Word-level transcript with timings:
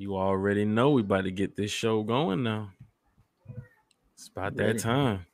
You 0.00 0.16
already 0.16 0.64
know 0.64 0.90
we 0.90 1.00
about 1.02 1.24
to 1.24 1.32
get 1.32 1.56
this 1.56 1.72
show 1.72 2.04
going 2.04 2.44
now. 2.44 2.70
It's 4.14 4.28
about 4.28 4.56
Ready. 4.56 4.74
that 4.74 4.78
time. 4.78 5.26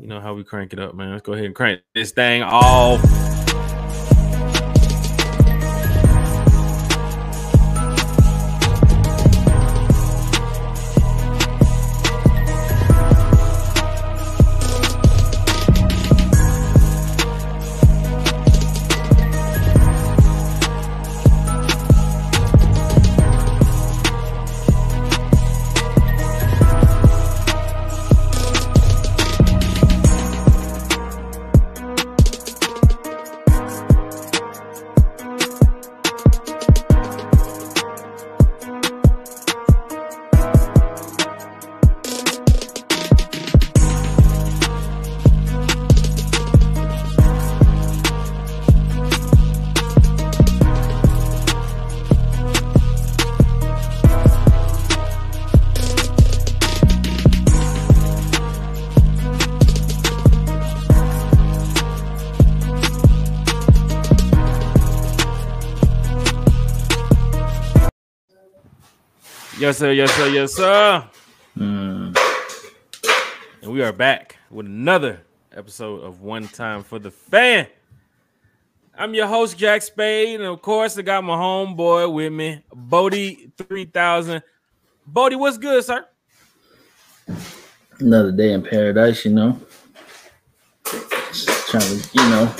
You 0.00 0.08
know 0.08 0.20
how 0.20 0.34
we 0.34 0.42
crank 0.42 0.72
it 0.72 0.80
up, 0.80 0.96
man. 0.96 1.12
Let's 1.12 1.22
go 1.22 1.34
ahead 1.34 1.44
and 1.44 1.54
crank 1.54 1.82
this 1.94 2.10
thing 2.10 2.42
off. 2.42 3.29
Sir. 69.80 69.92
Yes, 69.92 70.12
sir. 70.12 70.28
Yes, 70.28 70.52
sir. 70.52 71.04
Mm. 71.56 72.14
And 73.62 73.72
we 73.72 73.82
are 73.82 73.94
back 73.94 74.36
with 74.50 74.66
another 74.66 75.22
episode 75.56 76.02
of 76.02 76.20
One 76.20 76.46
Time 76.48 76.82
for 76.82 76.98
the 76.98 77.10
Fan. 77.10 77.66
I'm 78.94 79.14
your 79.14 79.26
host, 79.26 79.56
Jack 79.56 79.80
Spade. 79.80 80.38
And 80.38 80.44
of 80.50 80.60
course, 80.60 80.98
I 80.98 81.02
got 81.02 81.24
my 81.24 81.34
homeboy 81.34 82.12
with 82.12 82.30
me, 82.30 82.62
Bodie 82.70 83.52
3000. 83.56 84.42
Bodie, 85.06 85.36
what's 85.36 85.56
good, 85.56 85.82
sir? 85.82 86.04
Another 88.00 88.32
day 88.32 88.52
in 88.52 88.62
paradise, 88.62 89.24
you 89.24 89.30
know. 89.32 89.58
Just 90.84 91.68
trying 91.70 91.80
to, 91.84 92.08
you 92.12 92.28
know, 92.28 92.54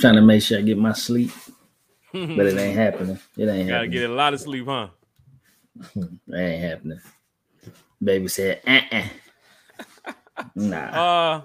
trying 0.00 0.16
to 0.16 0.22
make 0.22 0.42
sure 0.42 0.58
I 0.58 0.62
get 0.62 0.78
my 0.78 0.94
sleep. 0.94 1.30
but 2.12 2.22
it 2.46 2.58
ain't 2.58 2.76
happening. 2.76 3.20
It 3.36 3.42
ain't 3.42 3.48
happening. 3.48 3.66
Gotta 3.68 3.72
happening. 3.72 3.90
get 3.92 4.10
a 4.10 4.14
lot 4.14 4.34
of 4.34 4.40
sleep, 4.40 4.66
huh? 4.66 4.88
That 5.94 6.38
ain't 6.38 6.62
happening. 6.62 7.00
Baby 8.02 8.28
said, 8.28 8.60
uh-uh. 8.66 9.04
nah. 10.54 10.90
Uh, 11.36 11.42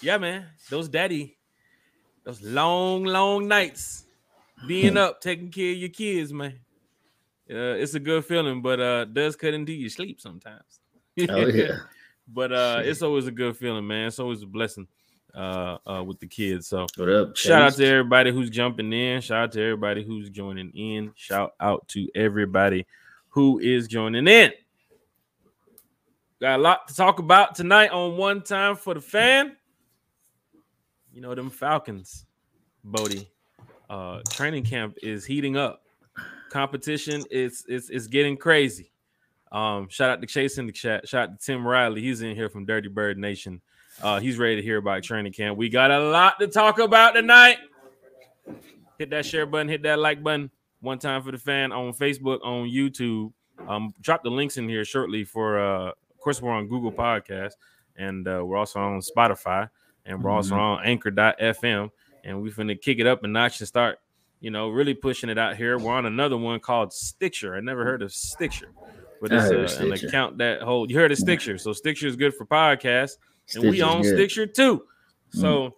yeah, 0.00 0.18
man. 0.18 0.46
Those 0.70 0.88
daddy, 0.88 1.36
those 2.24 2.40
long, 2.42 3.04
long 3.04 3.48
nights, 3.48 4.06
being 4.66 4.96
up, 4.96 5.20
taking 5.20 5.50
care 5.50 5.72
of 5.72 5.76
your 5.76 5.88
kids, 5.90 6.32
man. 6.32 6.58
Uh, 7.50 7.74
it's 7.76 7.94
a 7.94 8.00
good 8.00 8.24
feeling, 8.24 8.62
but 8.62 8.80
uh, 8.80 9.04
does 9.04 9.36
cut 9.36 9.54
into 9.54 9.72
your 9.72 9.90
sleep 9.90 10.20
sometimes. 10.20 10.80
oh 11.28 11.46
yeah. 11.46 11.78
but 12.28 12.52
uh, 12.52 12.80
it's 12.84 13.02
always 13.02 13.26
a 13.26 13.32
good 13.32 13.56
feeling, 13.56 13.86
man. 13.86 14.06
It's 14.06 14.20
always 14.20 14.42
a 14.42 14.46
blessing 14.46 14.86
uh, 15.34 15.78
uh, 15.86 16.02
with 16.04 16.20
the 16.20 16.26
kids. 16.26 16.68
So 16.68 16.86
what 16.96 17.08
up? 17.08 17.36
Shout 17.36 17.62
out 17.62 17.74
to 17.74 17.86
everybody 17.86 18.30
who's 18.32 18.50
jumping 18.50 18.92
in. 18.92 19.20
Shout 19.20 19.44
out 19.44 19.52
to 19.52 19.62
everybody 19.62 20.04
who's 20.04 20.30
joining 20.30 20.70
in. 20.70 21.12
Shout 21.16 21.54
out 21.60 21.88
to 21.88 22.08
everybody 22.14 22.86
who 23.30 23.58
is 23.58 23.88
joining 23.88 24.28
in. 24.28 24.52
Got 26.40 26.58
a 26.58 26.62
lot 26.62 26.88
to 26.88 26.94
talk 26.94 27.18
about 27.18 27.54
tonight 27.54 27.90
on 27.90 28.16
One 28.16 28.42
Time 28.42 28.76
for 28.76 28.94
the 28.94 29.00
Fan. 29.00 29.56
You 31.12 31.20
know, 31.20 31.34
them 31.34 31.50
Falcons, 31.50 32.26
Bodie. 32.84 33.30
Uh, 33.88 34.20
training 34.30 34.64
camp 34.64 34.96
is 35.02 35.24
heating 35.24 35.56
up. 35.56 35.82
Competition 36.50 37.22
is 37.30 37.64
is 37.68 37.90
is 37.90 38.06
getting 38.06 38.36
crazy. 38.36 38.90
Um, 39.52 39.88
shout 39.88 40.10
out 40.10 40.20
to 40.20 40.26
Chase 40.26 40.58
in 40.58 40.66
the 40.66 40.72
chat. 40.72 41.08
Shout 41.08 41.28
out 41.28 41.38
to 41.38 41.44
Tim 41.44 41.66
Riley. 41.66 42.00
He's 42.00 42.22
in 42.22 42.34
here 42.34 42.48
from 42.48 42.64
Dirty 42.64 42.88
Bird 42.88 43.18
Nation. 43.18 43.60
Uh, 44.00 44.20
he's 44.20 44.38
ready 44.38 44.56
to 44.56 44.62
hear 44.62 44.78
about 44.78 45.02
training 45.02 45.32
camp. 45.32 45.58
We 45.58 45.68
got 45.68 45.90
a 45.90 45.98
lot 46.10 46.38
to 46.40 46.46
talk 46.46 46.78
about 46.78 47.12
tonight. 47.12 47.58
Hit 48.98 49.10
that 49.10 49.26
share 49.26 49.46
button, 49.46 49.68
hit 49.68 49.82
that 49.82 49.98
like 49.98 50.22
button 50.22 50.50
one 50.80 50.98
time 50.98 51.22
for 51.22 51.32
the 51.32 51.38
fan 51.38 51.72
on 51.72 51.92
Facebook, 51.92 52.40
on 52.44 52.68
YouTube. 52.68 53.32
Um, 53.68 53.94
drop 54.00 54.22
the 54.22 54.30
links 54.30 54.56
in 54.56 54.68
here 54.68 54.84
shortly 54.84 55.22
for 55.22 55.58
uh 55.58 55.88
of 56.20 56.22
course 56.22 56.42
we're 56.42 56.52
on 56.52 56.68
Google 56.68 56.92
Podcast 56.92 57.52
and 57.96 58.26
uh, 58.28 58.42
we're 58.44 58.56
also 58.56 58.78
on 58.80 59.00
Spotify 59.00 59.68
and 60.04 60.22
we're 60.22 60.30
also 60.30 60.54
mm-hmm. 60.54 60.60
on 60.60 60.84
anchor.fm 60.84 61.90
and 62.24 62.42
we're 62.42 62.52
gonna 62.52 62.76
kick 62.76 62.98
it 62.98 63.06
up 63.06 63.24
a 63.24 63.28
notch 63.28 63.60
and 63.60 63.68
start, 63.68 63.98
you 64.40 64.50
know, 64.50 64.68
really 64.68 64.94
pushing 64.94 65.30
it 65.30 65.38
out 65.38 65.56
here. 65.56 65.78
We're 65.78 65.92
on 65.92 66.06
another 66.06 66.36
one 66.36 66.60
called 66.60 66.92
Stitcher. 66.92 67.54
I 67.54 67.60
never 67.60 67.84
heard 67.84 68.02
of 68.02 68.12
Stitcher, 68.12 68.72
but 69.20 69.32
it's 69.32 69.78
uh, 69.78 69.84
an 69.84 69.92
account 69.92 70.38
that 70.38 70.62
hold 70.62 70.90
you 70.90 70.96
heard 70.96 71.12
of 71.12 71.18
Stitcher. 71.18 71.56
So 71.58 71.72
Stitcher 71.72 72.06
is 72.06 72.16
good 72.16 72.34
for 72.34 72.44
podcasts, 72.44 73.16
and 73.54 73.64
we 73.64 73.82
own 73.82 74.02
good. 74.02 74.14
Stitcher 74.14 74.46
too. 74.46 74.84
So 75.30 75.74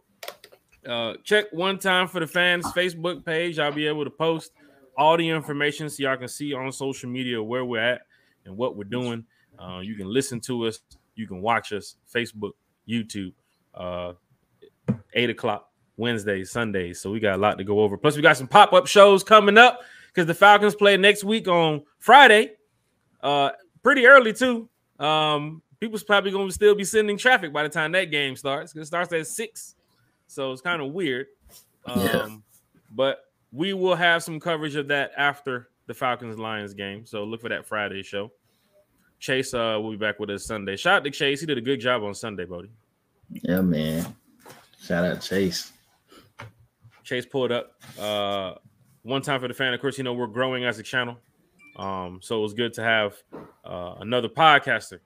mm. 0.84 1.14
uh, 1.14 1.16
check 1.22 1.46
one 1.52 1.78
time 1.78 2.08
for 2.08 2.20
the 2.20 2.26
fans 2.26 2.66
Facebook 2.66 3.24
page. 3.24 3.58
I'll 3.58 3.72
be 3.72 3.86
able 3.86 4.04
to 4.04 4.10
post 4.10 4.52
all 4.96 5.16
the 5.16 5.28
information 5.28 5.88
so 5.88 6.02
y'all 6.02 6.16
can 6.16 6.28
see 6.28 6.52
on 6.52 6.70
social 6.72 7.08
media 7.08 7.42
where 7.42 7.64
we're 7.64 7.80
at 7.80 8.02
and 8.44 8.56
what 8.56 8.76
we're 8.76 8.84
doing. 8.84 9.24
Uh, 9.58 9.80
you 9.80 9.94
can 9.94 10.06
listen 10.06 10.40
to 10.40 10.66
us, 10.66 10.80
you 11.14 11.26
can 11.26 11.40
watch 11.40 11.72
us, 11.72 11.96
Facebook, 12.12 12.52
YouTube, 12.88 13.32
uh, 13.74 14.12
eight 15.14 15.30
o'clock 15.30 15.70
Wednesdays, 15.96 16.50
Sundays. 16.50 17.00
So 17.00 17.10
we 17.10 17.20
got 17.20 17.36
a 17.36 17.40
lot 17.40 17.58
to 17.58 17.64
go 17.64 17.80
over. 17.80 17.96
Plus, 17.96 18.16
we 18.16 18.22
got 18.22 18.36
some 18.36 18.48
pop 18.48 18.72
up 18.72 18.86
shows 18.86 19.22
coming 19.22 19.58
up 19.58 19.80
because 20.08 20.26
the 20.26 20.34
Falcons 20.34 20.74
play 20.74 20.96
next 20.96 21.24
week 21.24 21.48
on 21.48 21.82
Friday, 21.98 22.52
uh, 23.22 23.50
pretty 23.82 24.06
early 24.06 24.32
too. 24.32 24.68
Um, 24.98 25.62
people's 25.80 26.02
probably 26.02 26.30
going 26.30 26.48
to 26.48 26.54
still 26.54 26.74
be 26.74 26.84
sending 26.84 27.16
traffic 27.16 27.52
by 27.52 27.62
the 27.62 27.68
time 27.68 27.92
that 27.92 28.10
game 28.10 28.36
starts. 28.36 28.74
It 28.74 28.84
starts 28.86 29.12
at 29.12 29.26
six, 29.26 29.74
so 30.26 30.52
it's 30.52 30.62
kind 30.62 30.82
of 30.82 30.92
weird. 30.92 31.26
Um, 31.86 32.00
yeah. 32.00 32.36
But 32.94 33.24
we 33.52 33.74
will 33.74 33.94
have 33.94 34.22
some 34.22 34.40
coverage 34.40 34.76
of 34.76 34.88
that 34.88 35.12
after 35.16 35.68
the 35.86 35.94
Falcons 35.94 36.38
Lions 36.38 36.74
game. 36.74 37.04
So 37.04 37.24
look 37.24 37.42
for 37.42 37.48
that 37.50 37.66
Friday 37.66 38.02
show. 38.02 38.32
Chase 39.18 39.54
uh 39.54 39.78
will 39.80 39.92
be 39.92 39.96
back 39.96 40.18
with 40.18 40.30
us 40.30 40.46
Sunday. 40.46 40.76
Shout 40.76 40.96
out 40.96 41.04
to 41.04 41.10
Chase. 41.10 41.40
He 41.40 41.46
did 41.46 41.58
a 41.58 41.62
good 41.62 41.80
job 41.80 42.02
on 42.02 42.14
Sunday, 42.14 42.44
Bodie. 42.44 42.72
Yeah, 43.30 43.60
man. 43.60 44.16
Shout 44.82 45.04
out 45.04 45.20
Chase. 45.20 45.72
Chase 47.04 47.26
pulled 47.26 47.52
up 47.52 47.72
uh 48.00 48.54
one 49.02 49.22
time 49.22 49.40
for 49.40 49.48
the 49.48 49.54
fan. 49.54 49.74
Of 49.74 49.80
course, 49.80 49.98
you 49.98 50.04
know, 50.04 50.14
we're 50.14 50.26
growing 50.26 50.64
as 50.64 50.78
a 50.78 50.82
channel. 50.82 51.18
Um, 51.76 52.20
so 52.22 52.38
it 52.38 52.42
was 52.42 52.54
good 52.54 52.72
to 52.74 52.82
have 52.82 53.14
uh, 53.64 53.94
another 54.00 54.28
podcaster 54.28 55.00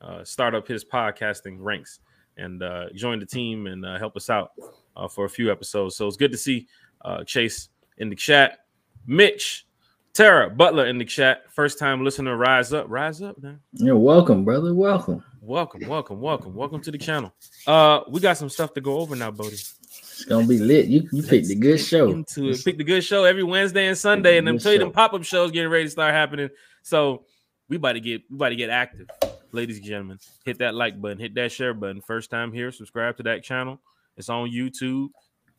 uh, 0.00 0.24
start 0.24 0.54
up 0.54 0.68
his 0.68 0.84
podcasting 0.84 1.56
ranks 1.58 2.00
and 2.36 2.62
uh, 2.62 2.86
join 2.94 3.18
the 3.18 3.26
team 3.26 3.66
and 3.66 3.84
uh, 3.84 3.98
help 3.98 4.16
us 4.16 4.30
out 4.30 4.52
uh, 4.96 5.08
for 5.08 5.24
a 5.24 5.28
few 5.28 5.50
episodes. 5.50 5.96
So 5.96 6.06
it's 6.06 6.16
good 6.16 6.32
to 6.32 6.38
see 6.38 6.68
uh, 7.04 7.24
Chase 7.24 7.68
in 8.02 8.10
the 8.10 8.16
chat. 8.16 8.66
Mitch, 9.06 9.64
Tara 10.12 10.50
Butler 10.50 10.86
in 10.86 10.98
the 10.98 11.04
chat. 11.04 11.44
First 11.52 11.78
time 11.78 12.04
listener, 12.04 12.36
rise 12.36 12.72
up, 12.72 12.86
rise 12.88 13.22
up, 13.22 13.40
man. 13.40 13.60
You're 13.72 13.96
welcome, 13.96 14.44
brother. 14.44 14.74
Welcome. 14.74 15.24
Welcome, 15.40 15.88
welcome, 15.88 16.20
welcome, 16.20 16.54
welcome 16.54 16.80
to 16.82 16.90
the 16.90 16.98
channel. 16.98 17.32
Uh, 17.66 18.00
we 18.08 18.20
got 18.20 18.36
some 18.36 18.48
stuff 18.48 18.74
to 18.74 18.80
go 18.80 18.98
over 18.98 19.16
now, 19.16 19.30
Bodie. 19.30 19.54
It's 19.54 20.24
gonna 20.24 20.46
be 20.46 20.58
lit. 20.58 20.86
You 20.86 21.08
you 21.12 21.22
picked 21.22 21.50
a 21.50 21.54
good 21.54 21.78
show. 21.78 22.10
Into 22.10 22.50
it. 22.50 22.64
Pick 22.64 22.76
the 22.76 22.84
good 22.84 23.02
show 23.02 23.24
every 23.24 23.42
Wednesday 23.42 23.86
and 23.86 23.96
Sunday, 23.96 24.38
and 24.38 24.48
I'm 24.48 24.58
tell 24.58 24.72
you 24.72 24.78
them 24.78 24.92
pop 24.92 25.14
up 25.14 25.24
shows 25.24 25.50
getting 25.50 25.70
ready 25.70 25.84
to 25.84 25.90
start 25.90 26.12
happening. 26.12 26.50
So 26.82 27.24
we 27.68 27.76
about 27.76 27.92
to 27.92 28.00
get 28.00 28.22
we 28.30 28.36
about 28.36 28.50
to 28.50 28.56
get 28.56 28.70
active, 28.70 29.08
ladies 29.52 29.78
and 29.78 29.86
gentlemen. 29.86 30.18
Hit 30.44 30.58
that 30.58 30.74
like 30.74 31.00
button, 31.00 31.18
hit 31.18 31.34
that 31.34 31.50
share 31.50 31.74
button. 31.74 32.00
First 32.02 32.30
time 32.30 32.52
here, 32.52 32.70
subscribe 32.70 33.16
to 33.16 33.22
that 33.24 33.42
channel. 33.42 33.80
It's 34.16 34.28
on 34.28 34.48
YouTube. 34.50 35.08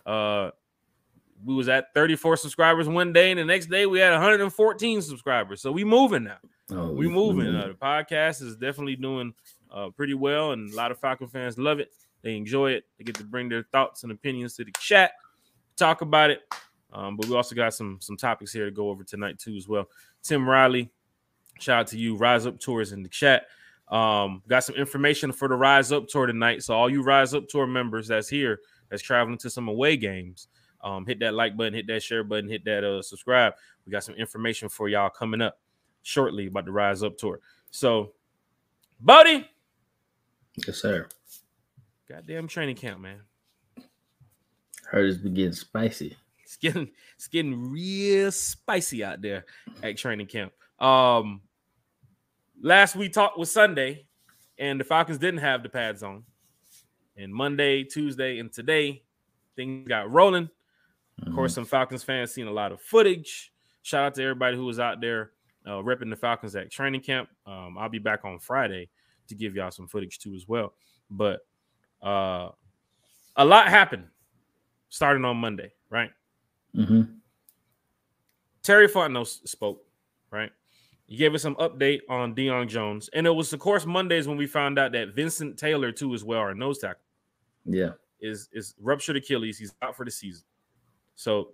Uh, 0.06 0.52
we 1.46 1.54
was 1.54 1.70
at 1.70 1.94
34 1.94 2.38
subscribers 2.38 2.88
one 2.88 3.14
day, 3.14 3.32
and 3.32 3.40
the 3.40 3.46
next 3.46 3.68
day 3.68 3.86
we 3.86 4.00
had 4.00 4.12
114 4.12 5.02
subscribers. 5.02 5.62
So 5.62 5.72
we 5.72 5.84
moving 5.84 6.24
now. 6.24 6.38
Oh, 6.72 6.92
we 6.92 7.08
moving. 7.08 7.54
Uh, 7.54 7.68
the 7.68 7.74
podcast 7.74 8.42
is 8.42 8.56
definitely 8.56 8.96
doing 8.96 9.34
uh, 9.72 9.90
pretty 9.90 10.14
well, 10.14 10.52
and 10.52 10.72
a 10.72 10.76
lot 10.76 10.92
of 10.92 11.00
Falcon 11.00 11.28
fans 11.28 11.58
love 11.58 11.80
it. 11.80 11.90
They 12.22 12.38
enjoy 12.38 12.72
it. 12.72 12.86
They 12.98 13.04
get 13.04 13.16
to 13.16 13.24
bring 13.24 13.50
their 13.50 13.64
thoughts 13.72 14.04
and 14.04 14.12
opinions 14.12 14.56
to 14.56 14.64
the 14.64 14.72
chat, 14.80 15.12
talk 15.76 16.02
about 16.02 16.30
it. 16.30 16.42
Um, 16.94 17.18
but 17.18 17.28
we 17.28 17.36
also 17.36 17.56
got 17.56 17.74
some 17.74 17.98
some 18.02 18.16
topics 18.16 18.54
here 18.54 18.66
to 18.66 18.72
go 18.72 18.90
over 18.90 19.04
tonight 19.04 19.40
too 19.40 19.56
as 19.56 19.68
well. 19.68 19.90
Tim 20.22 20.48
Riley, 20.48 20.92
shout 21.60 21.82
out 21.82 21.88
to 21.88 21.98
you. 21.98 22.16
Rise 22.16 22.46
Up 22.46 22.60
Tours 22.60 22.92
in 22.92 23.04
the 23.04 23.10
chat. 23.10 23.48
Um, 23.90 24.42
got 24.48 24.64
some 24.64 24.76
information 24.76 25.32
for 25.32 25.48
the 25.48 25.56
Rise 25.56 25.92
Up 25.92 26.08
Tour 26.08 26.28
tonight. 26.28 26.64
So 26.64 26.76
all 26.76 26.90
you 26.90 27.04
Rise 27.04 27.34
Up 27.34 27.48
Tour 27.48 27.68
members 27.68 28.08
that's 28.08 28.30
here, 28.30 28.60
that's 28.90 29.04
traveling 29.04 29.38
to 29.40 29.50
some 29.50 29.68
away 29.68 29.98
games, 29.98 30.48
um, 30.84 31.06
hit 31.06 31.20
that 31.20 31.34
like 31.34 31.56
button, 31.56 31.74
hit 31.74 31.88
that 31.88 32.04
share 32.04 32.24
button, 32.24 32.50
hit 32.50 32.66
that 32.66 32.84
uh, 32.84 33.02
subscribe. 33.02 33.54
We 33.86 33.92
got 33.92 34.04
some 34.04 34.16
information 34.16 34.70
for 34.70 34.90
y'all 34.90 35.10
coming 35.10 35.42
up 35.42 35.60
shortly 36.04 36.48
about 36.48 36.66
the 36.66 36.72
Rise 36.72 37.04
Up 37.04 37.18
Tour. 37.18 37.40
So, 37.72 38.12
buddy, 39.00 39.50
yes, 40.68 40.78
sir. 40.78 41.08
Goddamn 42.08 42.48
training 42.48 42.76
camp, 42.76 43.00
man. 43.00 43.22
Heard 44.86 45.10
it's 45.10 45.18
been 45.18 45.34
getting 45.34 45.54
spicy. 45.54 46.18
It's 46.44 46.58
getting 46.58 46.90
it's 47.16 47.28
getting 47.28 47.72
real 47.72 48.32
spicy 48.32 49.04
out 49.04 49.22
there 49.22 49.46
at 49.82 49.98
training 49.98 50.28
camp. 50.28 50.54
Um, 50.80 51.42
last 52.62 52.96
we 52.96 53.10
talked 53.10 53.40
was 53.40 53.52
Sunday, 53.52 54.06
and 54.60 54.80
the 54.80 54.84
Falcons 54.84 55.18
didn't 55.18 55.40
have 55.40 55.64
the 55.64 55.70
pads 55.70 56.04
on. 56.04 56.24
And 57.16 57.34
Monday, 57.34 57.84
Tuesday, 57.84 58.40
and 58.40 58.52
today, 58.52 59.04
things 59.56 59.88
got 59.88 60.12
rolling. 60.12 60.50
Of 61.20 61.28
mm-hmm. 61.28 61.36
course, 61.36 61.54
some 61.54 61.66
Falcons 61.66 62.04
fans 62.04 62.32
seen 62.32 62.48
a 62.48 62.52
lot 62.52 62.72
of 62.72 62.82
footage. 62.82 63.52
Shout 63.82 64.04
out 64.04 64.16
to 64.16 64.24
everybody 64.24 64.58
who 64.58 64.66
was 64.66 64.80
out 64.80 65.02
there 65.02 65.32
uh, 65.66 65.72
repping 65.72 66.10
the 66.10 66.16
Falcons 66.16 66.56
at 66.56 66.72
training 66.72 67.02
camp. 67.02 67.30
Um, 67.46 67.78
I'll 67.78 67.90
be 67.90 68.00
back 68.00 68.26
on 68.26 68.40
Friday 68.40 68.90
to 69.28 69.36
give 69.36 69.56
y'all 69.56 69.72
some 69.72 69.88
footage 69.88 70.20
too 70.20 70.36
as 70.36 70.48
well. 70.48 70.74
But 71.10 71.42
uh, 72.02 72.50
a 73.36 73.46
lot 73.46 73.68
happened 73.68 74.06
starting 74.90 75.26
on 75.26 75.38
Monday, 75.38 75.74
right? 75.90 76.12
Mm-hmm. 76.76 77.04
Terry 78.64 78.88
Fontenot 78.88 79.48
spoke, 79.48 79.84
right? 80.32 80.52
He 81.06 81.18
gave 81.18 81.36
us 81.36 81.42
some 81.42 81.56
update 81.56 82.02
on 82.10 82.34
Deion 82.34 82.68
Jones, 82.68 83.10
and 83.14 83.28
it 83.28 83.32
was 83.32 83.52
of 83.54 83.60
course 83.60 83.86
Mondays 83.86 84.28
when 84.28 84.38
we 84.38 84.48
found 84.48 84.80
out 84.80 84.94
that 84.94 85.14
Vincent 85.14 85.58
Taylor 85.58 85.92
too 85.92 86.14
as 86.14 86.24
well, 86.24 86.40
our 86.40 86.56
nose 86.56 86.80
tackle, 86.80 87.02
yeah, 87.66 87.92
is 88.22 88.50
is 88.54 88.74
ruptured 88.82 89.18
Achilles. 89.18 89.58
He's 89.58 89.74
out 89.82 89.96
for 89.96 90.06
the 90.06 90.12
season. 90.12 90.44
So 91.16 91.50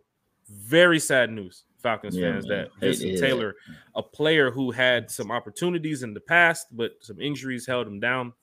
very 0.49 0.99
sad 0.99 1.31
news, 1.31 1.63
Falcons 1.77 2.15
yeah, 2.15 2.31
fans, 2.31 2.47
man. 2.47 2.57
that 2.57 2.79
Vincent 2.79 3.19
Taylor, 3.19 3.55
a 3.95 4.03
player 4.03 4.51
who 4.51 4.71
had 4.71 5.09
some 5.11 5.31
opportunities 5.31 6.03
in 6.03 6.13
the 6.13 6.19
past, 6.19 6.67
but 6.71 6.91
some 7.01 7.19
injuries 7.19 7.65
held 7.65 7.87
him 7.87 7.99
down. 7.99 8.33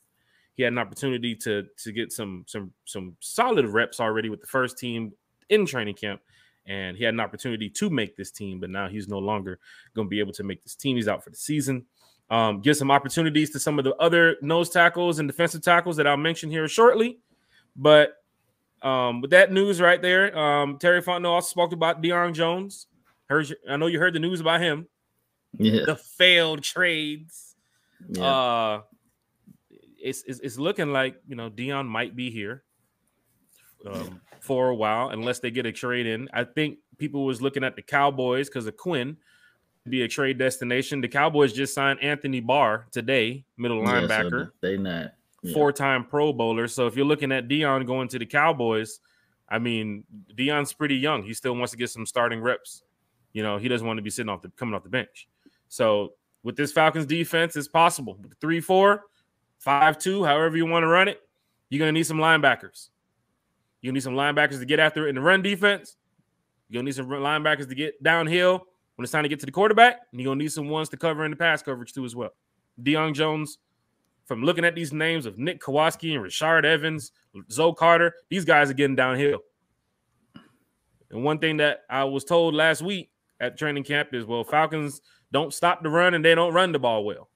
He 0.54 0.62
had 0.62 0.72
an 0.72 0.78
opportunity 0.78 1.34
to 1.36 1.66
to 1.82 1.92
get 1.92 2.12
some 2.12 2.44
some 2.46 2.72
some 2.84 3.16
solid 3.20 3.66
reps 3.66 4.00
already 4.00 4.30
with 4.30 4.40
the 4.40 4.46
first 4.46 4.78
team 4.78 5.12
in 5.48 5.66
training 5.66 5.96
camp, 5.96 6.20
and 6.66 6.96
he 6.96 7.04
had 7.04 7.14
an 7.14 7.20
opportunity 7.20 7.68
to 7.70 7.90
make 7.90 8.16
this 8.16 8.30
team, 8.30 8.60
but 8.60 8.70
now 8.70 8.88
he's 8.88 9.08
no 9.08 9.18
longer 9.18 9.58
going 9.94 10.06
to 10.06 10.10
be 10.10 10.20
able 10.20 10.32
to 10.32 10.44
make 10.44 10.62
this 10.62 10.74
team. 10.74 10.96
He's 10.96 11.08
out 11.08 11.22
for 11.22 11.30
the 11.30 11.36
season. 11.36 11.84
Um, 12.28 12.60
give 12.60 12.76
some 12.76 12.90
opportunities 12.90 13.50
to 13.50 13.60
some 13.60 13.78
of 13.78 13.84
the 13.84 13.94
other 13.96 14.36
nose 14.42 14.70
tackles 14.70 15.18
and 15.20 15.28
defensive 15.28 15.62
tackles 15.62 15.96
that 15.96 16.06
I'll 16.06 16.16
mention 16.16 16.50
here 16.50 16.66
shortly. 16.66 17.18
But 17.76 18.14
um, 18.86 19.20
with 19.20 19.30
that 19.30 19.50
news 19.50 19.80
right 19.80 20.00
there, 20.00 20.36
um, 20.38 20.78
Terry 20.78 21.02
Fontenot 21.02 21.28
also 21.28 21.48
spoke 21.48 21.72
about 21.72 22.02
Deion 22.02 22.32
Jones. 22.32 22.86
Heard, 23.28 23.52
I 23.68 23.76
know 23.76 23.88
you 23.88 23.98
heard 23.98 24.14
the 24.14 24.20
news 24.20 24.40
about 24.40 24.60
him. 24.60 24.86
Yeah, 25.58 25.84
the 25.84 25.96
failed 25.96 26.62
trades. 26.62 27.56
Yeah. 28.08 28.24
Uh, 28.24 28.80
it's, 29.98 30.22
it's, 30.24 30.38
it's 30.38 30.58
looking 30.58 30.92
like 30.92 31.20
you 31.26 31.34
know 31.34 31.48
Dion 31.48 31.86
might 31.86 32.14
be 32.14 32.30
here 32.30 32.62
um, 33.90 34.20
for 34.38 34.68
a 34.68 34.74
while 34.74 35.08
unless 35.08 35.40
they 35.40 35.50
get 35.50 35.66
a 35.66 35.72
trade 35.72 36.06
in. 36.06 36.28
I 36.32 36.44
think 36.44 36.78
people 36.96 37.24
was 37.24 37.42
looking 37.42 37.64
at 37.64 37.74
the 37.74 37.82
Cowboys 37.82 38.48
because 38.48 38.68
of 38.68 38.76
Quinn 38.76 39.16
to 39.82 39.90
be 39.90 40.02
a 40.02 40.08
trade 40.08 40.38
destination. 40.38 41.00
The 41.00 41.08
Cowboys 41.08 41.52
just 41.52 41.74
signed 41.74 42.00
Anthony 42.02 42.38
Barr 42.38 42.86
today, 42.92 43.44
middle 43.56 43.82
yeah, 43.82 44.02
linebacker. 44.02 44.46
So 44.46 44.52
they 44.60 44.76
not 44.76 45.15
yeah. 45.42 45.54
four-time 45.54 46.04
Pro 46.04 46.32
Bowler. 46.32 46.68
So 46.68 46.86
if 46.86 46.96
you're 46.96 47.06
looking 47.06 47.32
at 47.32 47.48
Dion 47.48 47.84
going 47.84 48.08
to 48.08 48.18
the 48.18 48.26
Cowboys, 48.26 49.00
I 49.48 49.58
mean 49.58 50.04
Dion's 50.34 50.72
pretty 50.72 50.96
young. 50.96 51.22
He 51.22 51.34
still 51.34 51.54
wants 51.54 51.70
to 51.72 51.76
get 51.76 51.90
some 51.90 52.06
starting 52.06 52.40
reps. 52.40 52.82
You 53.32 53.42
know, 53.42 53.58
he 53.58 53.68
doesn't 53.68 53.86
want 53.86 53.98
to 53.98 54.02
be 54.02 54.10
sitting 54.10 54.30
off 54.30 54.42
the 54.42 54.48
coming 54.50 54.74
off 54.74 54.82
the 54.82 54.88
bench. 54.88 55.28
So 55.68 56.14
with 56.42 56.56
this 56.56 56.72
Falcons 56.72 57.06
defense, 57.06 57.56
it's 57.56 57.68
possible. 57.68 58.18
Three, 58.40 58.60
four, 58.60 59.02
five, 59.58 59.98
two, 59.98 60.24
however 60.24 60.56
you 60.56 60.66
want 60.66 60.84
to 60.84 60.88
run 60.88 61.08
it, 61.08 61.20
you're 61.68 61.78
gonna 61.80 61.92
need 61.92 62.06
some 62.06 62.18
linebackers. 62.18 62.88
You 63.80 63.92
need 63.92 64.02
some 64.02 64.14
linebackers 64.14 64.58
to 64.58 64.64
get 64.64 64.80
after 64.80 65.06
it 65.06 65.10
in 65.10 65.16
the 65.16 65.20
run 65.20 65.42
defense. 65.42 65.96
You're 66.68 66.80
gonna 66.80 66.86
need 66.86 66.94
some 66.94 67.08
linebackers 67.08 67.68
to 67.68 67.74
get 67.74 68.02
downhill 68.02 68.66
when 68.94 69.04
it's 69.04 69.12
time 69.12 69.22
to 69.24 69.28
get 69.28 69.40
to 69.40 69.46
the 69.46 69.52
quarterback, 69.52 70.00
and 70.10 70.20
you're 70.20 70.30
gonna 70.30 70.38
need 70.42 70.52
some 70.52 70.68
ones 70.68 70.88
to 70.88 70.96
cover 70.96 71.24
in 71.24 71.30
the 71.30 71.36
pass 71.36 71.62
coverage 71.62 71.92
too 71.92 72.04
as 72.04 72.16
well. 72.16 72.30
Deion 72.82 73.14
Jones, 73.14 73.58
from 74.26 74.42
looking 74.42 74.64
at 74.64 74.74
these 74.74 74.92
names 74.92 75.24
of 75.24 75.38
Nick 75.38 75.60
Kwiatkoski 75.60 76.14
and 76.14 76.24
Rashaan 76.24 76.64
Evans, 76.64 77.12
Zoe 77.50 77.74
Carter, 77.74 78.14
these 78.28 78.44
guys 78.44 78.70
are 78.70 78.74
getting 78.74 78.96
downhill. 78.96 79.40
And 81.10 81.22
one 81.22 81.38
thing 81.38 81.56
that 81.58 81.84
I 81.88 82.04
was 82.04 82.24
told 82.24 82.54
last 82.54 82.82
week 82.82 83.10
at 83.40 83.56
training 83.56 83.84
camp 83.84 84.12
is, 84.12 84.24
well, 84.24 84.44
Falcons 84.44 85.00
don't 85.32 85.54
stop 85.54 85.82
the 85.82 85.88
run 85.88 86.14
and 86.14 86.24
they 86.24 86.34
don't 86.34 86.52
run 86.52 86.72
the 86.72 86.78
ball 86.78 87.04
well. 87.04 87.28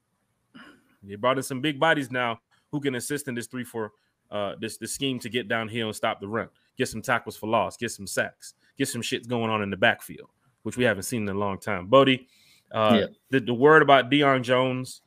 They 1.03 1.15
brought 1.15 1.39
in 1.39 1.43
some 1.43 1.61
big 1.61 1.81
bodies 1.81 2.11
now 2.11 2.41
who 2.71 2.81
can 2.81 2.95
assist 2.95 3.29
in 3.29 3.35
this 3.35 3.47
three 3.47 3.65
four 3.65 3.93
uh, 4.31 4.55
this 4.61 4.77
this 4.77 4.93
scheme 4.93 5.19
to 5.21 5.29
get 5.29 5.49
downhill 5.49 5.87
and 5.87 5.97
stop 5.97 6.21
the 6.21 6.29
run, 6.29 6.49
get 6.77 6.89
some 6.89 7.03
tackles 7.03 7.37
for 7.37 7.49
loss, 7.49 7.77
get 7.77 7.91
some 7.91 8.07
sacks, 8.07 8.55
get 8.77 8.89
some 8.89 9.03
shit 9.03 9.27
going 9.29 9.51
on 9.51 9.63
in 9.63 9.71
the 9.71 9.77
backfield, 9.77 10.29
which 10.63 10.77
we 10.77 10.85
haven't 10.85 11.05
seen 11.05 11.23
in 11.23 11.29
a 11.35 11.39
long 11.39 11.59
time. 11.59 11.87
Bodie, 11.87 12.29
uh, 12.71 12.99
yeah. 13.01 13.07
the, 13.31 13.41
the 13.41 13.55
word 13.55 13.83
about 13.83 14.11
Deion 14.11 14.43
Jones, 14.43 15.03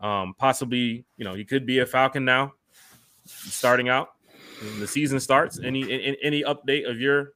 um, 0.00 0.34
possibly, 0.36 1.04
you 1.16 1.24
know, 1.24 1.34
he 1.34 1.44
could 1.44 1.66
be 1.66 1.80
a 1.80 1.86
Falcon 1.86 2.24
now, 2.24 2.52
starting 3.24 3.88
out. 3.88 4.10
the 4.78 4.86
season 4.86 5.20
starts. 5.20 5.58
Any, 5.58 6.16
any 6.22 6.42
update 6.42 6.88
of 6.88 7.00
your 7.00 7.32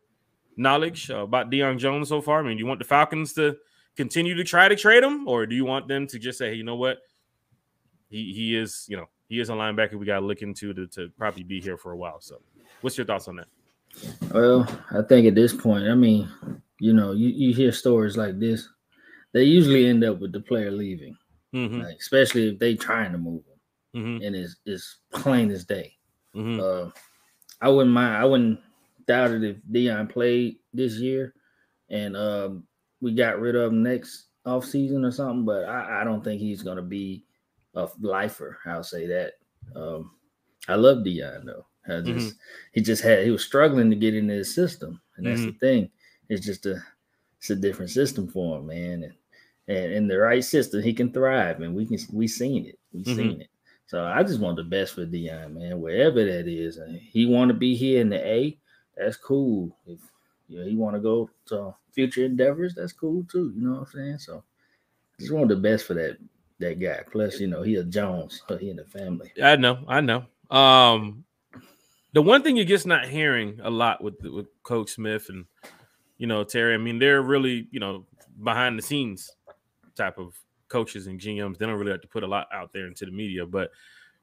knowledge 0.56 1.11
about 1.11 1.50
Deion 1.50 1.79
Jones 1.79 2.09
so 2.09 2.20
far? 2.20 2.41
I 2.41 2.43
mean, 2.43 2.56
do 2.56 2.62
you 2.62 2.67
want 2.67 2.79
the 2.79 2.87
Falcons 2.87 3.32
to 3.35 3.56
continue 3.97 4.35
to 4.35 4.44
try 4.44 4.69
to 4.69 4.76
trade 4.76 5.03
him, 5.03 5.29
or 5.29 5.47
do 5.47 5.55
you 5.55 5.64
want 5.64 5.88
them 5.88 6.06
to 6.09 6.19
just 6.19 6.38
say, 6.38 6.50
hey, 6.50 6.55
you 6.55 6.64
know 6.64 6.76
what, 6.76 6.99
he 8.09 8.32
he 8.32 8.56
is, 8.56 8.87
you 8.88 8.97
know, 8.97 9.09
he 9.29 9.41
is 9.41 9.49
a 9.49 9.53
linebacker 9.53 9.94
we 9.94 10.06
got 10.06 10.20
to 10.20 10.26
look 10.26 10.43
into 10.43 10.75
to, 10.75 10.87
to 10.88 11.11
probably 11.19 11.43
be 11.43 11.61
here 11.61 11.76
for 11.76 11.93
a 11.93 11.97
while. 11.97 12.20
So, 12.20 12.41
what's 12.81 12.97
your 12.97 13.06
thoughts 13.06 13.29
on 13.29 13.37
that? 13.37 13.49
Well, 14.32 14.67
I 14.91 15.03
think 15.03 15.26
at 15.26 15.35
this 15.35 15.55
point, 15.55 15.88
I 15.88 15.94
mean, 15.94 16.29
you 16.79 16.93
know, 16.93 17.12
you, 17.12 17.29
you 17.29 17.55
hear 17.55 17.73
stories 17.73 18.17
like 18.17 18.38
this, 18.38 18.69
they 19.32 19.44
usually 19.44 19.87
end 19.87 20.05
up 20.05 20.20
with 20.20 20.32
the 20.32 20.41
player 20.41 20.70
leaving, 20.70 21.16
mm-hmm. 21.54 21.80
like, 21.80 21.97
especially 21.99 22.49
if 22.49 22.59
they 22.59 22.75
trying 22.75 23.12
to 23.12 23.18
move 23.18 23.42
him, 23.94 24.02
mm-hmm. 24.02 24.25
and 24.25 24.37
it's, 24.37 24.56
it's 24.66 24.99
plain 25.12 25.50
as 25.50 25.64
day. 25.64 25.97
Mm-hmm. 26.35 26.61
Uh, 26.61 26.90
I 27.61 27.68
wouldn't 27.68 27.94
mind. 27.94 28.16
I 28.16 28.25
wouldn't 28.25 28.61
doubt 29.06 29.32
it 29.32 29.44
if 29.44 29.56
Dion 29.71 30.06
played 30.06 30.56
this 30.73 30.94
year, 30.94 31.35
and 31.90 32.16
um, 32.16 32.64
we 33.00 33.14
got 33.14 33.40
rid 33.40 33.56
of 33.56 33.73
him 33.73 33.82
next 33.82 34.26
off 34.44 34.64
season 34.64 35.04
or 35.04 35.11
something. 35.11 35.44
But 35.44 35.64
I, 35.64 36.00
I 36.00 36.04
don't 36.04 36.25
think 36.25 36.40
he's 36.40 36.62
going 36.62 36.76
to 36.76 36.82
be 36.82 37.25
a 37.75 37.88
lifer. 38.00 38.59
I'll 38.66 38.82
say 38.82 39.06
that. 39.06 39.35
Um, 39.76 40.12
I 40.68 40.75
love 40.75 41.04
Dion 41.04 41.44
though. 41.47 41.66
I 41.87 42.00
just 42.00 42.28
mm-hmm. 42.28 42.37
he 42.73 42.80
just 42.80 43.02
had 43.02 43.25
he 43.25 43.30
was 43.30 43.44
struggling 43.44 43.90
to 43.90 43.97
get 43.97 44.14
into 44.14 44.35
his 44.35 44.54
system, 44.54 45.00
and 45.16 45.26
that's 45.26 45.40
mm-hmm. 45.40 45.50
the 45.50 45.59
thing. 45.59 45.90
It's 46.28 46.44
just 46.47 46.66
a 46.66 46.80
it's 47.38 47.50
a 47.50 47.56
different 47.56 47.90
system 47.90 48.28
for 48.28 48.59
him, 48.59 48.66
man. 48.66 49.02
And 49.02 49.14
and 49.69 49.92
in 49.92 50.09
the 50.09 50.19
right 50.19 50.45
system, 50.45 50.83
he 50.83 50.92
can 50.92 51.12
thrive, 51.12 51.61
and 51.61 51.75
we 51.75 51.87
can 51.87 51.99
we 52.12 52.26
seen 52.26 52.66
it. 52.66 52.78
We 52.92 53.02
mm-hmm. 53.02 53.16
seen 53.16 53.40
it. 53.42 53.49
So 53.87 54.04
I 54.04 54.23
just 54.23 54.40
want 54.40 54.57
the 54.57 54.64
best 54.64 54.95
for 54.95 55.04
Dion, 55.04 55.54
man, 55.54 55.81
wherever 55.81 56.25
that 56.25 56.49
is. 56.49 56.78
And 56.78 56.99
he 56.99 57.26
want 57.26 57.49
to 57.49 57.54
be 57.54 57.76
here 57.76 58.00
in 58.00 58.09
the 58.09 58.26
A, 58.26 58.59
that's 58.97 59.16
cool. 59.16 59.76
If 59.87 60.00
you 60.49 60.59
know, 60.59 60.66
he 60.66 60.76
want 60.76 60.97
to 60.97 61.00
go 61.00 61.28
to 61.49 61.75
future 61.92 62.25
endeavors, 62.25 62.75
that's 62.75 62.92
cool 62.92 63.25
too. 63.31 63.52
You 63.54 63.69
know 63.69 63.81
what 63.81 63.81
I'm 63.81 63.87
saying? 63.92 64.19
So 64.19 64.42
I 65.19 65.21
just 65.21 65.33
want 65.33 65.49
the 65.49 65.57
best 65.57 65.87
for 65.87 65.95
that 65.95 66.16
that 66.59 66.81
guy. 66.81 67.00
Plus, 67.11 67.38
you 67.38 67.49
know, 67.49 67.62
he 67.62 67.76
a 67.76 67.85
Jones. 67.85 68.42
He 68.61 68.71
in 68.71 68.76
the 68.76 68.85
family. 68.85 69.31
I 69.42 69.57
know. 69.57 69.85
I 69.87 70.00
know. 70.00 70.25
Um, 70.50 71.25
the 72.12 72.23
one 72.23 72.42
thing 72.42 72.57
you're 72.57 72.64
just 72.64 72.87
not 72.87 73.07
hearing 73.07 73.61
a 73.62 73.71
lot 73.71 74.02
with 74.02 74.14
with 74.23 74.47
Coach 74.62 74.92
Smith 74.92 75.28
and 75.28 75.45
you 76.19 76.26
know 76.26 76.45
Terry. 76.45 76.75
I 76.75 76.78
mean, 76.78 76.99
they're 76.99 77.23
really 77.23 77.69
you 77.71 77.81
know 77.81 78.07
behind 78.42 78.78
the 78.78 78.83
scenes 78.83 79.31
type 79.96 80.18
of 80.18 80.38
coaches 80.68 81.06
and 81.06 81.20
GMs. 81.20 81.58
They 81.58 81.66
don't 81.66 81.78
really 81.78 81.92
have 81.92 82.00
to 82.02 82.08
put 82.08 82.22
a 82.22 82.26
lot 82.26 82.49
out 82.52 82.72
there 82.72 82.87
into 82.87 83.04
the 83.04 83.12
media, 83.12 83.46
but 83.46 83.70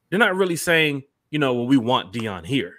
they're 0.08 0.18
not 0.18 0.36
really 0.36 0.56
saying 0.56 1.02
you 1.30 1.38
know 1.38 1.54
well 1.54 1.66
we 1.66 1.76
want 1.76 2.12
Dion 2.12 2.44
here. 2.44 2.74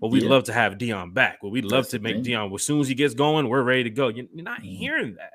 Well, 0.00 0.10
we'd 0.10 0.24
yeah. 0.24 0.28
love 0.28 0.44
to 0.44 0.52
have 0.52 0.76
Dion 0.76 1.12
back. 1.12 1.42
Well, 1.42 1.50
we'd 1.50 1.64
love 1.64 1.84
That's 1.84 1.92
to 1.92 1.98
make 2.00 2.22
Dion. 2.22 2.50
Well, 2.50 2.56
as 2.56 2.64
soon 2.64 2.80
as 2.80 2.88
he 2.88 2.94
gets 2.94 3.14
going, 3.14 3.48
we're 3.48 3.62
ready 3.62 3.84
to 3.84 3.90
go. 3.90 4.08
You're 4.08 4.26
not 4.34 4.60
mm-hmm. 4.60 4.68
hearing 4.68 5.14
that. 5.14 5.32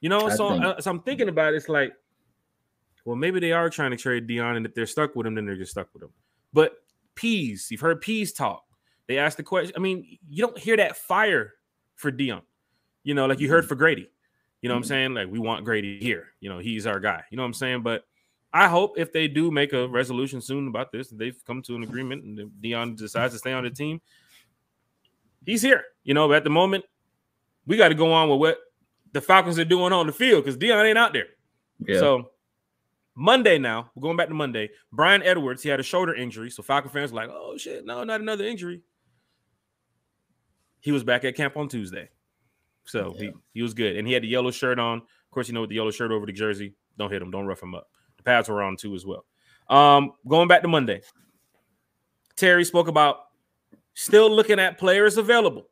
You 0.00 0.08
know, 0.08 0.28
so, 0.30 0.50
think- 0.50 0.64
uh, 0.64 0.80
so 0.80 0.90
I'm 0.90 1.00
thinking 1.02 1.28
about 1.28 1.54
it, 1.54 1.58
it's 1.58 1.68
like 1.68 1.92
well, 3.08 3.16
maybe 3.16 3.40
they 3.40 3.52
are 3.52 3.70
trying 3.70 3.90
to 3.92 3.96
trade 3.96 4.26
Dion, 4.26 4.56
and 4.56 4.66
if 4.66 4.74
they're 4.74 4.84
stuck 4.84 5.16
with 5.16 5.26
him, 5.26 5.34
then 5.34 5.46
they're 5.46 5.56
just 5.56 5.70
stuck 5.70 5.88
with 5.94 6.02
him. 6.02 6.10
But 6.52 6.72
Pees, 7.14 7.68
you've 7.70 7.80
heard 7.80 8.02
Pees 8.02 8.34
talk. 8.34 8.64
They 9.06 9.16
asked 9.16 9.38
the 9.38 9.42
question. 9.42 9.72
I 9.76 9.80
mean, 9.80 10.18
you 10.28 10.46
don't 10.46 10.58
hear 10.58 10.76
that 10.76 10.94
fire 10.94 11.54
for 11.96 12.10
Dion. 12.10 12.42
You 13.04 13.14
know, 13.14 13.24
like 13.24 13.40
you 13.40 13.48
heard 13.48 13.66
for 13.66 13.76
Grady. 13.76 14.10
You 14.60 14.68
know 14.68 14.74
what 14.74 14.78
I'm 14.78 14.82
mm-hmm. 14.82 14.88
saying? 14.88 15.14
Like 15.14 15.28
we 15.30 15.38
want 15.38 15.64
Grady 15.64 15.98
here. 16.00 16.28
You 16.40 16.50
know, 16.50 16.58
he's 16.58 16.86
our 16.86 17.00
guy. 17.00 17.22
You 17.30 17.36
know 17.36 17.42
what 17.42 17.48
I'm 17.48 17.54
saying? 17.54 17.82
But 17.82 18.04
I 18.52 18.68
hope 18.68 18.98
if 18.98 19.12
they 19.12 19.28
do 19.28 19.50
make 19.50 19.72
a 19.72 19.86
resolution 19.86 20.40
soon 20.40 20.68
about 20.68 20.90
this, 20.90 21.08
they've 21.08 21.36
come 21.46 21.62
to 21.62 21.76
an 21.76 21.82
agreement 21.82 22.24
and 22.24 22.50
Deion 22.62 22.96
decides 22.96 23.34
to 23.34 23.38
stay 23.38 23.52
on 23.52 23.64
the 23.64 23.70
team. 23.70 24.00
He's 25.44 25.62
here. 25.62 25.84
You 26.02 26.14
know, 26.14 26.32
at 26.32 26.44
the 26.44 26.50
moment, 26.50 26.84
we 27.66 27.76
got 27.76 27.88
to 27.88 27.94
go 27.94 28.12
on 28.12 28.28
with 28.30 28.40
what 28.40 28.58
the 29.12 29.20
Falcons 29.20 29.58
are 29.58 29.64
doing 29.64 29.92
on 29.92 30.06
the 30.06 30.12
field 30.12 30.44
because 30.44 30.58
Deion 30.58 30.84
ain't 30.84 30.98
out 30.98 31.12
there. 31.12 31.26
Yeah. 31.86 32.00
So 32.00 32.30
Monday 33.14 33.58
now, 33.58 33.90
we're 33.94 34.02
going 34.02 34.16
back 34.16 34.28
to 34.28 34.34
Monday. 34.34 34.70
Bryan 34.92 35.22
Edwards, 35.22 35.62
he 35.62 35.68
had 35.68 35.80
a 35.80 35.84
shoulder 35.84 36.14
injury. 36.14 36.50
So 36.50 36.62
Falcon 36.62 36.90
fans 36.90 37.12
like, 37.12 37.30
oh 37.30 37.56
shit, 37.58 37.84
no, 37.84 38.04
not 38.04 38.20
another 38.20 38.44
injury. 38.44 38.82
He 40.80 40.92
was 40.92 41.04
back 41.04 41.24
at 41.24 41.34
camp 41.34 41.56
on 41.56 41.68
Tuesday. 41.68 42.08
So 42.88 43.14
yeah. 43.16 43.26
he, 43.26 43.32
he 43.54 43.62
was 43.62 43.74
good. 43.74 43.96
And 43.96 44.06
he 44.06 44.14
had 44.14 44.22
the 44.22 44.28
yellow 44.28 44.50
shirt 44.50 44.78
on. 44.78 44.98
Of 44.98 45.30
course, 45.30 45.48
you 45.48 45.54
know, 45.54 45.60
with 45.60 45.70
the 45.70 45.76
yellow 45.76 45.90
shirt 45.90 46.10
over 46.10 46.24
the 46.24 46.32
jersey, 46.32 46.74
don't 46.96 47.12
hit 47.12 47.20
him, 47.20 47.30
don't 47.30 47.46
rough 47.46 47.62
him 47.62 47.74
up. 47.74 47.88
The 48.16 48.22
pads 48.22 48.48
were 48.48 48.62
on 48.62 48.76
too 48.76 48.94
as 48.94 49.04
well. 49.04 49.24
Um, 49.68 50.12
going 50.26 50.48
back 50.48 50.62
to 50.62 50.68
Monday, 50.68 51.02
Terry 52.34 52.64
spoke 52.64 52.88
about 52.88 53.18
still 53.92 54.30
looking 54.30 54.58
at 54.58 54.78
players 54.78 55.18
available 55.18 55.68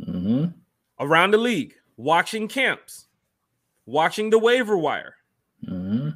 mm-hmm. 0.00 0.46
around 0.98 1.32
the 1.32 1.38
league, 1.38 1.74
watching 1.98 2.48
camps, 2.48 3.08
watching 3.84 4.30
the 4.30 4.38
waiver 4.38 4.78
wire. 4.78 5.14
Mm-hmm. 5.68 6.10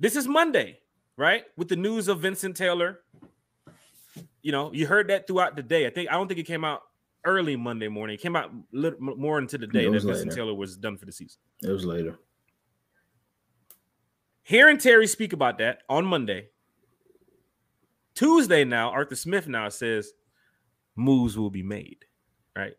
This 0.00 0.16
is 0.16 0.26
Monday, 0.26 0.80
right? 1.16 1.44
With 1.56 1.68
the 1.68 1.76
news 1.76 2.08
of 2.08 2.20
Vincent 2.20 2.56
Taylor. 2.56 3.00
You 4.42 4.52
know, 4.52 4.72
you 4.72 4.86
heard 4.86 5.08
that 5.08 5.26
throughout 5.26 5.54
the 5.54 5.62
day. 5.62 5.86
I 5.86 5.90
think 5.90 6.08
I 6.10 6.14
don't 6.14 6.26
think 6.26 6.40
it 6.40 6.46
came 6.46 6.64
out 6.64 6.82
early 7.28 7.56
Monday 7.56 7.88
morning. 7.88 8.14
It 8.14 8.22
came 8.22 8.34
out 8.34 8.50
a 8.50 8.76
little, 8.76 8.98
more 9.00 9.38
into 9.38 9.58
the 9.58 9.66
day 9.66 9.88
that 9.88 10.02
Vincent 10.02 10.32
Taylor 10.32 10.54
was 10.54 10.76
done 10.76 10.96
for 10.96 11.04
the 11.04 11.12
season. 11.12 11.38
It 11.62 11.70
was 11.70 11.84
later. 11.84 12.18
Hearing 14.42 14.78
Terry 14.78 15.06
speak 15.06 15.34
about 15.34 15.58
that 15.58 15.82
on 15.90 16.06
Monday, 16.06 16.48
Tuesday 18.14 18.64
now, 18.64 18.90
Arthur 18.90 19.14
Smith 19.14 19.46
now 19.46 19.68
says 19.68 20.12
moves 20.96 21.36
will 21.36 21.50
be 21.50 21.62
made. 21.62 22.06
Right. 22.56 22.72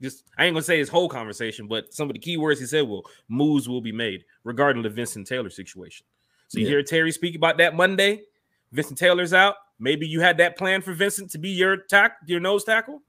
Just 0.00 0.22
I 0.38 0.44
ain't 0.44 0.54
gonna 0.54 0.62
say 0.62 0.78
his 0.78 0.88
whole 0.88 1.08
conversation, 1.08 1.66
but 1.66 1.92
some 1.92 2.08
of 2.08 2.14
the 2.14 2.20
key 2.20 2.36
words 2.36 2.60
he 2.60 2.66
said 2.66 2.86
will 2.86 3.04
moves 3.28 3.68
will 3.68 3.80
be 3.80 3.90
made 3.90 4.24
regarding 4.44 4.82
the 4.82 4.88
Vincent 4.88 5.26
Taylor 5.26 5.50
situation. 5.50 6.06
So 6.46 6.60
you 6.60 6.66
yeah. 6.66 6.70
hear 6.70 6.82
Terry 6.84 7.10
speak 7.10 7.34
about 7.34 7.58
that 7.58 7.74
Monday. 7.74 8.22
Vincent 8.70 8.98
Taylor's 8.98 9.32
out. 9.32 9.56
Maybe 9.80 10.06
you 10.06 10.20
had 10.20 10.38
that 10.38 10.56
plan 10.56 10.80
for 10.80 10.92
Vincent 10.92 11.30
to 11.32 11.38
be 11.38 11.50
your 11.50 11.76
tack, 11.76 12.18
your 12.26 12.40
nose 12.40 12.64
tackle. 12.64 13.02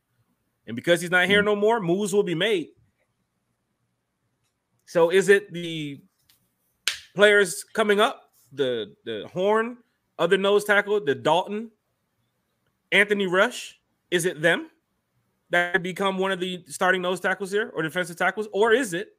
And 0.70 0.76
because 0.76 1.02
he's 1.02 1.10
not 1.10 1.26
here 1.26 1.42
mm. 1.42 1.46
no 1.46 1.56
more, 1.56 1.82
moves 1.82 2.14
will 2.14 2.24
be 2.24 2.36
made. 2.36 2.68
So 4.86 5.10
is 5.10 5.28
it 5.28 5.52
the 5.52 6.00
players 7.16 7.64
coming 7.74 8.00
up, 8.00 8.30
the 8.54 8.96
the 9.04 9.28
Horn, 9.34 9.78
other 10.20 10.38
nose 10.38 10.64
tackle, 10.64 11.04
the 11.04 11.16
Dalton, 11.16 11.72
Anthony 12.92 13.26
Rush? 13.26 13.80
Is 14.12 14.26
it 14.26 14.44
them 14.44 14.70
that 15.50 15.82
become 15.82 16.20
one 16.20 16.32
of 16.32 16.40
the 16.40 16.64
starting 16.68 17.02
nose 17.02 17.20
tackles 17.20 17.52
here 17.52 17.72
or 17.74 17.82
defensive 17.82 18.18
tackles, 18.18 18.48
or 18.54 18.72
is 18.72 18.94
it 18.94 19.18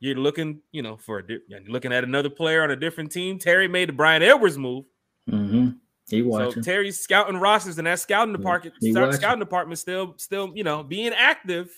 you're 0.00 0.14
looking, 0.16 0.60
you 0.72 0.82
know, 0.82 0.98
for 0.98 1.20
a 1.20 1.24
you're 1.48 1.60
looking 1.68 1.92
at 1.92 2.04
another 2.04 2.28
player 2.28 2.62
on 2.62 2.70
a 2.70 2.76
different 2.76 3.10
team? 3.10 3.38
Terry 3.38 3.66
made 3.66 3.88
the 3.88 3.94
Bryan 3.94 4.22
Edwards 4.22 4.58
move. 4.58 4.84
Mm-hmm. 5.30 5.70
He 6.08 6.22
watching. 6.22 6.62
So 6.62 6.70
Terry's 6.70 7.00
scouting 7.00 7.38
rosters, 7.38 7.78
and 7.78 7.86
that 7.86 7.98
scouting 7.98 8.34
department, 8.34 8.74
scouting 8.80 9.38
department 9.38 9.78
still, 9.78 10.14
still, 10.18 10.52
you 10.54 10.64
know, 10.64 10.82
being 10.82 11.12
active. 11.12 11.70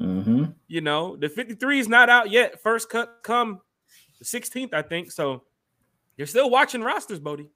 Mm-hmm. 0.00 0.44
You 0.66 0.80
know, 0.80 1.16
the 1.16 1.28
53 1.28 1.80
is 1.80 1.88
not 1.88 2.08
out 2.08 2.30
yet. 2.30 2.60
First 2.62 2.88
cut 2.88 3.18
come 3.22 3.60
the 4.18 4.24
16th, 4.24 4.74
I 4.74 4.82
think. 4.82 5.10
So 5.10 5.42
you're 6.16 6.26
still 6.26 6.50
watching 6.50 6.82
rosters, 6.82 7.20
Bodie. 7.20 7.50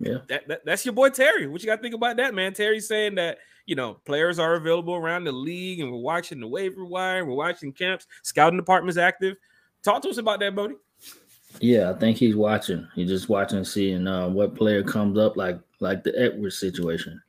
Yeah, 0.00 0.18
that, 0.28 0.48
that, 0.48 0.64
that's 0.64 0.84
your 0.84 0.92
boy 0.92 1.10
Terry. 1.10 1.46
What 1.46 1.62
you 1.62 1.66
got 1.66 1.76
to 1.76 1.82
think 1.82 1.94
about 1.94 2.16
that, 2.16 2.34
man? 2.34 2.52
Terry's 2.52 2.88
saying 2.88 3.14
that 3.14 3.38
you 3.64 3.76
know 3.76 3.94
players 4.04 4.38
are 4.38 4.54
available 4.54 4.94
around 4.94 5.24
the 5.24 5.32
league, 5.32 5.80
and 5.80 5.90
we're 5.90 5.98
watching 5.98 6.40
the 6.40 6.48
waiver 6.48 6.84
wire, 6.84 7.24
we're 7.24 7.34
watching 7.34 7.72
camps, 7.72 8.06
scouting 8.22 8.58
department's 8.58 8.98
active. 8.98 9.36
Talk 9.82 10.02
to 10.02 10.08
us 10.08 10.18
about 10.18 10.40
that, 10.40 10.54
Bodie. 10.54 10.76
Yeah, 11.60 11.90
I 11.90 11.94
think 11.94 12.16
he's 12.16 12.36
watching. 12.36 12.86
He's 12.94 13.08
just 13.08 13.28
watching, 13.28 13.64
seeing 13.64 14.06
uh, 14.06 14.28
what 14.28 14.54
player 14.54 14.82
comes 14.82 15.18
up, 15.18 15.36
like 15.36 15.58
like 15.80 16.02
the 16.04 16.18
Edwards 16.18 16.58
situation. 16.58 17.20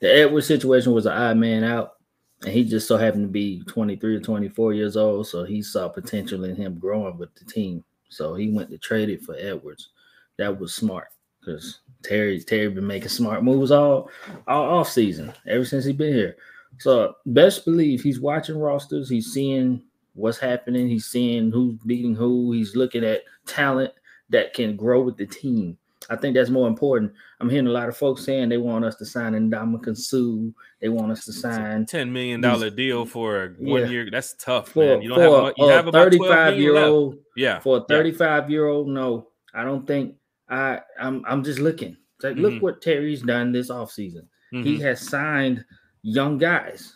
The 0.00 0.12
Edwards 0.12 0.46
situation 0.46 0.92
was 0.92 1.06
an 1.06 1.12
odd 1.12 1.36
man 1.36 1.64
out, 1.64 1.94
and 2.42 2.52
he 2.52 2.64
just 2.64 2.88
so 2.88 2.96
happened 2.96 3.28
to 3.28 3.32
be 3.32 3.62
23 3.66 4.16
or 4.16 4.20
24 4.20 4.72
years 4.72 4.96
old, 4.96 5.26
so 5.26 5.44
he 5.44 5.62
saw 5.62 5.88
potential 5.88 6.44
in 6.44 6.56
him 6.56 6.78
growing 6.78 7.18
with 7.18 7.34
the 7.34 7.44
team. 7.44 7.84
So 8.08 8.34
he 8.34 8.50
went 8.50 8.70
to 8.70 8.78
trade 8.78 9.10
it 9.10 9.22
for 9.22 9.36
Edwards. 9.38 9.90
That 10.38 10.58
was 10.58 10.74
smart 10.74 11.08
because 11.40 11.80
Terry 12.02 12.40
Terry 12.40 12.68
been 12.68 12.86
making 12.86 13.08
smart 13.08 13.44
moves 13.44 13.70
all 13.70 14.10
all 14.46 14.78
off 14.78 14.88
season 14.88 15.32
ever 15.46 15.64
since 15.64 15.84
he 15.84 15.92
been 15.92 16.14
here. 16.14 16.36
So 16.78 17.14
best 17.26 17.64
believe 17.64 18.02
he's 18.02 18.20
watching 18.20 18.58
rosters. 18.58 19.08
He's 19.08 19.32
seeing 19.32 19.82
what's 20.14 20.38
happening. 20.38 20.88
He's 20.88 21.06
seeing 21.06 21.50
who's 21.50 21.78
beating 21.86 22.14
who. 22.14 22.52
He's 22.52 22.76
looking 22.76 23.04
at 23.04 23.22
talent 23.46 23.92
that 24.30 24.54
can 24.54 24.76
grow 24.76 25.02
with 25.02 25.16
the 25.16 25.26
team. 25.26 25.78
I 26.10 26.16
think 26.16 26.34
that's 26.34 26.50
more 26.50 26.68
important. 26.68 27.12
I'm 27.40 27.48
hearing 27.48 27.66
a 27.66 27.70
lot 27.70 27.88
of 27.88 27.96
folks 27.96 28.24
saying 28.24 28.48
they 28.48 28.58
want 28.58 28.84
us 28.84 28.96
to 28.96 29.06
sign 29.06 29.32
Ndamukong 29.32 29.96
Suh. 29.96 30.52
They 30.80 30.88
want 30.88 31.12
us 31.12 31.24
to 31.24 31.32
sign 31.32 31.86
ten 31.86 32.12
million 32.12 32.40
dollar 32.40 32.70
deal 32.70 33.06
for 33.06 33.54
one 33.58 33.82
yeah. 33.82 33.88
year. 33.88 34.10
That's 34.10 34.34
tough, 34.34 34.68
for, 34.68 34.84
man. 34.84 35.02
You 35.02 35.08
don't 35.10 35.20
have, 35.20 35.54
you 35.56 35.68
have 35.68 35.86
35 35.86 36.58
year 36.58 36.76
old. 36.76 37.18
Yeah, 37.36 37.58
for 37.60 37.78
a 37.78 37.84
35 37.84 38.44
yeah. 38.44 38.48
year 38.50 38.66
old, 38.66 38.88
no, 38.88 39.28
I 39.54 39.64
don't 39.64 39.86
think. 39.86 40.16
I 40.48 40.80
I'm 41.00 41.24
I'm 41.26 41.42
just 41.42 41.58
looking. 41.58 41.96
It's 42.16 42.24
like, 42.24 42.34
mm-hmm. 42.34 42.42
look 42.42 42.62
what 42.62 42.82
Terry's 42.82 43.22
done 43.22 43.52
this 43.52 43.70
offseason. 43.70 44.26
Mm-hmm. 44.52 44.62
He 44.62 44.80
has 44.80 45.00
signed 45.00 45.64
young 46.02 46.38
guys. 46.38 46.94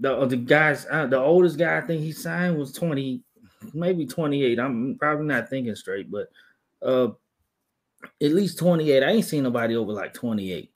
The 0.00 0.26
the 0.26 0.36
guys, 0.36 0.86
uh, 0.90 1.06
the 1.06 1.18
oldest 1.18 1.58
guy 1.58 1.78
I 1.78 1.80
think 1.80 2.02
he 2.02 2.12
signed 2.12 2.56
was 2.58 2.72
20, 2.72 3.22
maybe 3.72 4.06
28. 4.06 4.58
I'm 4.58 4.96
probably 4.98 5.26
not 5.26 5.48
thinking 5.48 5.74
straight, 5.74 6.10
but 6.10 6.28
uh 6.82 7.08
at 8.22 8.32
least 8.32 8.58
28. 8.58 9.02
I 9.02 9.10
ain't 9.10 9.24
seen 9.24 9.42
nobody 9.42 9.76
over 9.76 9.92
like 9.92 10.14
28 10.14 10.70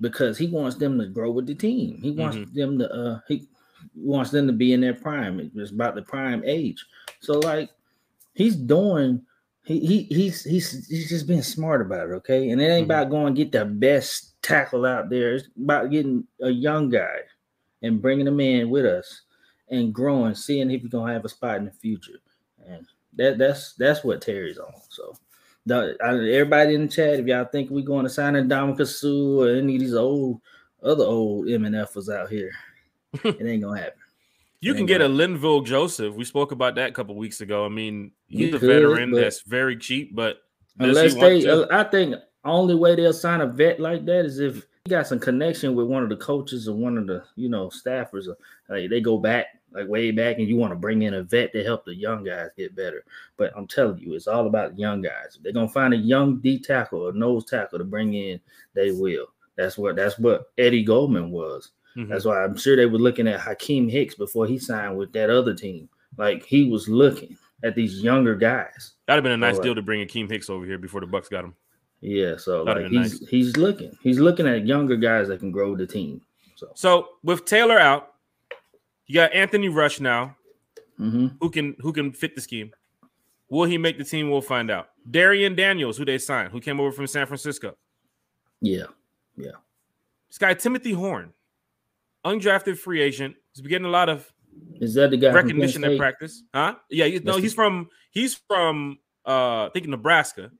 because 0.00 0.38
he 0.38 0.46
wants 0.48 0.76
them 0.76 0.98
to 0.98 1.06
grow 1.06 1.30
with 1.30 1.46
the 1.46 1.54
team. 1.54 1.98
He 2.00 2.10
wants 2.10 2.36
mm-hmm. 2.36 2.58
them 2.58 2.78
to 2.78 2.92
uh 2.92 3.20
he 3.28 3.46
wants 3.94 4.30
them 4.30 4.46
to 4.46 4.52
be 4.52 4.72
in 4.72 4.80
their 4.80 4.94
prime. 4.94 5.50
It's 5.54 5.70
about 5.70 5.94
the 5.94 6.02
prime 6.02 6.42
age. 6.44 6.84
So 7.20 7.38
like 7.40 7.70
he's 8.34 8.56
doing 8.56 9.22
he, 9.64 9.80
he 9.80 10.02
he's 10.04 10.44
he's 10.44 10.86
he's 10.88 11.08
just 11.08 11.26
being 11.26 11.42
smart 11.42 11.80
about 11.80 12.10
it, 12.10 12.14
okay? 12.14 12.50
And 12.50 12.60
it 12.60 12.66
ain't 12.66 12.84
mm-hmm. 12.84 12.90
about 12.90 13.10
going 13.10 13.34
to 13.34 13.44
get 13.44 13.52
the 13.52 13.64
best 13.64 14.40
tackle 14.42 14.84
out 14.84 15.08
there. 15.08 15.34
It's 15.34 15.48
about 15.56 15.90
getting 15.90 16.26
a 16.42 16.50
young 16.50 16.90
guy 16.90 17.20
and 17.82 18.00
bringing 18.00 18.26
him 18.26 18.40
in 18.40 18.70
with 18.70 18.84
us 18.84 19.22
and 19.68 19.92
growing, 19.92 20.34
seeing 20.34 20.70
if 20.70 20.82
he's 20.82 20.90
gonna 20.90 21.12
have 21.12 21.24
a 21.24 21.28
spot 21.28 21.56
in 21.56 21.64
the 21.64 21.70
future. 21.70 22.20
And 22.66 22.86
that 23.14 23.38
that's 23.38 23.74
that's 23.74 24.04
what 24.04 24.20
Terry's 24.20 24.58
on. 24.58 24.72
So 24.88 25.14
the, 25.66 25.96
everybody 26.00 26.74
in 26.74 26.82
the 26.82 26.92
chat, 26.92 27.20
if 27.20 27.26
y'all 27.26 27.44
think 27.44 27.70
we're 27.70 27.84
going 27.84 28.04
to 28.04 28.10
sign 28.10 28.36
a 28.36 28.42
Ndamukong 28.42 28.86
Suh 28.86 29.44
or 29.44 29.56
any 29.56 29.76
of 29.76 29.80
these 29.80 29.94
old 29.94 30.40
other 30.82 31.04
old 31.04 31.46
MNFs 31.46 32.14
out 32.14 32.28
here, 32.28 32.52
it 33.24 33.46
ain't 33.46 33.62
gonna 33.62 33.80
happen. 33.80 34.00
You 34.60 34.72
can 34.72 34.86
get 34.86 35.02
a 35.02 35.06
Linval 35.06 35.64
Joseph. 35.64 36.14
We 36.14 36.24
spoke 36.24 36.50
about 36.50 36.74
that 36.76 36.88
a 36.88 36.92
couple 36.92 37.14
weeks 37.16 37.42
ago. 37.42 37.66
I 37.66 37.68
mean, 37.68 38.12
he's 38.28 38.48
you 38.48 38.56
a 38.56 38.58
could, 38.58 38.68
veteran 38.68 39.10
that's 39.10 39.42
very 39.42 39.76
cheap, 39.76 40.14
but 40.14 40.38
unless 40.78 41.14
they, 41.14 41.46
uh, 41.46 41.66
I 41.70 41.84
think 41.84 42.16
only 42.46 42.74
way 42.74 42.94
they'll 42.94 43.12
sign 43.12 43.42
a 43.42 43.46
vet 43.46 43.78
like 43.78 44.06
that 44.06 44.24
is 44.24 44.38
if 44.38 44.66
he 44.84 44.90
got 44.90 45.06
some 45.06 45.18
connection 45.18 45.74
with 45.74 45.86
one 45.86 46.02
of 46.02 46.10
the 46.10 46.16
coaches 46.16 46.68
or 46.68 46.76
one 46.76 46.98
of 46.98 47.06
the 47.06 47.24
you 47.36 47.48
know 47.48 47.68
staffers. 47.68 48.28
Like 48.68 48.90
they 48.90 49.00
go 49.00 49.16
back 49.16 49.46
like 49.72 49.88
way 49.88 50.10
back, 50.10 50.38
and 50.38 50.46
you 50.46 50.56
want 50.56 50.72
to 50.72 50.78
bring 50.78 51.02
in 51.02 51.14
a 51.14 51.22
vet 51.22 51.52
to 51.52 51.64
help 51.64 51.86
the 51.86 51.94
young 51.94 52.22
guys 52.22 52.50
get 52.56 52.76
better. 52.76 53.02
But 53.38 53.52
I'm 53.56 53.66
telling 53.66 53.98
you, 53.98 54.12
it's 54.12 54.26
all 54.26 54.46
about 54.46 54.78
young 54.78 55.00
guys. 55.00 55.36
If 55.36 55.42
they're 55.42 55.52
gonna 55.52 55.68
find 55.68 55.94
a 55.94 55.96
young 55.98 56.38
D 56.40 56.58
tackle 56.58 57.00
or 57.00 57.14
nose 57.14 57.46
tackle 57.46 57.78
to 57.78 57.84
bring 57.84 58.12
in, 58.12 58.38
they 58.74 58.92
will. 58.92 59.26
That's 59.56 59.78
what 59.78 59.96
that's 59.96 60.18
what 60.18 60.52
Eddie 60.58 60.84
Goldman 60.84 61.30
was. 61.30 61.70
Mm-hmm. 61.96 62.12
That's 62.12 62.26
why 62.26 62.44
I'm 62.44 62.56
sure 62.56 62.76
they 62.76 62.86
were 62.86 62.98
looking 62.98 63.26
at 63.26 63.40
Akiem 63.40 63.90
Hicks 63.90 64.16
before 64.16 64.46
he 64.46 64.58
signed 64.58 64.98
with 64.98 65.14
that 65.14 65.30
other 65.30 65.54
team. 65.54 65.88
Like 66.18 66.44
he 66.44 66.68
was 66.68 66.90
looking 66.90 67.38
at 67.62 67.74
these 67.74 68.02
younger 68.02 68.34
guys. 68.34 68.92
That'd 69.06 69.24
have 69.24 69.24
been 69.24 69.32
a 69.32 69.36
nice 69.38 69.56
so, 69.56 69.62
deal 69.62 69.74
to 69.76 69.82
bring 69.82 70.06
Akiem 70.06 70.30
Hicks 70.30 70.50
over 70.50 70.66
here 70.66 70.76
before 70.76 71.00
the 71.00 71.06
Bucks 71.06 71.30
got 71.30 71.44
him. 71.44 71.54
Yeah, 72.00 72.36
so 72.36 72.64
like 72.64 72.86
he's 72.86 72.92
nice. 72.92 73.28
he's 73.28 73.56
looking. 73.56 73.96
He's 74.02 74.18
looking 74.18 74.46
at 74.46 74.66
younger 74.66 74.96
guys 74.96 75.28
that 75.28 75.40
can 75.40 75.50
grow 75.50 75.76
the 75.76 75.86
team. 75.86 76.20
So 76.54 76.70
so 76.74 77.08
with 77.22 77.44
Taylor 77.44 77.78
out, 77.78 78.14
you 79.06 79.14
got 79.14 79.32
Anthony 79.32 79.68
Rush 79.68 80.00
now, 80.00 80.36
mm-hmm. 81.00 81.28
who 81.40 81.50
can 81.50 81.76
who 81.80 81.92
can 81.92 82.12
fit 82.12 82.34
the 82.34 82.40
scheme. 82.40 82.72
Will 83.48 83.64
he 83.64 83.78
make 83.78 83.98
the 83.98 84.04
team? 84.04 84.30
We'll 84.30 84.40
find 84.40 84.70
out. 84.70 84.88
Darian 85.10 85.54
Daniels, 85.54 85.96
who 85.96 86.04
they 86.04 86.18
signed, 86.18 86.50
who 86.50 86.60
came 86.60 86.80
over 86.80 86.92
from 86.92 87.06
San 87.06 87.26
Francisco. 87.26 87.76
Yeah, 88.60 88.84
yeah. 89.36 89.52
This 90.28 90.38
guy 90.38 90.54
Timothy 90.54 90.92
Horn, 90.92 91.32
undrafted 92.24 92.78
free 92.78 93.00
agent, 93.00 93.36
has 93.54 93.60
been 93.60 93.70
getting 93.70 93.86
a 93.86 93.90
lot 93.90 94.08
of 94.08 94.32
Is 94.80 94.94
that 94.94 95.10
the 95.10 95.16
guy? 95.16 95.32
recognition 95.32 95.84
at 95.84 95.98
practice. 95.98 96.42
Huh? 96.52 96.76
Yeah, 96.90 97.04
you, 97.04 97.20
no, 97.20 97.36
he's 97.36 97.54
from 97.54 97.88
he's 98.10 98.34
from 98.34 98.98
uh 99.26 99.66
I 99.66 99.70
think 99.72 99.86
Nebraska. 99.86 100.50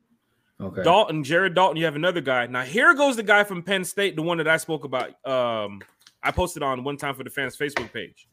Okay. 0.61 0.83
Dalton, 0.83 1.25
Jared 1.25 1.55
Dalton, 1.55 1.77
you 1.77 1.85
have 1.85 1.97
another 1.97 2.21
guy. 2.21 2.47
Now 2.47 2.63
here 2.63 2.95
goes 2.95 3.17
the 3.17 3.23
guy 3.23 3.45
from 3.45 3.63
Penn 3.63 3.85
State, 3.85 4.17
the 4.17 4.23
one 4.23 4.39
that 4.39 4.49
I 4.49 4.57
spoke 4.57 4.85
about. 4.85 5.09
Um, 5.27 5.81
I 6.23 6.31
posted 6.31 6.63
on 6.63 6.85
one 6.85 6.97
time 6.97 7.15
for 7.15 7.25
the 7.25 7.31
fans 7.31 7.57
Facebook 7.57 7.93
page. 7.93 8.29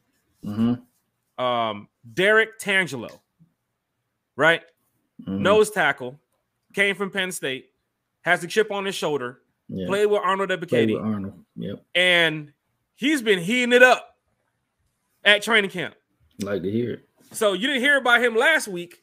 Mm-hmm. 0.45 1.43
Um, 1.43 1.87
Derrick 2.13 2.59
Tangelo, 2.59 3.19
right? 4.35 4.61
Mm-hmm. 5.21 5.41
Nose 5.41 5.71
tackle, 5.71 6.19
came 6.73 6.95
from 6.95 7.09
Penn 7.09 7.31
State, 7.31 7.71
has 8.21 8.41
the 8.41 8.47
chip 8.47 8.71
on 8.71 8.85
his 8.85 8.95
shoulder, 8.95 9.41
yeah. 9.67 9.87
played 9.87 10.05
with 10.05 10.21
Arnold 10.23 10.49
Ebiketie, 10.49 10.99
Arnold. 11.01 11.33
Yep. 11.55 11.83
and 11.95 12.53
he's 12.95 13.21
been 13.21 13.39
heating 13.39 13.73
it 13.73 13.83
up 13.83 14.15
at 15.23 15.41
training 15.41 15.71
camp. 15.71 15.95
Like 16.39 16.61
to 16.61 16.71
hear 16.71 16.93
it. 16.93 17.09
So 17.31 17.53
you 17.53 17.67
didn't 17.67 17.81
hear 17.81 17.97
about 17.97 18.21
him 18.23 18.35
last 18.35 18.67
week, 18.67 19.00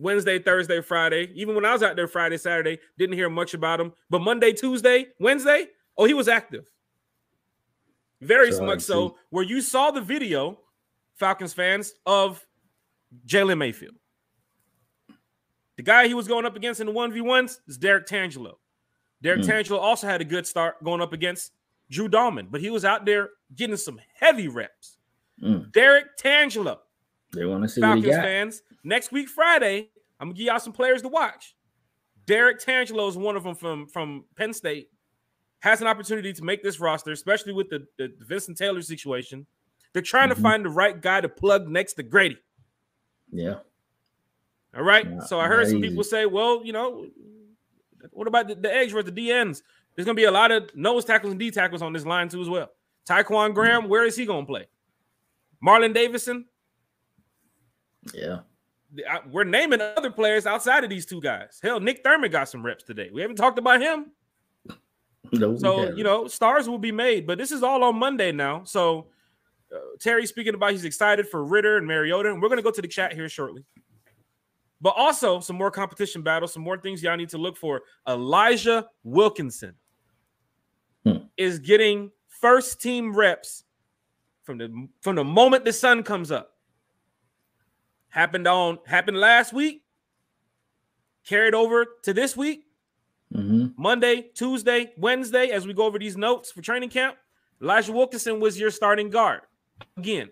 Wednesday, 0.00 0.38
Thursday, 0.38 0.80
Friday. 0.80 1.30
Even 1.34 1.54
when 1.54 1.64
I 1.64 1.72
was 1.72 1.82
out 1.82 1.94
there 1.94 2.08
Friday, 2.08 2.38
Saturday, 2.38 2.78
didn't 2.98 3.16
hear 3.16 3.28
much 3.28 3.54
about 3.54 3.80
him. 3.80 3.92
But 4.08 4.20
Monday, 4.20 4.52
Tuesday, 4.52 5.08
Wednesday, 5.20 5.66
oh, 5.96 6.06
he 6.06 6.14
was 6.14 6.26
active. 6.26 6.70
Very 8.20 8.52
So 8.52 8.62
I 8.62 8.66
much 8.66 8.80
so, 8.80 9.16
where 9.30 9.44
you 9.44 9.60
saw 9.60 9.90
the 9.90 10.00
video, 10.00 10.58
Falcons 11.16 11.52
fans, 11.52 11.94
of 12.06 12.44
Jalen 13.26 13.58
Mayfield. 13.58 13.94
The 15.76 15.82
guy 15.82 16.08
he 16.08 16.14
was 16.14 16.28
going 16.28 16.44
up 16.44 16.56
against 16.56 16.80
in 16.80 16.86
the 16.86 16.92
1v1s 16.92 17.58
is 17.66 17.78
Derrick 17.78 18.06
Tangelo. 18.06 18.54
Derrick 19.22 19.42
Mm. 19.42 19.48
Tangelo 19.48 19.78
also 19.78 20.06
had 20.06 20.20
a 20.20 20.24
good 20.24 20.46
start 20.46 20.82
going 20.82 21.00
up 21.00 21.12
against 21.12 21.52
Drew 21.90 22.08
Dalman, 22.08 22.48
but 22.50 22.60
he 22.60 22.70
was 22.70 22.84
out 22.84 23.04
there 23.04 23.30
getting 23.54 23.76
some 23.76 23.98
heavy 24.14 24.48
reps. 24.48 24.98
Mm. 25.42 25.72
Derrick 25.72 26.16
Tangelo. 26.18 26.78
They 27.32 27.44
want 27.44 27.62
to 27.62 27.68
see 27.68 27.80
what 27.80 27.96
he 27.98 28.02
Falcons 28.02 28.22
fans, 28.22 28.62
next 28.84 29.12
week 29.12 29.28
Friday, 29.28 29.90
I'm 30.18 30.28
gonna 30.28 30.36
give 30.36 30.46
y'all 30.46 30.58
some 30.58 30.72
players 30.72 31.02
to 31.02 31.08
watch. 31.08 31.54
Derrick 32.26 32.60
Tangelo 32.60 33.08
is 33.08 33.16
one 33.16 33.36
of 33.36 33.42
them 33.44 33.54
from 33.54 33.86
from 33.86 34.24
Penn 34.36 34.52
State. 34.52 34.90
Has 35.60 35.80
an 35.80 35.86
opportunity 35.86 36.32
to 36.32 36.42
make 36.44 36.62
this 36.62 36.80
roster, 36.80 37.12
especially 37.12 37.52
with 37.52 37.68
the, 37.68 37.86
the 37.98 38.12
Vincent 38.20 38.56
Taylor 38.56 38.80
situation. 38.82 39.46
They're 39.92 40.00
trying 40.02 40.30
Mhm. 40.30 40.36
to 40.36 40.40
find 40.40 40.64
the 40.64 40.70
right 40.70 40.98
guy 41.00 41.20
to 41.20 41.28
plug 41.28 41.68
next 41.68 41.94
to 41.94 42.02
Grady. 42.02 42.38
Yeah. 43.30 43.58
All 44.74 44.82
right. 44.82 45.06
Not- 45.10 45.28
so 45.28 45.38
I 45.40 45.48
heard 45.48 45.66
some 45.68 45.80
people 45.82 46.04
say, 46.04 46.24
well, 46.26 46.62
you 46.64 46.72
know, 46.72 47.08
what 48.12 48.26
about 48.28 48.48
the, 48.48 48.54
the 48.54 48.72
edge 48.72 48.94
or 48.94 49.02
the 49.02 49.12
DNs? 49.12 49.62
There's 49.94 50.06
gonna 50.06 50.14
be 50.14 50.24
a 50.24 50.30
lot 50.30 50.50
of 50.52 50.74
nose 50.74 51.04
tackles 51.04 51.32
and 51.32 51.40
D 51.40 51.50
tackles 51.50 51.82
on 51.82 51.92
this 51.92 52.06
line 52.06 52.28
too 52.28 52.40
as 52.40 52.48
well. 52.48 52.70
Ta'Quon 53.04 53.52
Graham, 53.52 53.88
where 53.88 54.04
is 54.04 54.16
he 54.16 54.24
gonna 54.24 54.46
play? 54.46 54.66
Marlon 55.62 55.92
Davidson, 55.92 56.46
Yeah. 58.14 58.40
I- 59.08 59.20
we're 59.30 59.44
naming 59.44 59.80
other 59.80 60.10
players 60.10 60.46
outside 60.46 60.84
of 60.84 60.90
these 60.90 61.06
two 61.06 61.20
guys. 61.20 61.60
Hell, 61.62 61.80
Nick 61.80 62.02
Thurman 62.02 62.30
got 62.30 62.48
some 62.48 62.64
reps 62.64 62.84
today. 62.84 63.10
We 63.12 63.20
haven't 63.20 63.36
talked 63.36 63.58
about 63.58 63.80
him. 63.80 64.12
No, 65.32 65.56
So, 65.56 65.94
you 65.94 66.02
know, 66.02 66.26
stars 66.26 66.68
will 66.68 66.78
be 66.78 66.90
made, 66.90 67.26
but 67.26 67.38
this 67.38 67.52
is 67.52 67.62
all 67.62 67.84
on 67.84 67.96
Monday 67.96 68.32
now. 68.32 68.64
So, 68.64 69.08
uh, 69.72 69.78
Terry 70.00 70.26
speaking 70.26 70.54
about 70.54 70.72
he's 70.72 70.84
excited 70.84 71.28
for 71.28 71.44
Ridder 71.44 71.76
and 71.76 71.86
Mariota, 71.86 72.30
and 72.32 72.42
we're 72.42 72.48
going 72.48 72.58
to 72.58 72.64
go 72.64 72.72
to 72.72 72.82
the 72.82 72.88
chat 72.88 73.12
here 73.12 73.28
shortly. 73.28 73.64
But 74.80 74.94
also, 74.96 75.38
some 75.40 75.56
more 75.56 75.70
competition 75.70 76.22
battles, 76.22 76.52
some 76.52 76.62
more 76.62 76.78
things 76.78 77.02
y'all 77.02 77.16
need 77.16 77.28
to 77.28 77.38
look 77.38 77.56
for. 77.56 77.82
Elijah 78.08 78.88
Wilkinson 79.04 79.74
Hmm. 81.04 81.18
is 81.36 81.58
getting 81.60 82.10
first 82.26 82.80
team 82.80 83.14
reps 83.14 83.64
from 84.42 84.58
the 84.58 84.88
from 85.00 85.14
the 85.14 85.24
moment 85.24 85.64
the 85.64 85.72
sun 85.72 86.02
comes 86.02 86.32
up. 86.32 86.49
Happened 88.10 88.46
on 88.46 88.78
happened 88.86 89.16
last 89.18 89.52
week, 89.52 89.84
carried 91.24 91.54
over 91.54 91.86
to 92.02 92.12
this 92.12 92.36
week. 92.36 92.66
Mhm. 93.32 93.74
Monday, 93.76 94.22
Tuesday, 94.34 94.92
Wednesday, 94.96 95.50
as 95.50 95.66
we 95.66 95.72
go 95.72 95.84
over 95.84 95.98
these 95.98 96.16
notes 96.16 96.50
for 96.50 96.60
training 96.60 96.90
camp, 96.90 97.16
Elijah 97.62 97.92
Wilkinson 97.92 98.40
was 98.40 98.58
your 98.58 98.70
starting 98.70 99.10
guard 99.10 99.42
again. 99.96 100.30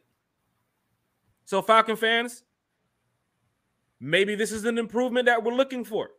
So, 1.44 1.62
Falcon 1.62 1.94
fans, 1.94 2.42
maybe 4.00 4.34
this 4.34 4.50
is 4.50 4.64
an 4.64 4.76
improvement 4.76 5.26
that 5.26 5.44
we're 5.44 5.54
looking 5.54 5.84
for. 5.84 6.10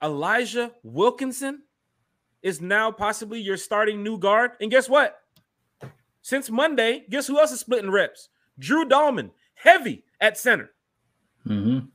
Elijah 0.00 0.72
Wilkinson 0.84 1.64
is 2.42 2.60
now 2.60 2.92
possibly 2.92 3.40
your 3.40 3.56
starting 3.56 4.04
new 4.04 4.18
guard. 4.18 4.52
And 4.60 4.70
guess 4.70 4.88
what? 4.88 5.20
Since 6.22 6.48
Monday, 6.48 7.06
guess 7.10 7.26
who 7.26 7.40
else 7.40 7.50
is 7.50 7.58
splitting 7.58 7.90
reps? 7.90 8.28
Drew 8.58 8.84
Dalman, 8.84 9.32
heavy 9.54 10.04
at 10.20 10.36
center. 10.38 10.74
Mhm. 11.46 11.90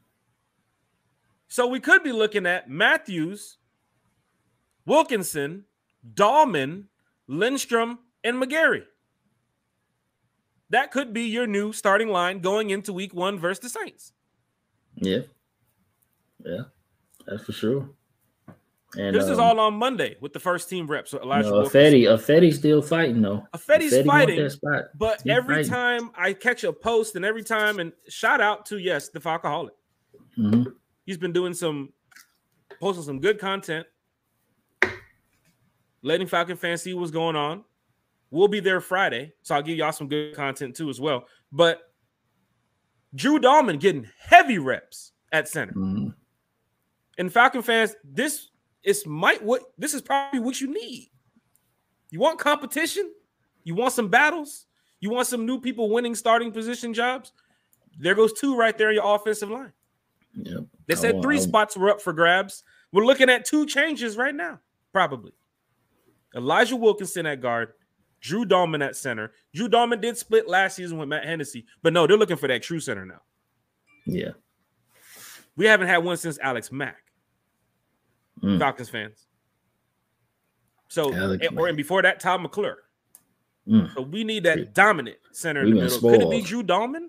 So 1.47 1.67
we 1.67 1.79
could 1.79 2.03
be 2.03 2.11
looking 2.11 2.45
at 2.45 2.69
Matthews, 2.69 3.57
Wilkinson, 4.85 5.65
Dalman, 6.13 6.87
Lindstrom, 7.27 7.99
and 8.23 8.41
McGary. 8.41 8.85
That 10.69 10.91
could 10.91 11.13
be 11.13 11.23
your 11.23 11.45
new 11.45 11.71
starting 11.71 12.07
line 12.07 12.39
going 12.39 12.71
into 12.71 12.91
week 12.91 13.13
one 13.13 13.37
versus 13.37 13.59
the 13.59 13.69
Saints. 13.79 14.13
Yeah. 14.95 15.21
Yeah. 16.43 16.63
That's 17.27 17.43
for 17.45 17.53
sure. 17.53 17.89
And 18.97 19.15
This 19.15 19.23
is 19.25 19.39
um, 19.39 19.39
all 19.39 19.59
on 19.59 19.73
Monday 19.73 20.17
with 20.21 20.33
the 20.33 20.39
first 20.39 20.69
team 20.69 20.85
reps. 20.87 21.11
So 21.11 21.19
Elijah 21.21 21.49
know, 21.49 21.53
Wilkinson. 21.61 21.81
Ifedi, 21.93 22.03
Ifedi's 22.05 22.57
still 22.57 22.81
fighting 22.81 23.21
though. 23.21 23.43
Ifedi 23.53 24.05
want 24.05 24.27
fighting, 24.29 24.89
but 24.95 25.21
He's 25.21 25.31
every 25.31 25.55
fighting. 25.63 25.71
time 25.71 26.11
I 26.15 26.33
catch 26.33 26.63
a 26.63 26.71
post 26.71 27.15
and 27.15 27.25
every 27.25 27.43
time, 27.43 27.79
and 27.79 27.91
shout 28.07 28.39
out 28.41 28.65
to, 28.67 28.77
yes, 28.77 29.09
the 29.09 29.19
Falcoholic. 29.19 29.71
Mhm. 30.37 30.73
He's 31.05 31.17
been 31.17 31.33
doing 31.33 31.53
some, 31.53 31.91
posting 32.79 33.03
some 33.03 33.19
good 33.19 33.39
content, 33.39 33.87
letting 36.01 36.27
Falcon 36.27 36.57
fans 36.57 36.81
see 36.81 36.93
what's 36.93 37.11
going 37.11 37.35
on. 37.35 37.63
We'll 38.29 38.47
be 38.47 38.59
there 38.59 38.81
Friday, 38.81 39.33
so 39.41 39.55
I'll 39.55 39.61
give 39.61 39.77
y'all 39.77 39.91
some 39.91 40.07
good 40.07 40.35
content 40.35 40.75
too 40.75 40.89
as 40.89 40.99
well. 40.99 41.25
But 41.51 41.81
Drew 43.15 43.39
Dalman 43.39 43.79
getting 43.79 44.07
heavy 44.19 44.57
reps 44.57 45.11
at 45.31 45.47
center, 45.47 45.73
Mhm. 45.73 46.13
and 47.17 47.31
Falcon 47.31 47.61
fans, 47.61 47.95
this 48.03 48.49
is 48.83 49.05
might 49.05 49.41
what 49.43 49.63
this 49.77 49.93
is 49.93 50.01
probably 50.01 50.39
what 50.39 50.59
you 50.61 50.73
need. 50.73 51.09
You 52.09 52.19
want 52.19 52.39
competition, 52.39 53.11
you 53.63 53.75
want 53.75 53.93
some 53.93 54.09
battles, 54.09 54.65
you 54.99 55.09
want 55.09 55.27
some 55.27 55.45
new 55.45 55.59
people 55.59 55.89
winning 55.89 56.15
starting 56.15 56.51
position 56.51 56.93
jobs. 56.93 57.31
There 57.99 58.15
goes 58.15 58.33
two 58.33 58.55
right 58.55 58.77
there 58.77 58.89
in 58.89 58.95
your 58.95 59.15
offensive 59.15 59.49
line. 59.49 59.73
Yep. 60.35 60.63
They 60.87 60.95
said 60.95 61.13
want- 61.15 61.23
three 61.23 61.37
I- 61.37 61.41
spots 61.41 61.77
were 61.77 61.89
up 61.89 62.01
for 62.01 62.13
grabs. 62.13 62.63
We're 62.91 63.05
looking 63.05 63.29
at 63.29 63.45
two 63.45 63.65
changes 63.65 64.17
right 64.17 64.35
now, 64.35 64.59
probably. 64.91 65.31
Elijah 66.35 66.75
Wilkinson 66.75 67.25
at 67.25 67.41
guard, 67.41 67.73
Drew 68.21 68.45
Dalman 68.45 68.83
at 68.85 68.95
center. 68.95 69.31
Drew 69.53 69.67
Dalman 69.69 70.01
did 70.01 70.17
split 70.17 70.47
last 70.47 70.75
season 70.75 70.97
with 70.97 71.09
Matt 71.09 71.25
Hennessy, 71.25 71.65
but 71.81 71.93
no, 71.93 72.05
they're 72.07 72.17
looking 72.17 72.37
for 72.37 72.47
that 72.47 72.63
true 72.63 72.79
center 72.79 73.05
now. 73.05 73.21
Yeah. 74.05 74.31
We 75.55 75.65
haven't 75.65 75.87
had 75.87 75.97
one 75.97 76.17
since 76.17 76.39
Alex 76.39 76.71
Mack, 76.71 77.02
Mm. 78.43 78.59
Falcons 78.59 78.89
fans. 78.89 79.27
So, 80.89 81.13
Alex 81.13 81.47
and- 81.47 81.57
or 81.57 81.67
and 81.67 81.77
before 81.77 82.01
that, 82.01 82.19
Todd 82.19 82.41
McClure. 82.41 82.77
Mm. 83.67 83.93
So 83.95 84.01
we 84.01 84.23
need 84.23 84.43
that 84.43 84.73
dominant 84.73 85.17
center 85.31 85.61
in 85.63 85.69
the 85.75 85.81
middle. 85.83 85.99
Could 85.99 86.21
it 86.21 86.29
be. 86.29 86.41
Drew 86.41 86.61
Dalman? 86.63 87.07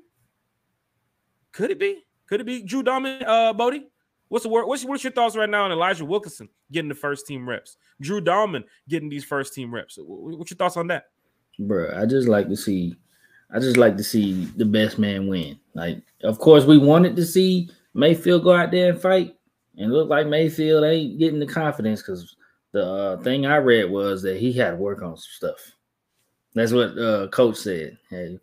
Could 1.52 1.70
it 1.70 1.78
be? 1.80 2.04
Could 2.26 2.40
it 2.40 2.44
be 2.44 2.62
Drew 2.62 2.82
Dalman, 2.82 3.22
uh, 3.26 3.52
Bodie? 3.52 3.88
What's 4.28 4.44
the 4.44 4.48
word? 4.48 4.66
What's, 4.66 4.84
what's 4.84 5.04
your 5.04 5.12
thoughts 5.12 5.36
right 5.36 5.48
now 5.50 5.64
on 5.64 5.72
Elijah 5.72 6.04
Wilkinson 6.04 6.48
getting 6.72 6.88
the 6.88 6.94
first 6.94 7.26
team 7.26 7.48
reps? 7.48 7.76
Drew 8.00 8.20
Dalman 8.20 8.64
getting 8.88 9.08
these 9.08 9.24
first 9.24 9.52
team 9.54 9.72
reps. 9.74 9.96
Wh- 9.96 10.00
wh- 10.06 10.38
What's 10.38 10.50
your 10.50 10.56
thoughts 10.56 10.76
on 10.76 10.86
that? 10.88 11.06
Bruh, 11.60 11.96
I 11.96 12.06
just 12.06 12.26
like 12.28 12.48
to 12.48 12.56
see 12.56 12.96
I 13.52 13.58
just 13.60 13.76
like 13.76 13.96
to 13.98 14.02
see 14.02 14.46
the 14.56 14.64
best 14.64 14.98
man 14.98 15.28
win. 15.28 15.58
Like, 15.74 16.02
of 16.24 16.38
course, 16.38 16.64
we 16.64 16.78
wanted 16.78 17.14
to 17.16 17.24
see 17.24 17.68
Mayfield 17.92 18.42
go 18.42 18.52
out 18.52 18.70
there 18.72 18.90
and 18.92 19.00
fight, 19.00 19.36
and 19.76 19.90
it 19.90 19.94
look 19.94 20.08
like 20.08 20.26
Mayfield 20.26 20.84
ain't 20.84 21.18
getting 21.18 21.40
the 21.40 21.46
confidence 21.46 22.00
because 22.02 22.36
the 22.72 22.84
uh, 22.84 23.16
thing 23.22 23.46
I 23.46 23.56
read 23.56 23.90
was 23.90 24.22
that 24.22 24.36
he 24.38 24.52
had 24.52 24.70
to 24.70 24.76
work 24.76 25.02
on 25.02 25.16
some 25.16 25.30
stuff. 25.30 25.72
That's 26.54 26.72
what 26.72 26.96
uh, 26.98 27.28
coach 27.28 27.56
said. 27.56 27.98
Hey, 28.10 28.38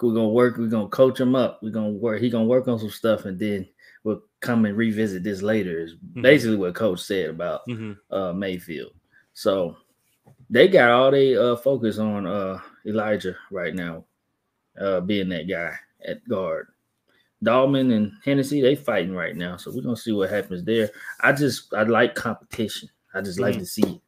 we're 0.00 0.14
gonna 0.14 0.28
work. 0.28 0.56
We're 0.56 0.68
gonna 0.68 0.88
coach 0.88 1.18
him 1.20 1.34
up. 1.34 1.60
We're 1.62 1.70
gonna 1.70 1.90
work. 1.90 2.20
He 2.20 2.30
gonna 2.30 2.44
work 2.44 2.68
on 2.68 2.78
some 2.78 2.90
stuff, 2.90 3.24
and 3.24 3.38
then 3.38 3.66
we'll 4.04 4.22
come 4.40 4.64
and 4.66 4.76
revisit 4.76 5.22
this 5.24 5.42
later. 5.42 5.78
Is 5.80 5.94
Mhm. 5.94 6.22
basically 6.22 6.56
what 6.56 6.74
coach 6.74 7.00
said 7.00 7.30
about 7.30 7.66
Mm-hmm. 7.66 7.92
uh 8.14 8.32
Mayfield. 8.32 8.92
So 9.34 9.76
they 10.50 10.68
got 10.68 10.90
all 10.90 11.10
they 11.10 11.36
uh 11.36 11.56
focus 11.56 11.98
on 11.98 12.26
uh 12.26 12.60
Elijah 12.86 13.36
right 13.50 13.74
now, 13.74 14.04
uh 14.80 15.00
being 15.00 15.28
that 15.30 15.48
guy 15.48 15.74
at 16.06 16.26
guard. 16.28 16.68
Dalman 17.46 17.92
and 17.94 18.12
Hennessy, 18.24 18.60
they 18.60 18.74
fighting 18.74 19.14
right 19.14 19.36
now. 19.36 19.56
So 19.56 19.70
we're 19.70 19.82
gonna 19.82 19.96
see 19.96 20.12
what 20.12 20.30
happens 20.30 20.64
there. 20.64 20.90
I 21.20 21.32
just 21.32 21.72
I 21.74 21.84
like 21.84 22.14
competition. 22.14 22.88
I 23.14 23.20
just 23.22 23.38
like 23.40 23.54
Mhm. 23.56 23.60
to 23.60 23.66
see. 23.66 24.00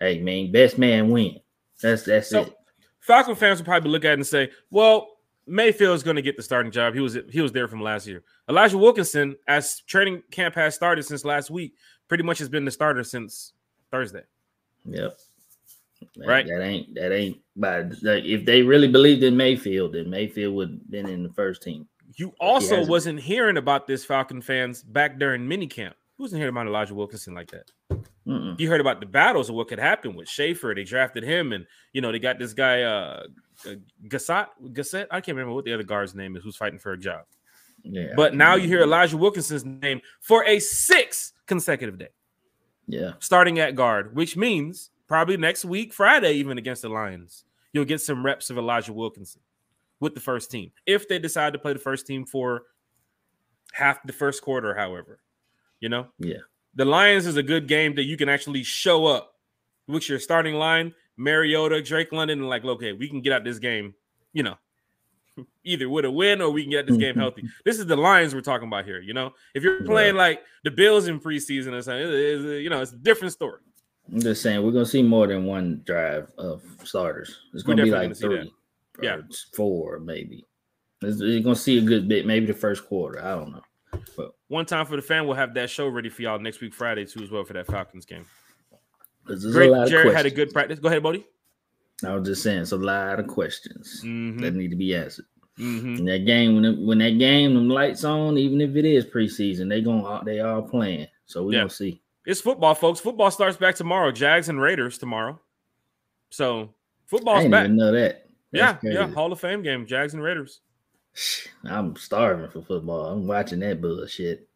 Hey 0.00 0.20
man, 0.20 0.52
best 0.52 0.78
man 0.78 1.10
win. 1.10 1.40
That's 1.82 2.04
that's 2.04 2.28
So 2.30 2.42
it. 2.42 2.54
Falcon 3.00 3.34
fans 3.34 3.58
will 3.58 3.66
probably 3.66 3.90
look 3.90 4.04
at 4.04 4.12
it 4.12 4.14
and 4.14 4.26
say, 4.26 4.50
"Well, 4.70 5.10
Mayfield's 5.46 6.02
going 6.02 6.16
to 6.16 6.22
get 6.22 6.38
the 6.38 6.42
starting 6.42 6.72
job. 6.72 6.94
He 6.94 7.00
was 7.00 7.18
he 7.30 7.42
was 7.42 7.52
there 7.52 7.68
from 7.68 7.82
last 7.82 8.06
year. 8.06 8.22
Elijah 8.48 8.78
Wilkinson, 8.78 9.36
as 9.46 9.80
training 9.80 10.22
camp 10.30 10.54
has 10.54 10.74
started 10.74 11.02
since 11.02 11.22
last 11.24 11.50
week, 11.50 11.74
pretty 12.08 12.24
much 12.24 12.38
has 12.38 12.48
been 12.48 12.64
the 12.64 12.70
starter 12.70 13.04
since 13.04 13.52
Thursday. 13.90 14.22
Yep. 14.86 15.18
Man, 16.16 16.28
Right. 16.28 16.46
That 16.46 16.62
ain't 16.62 16.94
that 16.94 17.12
ain't. 17.12 17.38
But 17.56 17.92
like, 18.02 18.24
if 18.24 18.44
they 18.46 18.62
really 18.62 18.88
believed 18.88 19.22
in 19.22 19.36
Mayfield, 19.36 19.92
then 19.94 20.08
Mayfield 20.08 20.54
would 20.54 20.70
have 20.70 20.90
been 20.90 21.08
in 21.08 21.22
the 21.22 21.32
first 21.34 21.62
team. 21.62 21.86
You 22.16 22.32
also 22.40 22.84
wasn't 22.86 23.20
hearing 23.20 23.56
about 23.56 23.86
this 23.86 24.04
Falcon 24.04 24.40
fans 24.40 24.82
back 24.82 25.18
during 25.18 25.42
minicamp. 25.42 25.94
Who 26.16 26.24
wasn't 26.24 26.40
hearing 26.40 26.54
about 26.54 26.66
Elijah 26.66 26.94
Wilkinson 26.94 27.34
like 27.34 27.50
that? 27.50 27.70
Mm-mm. 28.26 28.58
You 28.58 28.68
heard 28.68 28.80
about 28.80 29.00
the 29.00 29.06
battles 29.06 29.48
of 29.48 29.56
what 29.56 29.68
could 29.68 29.78
happen 29.78 30.14
with 30.14 30.28
Shaffer. 30.28 30.72
They 30.74 30.84
drafted 30.84 31.24
him, 31.24 31.52
and 31.52 31.66
you 31.92 32.00
know 32.00 32.12
they 32.12 32.18
got 32.18 32.38
this 32.38 32.52
guy, 32.52 32.82
uh, 32.82 33.24
uh 33.68 33.74
Gossett. 34.08 34.46
Gossett. 34.72 35.08
I 35.10 35.20
can't 35.20 35.36
remember 35.36 35.54
what 35.54 35.64
the 35.64 35.74
other 35.74 35.82
guard's 35.82 36.14
name 36.14 36.36
is 36.36 36.42
who's 36.42 36.56
fighting 36.56 36.78
for 36.78 36.92
a 36.92 36.98
job. 36.98 37.24
Yeah. 37.82 38.12
But 38.16 38.34
now 38.34 38.54
you 38.54 38.68
hear 38.68 38.80
Elijah 38.80 39.16
Wilkinson's 39.16 39.64
name 39.64 40.00
for 40.20 40.44
a 40.44 40.58
sixth 40.58 41.32
consecutive 41.46 41.98
day. 41.98 42.08
Yeah. 42.86 43.12
starting 43.18 43.58
at 43.60 43.74
guard, 43.74 44.14
which 44.14 44.36
means 44.36 44.90
probably 45.08 45.38
next 45.38 45.64
week, 45.64 45.92
Friday, 45.92 46.34
even 46.34 46.58
against 46.58 46.82
the 46.82 46.90
Lions, 46.90 47.44
you'll 47.72 47.86
get 47.86 48.00
some 48.02 48.24
reps 48.24 48.50
of 48.50 48.58
Elijah 48.58 48.92
Wilkinson 48.92 49.40
with 50.00 50.14
the 50.14 50.20
first 50.20 50.50
team 50.50 50.70
if 50.86 51.08
they 51.08 51.18
decide 51.18 51.52
to 51.52 51.58
play 51.58 51.72
the 51.72 51.78
first 51.78 52.06
team 52.06 52.24
for 52.26 52.64
half 53.72 54.02
the 54.04 54.12
first 54.12 54.42
quarter, 54.42 54.74
however. 54.74 55.20
You 55.80 55.88
know, 55.88 56.08
Yeah. 56.18 56.38
the 56.74 56.84
Lions 56.84 57.26
is 57.26 57.36
a 57.36 57.42
good 57.42 57.66
game 57.66 57.94
that 57.96 58.04
you 58.04 58.16
can 58.16 58.28
actually 58.28 58.62
show 58.62 59.06
up 59.06 59.34
with 59.86 60.08
your 60.08 60.18
starting 60.18 60.54
line, 60.54 60.94
Mariota, 61.16 61.82
Drake 61.82 62.12
London, 62.12 62.40
and 62.40 62.48
like, 62.48 62.64
okay, 62.64 62.92
we 62.92 63.08
can 63.08 63.20
get 63.20 63.32
out 63.32 63.44
this 63.44 63.58
game, 63.58 63.94
you 64.32 64.42
know, 64.42 64.56
either 65.64 65.88
with 65.88 66.04
a 66.04 66.10
win 66.10 66.40
or 66.40 66.50
we 66.50 66.62
can 66.62 66.70
get 66.70 66.86
this 66.86 66.96
game 66.96 67.10
mm-hmm. 67.10 67.20
healthy. 67.20 67.44
This 67.64 67.78
is 67.78 67.86
the 67.86 67.96
Lions 67.96 68.34
we're 68.34 68.40
talking 68.40 68.68
about 68.68 68.84
here. 68.84 69.00
You 69.00 69.12
know, 69.12 69.32
if 69.54 69.62
you're 69.62 69.84
playing 69.84 70.14
like 70.14 70.42
the 70.62 70.70
Bills 70.70 71.08
in 71.08 71.20
preseason 71.20 71.72
or 71.72 71.82
something, 71.82 72.08
it- 72.08 72.62
you 72.62 72.70
know, 72.70 72.80
it's 72.80 72.92
a 72.92 72.96
different 72.96 73.32
story. 73.32 73.60
I'm 74.12 74.20
just 74.20 74.42
saying 74.42 74.62
we're 74.62 74.72
gonna 74.72 74.84
see 74.86 75.02
more 75.02 75.26
than 75.26 75.46
one 75.46 75.82
drive 75.84 76.30
of 76.36 76.62
starters. 76.84 77.40
It's 77.54 77.62
gonna 77.62 77.84
be 77.84 77.90
like 77.90 78.02
gonna 78.02 78.14
three, 78.14 78.52
Yeah. 79.02 79.18
four 79.54 79.98
maybe. 80.00 80.46
You're 81.02 81.40
gonna 81.40 81.54
see 81.56 81.78
a 81.78 81.82
good 81.82 82.08
bit, 82.08 82.26
maybe 82.26 82.46
the 82.46 82.54
first 82.54 82.86
quarter. 82.86 83.22
I 83.24 83.34
don't 83.34 83.52
know. 83.52 83.62
But 84.16 84.34
one 84.48 84.66
time 84.66 84.86
for 84.86 84.96
the 84.96 85.02
fan, 85.02 85.26
we'll 85.26 85.36
have 85.36 85.54
that 85.54 85.70
show 85.70 85.88
ready 85.88 86.08
for 86.08 86.22
y'all 86.22 86.38
next 86.38 86.60
week, 86.60 86.72
Friday, 86.74 87.04
too, 87.04 87.22
as 87.22 87.30
well 87.30 87.44
for 87.44 87.52
that 87.52 87.66
Falcons 87.66 88.04
game. 88.06 88.24
Great. 89.26 89.88
Jared 89.88 90.14
had 90.14 90.26
a 90.26 90.30
good 90.30 90.52
practice. 90.52 90.78
Go 90.78 90.88
ahead, 90.88 91.02
Bodie. 91.02 91.26
I 92.04 92.14
was 92.14 92.26
just 92.26 92.42
saying, 92.42 92.62
it's 92.62 92.72
a 92.72 92.76
lot 92.76 93.20
of 93.20 93.26
questions 93.28 94.02
Mm-hmm. 94.04 94.40
that 94.40 94.54
need 94.54 94.70
to 94.70 94.76
be 94.76 94.94
answered. 94.94 95.26
Mm-hmm. 95.58 95.96
In 95.98 96.04
that 96.06 96.26
game, 96.26 96.54
when 96.56 96.64
it, 96.64 96.78
when 96.78 96.98
that 96.98 97.18
game, 97.18 97.54
them 97.54 97.68
lights 97.68 98.02
on, 98.04 98.36
even 98.36 98.60
if 98.60 98.74
it 98.74 98.84
is 98.84 99.04
preseason, 99.06 99.68
they 99.68 99.80
going 99.80 100.24
they 100.24 100.40
all 100.40 100.62
playing. 100.62 101.06
So 101.26 101.44
we 101.44 101.54
Yeah. 101.54 101.60
gonna 101.60 101.70
see. 101.70 102.02
It's 102.26 102.40
football, 102.40 102.74
folks. 102.74 102.98
Football 103.00 103.30
starts 103.30 103.56
back 103.56 103.76
tomorrow. 103.76 104.10
Jags 104.10 104.48
and 104.48 104.60
Raiders 104.60 104.98
tomorrow. 104.98 105.40
So 106.30 106.62
I 106.62 106.66
football's 107.06 107.38
didn't 107.42 107.50
back. 107.52 107.64
even 107.66 107.76
know 107.76 107.92
that. 107.92 108.23
Yeah, 108.54 108.78
yeah. 108.82 109.08
Hall 109.08 109.32
of 109.32 109.40
Fame 109.40 109.62
game. 109.62 109.86
Jags 109.86 110.14
and 110.14 110.22
Raiders. 110.22 110.60
I'm 111.64 111.96
starving 111.96 112.50
for 112.50 112.62
football. 112.62 113.06
I'm 113.06 113.26
watching 113.26 113.60
that 113.60 113.80
bullshit. 113.80 114.48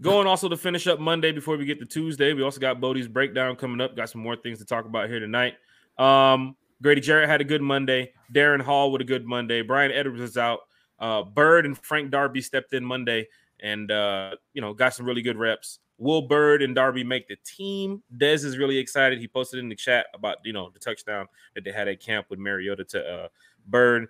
Going 0.00 0.26
also 0.26 0.48
to 0.48 0.56
finish 0.56 0.86
up 0.86 0.98
Monday 0.98 1.30
before 1.30 1.56
we 1.56 1.64
get 1.64 1.78
to 1.78 1.86
Tuesday. 1.86 2.32
We 2.32 2.42
also 2.42 2.60
got 2.60 2.80
Bodie's 2.80 3.06
breakdown 3.06 3.54
coming 3.54 3.80
up. 3.80 3.94
Got 3.94 4.10
some 4.10 4.22
more 4.22 4.34
things 4.34 4.58
to 4.58 4.64
talk 4.64 4.86
about 4.86 5.08
here 5.08 5.20
tonight. 5.20 5.54
Um, 5.98 6.56
Grady 6.82 7.00
Jarrett 7.00 7.28
had 7.28 7.40
a 7.40 7.44
good 7.44 7.62
Monday. 7.62 8.12
Darren 8.32 8.60
Hall 8.60 8.90
with 8.90 9.00
a 9.02 9.04
good 9.04 9.24
Monday. 9.24 9.62
Bryan 9.62 9.92
Edwards 9.92 10.20
is 10.20 10.36
out. 10.36 10.60
Uh, 10.98 11.22
Byrd 11.22 11.66
and 11.66 11.78
Frank 11.78 12.10
Darby 12.10 12.40
stepped 12.40 12.72
in 12.72 12.84
Monday 12.84 13.28
and 13.60 13.90
uh, 13.90 14.36
you 14.52 14.60
know 14.60 14.74
got 14.74 14.94
some 14.94 15.06
really 15.06 15.22
good 15.22 15.36
reps. 15.36 15.80
Will 15.98 16.22
Byrd 16.22 16.62
and 16.62 16.74
Darby 16.74 17.04
make 17.04 17.28
the 17.28 17.36
team? 17.44 18.02
Dez 18.16 18.44
is 18.44 18.58
really 18.58 18.78
excited. 18.78 19.18
He 19.20 19.28
posted 19.28 19.60
in 19.60 19.68
the 19.68 19.76
chat 19.76 20.06
about 20.14 20.38
you 20.44 20.52
know 20.52 20.70
the 20.70 20.78
touchdown 20.80 21.26
that 21.54 21.64
they 21.64 21.72
had 21.72 21.88
at 21.88 22.00
camp 22.00 22.26
with 22.30 22.38
Mariota 22.38 22.84
to 22.84 23.06
uh, 23.06 23.28
Byrd. 23.66 24.08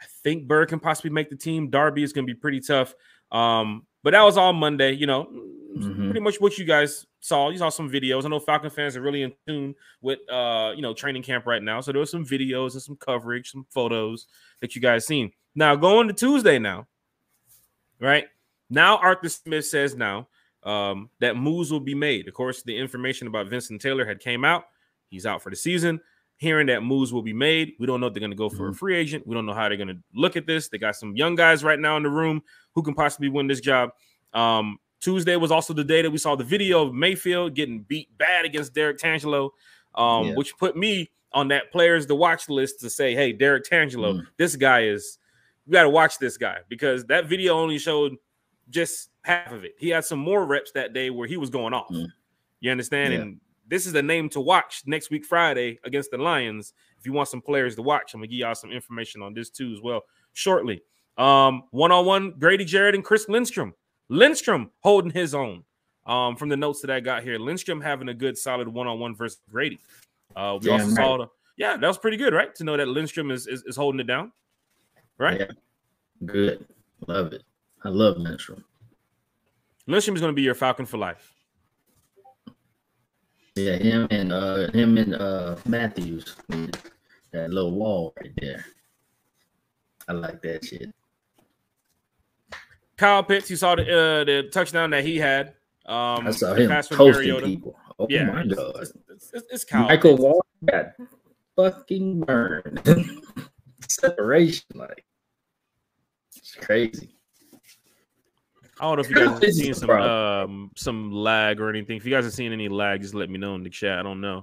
I 0.00 0.04
think 0.22 0.46
Byrd 0.46 0.68
can 0.68 0.78
possibly 0.80 1.10
make 1.10 1.30
the 1.30 1.36
team. 1.36 1.70
Darby 1.70 2.02
is 2.02 2.12
going 2.12 2.26
to 2.26 2.32
be 2.32 2.38
pretty 2.38 2.60
tough. 2.60 2.94
Um, 3.32 3.84
but 4.02 4.12
that 4.12 4.22
was 4.22 4.36
all 4.36 4.52
Monday. 4.52 4.92
You 4.92 5.06
know, 5.06 5.24
Mhm. 5.76 6.04
pretty 6.06 6.20
much 6.20 6.40
what 6.40 6.56
you 6.58 6.64
guys 6.64 7.06
saw. 7.20 7.50
You 7.50 7.58
saw 7.58 7.68
some 7.68 7.90
videos. 7.90 8.24
I 8.24 8.28
know 8.28 8.38
Falcon 8.40 8.70
fans 8.70 8.96
are 8.96 9.00
really 9.02 9.22
in 9.22 9.32
tune 9.46 9.74
with 10.00 10.18
uh, 10.30 10.72
you 10.76 10.82
know, 10.82 10.94
training 10.94 11.22
camp 11.22 11.46
right 11.46 11.62
now. 11.62 11.80
So 11.80 11.92
there 11.92 12.00
was 12.00 12.10
some 12.10 12.24
videos 12.24 12.72
and 12.72 12.82
some 12.82 12.96
coverage, 12.96 13.50
some 13.52 13.66
photos 13.70 14.26
that 14.60 14.74
you 14.74 14.80
guys 14.80 15.06
seen. 15.06 15.32
Now 15.54 15.74
going 15.76 16.06
to 16.08 16.14
Tuesday 16.14 16.58
now, 16.58 16.86
right? 18.00 18.26
Now 18.70 18.96
Arthur 18.98 19.28
Smith 19.28 19.66
says 19.66 19.96
now 19.96 20.28
um, 20.64 21.10
that 21.20 21.36
moves 21.36 21.70
will 21.70 21.80
be 21.80 21.94
made. 21.94 22.28
Of 22.28 22.34
course, 22.34 22.62
the 22.62 22.76
information 22.76 23.26
about 23.26 23.48
Vincent 23.48 23.80
Taylor 23.80 24.04
had 24.04 24.20
came 24.20 24.44
out. 24.44 24.64
He's 25.08 25.24
out 25.26 25.42
for 25.42 25.50
the 25.50 25.56
season. 25.56 26.00
Hearing 26.36 26.66
that 26.68 26.82
moves 26.82 27.12
will 27.12 27.22
be 27.22 27.32
made. 27.32 27.72
We 27.80 27.86
don't 27.86 28.00
know 28.00 28.06
if 28.06 28.14
they're 28.14 28.20
going 28.20 28.30
to 28.30 28.36
go 28.36 28.48
for 28.48 28.68
a 28.68 28.74
free 28.74 28.96
agent. 28.96 29.26
We 29.26 29.34
don't 29.34 29.44
know 29.46 29.54
how 29.54 29.68
they're 29.68 29.76
going 29.76 29.88
to 29.88 29.98
look 30.14 30.36
at 30.36 30.46
this. 30.46 30.68
They 30.68 30.78
got 30.78 30.94
some 30.94 31.16
young 31.16 31.34
guys 31.34 31.64
right 31.64 31.78
now 31.78 31.96
in 31.96 32.04
the 32.04 32.10
room 32.10 32.42
who 32.74 32.82
can 32.82 32.94
possibly 32.94 33.28
win 33.28 33.48
this 33.48 33.60
job. 33.60 33.90
Um, 34.34 34.78
Tuesday 35.00 35.34
was 35.36 35.50
also 35.50 35.72
the 35.72 35.82
day 35.84 36.02
that 36.02 36.10
we 36.10 36.18
saw 36.18 36.36
the 36.36 36.44
video 36.44 36.86
of 36.86 36.94
Mayfield 36.94 37.54
getting 37.54 37.80
beat 37.80 38.16
bad 38.18 38.44
against 38.44 38.72
Derrick 38.74 38.98
Tangelo, 38.98 39.50
um, 39.94 40.26
Yeah. 40.28 40.34
which 40.34 40.56
put 40.58 40.76
me 40.76 41.10
on 41.32 41.48
that 41.48 41.72
players 41.72 42.06
to 42.06 42.14
watch 42.14 42.48
list 42.48 42.80
to 42.80 42.90
say, 42.90 43.14
hey, 43.14 43.32
Derrick 43.32 43.64
Tangelo, 43.64 44.14
Mm. 44.20 44.26
this 44.36 44.54
guy 44.56 44.84
is, 44.84 45.18
you 45.66 45.72
got 45.72 45.82
to 45.84 45.90
watch 45.90 46.18
this 46.18 46.36
guy 46.36 46.58
because 46.68 47.04
that 47.06 47.26
video 47.26 47.54
only 47.58 47.78
showed 47.78 48.16
just 48.70 49.10
half 49.28 49.52
of 49.52 49.64
it. 49.64 49.74
He 49.78 49.90
had 49.90 50.04
some 50.04 50.18
more 50.18 50.44
reps 50.44 50.72
that 50.72 50.92
day 50.92 51.10
where 51.10 51.28
he 51.28 51.36
was 51.36 51.50
going 51.50 51.74
off. 51.74 51.88
Mm. 51.90 52.08
You 52.60 52.70
understand? 52.70 53.12
Yeah. 53.12 53.20
And 53.20 53.40
this 53.68 53.86
is 53.86 53.92
the 53.92 54.02
name 54.02 54.28
to 54.30 54.40
watch 54.40 54.82
next 54.86 55.10
week, 55.10 55.24
Friday, 55.24 55.78
against 55.84 56.10
the 56.10 56.18
Lions. 56.18 56.72
If 56.98 57.06
you 57.06 57.12
want 57.12 57.28
some 57.28 57.42
players 57.42 57.76
to 57.76 57.82
watch, 57.82 58.14
I'm 58.14 58.20
gonna 58.20 58.28
give 58.28 58.38
y'all 58.38 58.54
some 58.54 58.72
information 58.72 59.22
on 59.22 59.34
this 59.34 59.50
too 59.50 59.72
as 59.72 59.80
well 59.80 60.02
shortly. 60.32 60.82
Um, 61.16 61.64
one-on-one, 61.70 62.34
Grady 62.38 62.64
Jarrett 62.64 62.94
and 62.94 63.04
Chris 63.04 63.28
Lindstrom. 63.28 63.74
Lindstrom 64.08 64.70
holding 64.80 65.10
his 65.10 65.34
own. 65.34 65.64
Um, 66.06 66.36
from 66.36 66.48
the 66.48 66.56
notes 66.56 66.80
that 66.80 66.90
I 66.90 67.00
got 67.00 67.22
here, 67.22 67.38
Lindstrom 67.38 67.82
having 67.82 68.08
a 68.08 68.14
good 68.14 68.38
solid 68.38 68.66
one-on-one 68.66 69.14
versus 69.14 69.40
Grady. 69.50 69.78
Uh, 70.34 70.58
we 70.60 70.68
Damn 70.68 70.80
also 70.80 70.86
right. 70.86 70.96
saw 70.96 71.18
the 71.18 71.26
yeah, 71.58 71.76
that 71.76 71.86
was 71.86 71.98
pretty 71.98 72.16
good, 72.16 72.32
right? 72.32 72.54
To 72.54 72.64
know 72.64 72.76
that 72.76 72.88
Lindstrom 72.88 73.30
is 73.30 73.46
is, 73.46 73.62
is 73.64 73.76
holding 73.76 74.00
it 74.00 74.06
down, 74.06 74.32
right? 75.18 75.40
Yeah. 75.40 75.50
Good. 76.24 76.64
Love 77.06 77.32
it. 77.34 77.42
I 77.84 77.90
love 77.90 78.16
Lindstrom. 78.16 78.64
Lindstrom 79.88 80.14
is 80.14 80.20
going 80.20 80.32
to 80.32 80.36
be 80.36 80.42
your 80.42 80.54
Falcon 80.54 80.86
for 80.86 80.98
life. 80.98 81.32
Yeah, 83.56 83.72
him 83.76 84.06
and 84.12 84.32
uh 84.32 84.70
him 84.70 84.96
and 84.98 85.14
uh 85.16 85.56
Matthews. 85.66 86.36
That 87.32 87.50
little 87.50 87.72
wall 87.72 88.12
right 88.20 88.30
there. 88.40 88.64
I 90.06 90.12
like 90.12 90.40
that 90.42 90.64
shit. 90.64 90.94
Kyle 92.96 93.24
Pitts, 93.24 93.50
you 93.50 93.56
saw 93.56 93.74
the 93.74 93.82
uh, 93.82 94.24
the 94.24 94.48
touchdown 94.52 94.90
that 94.90 95.04
he 95.04 95.18
had. 95.18 95.54
Um, 95.86 96.26
I 96.26 96.30
saw 96.30 96.54
him 96.54 96.68
toasting 96.70 96.98
Mariota. 96.98 97.46
people. 97.46 97.76
Oh 97.98 98.06
Yeah, 98.08 98.24
my 98.26 98.42
it's, 98.42 98.54
god. 98.54 98.76
it's, 98.80 98.92
it's, 99.32 99.46
it's 99.50 99.64
Kyle. 99.64 99.84
Michael 99.84 100.12
Pitts. 100.12 100.22
Wall 100.22 100.46
got 100.66 100.86
fucking 101.56 102.20
burned. 102.20 102.80
Separation, 103.88 104.66
like 104.74 105.04
it's 106.36 106.54
crazy. 106.54 107.17
I 108.80 108.84
don't 108.84 108.96
know 108.96 109.00
if 109.02 109.10
you 109.10 109.16
guys 109.16 109.42
have 109.42 109.54
seen 109.54 109.74
some 109.74 109.90
um 109.90 110.70
some 110.76 111.12
lag 111.12 111.60
or 111.60 111.68
anything. 111.68 111.96
If 111.96 112.04
you 112.04 112.12
guys 112.12 112.24
have 112.24 112.32
seen 112.34 112.52
any 112.52 112.68
lag, 112.68 113.02
just 113.02 113.14
let 113.14 113.28
me 113.30 113.38
know 113.38 113.54
in 113.54 113.62
the 113.62 113.70
chat. 113.70 113.98
I 113.98 114.02
don't 114.02 114.20
know. 114.20 114.38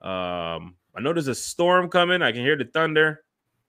Um, 0.00 0.76
I 0.96 1.00
know 1.00 1.12
there's 1.12 1.28
a 1.28 1.34
storm 1.34 1.88
coming. 1.88 2.22
I 2.22 2.32
can 2.32 2.40
hear 2.42 2.56
the 2.56 2.64
thunder. 2.64 3.24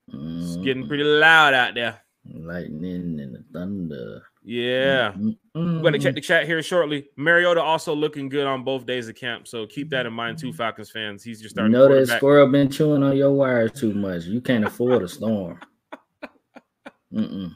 It's 0.08 0.56
getting 0.56 0.84
Mm, 0.84 0.88
pretty 0.88 1.04
loud 1.04 1.54
out 1.54 1.74
there. 1.74 2.00
lightning 2.32 3.20
and 3.20 3.34
the 3.34 3.44
thunder. 3.52 4.22
Yeah. 4.42 5.12
Mm, 5.12 5.36
I'm 5.54 5.80
going 5.82 5.92
to 5.92 5.98
mm, 5.98 6.02
check 6.02 6.14
the 6.14 6.20
chat 6.20 6.46
here 6.46 6.62
shortly. 6.62 7.08
Mariota 7.16 7.62
also 7.62 7.94
looking 7.94 8.28
good 8.28 8.46
on 8.46 8.64
both 8.64 8.86
days 8.86 9.08
of 9.08 9.14
camp. 9.16 9.46
So 9.46 9.66
keep 9.66 9.90
that 9.90 10.06
in 10.06 10.12
mind 10.12 10.38
too, 10.38 10.52
Falcons 10.52 10.90
fans. 10.90 11.22
He's 11.22 11.42
You 11.42 11.48
starting 11.48 11.72
know 11.72 11.88
that 11.88 12.16
squirrel 12.18 12.48
been 12.48 12.70
chewing 12.70 13.02
on 13.02 13.16
your 13.16 13.32
wires 13.32 13.72
too 13.72 13.92
much. 13.92 14.24
You 14.24 14.40
can't 14.40 14.64
afford 14.64 15.02
a 15.02 15.08
storm. 15.08 15.60
Mm-mm. 17.12 17.52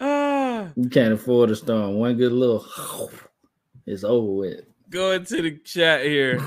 Ah, 0.00 0.68
You 0.76 0.88
can't 0.88 1.12
afford 1.14 1.50
a 1.50 1.56
storm. 1.56 1.94
One 1.94 2.16
good 2.16 2.32
little, 2.32 2.66
it's 3.86 4.04
over 4.04 4.32
with. 4.32 4.60
go 4.90 5.12
into 5.12 5.42
the 5.42 5.58
chat 5.58 6.04
here. 6.04 6.40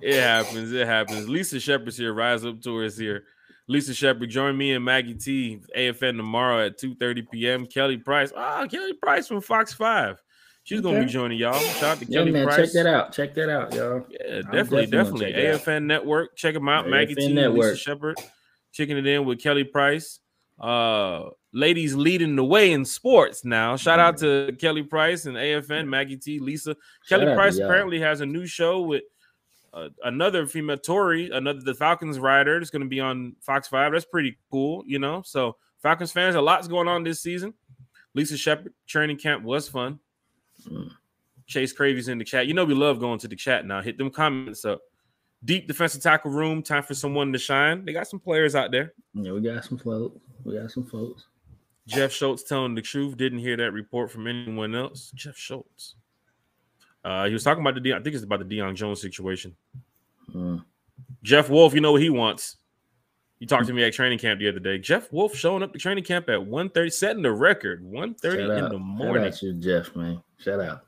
It 0.00 0.14
happens. 0.20 0.72
It 0.72 0.86
happens. 0.86 1.28
Lisa 1.28 1.58
Shepard's 1.58 1.96
here. 1.96 2.12
Rise 2.14 2.44
up 2.44 2.60
to 2.62 2.84
us 2.84 2.96
here. 2.96 3.24
Lisa 3.66 3.92
Shepard, 3.92 4.30
join 4.30 4.56
me 4.56 4.72
and 4.72 4.84
Maggie 4.84 5.14
T, 5.14 5.58
AFN 5.76 6.16
tomorrow 6.16 6.64
at 6.64 6.78
2:30 6.78 7.30
p.m. 7.30 7.66
Kelly 7.66 7.96
Price. 7.98 8.32
Ah, 8.34 8.66
Kelly 8.66 8.94
Price 8.94 9.26
from 9.28 9.40
Fox 9.40 9.72
5. 9.74 10.22
She's 10.62 10.80
gonna 10.80 11.00
be 11.00 11.06
joining 11.06 11.38
y'all. 11.38 11.58
Shout 11.58 11.82
out 11.82 11.98
to 11.98 12.04
Yeah, 12.06 12.20
Kelly 12.20 12.30
man, 12.30 12.46
Price. 12.46 12.56
check 12.72 12.72
that 12.84 12.86
out. 12.86 13.12
Check 13.12 13.34
that 13.34 13.48
out, 13.50 13.74
y'all. 13.74 14.06
Yeah, 14.10 14.36
I'm 14.36 14.42
definitely, 14.52 14.86
definitely 14.86 15.32
gonna 15.32 15.42
definitely. 15.42 15.48
out. 15.48 15.60
AFN 15.60 15.82
Network. 15.86 16.36
Check 16.36 16.54
them 16.54 16.68
out. 16.68 16.88
Maggie 16.88 17.14
AFN 17.14 17.26
T, 17.28 17.32
Network. 17.34 17.70
Lisa 17.72 17.76
Shepard. 17.76 18.16
kicking 18.74 18.96
it 18.98 19.06
in 19.06 19.24
with 19.24 19.42
Kelly 19.42 19.64
Price. 19.64 20.20
Uh, 20.60 21.24
ladies 21.52 21.94
leading 21.94 22.36
the 22.36 22.44
way 22.44 22.72
in 22.72 22.84
sports 22.84 23.44
now. 23.44 23.76
Shout 23.76 23.98
out 23.98 24.18
to 24.18 24.54
Kelly 24.58 24.82
Price 24.82 25.26
and 25.26 25.36
AFN, 25.36 25.88
Maggie 25.88 26.16
T, 26.16 26.38
Lisa. 26.38 26.76
Shout 27.04 27.20
Kelly 27.20 27.34
Price 27.34 27.58
apparently 27.58 28.00
has 28.00 28.20
a 28.20 28.26
new 28.26 28.46
show 28.46 28.82
with 28.82 29.02
uh, 29.72 29.88
another 30.04 30.46
female 30.46 30.78
Tori, 30.78 31.30
another 31.30 31.60
the 31.60 31.74
Falcons 31.74 32.18
rider. 32.18 32.56
It's 32.58 32.70
going 32.70 32.82
to 32.82 32.88
be 32.88 33.00
on 33.00 33.36
Fox 33.40 33.68
Five. 33.68 33.92
That's 33.92 34.04
pretty 34.04 34.38
cool, 34.50 34.82
you 34.86 34.98
know. 34.98 35.22
So 35.24 35.56
Falcons 35.82 36.12
fans, 36.12 36.34
a 36.34 36.40
lot's 36.40 36.68
going 36.68 36.88
on 36.88 37.02
this 37.02 37.20
season. 37.20 37.54
Lisa 38.14 38.36
Shepard 38.36 38.72
training 38.86 39.18
camp 39.18 39.44
was 39.44 39.68
fun. 39.68 39.98
Mm. 40.66 40.90
Chase 41.46 41.72
Cravy's 41.72 42.08
in 42.08 42.18
the 42.18 42.24
chat. 42.24 42.46
You 42.46 42.54
know 42.54 42.64
we 42.64 42.74
love 42.74 43.00
going 43.00 43.18
to 43.20 43.28
the 43.28 43.36
chat 43.36 43.64
now. 43.64 43.80
Hit 43.80 43.96
them 43.96 44.10
comments 44.10 44.64
up. 44.64 44.80
Deep 45.44 45.66
defensive 45.68 46.02
tackle 46.02 46.30
room. 46.30 46.62
Time 46.62 46.82
for 46.82 46.94
someone 46.94 47.32
to 47.32 47.38
shine. 47.38 47.84
They 47.84 47.92
got 47.92 48.08
some 48.08 48.20
players 48.20 48.54
out 48.54 48.70
there. 48.70 48.92
Yeah, 49.14 49.32
we 49.32 49.40
got 49.40 49.64
some 49.64 49.78
folks. 49.78 50.18
We 50.44 50.58
got 50.58 50.70
some 50.70 50.84
folks. 50.84 51.26
Jeff 51.88 52.12
Schultz 52.12 52.42
telling 52.42 52.74
the 52.74 52.82
truth. 52.82 53.16
Didn't 53.16 53.38
hear 53.38 53.56
that 53.56 53.72
report 53.72 54.10
from 54.10 54.26
anyone 54.26 54.74
else. 54.74 55.10
Jeff 55.14 55.36
Schultz. 55.36 55.96
Uh, 57.04 57.26
he 57.26 57.32
was 57.32 57.42
talking 57.42 57.62
about 57.62 57.74
the 57.74 57.80
Deion, 57.80 58.00
I 58.00 58.02
think 58.02 58.14
it's 58.14 58.24
about 58.24 58.46
the 58.46 58.56
Deion 58.56 58.74
Jones 58.74 59.00
situation. 59.00 59.56
Mm. 60.34 60.64
Jeff 61.22 61.48
Wolf, 61.48 61.72
you 61.74 61.80
know 61.80 61.92
what 61.92 62.02
he 62.02 62.10
wants. 62.10 62.56
You 63.38 63.46
talked 63.46 63.68
to 63.68 63.72
me 63.72 63.84
at 63.84 63.92
training 63.92 64.18
camp 64.18 64.40
the 64.40 64.48
other 64.48 64.58
day. 64.58 64.78
Jeff 64.78 65.12
Wolf 65.12 65.34
showing 65.34 65.62
up 65.62 65.72
to 65.72 65.78
training 65.78 66.04
camp 66.04 66.28
at 66.28 66.40
1.30, 66.40 66.92
setting 66.92 67.22
the 67.22 67.32
record. 67.32 67.84
1.30 67.84 68.20
Shout 68.22 68.34
in 68.34 68.50
out. 68.50 68.70
the 68.70 68.76
Shout 68.76 68.80
morning. 68.80 69.24
out 69.24 69.32
to 69.34 69.52
Jeff, 69.54 69.96
man. 69.96 70.22
Shout 70.38 70.60
out. 70.60 70.84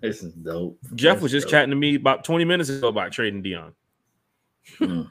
This 0.00 0.22
is 0.22 0.32
dope. 0.32 0.78
Jeff 0.94 1.16
That's 1.16 1.22
was 1.24 1.32
just 1.32 1.46
dope. 1.46 1.50
chatting 1.50 1.70
to 1.70 1.76
me 1.76 1.96
about 1.96 2.24
20 2.24 2.46
minutes 2.46 2.70
ago 2.70 2.88
about 2.88 3.12
trading 3.12 3.42
Dion. 3.42 3.74
Mm. 4.80 5.08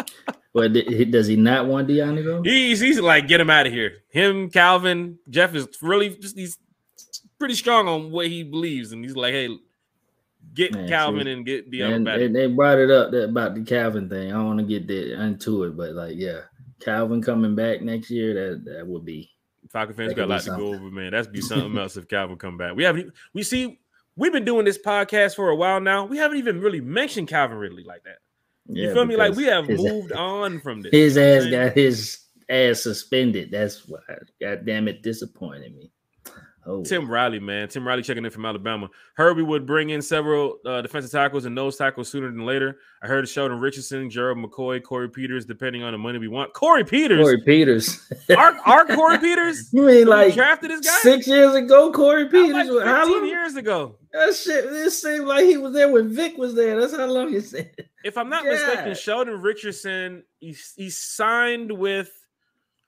But 0.56 0.72
does 0.72 1.26
he 1.26 1.36
not 1.36 1.66
want 1.66 1.86
Deion 1.86 2.16
to 2.16 2.22
go? 2.22 2.42
He's 2.42 2.80
he's 2.80 2.98
like, 2.98 3.28
get 3.28 3.42
him 3.42 3.50
out 3.50 3.66
of 3.66 3.74
here. 3.74 3.98
Him, 4.08 4.48
Calvin, 4.48 5.18
Jeff 5.28 5.54
is 5.54 5.68
really 5.82 6.08
just 6.16 6.34
he's 6.34 6.56
pretty 7.38 7.52
strong 7.52 7.86
on 7.88 8.10
what 8.10 8.28
he 8.28 8.42
believes, 8.42 8.90
and 8.92 9.04
he's 9.04 9.14
like, 9.14 9.34
hey, 9.34 9.54
get 10.54 10.72
Man, 10.72 10.88
Calvin 10.88 11.26
and 11.26 11.44
get 11.44 11.70
Dion 11.70 11.92
And 11.92 12.04
back. 12.06 12.18
they, 12.18 12.28
they 12.28 12.46
brought 12.46 12.78
it 12.78 12.90
up 12.90 13.10
that, 13.10 13.24
about 13.24 13.54
the 13.54 13.64
Calvin 13.64 14.08
thing. 14.08 14.32
I 14.32 14.36
don't 14.36 14.46
want 14.46 14.60
to 14.60 14.64
get 14.64 14.86
that 14.86 15.22
into 15.22 15.64
it, 15.64 15.76
but 15.76 15.92
like, 15.92 16.14
yeah, 16.16 16.40
Calvin 16.80 17.20
coming 17.20 17.54
back 17.54 17.82
next 17.82 18.08
year, 18.08 18.32
that 18.32 18.64
that 18.64 18.86
would 18.86 19.04
be. 19.04 19.30
Falcon 19.70 19.94
fans 19.94 20.14
got 20.14 20.24
a 20.24 20.26
lot 20.26 20.40
to 20.40 20.56
go 20.56 20.68
over, 20.68 20.90
man. 20.90 21.10
That's 21.12 21.28
be 21.28 21.40
something 21.42 21.76
else 21.76 21.98
if 21.98 22.08
Calvin 22.08 22.38
come 22.38 22.56
back. 22.56 22.74
We 22.74 22.84
haven't 22.84 23.12
we 23.34 23.42
see 23.42 23.78
we've 24.16 24.32
been 24.32 24.46
doing 24.46 24.64
this 24.64 24.78
podcast 24.78 25.36
for 25.36 25.50
a 25.50 25.56
while 25.56 25.82
now. 25.82 26.06
We 26.06 26.16
haven't 26.16 26.38
even 26.38 26.62
really 26.62 26.80
mentioned 26.80 27.28
Calvin 27.28 27.58
Ridley 27.58 27.84
like 27.84 28.04
that. 28.04 28.20
You 28.74 28.88
Yeah, 28.88 28.94
feel 28.94 29.04
me? 29.06 29.16
Like 29.16 29.36
we 29.36 29.44
have 29.44 29.68
moved 29.68 30.12
on 30.12 30.60
from 30.60 30.82
this. 30.82 30.92
His 30.92 31.16
You 31.16 31.20
know 31.20 31.26
what 31.28 31.32
I'm 31.32 31.38
ass 31.38 31.46
got 31.46 31.72
his 31.74 32.18
ass 32.50 32.82
suspended. 32.82 33.50
That's 33.52 33.88
why. 33.88 34.00
God 34.40 34.66
damn 34.66 34.88
it, 34.88 35.02
disappointed 35.02 35.76
me. 35.76 35.92
Oh, 36.68 36.82
Tim 36.82 37.08
Riley, 37.08 37.38
man. 37.38 37.68
Tim 37.68 37.86
Riley 37.86 38.02
checking 38.02 38.24
in 38.24 38.30
from 38.32 38.44
Alabama. 38.44 38.90
Herbie 39.14 39.42
would 39.42 39.66
bring 39.66 39.90
in 39.90 40.02
several 40.02 40.58
uh, 40.66 40.82
defensive 40.82 41.12
tackles 41.12 41.44
and 41.44 41.54
nose 41.54 41.76
tackles 41.76 42.08
sooner 42.08 42.26
than 42.28 42.44
later. 42.44 42.78
I 43.02 43.06
heard 43.06 43.28
Sheldon 43.28 43.60
Richardson, 43.60 44.10
Gerald 44.10 44.38
McCoy, 44.38 44.82
Corey 44.82 45.08
Peters, 45.08 45.44
depending 45.44 45.84
on 45.84 45.92
the 45.92 45.98
money 45.98 46.18
we 46.18 46.26
want. 46.26 46.52
Corey 46.54 46.82
Peters, 46.84 47.20
Corey 47.22 47.40
Peters. 47.40 48.10
our, 48.36 48.56
our 48.66 48.84
Corey 48.86 49.18
Peters, 49.18 49.72
you 49.72 49.82
mean 49.82 50.08
like 50.08 50.34
drafted 50.34 50.70
this 50.72 50.80
guy 50.80 50.98
six 51.02 51.28
years 51.28 51.54
ago? 51.54 51.92
Corey 51.92 52.28
Peters. 52.28 52.52
like 52.52 52.68
was- 52.68 52.82
how 52.82 53.04
15 53.04 53.18
long? 53.20 53.28
years 53.28 53.54
ago. 53.54 53.94
That 54.12 54.34
shit. 54.34 54.64
It 54.64 54.90
seemed 54.90 55.26
like 55.26 55.44
he 55.44 55.56
was 55.58 55.72
there 55.72 55.90
when 55.92 56.08
Vic 56.12 56.36
was 56.36 56.54
there. 56.54 56.80
That's 56.80 56.96
how 56.96 57.06
long 57.06 57.32
he 57.32 57.40
said. 57.40 57.70
If 58.02 58.16
I'm 58.16 58.28
not 58.28 58.44
mistaken, 58.44 58.94
Sheldon 58.94 59.40
Richardson, 59.40 60.24
he, 60.40 60.56
he 60.76 60.90
signed 60.90 61.70
with. 61.70 62.10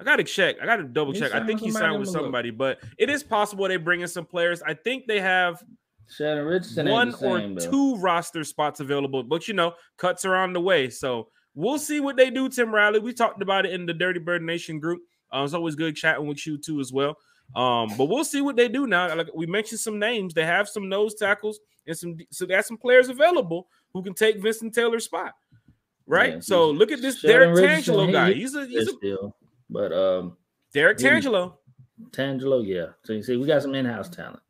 I 0.01 0.05
gotta 0.05 0.25
check. 0.25 0.57
I 0.63 0.67
gotta 0.67 0.85
double 0.85 1.13
check. 1.13 1.35
I 1.35 1.45
think 1.45 1.61
he 1.61 1.71
signed 1.71 1.99
with 1.99 2.09
let 2.09 2.15
look. 2.15 2.25
somebody, 2.25 2.51
but 2.51 2.79
it 2.99 3.11
is 3.11 3.23
possible 3.23 3.67
they 3.67 3.77
bring 3.77 4.01
in 4.01 4.09
some 4.09 4.25
players. 4.25 4.63
I 4.63 4.75
think 4.75 5.07
they 5.07 5.21
have 5.21 5.63
Sheldon 6.09 6.45
Richardson 6.45 6.89
one 6.89 7.11
the 7.11 7.17
same, 7.17 7.57
or 7.57 7.61
though. 7.61 7.71
two 7.71 7.97
roster 7.97 8.45
spots 8.45 8.81
available, 8.81 9.23
but 9.23 9.49
you 9.49 9.55
know, 9.55 9.75
cuts 9.97 10.25
are 10.25 10.37
on 10.37 10.53
the 10.53 10.61
way. 10.61 10.89
So 10.89 11.29
we'll 11.55 11.79
see 11.79 12.01
what 12.01 12.17
they 12.17 12.31
do, 12.31 12.49
Tim 12.49 12.73
Riley. 12.73 13.01
We 13.01 13.13
talked 13.13 13.43
about 13.43 13.67
it 13.67 13.73
in 13.73 13.87
the 13.87 13.95
Dirty 13.95 14.21
Bird 14.21 14.43
Nation 14.43 14.79
group. 14.79 15.01
Uh, 15.35 15.43
it's 15.45 15.55
always 15.55 15.75
good 15.75 15.97
chatting 15.97 16.27
with 16.27 16.47
you 16.47 16.59
too, 16.59 16.81
as 16.81 16.93
well. 16.93 17.17
Um, 17.57 17.89
but 17.97 18.07
we'll 18.07 18.25
see 18.25 18.41
what 18.41 18.57
they 18.57 18.69
do 18.69 18.87
now. 18.87 19.15
Like 19.15 19.29
we 19.35 19.47
mentioned 19.47 19.81
some 19.81 19.99
names, 19.99 20.35
they 20.35 20.45
have 20.45 20.69
some 20.69 20.89
nose 20.89 21.15
tackles 21.15 21.61
and 21.87 21.97
some 21.97 22.17
so 22.31 22.47
they 22.47 22.55
have 22.55 22.67
some 22.67 22.77
players 22.77 23.09
available 23.09 23.69
who 23.93 24.03
can 24.03 24.15
take 24.15 24.41
Vincent 24.41 24.75
Taylor's 24.75 25.07
spot. 25.07 25.33
Right. 26.07 26.35
Yeah, 26.35 26.41
so 26.41 26.71
look 26.71 26.93
at 26.93 27.03
this 27.03 27.19
Sheldon 27.19 27.41
Derrick 27.41 27.57
Richardson, 27.57 27.95
Tangelo 27.95 28.13
guy. 28.13 28.33
He's 28.33 28.55
a 28.55 28.67
he's 28.67 28.89
a 28.89 28.93
still, 28.93 29.35
but 29.71 29.93
um, 29.93 30.37
Derrick 30.73 30.99
Tangelo. 30.99 31.55
Tangelo, 32.11 32.65
yeah. 32.67 32.87
So 33.05 33.13
you 33.13 33.23
see, 33.23 33.37
we 33.37 33.47
got 33.47 33.63
some 33.63 33.75
in-house 33.75 34.09
talent. 34.09 34.41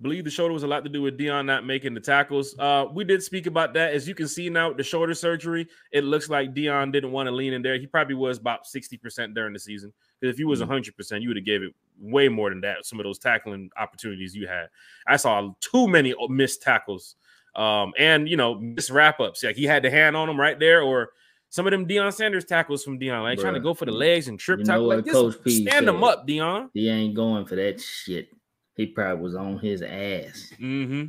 believe 0.00 0.24
the 0.24 0.30
shoulder 0.30 0.54
was 0.54 0.62
a 0.62 0.66
lot 0.66 0.82
to 0.84 0.88
do 0.88 1.02
with 1.02 1.18
Dion 1.18 1.44
not 1.44 1.66
making 1.66 1.92
the 1.92 2.00
tackles. 2.00 2.54
Uh, 2.58 2.86
we 2.92 3.04
did 3.04 3.22
speak 3.22 3.46
about 3.46 3.74
that. 3.74 3.92
As 3.92 4.06
you 4.08 4.14
can 4.14 4.28
see 4.28 4.48
now, 4.48 4.72
the 4.72 4.82
shoulder 4.82 5.12
surgery, 5.12 5.66
it 5.92 6.04
looks 6.04 6.28
like 6.30 6.54
Dion 6.54 6.90
didn't 6.90 7.10
want 7.12 7.26
to 7.26 7.32
lean 7.34 7.52
in 7.52 7.62
there. 7.62 7.78
He 7.78 7.86
probably 7.86 8.14
was 8.14 8.38
about 8.38 8.60
60% 8.64 9.34
during 9.34 9.52
the 9.52 9.58
season. 9.58 9.92
Because 10.20 10.32
if 10.34 10.38
he 10.38 10.44
was 10.44 10.60
Mhm. 10.60 10.68
100%, 10.68 11.22
you 11.22 11.28
would 11.28 11.36
have 11.36 11.44
gave 11.44 11.62
it 11.62 11.74
way 12.00 12.28
more 12.28 12.48
than 12.48 12.60
that. 12.62 12.86
Some 12.86 12.98
of 13.00 13.04
those 13.04 13.18
tackling 13.18 13.70
opportunities 13.76 14.34
you 14.34 14.46
had. 14.46 14.68
I 15.06 15.16
saw 15.16 15.52
too 15.60 15.86
many 15.88 16.14
missed 16.28 16.62
tackles 16.62 17.16
um, 17.56 17.92
and, 17.98 18.28
you 18.28 18.36
know, 18.36 18.54
missed 18.54 18.90
wrap 18.90 19.18
ups. 19.20 19.42
Like 19.42 19.56
he 19.56 19.64
had 19.64 19.82
the 19.82 19.90
hand 19.90 20.16
on 20.16 20.28
them 20.28 20.38
right 20.38 20.58
there 20.58 20.80
or 20.80 21.10
some 21.50 21.66
of 21.66 21.70
them 21.70 21.86
Deion 21.86 22.12
Sanders 22.12 22.44
tackles 22.44 22.84
from 22.84 22.98
Dion, 22.98 23.22
like 23.22 23.38
trying 23.38 23.54
to 23.54 23.60
go 23.60 23.72
for 23.72 23.86
the 23.86 23.92
legs 23.92 24.28
and 24.28 24.38
trip 24.38 24.60
You 24.60 24.66
tackle. 24.66 24.86
Like 24.86 24.96
what 24.98 25.04
this, 25.06 25.14
Coach 25.14 25.36
P 25.42 25.66
stand 25.66 25.88
them 25.88 26.00
said? 26.00 26.04
up, 26.08 26.26
Dion. 26.26 26.70
He 26.74 26.88
ain't 26.88 27.14
going 27.14 27.46
for 27.46 27.56
that 27.56 27.80
shit. 27.80 28.28
He 28.74 28.86
probably 28.86 29.22
was 29.22 29.34
on 29.34 29.58
his 29.58 29.82
ass. 29.82 30.52
Mm-hmm. 30.60 31.04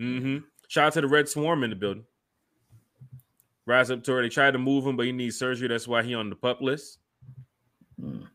Mm-hmm. 0.00 0.38
Shout 0.68 0.86
out 0.86 0.92
to 0.94 1.00
the 1.00 1.08
Red 1.08 1.28
Swarm 1.28 1.64
in 1.64 1.70
the 1.70 1.76
building. 1.76 2.04
Rise 3.64 3.90
up 3.90 4.04
to 4.04 4.12
her. 4.12 4.22
They 4.22 4.28
tried 4.28 4.52
to 4.52 4.58
move 4.58 4.86
him, 4.86 4.96
but 4.96 5.06
he 5.06 5.12
needs 5.12 5.38
surgery. 5.38 5.68
That's 5.68 5.88
why 5.88 6.02
he 6.02 6.14
on 6.14 6.28
the 6.28 6.36
pup 6.36 6.60
list. 6.60 6.98
Mm. 8.00 8.26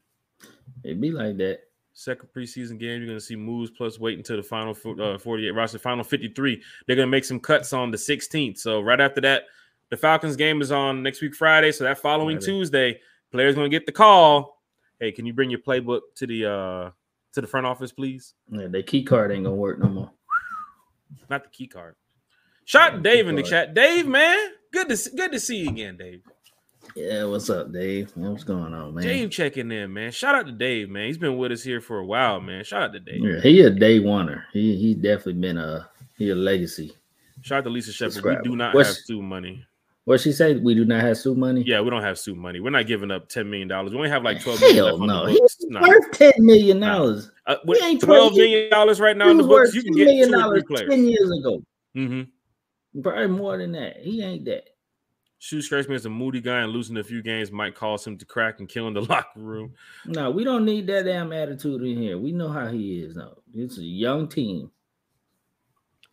It 0.83 0.99
be 0.99 1.11
like 1.11 1.37
that. 1.37 1.59
Second 1.93 2.29
preseason 2.35 2.79
game, 2.79 2.99
you're 2.99 3.07
gonna 3.07 3.19
see 3.19 3.35
moves 3.35 3.71
plus 3.71 3.99
wait 3.99 4.17
until 4.17 4.37
the 4.37 4.43
final 4.43 4.77
uh, 5.01 5.17
48 5.17 5.51
roster, 5.51 5.79
final 5.79 6.03
53. 6.03 6.61
They're 6.85 6.95
gonna 6.95 7.07
make 7.07 7.25
some 7.25 7.39
cuts 7.39 7.73
on 7.73 7.89
the 7.89 7.97
16th. 7.97 8.59
So 8.59 8.81
right 8.81 9.01
after 9.01 9.19
that, 9.21 9.45
the 9.89 9.97
Falcons 9.97 10.35
game 10.35 10.61
is 10.61 10.71
on 10.71 11.03
next 11.03 11.21
week 11.21 11.35
Friday. 11.35 11.71
So 11.71 11.83
that 11.83 11.97
following 11.99 12.37
Friday. 12.37 12.51
Tuesday, 12.51 12.99
players 13.31 13.55
gonna 13.55 13.69
get 13.69 13.85
the 13.85 13.91
call. 13.91 14.61
Hey, 14.99 15.11
can 15.11 15.25
you 15.25 15.33
bring 15.33 15.49
your 15.49 15.59
playbook 15.59 16.01
to 16.15 16.27
the 16.27 16.45
uh 16.45 16.91
to 17.33 17.41
the 17.41 17.47
front 17.47 17.65
office, 17.67 17.91
please? 17.91 18.33
Yeah, 18.51 18.67
the 18.67 18.83
key 18.83 19.03
card 19.03 19.31
ain't 19.31 19.43
gonna 19.43 19.55
work 19.55 19.79
no 19.79 19.87
more. 19.89 20.11
Not 21.29 21.43
the 21.43 21.49
key 21.49 21.67
card. 21.67 21.95
Shot 22.65 23.01
Dave 23.01 23.27
in 23.27 23.35
the 23.35 23.43
chat. 23.43 23.73
Dave, 23.73 24.07
man, 24.07 24.37
good 24.73 24.89
to 24.89 24.97
see, 24.97 25.15
good 25.15 25.31
to 25.31 25.39
see 25.39 25.57
you 25.57 25.69
again, 25.69 25.95
Dave. 25.95 26.21
Yeah, 26.95 27.25
what's 27.25 27.49
up, 27.49 27.71
Dave? 27.71 28.11
What's 28.15 28.43
going 28.43 28.73
on, 28.73 28.95
man? 28.95 29.03
Dave 29.03 29.29
checking 29.29 29.71
in, 29.71 29.93
man. 29.93 30.11
Shout 30.11 30.35
out 30.35 30.47
to 30.47 30.51
Dave, 30.51 30.89
man. 30.89 31.07
He's 31.07 31.17
been 31.17 31.37
with 31.37 31.51
us 31.51 31.63
here 31.63 31.79
for 31.79 31.99
a 31.99 32.05
while, 32.05 32.39
man. 32.41 32.63
Shout 32.63 32.81
out 32.83 32.93
to 32.93 32.99
Dave. 32.99 33.21
Yeah, 33.23 33.39
he 33.39 33.61
a 33.61 33.69
day 33.69 33.99
oneer. 33.99 34.43
He 34.51 34.75
he 34.77 34.93
definitely 34.95 35.33
been 35.33 35.57
a 35.57 35.89
he 36.17 36.29
a 36.29 36.35
legacy. 36.35 36.93
Shout 37.41 37.59
out 37.59 37.63
to 37.65 37.69
Lisa 37.69 37.91
Shepard. 37.91 38.23
We 38.43 38.49
do 38.49 38.55
not 38.55 38.73
What's- 38.73 38.89
have 38.89 38.97
Stu 38.97 39.21
money. 39.21 39.65
What 40.07 40.21
she 40.21 40.31
said? 40.31 40.63
We 40.63 40.73
do 40.73 40.85
not 40.85 41.01
have 41.01 41.17
Suh 41.17 41.33
money. 41.33 41.63
Yeah, 41.67 41.81
we 41.81 41.89
don't 41.89 42.01
have 42.01 42.17
Stu 42.17 42.33
money. 42.33 42.61
We're 42.61 42.69
not 42.69 42.87
giving 42.87 43.11
up 43.11 43.27
$10 43.27 43.45
million. 43.45 43.67
We 43.67 43.93
only 43.97 44.07
have 44.09 44.23
like 44.23 44.41
12 44.41 44.61
million 44.61 44.85
Hell 44.85 44.97
no. 44.99 45.25
He's. 45.25 45.57
Nah. 45.63 45.81
worth 45.81 46.11
ten 46.13 46.31
million 46.39 46.79
dollars. 46.79 47.29
Uh, 47.45 47.57
with 47.65 47.77
he 47.81 47.87
ain't 47.87 48.01
$12 48.01 48.05
twenty- 48.05 48.37
million 48.37 48.69
dollars 48.69 49.01
right 49.01 49.17
now 49.17 49.27
in 49.29 49.35
the 49.35 49.43
books, 49.43 49.75
you 49.75 49.83
can 49.83 49.93
$10 49.93 49.97
get 49.97 50.05
million 50.05 50.29
two 50.29 50.33
dollars 50.37 50.63
ten 50.89 51.09
years 51.09 51.29
ago. 51.29 51.61
Mm-hmm. 51.97 53.01
Probably 53.01 53.27
more 53.27 53.57
than 53.57 53.73
that. 53.73 53.97
He 53.97 54.23
ain't 54.23 54.45
that. 54.45 54.69
Stu 55.39 55.61
strikes 55.61 55.89
me 55.89 55.95
as 55.95 56.05
a 56.05 56.09
moody 56.09 56.39
guy 56.39 56.61
and 56.61 56.71
losing 56.71 56.95
a 56.95 57.03
few 57.03 57.21
games 57.21 57.51
might 57.51 57.75
cause 57.75 58.07
him 58.07 58.17
to 58.17 58.25
crack 58.25 58.61
and 58.61 58.69
kill 58.69 58.87
in 58.87 58.93
the 58.93 59.01
locker 59.09 59.41
room. 59.41 59.73
No, 60.05 60.31
we 60.31 60.45
don't 60.45 60.63
need 60.63 60.87
that 60.87 61.03
damn 61.03 61.33
attitude 61.33 61.81
in 61.81 62.01
here. 62.01 62.17
We 62.17 62.31
know 62.31 62.47
how 62.47 62.67
he 62.69 63.01
is. 63.01 63.17
No, 63.17 63.39
it's 63.53 63.77
a 63.77 63.83
young 63.83 64.29
team. 64.29 64.71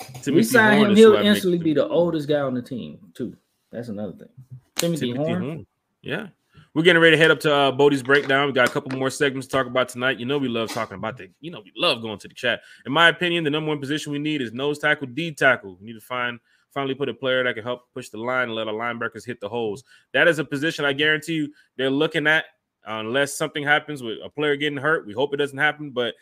Timothy 0.00 0.33
we 0.33 0.42
sign 0.42 0.85
him, 0.85 0.96
he'll 0.96 1.14
instantly 1.14 1.59
be 1.59 1.74
the 1.74 1.87
oldest 1.87 2.28
guy 2.28 2.40
on 2.40 2.54
the 2.54 2.61
team 2.62 2.98
too. 3.14 3.37
That's 3.74 3.88
another 3.88 4.12
thing. 4.12 4.28
Timothy, 4.76 5.12
Timothy 5.12 5.30
Horn. 5.30 5.42
Horn. 5.42 5.66
Yeah. 6.02 6.28
We're 6.74 6.82
getting 6.82 7.02
ready 7.02 7.16
to 7.16 7.20
head 7.20 7.30
up 7.30 7.40
to 7.40 7.54
uh, 7.54 7.72
Bodie's 7.72 8.02
breakdown. 8.02 8.46
We 8.46 8.52
got 8.52 8.68
a 8.68 8.72
couple 8.72 8.96
more 8.96 9.10
segments 9.10 9.46
to 9.48 9.52
talk 9.52 9.66
about 9.66 9.88
tonight. 9.88 10.18
You 10.18 10.26
know, 10.26 10.38
we 10.38 10.48
love 10.48 10.70
talking 10.70 10.96
about 10.96 11.16
the, 11.16 11.28
you 11.40 11.50
know, 11.50 11.60
we 11.60 11.72
love 11.76 12.02
going 12.02 12.18
to 12.18 12.28
the 12.28 12.34
chat. 12.34 12.62
In 12.87 12.92
my 12.92 13.08
opinion, 13.08 13.44
the 13.44 13.50
number 13.50 13.68
one 13.68 13.80
position 13.80 14.12
we 14.12 14.18
need 14.18 14.42
is 14.42 14.52
nose 14.52 14.78
tackle, 14.78 15.08
D 15.08 15.32
tackle. 15.32 15.76
We 15.80 15.87
need 15.87 15.92
to 15.94 16.00
find 16.00 16.38
finally 16.72 16.94
put 16.94 17.08
a 17.08 17.14
player 17.14 17.44
that 17.44 17.54
can 17.54 17.62
help 17.62 17.82
push 17.94 18.08
the 18.08 18.18
line 18.18 18.44
and 18.44 18.54
let 18.54 18.66
our 18.66 18.74
linebackers 18.74 19.24
hit 19.24 19.40
the 19.40 19.48
holes. 19.48 19.84
That 20.12 20.26
is 20.26 20.40
a 20.40 20.44
position 20.44 20.84
I 20.84 20.92
guarantee 20.92 21.34
you 21.34 21.52
they're 21.76 21.90
looking 21.90 22.26
at 22.26 22.46
uh, 22.87 22.94
unless 22.94 23.34
something 23.34 23.62
happens 23.62 24.02
with 24.02 24.18
a 24.24 24.28
player 24.28 24.56
getting 24.56 24.78
hurt. 24.78 25.06
We 25.06 25.12
hope 25.12 25.32
it 25.32 25.38
doesn't 25.38 25.58
happen, 25.58 25.90
but 25.90 26.14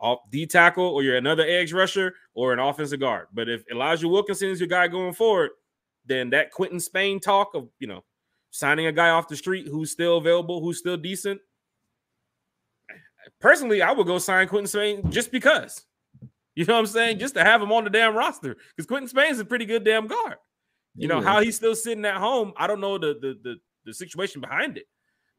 off 0.00 0.18
D 0.30 0.46
tackle 0.46 0.86
or 0.86 1.02
you're 1.02 1.16
another 1.16 1.44
edge 1.44 1.72
rusher 1.72 2.14
or 2.34 2.52
an 2.52 2.58
offensive 2.58 3.00
guard. 3.00 3.28
But 3.32 3.48
if 3.48 3.62
Elijah 3.70 4.08
Wilkinson 4.08 4.48
is 4.48 4.58
your 4.58 4.68
guy 4.68 4.88
going 4.88 5.12
forward, 5.12 5.50
then 6.10 6.30
that 6.30 6.50
Quinton 6.50 6.80
Spain 6.80 7.20
talk 7.20 7.54
of 7.54 7.68
you 7.78 7.86
know 7.86 8.04
signing 8.50 8.86
a 8.86 8.92
guy 8.92 9.10
off 9.10 9.28
the 9.28 9.36
street 9.36 9.68
who's 9.68 9.90
still 9.90 10.18
available, 10.18 10.60
who's 10.60 10.78
still 10.78 10.96
decent. 10.96 11.40
Personally, 13.40 13.80
I 13.80 13.92
would 13.92 14.06
go 14.06 14.18
sign 14.18 14.48
Quinton 14.48 14.66
Spain 14.66 15.10
just 15.10 15.30
because. 15.30 15.86
You 16.56 16.64
know 16.64 16.74
what 16.74 16.80
I'm 16.80 16.86
saying? 16.86 17.20
Just 17.20 17.34
to 17.34 17.44
have 17.44 17.62
him 17.62 17.70
on 17.72 17.84
the 17.84 17.90
damn 17.90 18.14
roster. 18.14 18.56
Because 18.76 18.86
Quinton 18.86 19.08
Spain's 19.08 19.38
a 19.38 19.44
pretty 19.44 19.64
good 19.64 19.84
damn 19.84 20.08
guard. 20.08 20.36
You 20.96 21.06
know, 21.06 21.20
how 21.20 21.40
he's 21.40 21.56
still 21.56 21.76
sitting 21.76 22.04
at 22.04 22.16
home. 22.16 22.52
I 22.56 22.66
don't 22.66 22.80
know 22.80 22.98
the 22.98 23.14
the 23.20 23.38
the, 23.42 23.56
the 23.86 23.94
situation 23.94 24.40
behind 24.40 24.76
it. 24.76 24.86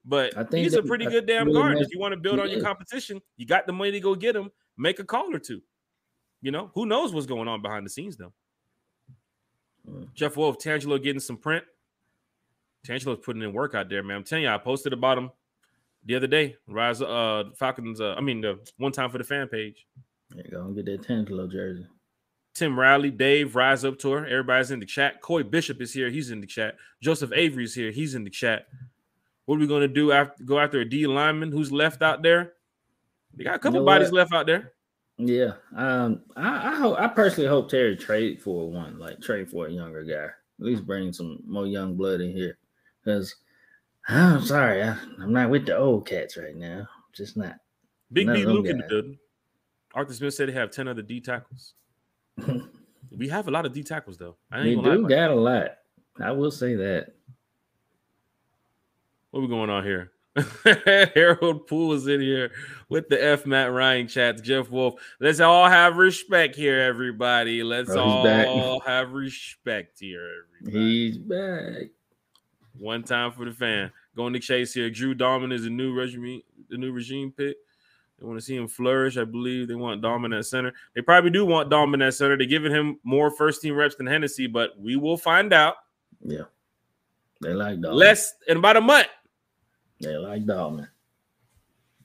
But 0.05 0.35
I 0.37 0.43
think 0.43 0.63
he's 0.63 0.73
a 0.73 0.81
pretty 0.81 1.05
good 1.05 1.27
damn 1.27 1.51
guard. 1.51 1.77
If 1.77 1.91
you 1.91 1.99
want 1.99 2.13
to 2.13 2.19
build 2.19 2.39
on 2.39 2.49
your 2.49 2.63
competition, 2.63 3.21
you 3.37 3.45
got 3.45 3.67
the 3.67 3.73
money 3.73 3.91
to 3.91 3.99
go 3.99 4.15
get 4.15 4.35
him, 4.35 4.49
make 4.77 4.99
a 4.99 5.03
call 5.03 5.35
or 5.35 5.39
two. 5.39 5.61
You 6.41 6.51
know, 6.51 6.71
who 6.73 6.85
knows 6.85 7.13
what's 7.13 7.27
going 7.27 7.47
on 7.47 7.61
behind 7.61 7.85
the 7.85 7.89
scenes 7.89 8.17
though. 8.17 8.33
Mm. 9.89 10.13
Jeff 10.13 10.37
Wolf, 10.37 10.57
Tangelo 10.57 11.01
getting 11.01 11.19
some 11.19 11.37
print. 11.37 11.63
Tangelo's 12.85 13.19
putting 13.23 13.41
in 13.41 13.53
work 13.53 13.75
out 13.75 13.89
there, 13.89 14.03
man. 14.03 14.17
I'm 14.17 14.23
telling 14.23 14.43
you, 14.45 14.49
I 14.49 14.57
posted 14.57 14.93
about 14.93 15.17
him 15.17 15.31
the 16.05 16.15
other 16.15 16.27
day. 16.27 16.55
Rise 16.67 17.01
uh 17.01 17.45
Falcons, 17.55 18.01
uh, 18.01 18.15
I 18.17 18.21
mean 18.21 18.41
the 18.41 18.59
one 18.77 18.91
time 18.91 19.09
for 19.09 19.17
the 19.17 19.23
fan 19.23 19.47
page. 19.47 19.85
There 20.31 20.43
you 20.45 20.51
go, 20.51 20.67
get 20.71 20.85
that 20.85 21.01
Tangelo 21.01 21.51
jersey. 21.51 21.85
Tim 22.53 22.77
Riley, 22.77 23.11
Dave, 23.11 23.55
Rise 23.55 23.85
Up 23.85 23.97
Tour. 23.97 24.25
Everybody's 24.25 24.71
in 24.71 24.79
the 24.79 24.85
chat. 24.85 25.21
Coy 25.21 25.43
Bishop 25.43 25.81
is 25.81 25.93
here. 25.93 26.09
He's 26.09 26.31
in 26.31 26.41
the 26.41 26.47
chat. 26.47 26.75
Joseph 27.01 27.31
Avery 27.33 27.63
is 27.63 27.73
here. 27.73 27.91
He's 27.91 28.13
in 28.13 28.23
the 28.23 28.29
chat. 28.29 28.67
What 29.45 29.55
are 29.55 29.59
we 29.59 29.67
going 29.67 29.81
to 29.81 29.87
do 29.87 30.11
after 30.11 30.43
go 30.43 30.59
after 30.59 30.79
a 30.81 30.85
D 30.85 31.07
lineman 31.07 31.51
who's 31.51 31.71
left 31.71 32.01
out 32.01 32.21
there? 32.21 32.53
They 33.33 33.43
got 33.43 33.55
a 33.55 33.59
couple 33.59 33.79
you 33.79 33.81
know 33.81 33.85
bodies 33.85 34.11
what? 34.11 34.17
left 34.17 34.33
out 34.33 34.47
there. 34.47 34.73
Yeah, 35.17 35.53
um, 35.75 36.21
I 36.35 36.71
I, 36.71 36.75
hope, 36.75 36.99
I 36.99 37.07
personally 37.07 37.49
hope 37.49 37.69
Terry 37.69 37.95
trade 37.95 38.41
for 38.41 38.69
one, 38.69 38.97
like 38.97 39.21
trade 39.21 39.49
for 39.49 39.67
a 39.67 39.71
younger 39.71 40.03
guy. 40.03 40.25
At 40.25 40.65
least 40.65 40.85
bring 40.85 41.13
some 41.13 41.39
more 41.45 41.67
young 41.67 41.95
blood 41.95 42.21
in 42.21 42.31
here, 42.31 42.57
because 43.03 43.35
I'm 44.07 44.43
sorry, 44.43 44.81
I, 44.81 44.97
am 45.21 45.33
not 45.33 45.49
with 45.49 45.65
the 45.65 45.77
old 45.77 46.07
cats 46.07 46.37
right 46.37 46.55
now. 46.55 46.87
Just 47.13 47.37
not. 47.37 47.55
Big 48.11 48.27
B 48.27 48.45
Luke 48.45 48.65
in 48.67 48.77
the 48.77 48.83
building. 48.87 49.17
Arthur 49.93 50.13
Smith 50.13 50.33
said 50.33 50.49
they 50.49 50.53
have 50.53 50.71
ten 50.71 50.87
other 50.87 51.01
D 51.01 51.19
tackles. 51.19 51.73
we 53.17 53.27
have 53.29 53.47
a 53.47 53.51
lot 53.51 53.65
of 53.65 53.73
D 53.73 53.83
tackles 53.83 54.17
though. 54.17 54.37
I 54.51 54.63
we 54.63 54.75
do 54.75 55.07
got 55.07 55.29
a 55.31 55.35
lot. 55.35 55.77
I 56.19 56.31
will 56.31 56.51
say 56.51 56.75
that. 56.75 57.13
What 59.31 59.41
we 59.41 59.47
going 59.47 59.69
on 59.69 59.83
here? 59.83 60.11
Harold 61.15 61.67
Poole 61.67 61.93
is 61.93 62.07
in 62.07 62.21
here 62.21 62.51
with 62.89 63.09
the 63.09 63.21
F 63.21 63.45
Matt 63.45 63.71
Ryan 63.71 64.07
chats. 64.07 64.41
Jeff 64.41 64.69
Wolf. 64.69 64.95
Let's 65.19 65.39
all 65.39 65.67
have 65.67 65.97
respect 65.97 66.55
here, 66.55 66.79
everybody. 66.79 67.63
Let's 67.63 67.91
all 67.91 68.23
back. 68.23 68.47
have 68.85 69.11
respect 69.11 69.99
here. 69.99 70.45
Everybody. 70.61 70.79
He's 70.79 71.17
back. 71.17 71.89
One 72.77 73.03
time 73.03 73.31
for 73.31 73.45
the 73.45 73.51
fan. 73.51 73.91
Going 74.15 74.33
to 74.33 74.39
chase 74.39 74.73
here. 74.73 74.89
Drew 74.89 75.13
Dalman 75.13 75.51
is 75.51 75.65
a 75.65 75.69
new 75.69 75.93
regime, 75.93 76.41
the 76.69 76.77
new 76.77 76.91
regime 76.91 77.33
pick. 77.35 77.57
They 78.17 78.25
want 78.25 78.39
to 78.39 78.45
see 78.45 78.55
him 78.55 78.67
flourish. 78.67 79.17
I 79.17 79.25
believe 79.25 79.67
they 79.67 79.75
want 79.75 80.01
Dalman 80.01 80.37
at 80.37 80.45
center. 80.45 80.73
They 80.95 81.01
probably 81.01 81.31
do 81.31 81.45
want 81.45 81.69
Dalman 81.69 82.05
at 82.05 82.13
center. 82.13 82.37
They're 82.37 82.47
giving 82.47 82.71
him 82.71 82.99
more 83.03 83.31
first 83.31 83.61
team 83.61 83.75
reps 83.75 83.95
than 83.95 84.05
Hennessy, 84.05 84.47
but 84.47 84.79
we 84.79 84.95
will 84.95 85.17
find 85.17 85.51
out. 85.51 85.75
Yeah. 86.23 86.43
They 87.41 87.53
like 87.53 87.79
Dalman. 87.79 87.95
Less 87.95 88.33
in 88.47 88.57
about 88.57 88.77
a 88.77 88.81
month. 88.81 89.07
They 90.01 90.17
like 90.17 90.45
Dalman. 90.45 90.87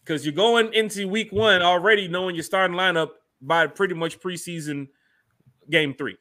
Because 0.05 0.25
you're 0.25 0.35
going 0.35 0.73
into 0.75 1.09
week 1.09 1.33
one 1.33 1.63
already 1.63 2.07
knowing 2.07 2.37
your 2.37 2.45
starting 2.45 2.77
lineup 2.77 3.11
by 3.41 3.67
pretty 3.67 3.95
much 3.95 4.21
preseason 4.21 4.89
game 5.71 5.95
three 5.95 6.17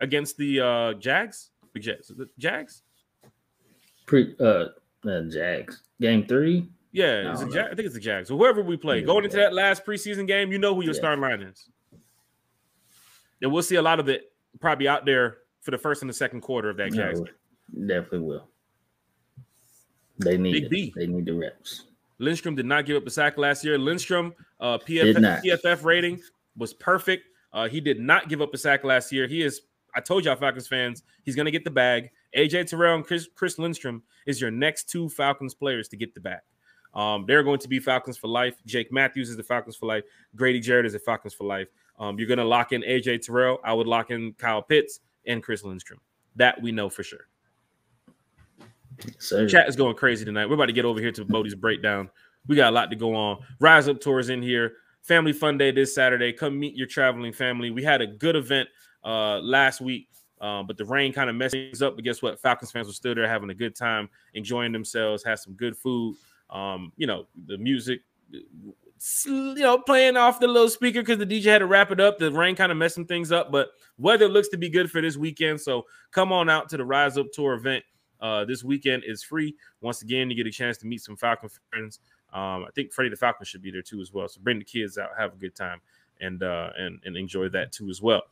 against 0.00 0.36
the 0.36 0.60
uh 0.60 0.94
Jags. 0.94 1.50
The 1.74 1.80
Jags. 1.80 2.08
The 2.08 2.28
Jags? 2.38 2.82
Pre 4.06 4.34
uh, 4.40 4.66
uh 5.06 5.22
Jags. 5.28 5.82
Game 6.00 6.26
three. 6.26 6.68
Yeah, 6.92 7.32
it's 7.32 7.44
Jag- 7.52 7.66
I 7.66 7.74
think 7.74 7.80
it's 7.80 7.94
the 7.94 8.00
Jags. 8.00 8.28
So 8.28 8.38
whoever 8.38 8.62
we 8.62 8.78
play, 8.78 9.02
going 9.02 9.24
into 9.24 9.36
that 9.36 9.52
last 9.52 9.84
preseason 9.84 10.26
game, 10.26 10.50
you 10.50 10.58
know 10.58 10.74
who 10.74 10.82
your 10.82 10.94
yeah. 10.94 10.98
starting 10.98 11.20
line 11.20 11.42
is. 11.42 11.68
And 13.42 13.52
we'll 13.52 13.62
see 13.62 13.76
a 13.76 13.82
lot 13.82 14.00
of 14.00 14.08
it 14.08 14.32
probably 14.60 14.88
out 14.88 15.04
there 15.04 15.38
for 15.60 15.72
the 15.72 15.78
first 15.78 16.00
and 16.02 16.08
the 16.08 16.14
second 16.14 16.40
quarter 16.40 16.70
of 16.70 16.78
that 16.78 16.92
no, 16.92 16.96
Jags 16.96 17.20
game. 17.20 17.86
Definitely 17.86 18.20
will. 18.20 18.48
They 20.18 20.36
need 20.36 20.52
Big 20.52 20.64
it. 20.64 20.70
B. 20.70 20.92
They 20.96 21.06
need 21.06 21.26
the 21.26 21.34
reps. 21.34 21.84
Lindstrom 22.18 22.54
did 22.54 22.66
not 22.66 22.86
give 22.86 22.96
up 22.96 23.06
a 23.06 23.10
sack 23.10 23.36
last 23.36 23.64
year. 23.64 23.78
Lindstrom 23.78 24.34
uh, 24.60 24.78
PFF, 24.78 25.42
PFF 25.44 25.84
rating 25.84 26.20
was 26.56 26.72
perfect. 26.72 27.28
Uh, 27.52 27.68
he 27.68 27.80
did 27.80 28.00
not 28.00 28.28
give 28.28 28.40
up 28.40 28.52
a 28.54 28.58
sack 28.58 28.84
last 28.84 29.12
year. 29.12 29.26
He 29.26 29.42
is. 29.42 29.62
I 29.94 30.00
told 30.00 30.24
y'all, 30.24 30.36
Falcons 30.36 30.68
fans, 30.68 31.02
he's 31.24 31.34
going 31.34 31.46
to 31.46 31.50
get 31.50 31.64
the 31.64 31.70
bag. 31.70 32.10
AJ 32.36 32.68
Terrell 32.68 32.96
and 32.96 33.04
Chris, 33.04 33.28
Chris 33.34 33.58
Lindstrom 33.58 34.02
is 34.26 34.40
your 34.40 34.50
next 34.50 34.90
two 34.90 35.08
Falcons 35.08 35.54
players 35.54 35.88
to 35.88 35.96
get 35.96 36.14
the 36.14 36.20
bag. 36.20 36.40
Um, 36.92 37.24
they're 37.26 37.42
going 37.42 37.58
to 37.60 37.68
be 37.68 37.78
Falcons 37.78 38.16
for 38.16 38.28
life. 38.28 38.56
Jake 38.66 38.92
Matthews 38.92 39.30
is 39.30 39.36
the 39.36 39.42
Falcons 39.42 39.76
for 39.76 39.86
life. 39.86 40.04
Grady 40.34 40.60
Jarrett 40.60 40.86
is 40.86 40.92
the 40.92 40.98
Falcons 40.98 41.34
for 41.34 41.44
life. 41.44 41.68
Um, 41.98 42.18
you're 42.18 42.28
going 42.28 42.38
to 42.38 42.44
lock 42.44 42.72
in 42.72 42.82
AJ 42.82 43.22
Terrell. 43.22 43.58
I 43.64 43.72
would 43.72 43.86
lock 43.86 44.10
in 44.10 44.34
Kyle 44.34 44.62
Pitts 44.62 45.00
and 45.26 45.42
Chris 45.42 45.64
Lindstrom. 45.64 46.00
That 46.36 46.60
we 46.60 46.72
know 46.72 46.90
for 46.90 47.02
sure. 47.02 47.28
Sir. 49.18 49.48
Chat 49.48 49.68
is 49.68 49.76
going 49.76 49.96
crazy 49.96 50.24
tonight. 50.24 50.46
We're 50.46 50.54
about 50.54 50.66
to 50.66 50.72
get 50.72 50.84
over 50.84 51.00
here 51.00 51.12
to 51.12 51.24
Bodie's 51.24 51.54
breakdown. 51.54 52.10
We 52.46 52.56
got 52.56 52.72
a 52.72 52.74
lot 52.74 52.90
to 52.90 52.96
go 52.96 53.14
on. 53.14 53.38
Rise 53.60 53.88
Up 53.88 54.00
Tours 54.00 54.28
in 54.28 54.42
here. 54.42 54.74
Family 55.02 55.32
Fun 55.32 55.58
Day 55.58 55.70
this 55.70 55.94
Saturday. 55.94 56.32
Come 56.32 56.58
meet 56.58 56.74
your 56.74 56.86
traveling 56.86 57.32
family. 57.32 57.70
We 57.70 57.82
had 57.82 58.00
a 58.00 58.06
good 58.06 58.36
event 58.36 58.68
uh, 59.04 59.38
last 59.38 59.80
week, 59.80 60.08
um, 60.40 60.66
but 60.66 60.76
the 60.76 60.84
rain 60.84 61.12
kind 61.12 61.30
of 61.30 61.36
messed 61.36 61.52
things 61.52 61.82
up. 61.82 61.94
But 61.94 62.04
guess 62.04 62.22
what? 62.22 62.40
Falcons 62.40 62.72
fans 62.72 62.88
were 62.88 62.92
still 62.92 63.14
there 63.14 63.28
having 63.28 63.50
a 63.50 63.54
good 63.54 63.76
time, 63.76 64.08
enjoying 64.34 64.72
themselves, 64.72 65.22
had 65.22 65.38
some 65.38 65.54
good 65.54 65.76
food. 65.76 66.16
Um, 66.50 66.92
you 66.96 67.06
know, 67.06 67.26
the 67.46 67.58
music, 67.58 68.00
you 68.30 69.54
know, 69.54 69.78
playing 69.78 70.16
off 70.16 70.40
the 70.40 70.48
little 70.48 70.68
speaker 70.68 71.02
because 71.02 71.18
the 71.18 71.26
DJ 71.26 71.44
had 71.44 71.58
to 71.58 71.66
wrap 71.66 71.90
it 71.90 72.00
up. 72.00 72.18
The 72.18 72.32
rain 72.32 72.56
kind 72.56 72.72
of 72.72 72.78
messing 72.78 73.06
things 73.06 73.30
up, 73.30 73.52
but 73.52 73.68
weather 73.98 74.28
looks 74.28 74.48
to 74.48 74.56
be 74.56 74.68
good 74.68 74.90
for 74.90 75.00
this 75.00 75.16
weekend. 75.16 75.60
So 75.60 75.84
come 76.10 76.32
on 76.32 76.48
out 76.48 76.68
to 76.70 76.76
the 76.76 76.84
Rise 76.84 77.16
Up 77.16 77.26
Tour 77.32 77.54
event. 77.54 77.84
Uh, 78.20 78.44
this 78.44 78.64
weekend 78.64 79.02
is 79.06 79.22
free. 79.22 79.54
Once 79.80 80.02
again, 80.02 80.30
you 80.30 80.36
get 80.36 80.46
a 80.46 80.50
chance 80.50 80.78
to 80.78 80.86
meet 80.86 81.02
some 81.02 81.16
Falcon 81.16 81.48
friends. 81.70 82.00
Um, 82.32 82.64
I 82.64 82.68
think 82.74 82.92
Freddie 82.92 83.10
the 83.10 83.16
Falcon 83.16 83.44
should 83.44 83.62
be 83.62 83.70
there 83.70 83.82
too 83.82 84.00
as 84.00 84.12
well. 84.12 84.28
So 84.28 84.40
bring 84.42 84.58
the 84.58 84.64
kids 84.64 84.98
out, 84.98 85.10
have 85.16 85.34
a 85.34 85.36
good 85.36 85.54
time, 85.54 85.80
and 86.20 86.42
uh, 86.42 86.70
and 86.76 87.00
and 87.04 87.16
enjoy 87.16 87.48
that 87.50 87.72
too 87.72 87.88
as 87.88 88.02
well. 88.02 88.22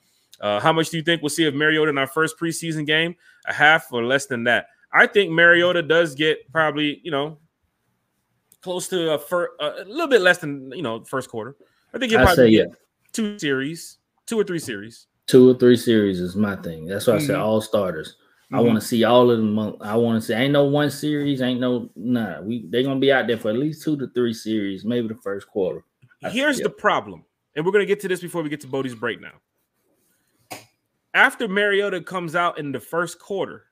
Uh, 0.40 0.61
how 0.61 0.73
much 0.73 0.90
do 0.90 0.97
you 0.97 1.03
think 1.03 1.23
we'll 1.23 1.31
see 1.31 1.47
of 1.47 1.55
Mariota 1.55 1.90
in 1.90 1.99
our 1.99 2.07
first 2.07 2.38
preseason 2.38 2.87
game? 2.87 3.14
A 3.47 3.53
half 3.53 3.92
or 3.92 4.05
less 4.05 4.27
than 4.27 4.44
that? 4.44 4.66
I 4.92 5.07
think 5.07 5.31
Mariota 5.31 5.83
does 5.83 6.14
get 6.14 6.51
probably 6.53 7.01
you 7.03 7.11
know 7.11 7.38
close 8.62 8.88
to 8.88 9.12
a, 9.12 9.18
fir- 9.18 9.51
a 9.61 9.85
little 9.85 10.09
bit 10.09 10.23
less 10.23 10.38
than 10.38 10.73
you 10.73 10.83
know 10.83 11.05
first 11.05 11.29
quarter. 11.29 11.57
I 11.92 11.99
think 11.99 12.11
you 12.11 12.18
probably 12.18 12.35
say, 12.35 12.49
yeah. 12.49 12.64
two 13.12 13.38
series, 13.38 13.99
two 14.27 14.40
or 14.40 14.44
three 14.44 14.59
series. 14.59 15.07
Two 15.27 15.51
or 15.51 15.55
three 15.55 15.77
series 15.77 16.20
is 16.20 16.35
my 16.35 16.57
thing. 16.57 16.87
That's 16.87 17.07
why 17.07 17.14
mm-hmm. 17.14 17.25
I 17.25 17.27
said 17.27 17.37
all 17.37 17.61
starters. 17.61 18.16
Mm-hmm. 18.55 18.67
I 18.67 18.69
want 18.69 18.81
to 18.81 18.87
see 18.87 19.03
all 19.03 19.31
of 19.33 19.38
them. 19.38 19.59
I 19.81 19.97
want 19.97 20.21
to 20.21 20.27
see. 20.27 20.33
Ain't 20.33 20.53
no 20.53 20.64
one 20.64 20.88
series. 20.88 21.43
Ain't 21.43 21.59
no 21.59 21.90
nah. 21.97 22.40
We 22.40 22.67
they're 22.69 22.85
gonna 22.85 23.01
be 23.01 23.12
out 23.12 23.27
there 23.27 23.37
for 23.37 23.51
at 23.51 23.57
least 23.57 23.83
two 23.83 23.97
to 23.97 24.07
three 24.14 24.33
series, 24.33 24.85
maybe 24.85 25.09
the 25.09 25.17
first 25.17 25.49
quarter. 25.49 25.85
Here's 26.31 26.61
the 26.61 26.71
problem, 26.71 27.25
and 27.57 27.67
we're 27.67 27.73
gonna 27.73 27.85
get 27.85 27.99
to 28.01 28.09
this 28.09 28.21
before 28.21 28.43
we 28.43 28.49
get 28.49 28.61
to 28.61 28.69
Bodie's 28.69 28.95
break 28.95 29.21
now. 29.21 30.61
After 31.14 31.49
Mariota 31.49 32.01
comes 32.01 32.37
out 32.37 32.59
in 32.59 32.71
the 32.71 32.79
first 32.79 33.19
quarter, 33.19 33.64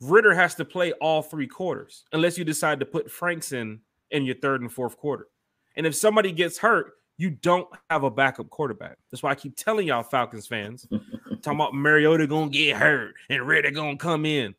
Ridder 0.00 0.34
has 0.34 0.54
to 0.54 0.64
play 0.64 0.92
all 0.92 1.20
three 1.20 1.46
quarters, 1.46 2.04
unless 2.12 2.38
you 2.38 2.44
decide 2.44 2.80
to 2.80 2.86
put 2.86 3.10
Franks 3.10 3.52
in 3.52 3.80
in 4.12 4.24
your 4.24 4.36
third 4.36 4.62
and 4.62 4.72
fourth 4.72 4.96
quarter. 4.96 5.28
And 5.76 5.86
if 5.86 5.94
somebody 5.94 6.32
gets 6.32 6.56
hurt, 6.56 6.94
you 7.16 7.30
don't 7.30 7.68
have 7.90 8.02
a 8.02 8.10
backup 8.10 8.50
quarterback. 8.50 8.96
That's 9.10 9.22
why 9.22 9.30
I 9.30 9.34
keep 9.34 9.56
telling 9.56 9.86
y'all 9.86 10.02
Falcons 10.02 10.46
fans, 10.46 10.86
talking 11.44 11.60
about 11.60 11.74
Mariota 11.74 12.26
gonna 12.26 12.50
get 12.50 12.76
hurt 12.76 13.14
and 13.28 13.46
Ridder 13.46 13.70
gonna 13.70 13.96
come 13.96 14.26
in. 14.26 14.54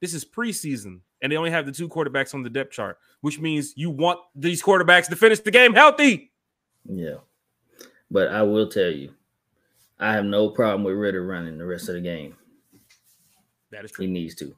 This 0.00 0.14
is 0.14 0.24
preseason, 0.24 1.00
and 1.20 1.32
they 1.32 1.36
only 1.36 1.50
have 1.50 1.66
the 1.66 1.72
two 1.72 1.88
quarterbacks 1.88 2.34
on 2.34 2.42
the 2.42 2.50
depth 2.50 2.72
chart, 2.72 2.98
which 3.20 3.38
means 3.38 3.74
you 3.76 3.90
want 3.90 4.20
these 4.34 4.62
quarterbacks 4.62 5.08
to 5.08 5.16
finish 5.16 5.40
the 5.40 5.50
game 5.50 5.74
healthy. 5.74 6.32
Yeah, 6.84 7.16
but 8.10 8.28
I 8.28 8.42
will 8.42 8.68
tell 8.68 8.90
you, 8.90 9.12
I 9.98 10.12
have 10.12 10.24
no 10.24 10.50
problem 10.50 10.84
with 10.84 10.94
Ridder 10.94 11.26
running 11.26 11.58
the 11.58 11.66
rest 11.66 11.88
of 11.88 11.94
the 11.94 12.00
game. 12.00 12.36
That 13.70 13.84
is 13.84 13.90
true. 13.90 14.06
He 14.06 14.12
needs 14.12 14.34
to. 14.36 14.54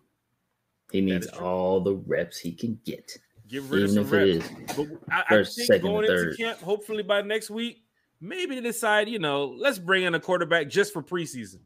He 0.92 1.00
needs 1.00 1.26
all 1.26 1.80
the 1.80 1.94
reps 1.94 2.38
he 2.38 2.52
can 2.52 2.78
get. 2.84 3.16
Even 3.50 3.84
of 3.84 3.90
some 3.90 4.10
reps. 4.10 4.48
But 4.76 4.88
I, 5.10 5.24
first, 5.28 5.52
I 5.52 5.54
think 5.54 5.66
second, 5.66 5.86
going 5.86 6.04
into 6.10 6.36
camp, 6.36 6.60
hopefully 6.60 7.02
by 7.02 7.22
next 7.22 7.50
week, 7.50 7.82
maybe 8.20 8.54
to 8.54 8.60
decide, 8.60 9.08
you 9.08 9.18
know, 9.18 9.46
let's 9.46 9.78
bring 9.78 10.04
in 10.04 10.14
a 10.14 10.20
quarterback 10.20 10.68
just 10.68 10.92
for 10.92 11.02
preseason. 11.02 11.60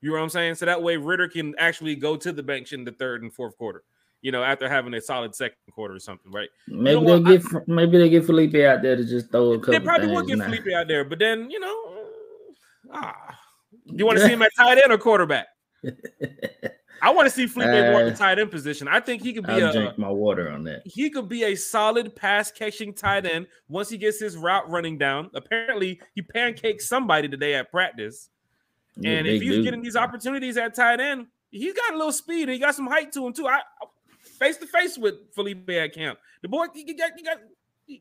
You 0.00 0.10
know 0.10 0.16
what 0.16 0.22
I'm 0.22 0.30
saying? 0.30 0.56
So 0.56 0.66
that 0.66 0.82
way 0.82 0.96
Ridder 0.96 1.28
can 1.28 1.54
actually 1.58 1.94
go 1.94 2.16
to 2.16 2.32
the 2.32 2.42
bench 2.42 2.72
in 2.72 2.84
the 2.84 2.92
third 2.92 3.22
and 3.22 3.32
fourth 3.32 3.56
quarter. 3.56 3.84
You 4.20 4.30
know, 4.30 4.42
after 4.42 4.68
having 4.68 4.94
a 4.94 5.00
solid 5.00 5.34
second 5.34 5.56
quarter 5.72 5.94
or 5.94 5.98
something, 5.98 6.30
right? 6.30 6.48
Maybe 6.68 7.00
you 7.00 7.06
know 7.06 7.18
they 7.18 7.38
get 7.38 7.54
I, 7.54 7.58
maybe 7.66 7.98
they 7.98 8.08
get 8.08 8.24
Feleipe 8.24 8.64
out 8.64 8.82
there 8.82 8.94
to 8.94 9.04
just 9.04 9.30
throw 9.32 9.52
a 9.52 9.58
couple. 9.58 9.72
They 9.72 9.80
probably 9.80 10.08
will 10.08 10.22
get 10.22 10.38
now. 10.38 10.46
Feleipe 10.46 10.72
out 10.74 10.86
there, 10.86 11.04
but 11.04 11.18
then 11.18 11.50
you 11.50 11.58
know, 11.58 12.04
ah, 12.92 13.36
you 13.86 14.06
want 14.06 14.18
to 14.18 14.24
see 14.26 14.32
him 14.32 14.42
at 14.42 14.52
tight 14.56 14.78
end 14.78 14.92
or 14.92 14.98
quarterback? 14.98 15.48
I 17.02 17.10
want 17.10 17.28
to 17.28 17.34
see 17.34 17.46
Feleipe 17.46 17.88
uh, 17.88 17.90
more 17.90 18.04
the 18.04 18.16
tight 18.16 18.38
end 18.38 18.52
position. 18.52 18.86
I 18.86 19.00
think 19.00 19.22
he 19.22 19.32
could 19.32 19.44
be 19.44 19.54
I'll 19.54 19.70
a 19.70 19.72
drink 19.72 19.98
my 19.98 20.08
water 20.08 20.48
on 20.48 20.62
that. 20.64 20.82
He 20.84 21.10
could 21.10 21.28
be 21.28 21.42
a 21.42 21.56
solid 21.56 22.14
pass 22.14 22.52
catching 22.52 22.94
tight 22.94 23.26
end 23.26 23.48
once 23.68 23.88
he 23.88 23.98
gets 23.98 24.20
his 24.20 24.36
route 24.36 24.70
running 24.70 24.98
down. 24.98 25.28
Apparently, 25.34 26.00
he 26.14 26.22
pancaked 26.22 26.80
somebody 26.80 27.28
today 27.28 27.56
at 27.56 27.72
practice. 27.72 28.28
and 29.04 29.26
if 29.26 29.42
he's 29.42 29.50
dude. 29.50 29.64
getting 29.64 29.82
these 29.82 29.96
opportunities 29.96 30.56
at 30.56 30.76
tight 30.76 31.00
end, 31.00 31.26
he's 31.50 31.74
got 31.74 31.92
a 31.92 31.96
little 31.96 32.12
speed 32.12 32.42
and 32.42 32.52
he 32.52 32.60
got 32.60 32.76
some 32.76 32.86
height 32.86 33.10
to 33.12 33.26
him 33.26 33.32
too. 33.32 33.48
I 33.48 33.62
face 34.38 34.58
to 34.58 34.66
face 34.66 34.96
with 34.96 35.34
Feleipe 35.34 35.68
at 35.84 35.92
camp. 35.92 36.20
The 36.42 36.48
boy, 36.48 36.66
he, 36.72 36.94
got, 36.94 37.10
he 37.16 37.24
got. 37.24 37.38
He, 37.84 38.00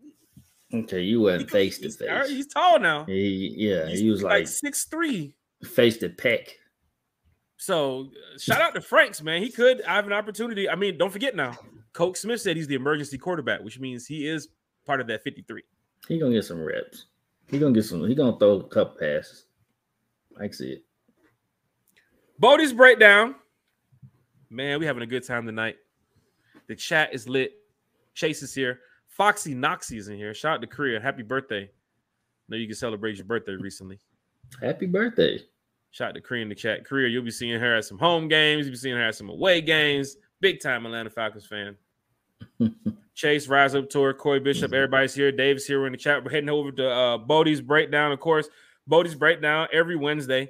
okay, 0.76 1.02
you 1.02 1.22
went 1.22 1.50
face 1.50 1.80
to 1.80 1.90
face. 1.90 2.30
He's 2.30 2.48
tall 2.48 2.80
now. 2.80 3.06
He, 3.06 3.56
yeah, 3.58 3.88
he's 3.88 4.02
he 4.02 4.10
was 4.12 4.22
like, 4.22 4.32
like 4.32 4.48
six 4.48 4.86
three. 4.86 5.34
Face 5.64 5.98
to 5.98 6.10
peck. 6.10 6.56
So 7.62 8.08
uh, 8.08 8.40
shout 8.40 8.60
out 8.60 8.74
to 8.74 8.82
Franks, 8.82 9.22
man. 9.22 9.44
He 9.44 9.52
could 9.52 9.84
have 9.86 10.08
an 10.08 10.14
opportunity. 10.14 10.68
I 10.68 10.74
mean, 10.74 10.98
don't 10.98 11.12
forget 11.12 11.36
now, 11.36 11.56
Coach 11.94 12.18
Smith 12.18 12.42
said 12.42 12.58
he's 12.58 12.66
the 12.66 12.74
emergency 12.74 13.20
quarterback, 13.20 13.62
which 13.62 13.80
means 13.80 14.08
he 14.08 14.28
is 14.28 14.48
part 14.84 15.00
of 15.00 15.06
that 15.06 15.24
53. 15.24 15.62
He 16.08 16.18
gonna 16.18 16.34
get 16.34 16.44
some 16.44 16.60
reps. 16.60 17.06
He 17.52 17.60
gonna 17.60 17.76
get 17.76 17.84
some, 17.84 18.04
he 18.08 18.16
gonna 18.16 18.40
throw 18.40 18.62
a 18.62 18.64
couple 18.64 18.98
passes. 18.98 19.46
I 20.38 20.46
can 20.46 20.54
see 20.54 20.72
it. 20.72 20.84
Bodie's 22.40 22.74
breakdown. 22.74 23.36
Man, 24.50 24.80
we 24.80 24.88
having 24.88 25.04
a 25.04 25.08
good 25.08 25.24
time 25.24 25.46
tonight. 25.46 25.76
The 26.66 26.76
chat 26.76 27.14
is 27.14 27.30
lit. 27.30 27.52
Chase 28.16 28.42
is 28.42 28.56
here. 28.56 28.80
Foxy 29.08 29.54
Noxy 29.54 30.00
is 30.00 30.08
in 30.08 30.18
here. 30.18 30.34
Shout 30.34 30.56
out 30.56 30.62
to 30.62 30.68
Korea. 30.68 31.00
Happy 31.00 31.22
birthday. 31.22 31.70
know 32.50 32.58
you 32.58 32.66
can 32.66 32.76
celebrate 32.76 33.18
your 33.18 33.26
birthday 33.26 33.54
recently. 33.54 34.00
Happy 34.60 34.88
birthday. 34.88 35.40
Shout 35.92 36.10
out 36.10 36.16
to 36.16 36.22
Korea 36.22 36.44
in 36.44 36.50
the 36.50 36.56
chat. 36.56 36.86
Korea, 36.86 37.10
you'll 37.10 37.24
be 37.24 37.32
seeing 37.32 37.60
her 37.60 37.76
at 37.76 37.86
some 37.86 37.98
home 37.98 38.28
games. 38.28 38.66
You'll 38.66 38.74
be 38.74 38.78
seeing 38.78 38.96
her 38.96 39.04
at 39.04 39.16
some 39.16 39.30
away 39.30 39.62
games. 39.62 40.16
Big 40.40 40.62
time 40.62 40.86
Atlanta 40.86 41.10
Falcons 41.10 41.46
fan. 41.46 41.76
Chase, 43.14 43.48
Rise 43.48 43.76
Up 43.76 43.90
Tour, 43.90 44.14
Corey 44.14 44.40
Bishop, 44.40 44.74
everybody's 44.74 45.14
here. 45.14 45.32
Dave's 45.32 45.66
here. 45.66 45.82
We're 45.82 45.88
in 45.88 45.92
the 45.92 45.98
chat. 45.98 46.24
We're 46.24 46.32
heading 46.32 46.50
over 46.50 46.72
to 46.72 46.90
uh, 46.90 47.18
Bodie's 47.18 47.62
Breakdown, 47.62 48.12
of 48.12 48.20
course. 48.20 48.48
Bodie's 48.88 49.16
Breakdown 49.16 49.68
every 49.74 49.98
Wednesday. 49.98 50.50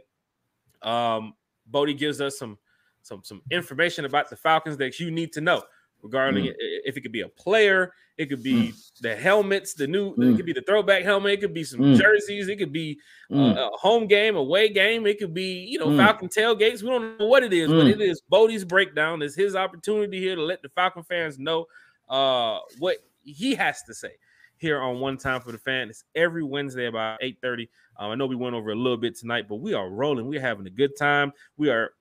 Um, 0.84 1.34
Bodie 1.66 1.96
gives 1.96 2.22
us 2.22 2.38
some 2.38 2.58
some 3.02 3.22
some 3.24 3.42
information 3.50 4.06
about 4.06 4.30
the 4.30 4.36
Falcons 4.36 4.78
that 4.78 5.00
you 5.00 5.10
need 5.10 5.34
to 5.34 5.42
know 5.42 5.64
regarding 6.04 6.46
mm. 6.46 6.54
if 6.58 6.98
it 6.98 7.02
could 7.02 7.12
be 7.12 7.22
a 7.22 7.30
player, 7.30 7.94
it 8.18 8.28
could 8.28 8.44
be 8.44 8.70
mm. 8.70 8.92
the 9.02 9.16
helmets, 9.16 9.74
the 9.74 9.88
new, 9.88 10.16
mm. 10.16 10.34
it 10.34 10.38
could 10.38 10.46
be 10.46 10.54
the 10.54 10.62
throwback 10.62 11.04
helmet, 11.04 11.34
it 11.34 11.42
could 11.42 11.54
be 11.54 11.64
some 11.64 11.80
mm. 11.80 11.98
jerseys, 11.98 12.48
it 12.48 12.58
could 12.58 12.74
be 12.74 13.00
uh, 13.32 13.36
mm. 13.36 13.58
a 13.58 13.70
home 13.78 14.08
game, 14.08 14.36
away 14.36 14.70
game, 14.70 15.06
it 15.08 15.20
could 15.20 15.34
be 15.34 15.66
you 15.70 15.80
know. 15.80 15.96
Falcon 15.98 16.30
tailgates. 16.30 16.82
We 16.82 16.90
don't 16.90 17.20
know 17.20 17.28
what 17.28 17.44
it 17.44 17.54
is, 17.54 17.70
but 17.70 17.88
it 17.88 18.02
is 18.02 18.22
Bodie's 18.30 18.66
breakdown. 18.66 19.22
It's 19.22 19.36
his 19.36 19.56
opportunity 19.56 20.20
here 20.20 20.36
to 20.36 20.44
let 20.44 20.62
the 20.62 20.70
Falcon 20.70 21.04
fans 21.04 21.38
know 21.38 21.66
uh, 22.10 22.60
what 22.80 22.98
he 23.24 23.56
has 23.56 23.84
to 23.84 23.94
say 23.94 24.14
here 24.58 24.80
on 24.80 25.00
One 25.00 25.18
Time 25.18 25.42
for 25.42 25.52
the 25.52 25.58
Fan. 25.58 25.90
It's 25.90 26.04
every 26.16 26.44
Wednesday 26.44 26.86
about 26.86 27.20
8 27.22 27.38
30. 27.42 27.70
Um, 27.98 28.12
I 28.12 28.16
know 28.16 28.26
we 28.26 28.36
went 28.36 28.56
over 28.56 28.72
a 28.72 28.76
little 28.76 28.98
bit 28.98 29.18
tonight, 29.18 29.48
but 29.50 29.56
we 29.56 29.74
are 29.74 29.90
rolling. 29.90 30.28
We're 30.28 30.42
having 30.42 30.68
a 30.68 30.72
good 30.72 30.96
time. 30.98 31.34
We 31.58 31.70
are 31.70 31.94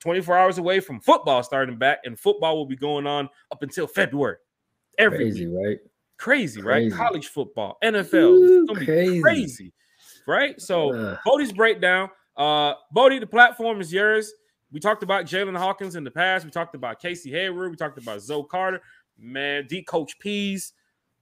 24 0.00 0.36
hours 0.36 0.58
away 0.58 0.80
from 0.80 1.00
football 1.00 1.42
starting 1.42 1.76
back, 1.76 2.00
and 2.04 2.18
football 2.18 2.56
will 2.56 2.66
be 2.66 2.76
going 2.76 3.06
on 3.06 3.28
up 3.50 3.62
until 3.62 3.86
February. 3.86 4.36
Every 4.98 5.18
crazy, 5.18 5.46
week. 5.46 5.66
right? 5.66 5.78
Crazy, 6.18 6.60
right? 6.60 6.92
College 6.92 7.28
football, 7.28 7.78
NFL, 7.82 8.14
Ooh, 8.14 8.66
crazy. 8.74 9.20
crazy, 9.22 9.72
right? 10.26 10.60
So 10.60 10.94
uh. 10.94 11.16
Bodie's 11.24 11.52
breakdown. 11.52 12.10
Uh, 12.36 12.74
Bodie, 12.92 13.18
the 13.18 13.26
platform 13.26 13.80
is 13.80 13.92
yours. 13.92 14.32
We 14.72 14.80
talked 14.80 15.02
about 15.02 15.24
Jaylinn 15.24 15.56
Hawkins 15.56 15.96
in 15.96 16.04
the 16.04 16.10
past. 16.10 16.44
We 16.44 16.50
talked 16.50 16.74
about 16.74 17.00
Casey 17.00 17.30
Hayward. 17.30 17.70
We 17.70 17.76
talked 17.76 17.98
about 17.98 18.20
Zoe 18.20 18.44
Carter. 18.50 18.80
Man, 19.18 19.66
D 19.66 19.82
Coach 19.82 20.18
Pees. 20.18 20.72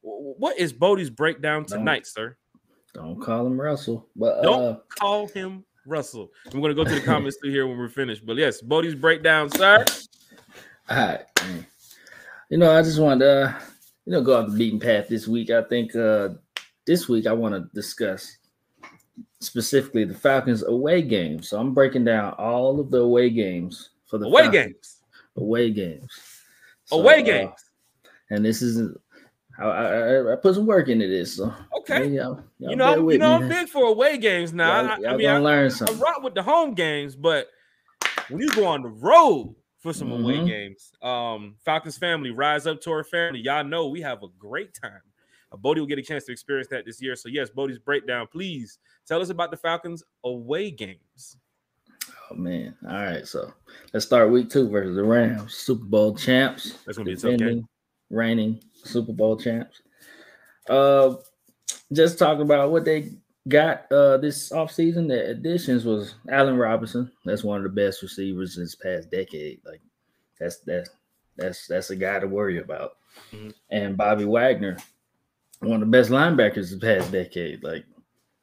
What 0.03 0.59
is 0.59 0.73
Bodie's 0.73 1.11
breakdown 1.11 1.65
tonight, 1.65 2.05
don't, 2.05 2.07
sir? 2.07 2.37
Don't 2.95 3.21
call 3.21 3.47
him 3.47 3.61
Russell, 3.61 4.07
but 4.15 4.43
don't 4.43 4.65
uh, 4.65 4.79
call 4.89 5.27
him 5.29 5.65
Russell. 5.89 6.31
I'm 6.53 6.61
going 6.61 6.75
to 6.75 6.75
go 6.75 6.89
to 6.89 6.95
the 6.95 7.01
comments 7.01 7.39
through 7.41 7.51
here 7.51 7.67
when 7.67 7.79
we're 7.79 7.89
finished. 7.89 8.25
But 8.27 8.37
yes, 8.37 8.61
Bodie's 8.61 8.95
breakdown, 8.95 9.51
sir. 9.51 9.85
All 10.91 10.97
right. 10.97 11.25
You 12.51 12.59
know, 12.59 12.71
I 12.77 12.83
just 12.83 13.01
wanted 13.01 13.25
to, 13.25 13.31
uh, 13.31 13.61
you 14.07 14.13
know, 14.13 14.23
go 14.23 14.41
off 14.41 14.51
the 14.51 14.57
beaten 14.57 14.81
path 14.81 15.09
this 15.09 15.27
week. 15.29 15.51
I 15.51 15.63
think 15.63 15.95
uh, 15.97 16.31
this 16.87 17.09
week 17.09 17.27
I 17.27 17.33
want 17.33 17.55
to 17.55 17.69
discuss 17.75 18.39
specifically 19.41 20.05
the 20.05 20.15
Falcons 20.15 20.63
away 20.63 21.03
game. 21.03 21.43
So 21.43 21.59
I'm 21.59 21.75
breaking 21.75 22.05
down 22.05 22.33
all 22.35 22.81
of 22.81 22.91
the 22.91 22.99
away 22.99 23.31
games 23.31 23.91
for 24.07 24.19
the 24.19 24.27
away 24.27 24.45
Falcons. 24.45 24.65
games. 24.65 24.97
Away 25.37 25.71
games. 25.71 26.19
So, 26.87 27.01
away 27.01 27.21
uh, 27.21 27.25
games. 27.25 27.53
Uh, 28.05 28.09
and 28.31 28.45
this 28.45 28.63
is 28.63 28.97
I, 29.59 29.65
I, 29.65 30.33
I, 30.33 30.37
put 30.37 30.55
some 30.55 30.67
work 30.67 30.89
into 30.89 31.09
this. 31.09 31.37
So 31.37 31.53
okay, 31.79 32.07
y'all, 32.07 32.41
y'all 32.59 32.71
you 32.71 32.77
know, 32.77 33.11
you 33.11 33.19
know, 33.19 33.35
I'm 33.35 33.49
big 33.49 33.69
for 33.69 33.87
away 33.87 34.17
games 34.17 34.53
now. 34.53 34.83
Y'all, 34.83 35.07
I, 35.07 35.13
I 35.13 35.17
mean, 35.17 35.29
I, 35.29 35.39
learn 35.39 35.71
something. 35.71 35.97
I 35.97 36.01
rock 36.01 36.23
with 36.23 36.35
the 36.35 36.43
home 36.43 36.75
games, 36.75 37.17
but 37.17 37.49
when 38.29 38.41
you 38.41 38.51
go 38.51 38.67
on 38.67 38.83
the 38.83 38.89
road 38.89 39.57
for 39.81 39.93
some 39.93 40.11
mm-hmm. 40.11 40.25
away 40.25 40.47
games, 40.47 40.93
um, 41.03 41.57
Falcons 41.65 41.99
family, 41.99 42.31
rise 42.31 42.67
up 42.67 42.81
to 42.83 42.91
our 42.93 43.03
family. 43.03 43.41
Y'all 43.41 43.65
know 43.65 43.89
we 43.89 44.01
have 44.01 44.23
a 44.23 44.29
great 44.39 44.75
time. 44.75 45.01
Uh, 45.51 45.57
Bodie 45.57 45.81
will 45.81 45.89
get 45.89 45.99
a 45.99 46.03
chance 46.03 46.25
to 46.25 46.33
experience 46.33 46.69
that 46.69 46.85
this 46.85 47.03
year. 47.03 47.17
So 47.17 47.29
yes, 47.29 47.51
Bodie's 47.51 47.79
breakdown. 47.79 48.29
Please 48.31 48.79
tell 49.07 49.21
us 49.21 49.31
about 49.31 49.51
the 49.51 49.57
Falcons 49.57 50.05
away 50.25 50.71
games. 50.71 51.37
Oh 52.31 52.35
man! 52.35 52.77
All 52.87 52.95
right, 52.95 53.27
so 53.27 53.53
let's 53.93 54.07
start 54.07 54.31
week 54.31 54.51
two 54.51 54.69
versus 54.69 54.95
the 54.95 55.03
Rams, 55.03 55.55
Super 55.55 55.85
Bowl 55.85 56.15
champs. 56.15 56.79
That's 56.85 56.97
gonna 56.99 57.07
be 57.07 57.15
a 57.15 57.17
tough 57.17 57.39
game. 57.39 57.67
Reigning 58.11 58.61
Super 58.85 59.13
Bowl 59.13 59.37
champs. 59.37 59.83
Uh, 60.69 61.15
just 61.93 62.19
talking 62.19 62.43
about 62.43 62.71
what 62.71 62.85
they 62.85 63.11
got 63.49 63.91
uh 63.91 64.19
this 64.19 64.51
offseason. 64.51 65.09
The 65.09 65.31
additions 65.31 65.85
was 65.85 66.15
Allen 66.31 66.57
Robinson. 66.57 67.11
That's 67.25 67.45
one 67.45 67.59
of 67.59 67.63
the 67.63 67.69
best 67.69 68.03
receivers 68.03 68.57
in 68.57 68.65
this 68.65 68.75
past 68.75 69.11
decade. 69.11 69.61
Like 69.65 69.81
that's 70.39 70.59
that's 70.61 70.91
that's 71.37 71.67
that's 71.67 71.91
a 71.91 71.97
guy 71.97 72.21
to 72.21 72.27
worry 72.27 72.59
about. 72.59 72.97
Mm-hmm. 73.33 73.51
And 73.71 73.97
Bobby 73.97 74.25
Wagner, 74.25 74.77
one 75.61 75.75
of 75.75 75.81
the 75.81 75.87
best 75.87 76.11
linebackers 76.11 76.71
the 76.71 76.79
past 76.79 77.11
decade. 77.11 77.65
Like 77.65 77.87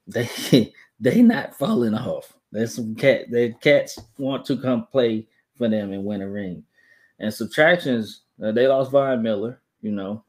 they 0.07 0.73
they 0.99 1.21
not 1.21 1.55
falling 1.55 1.93
off. 1.93 2.33
There's 2.51 2.73
some 2.73 2.95
cat 2.95 3.29
the 3.29 3.53
cats 3.61 3.99
want 4.17 4.45
to 4.45 4.57
come 4.57 4.87
play 4.87 5.27
for 5.55 5.69
them 5.69 5.93
and 5.93 6.05
win 6.05 6.21
a 6.21 6.29
ring. 6.29 6.63
And 7.19 7.33
subtractions, 7.33 8.23
uh, 8.43 8.51
they 8.51 8.67
lost 8.67 8.91
Von 8.91 9.21
Miller, 9.21 9.61
you 9.81 9.91
know, 9.91 10.24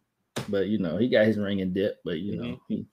but 0.48 0.68
you 0.68 0.78
know 0.78 0.96
he 0.96 1.08
got 1.08 1.26
his 1.26 1.38
ring 1.38 1.60
and 1.60 1.74
dip. 1.74 2.00
But 2.04 2.18
you 2.18 2.36
know, 2.36 2.44
mm-hmm. 2.44 2.74
he, 2.74 2.86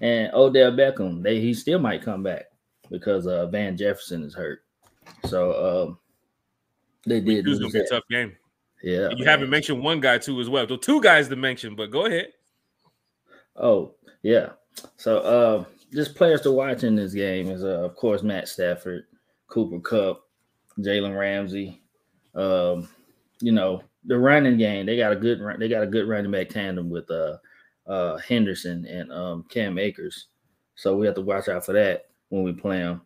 and 0.00 0.32
Odell 0.32 0.72
Beckham, 0.72 1.22
they 1.22 1.40
he 1.40 1.54
still 1.54 1.78
might 1.78 2.02
come 2.02 2.22
back 2.22 2.46
because 2.90 3.26
uh, 3.26 3.46
Van 3.46 3.76
Jefferson 3.76 4.22
is 4.22 4.34
hurt. 4.34 4.60
So 5.26 5.86
um, 5.88 5.98
they 7.06 7.20
did. 7.20 7.46
It's 7.46 7.58
gonna 7.58 7.72
be 7.72 7.80
a 7.80 7.86
tough 7.86 8.04
game. 8.10 8.36
Yeah, 8.82 9.08
you 9.10 9.24
man. 9.24 9.26
haven't 9.26 9.50
mentioned 9.50 9.82
one 9.82 10.00
guy 10.00 10.18
too 10.18 10.40
as 10.40 10.48
well. 10.48 10.66
So 10.68 10.76
two 10.76 11.00
guys 11.00 11.28
to 11.28 11.36
mention, 11.36 11.74
but 11.74 11.90
go 11.90 12.06
ahead. 12.06 12.28
Oh 13.56 13.94
yeah. 14.22 14.50
So 14.96 15.18
uh, 15.18 15.64
just 15.92 16.14
players 16.14 16.42
to 16.42 16.52
watch 16.52 16.84
in 16.84 16.94
this 16.94 17.12
game 17.12 17.50
is 17.50 17.64
uh, 17.64 17.84
of 17.84 17.96
course 17.96 18.22
Matt 18.22 18.48
Stafford, 18.48 19.06
Cooper 19.48 19.80
Kupp, 19.80 20.22
Jalen 20.78 21.18
Ramsey. 21.18 21.82
Um, 22.34 22.88
you 23.40 23.52
know, 23.52 23.82
the 24.04 24.18
running 24.18 24.56
game, 24.56 24.86
they 24.86 24.96
got 24.96 25.12
a 25.12 25.16
good 25.16 25.40
they 25.58 25.68
got 25.68 25.82
a 25.82 25.86
good 25.86 26.08
running 26.08 26.30
back 26.30 26.48
tandem 26.48 26.90
with 26.90 27.10
uh 27.10 27.36
uh 27.86 28.16
Henderson 28.18 28.86
and 28.86 29.12
um 29.12 29.44
Cam 29.48 29.78
Akers. 29.78 30.26
So 30.74 30.96
we 30.96 31.06
have 31.06 31.14
to 31.16 31.22
watch 31.22 31.48
out 31.48 31.66
for 31.66 31.72
that 31.72 32.06
when 32.28 32.42
we 32.42 32.52
play 32.52 32.78
them. 32.78 33.02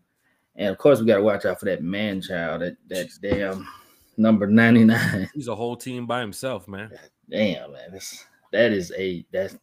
And 0.57 0.69
of 0.69 0.79
course 0.79 1.01
we 1.01 1.07
got 1.07 1.17
to 1.17 1.23
watch 1.23 1.47
out 1.47 1.59
for 1.59 1.65
that 1.67 1.83
man 1.83 2.21
child, 2.21 2.63
that 2.63 2.77
that 2.89 3.09
damn 3.23 3.67
number 4.17 4.47
99. 4.47 5.31
He's 5.35 5.49
a 5.49 5.55
whole 5.55 5.77
team 5.77 6.07
by 6.07 6.21
himself, 6.21 6.69
man. 6.69 6.91
Damn, 7.31 7.73
man. 7.73 7.93
That's 7.93 8.27
that 8.53 8.73
is 8.73 8.93
a 8.97 9.25
that's 9.33 9.57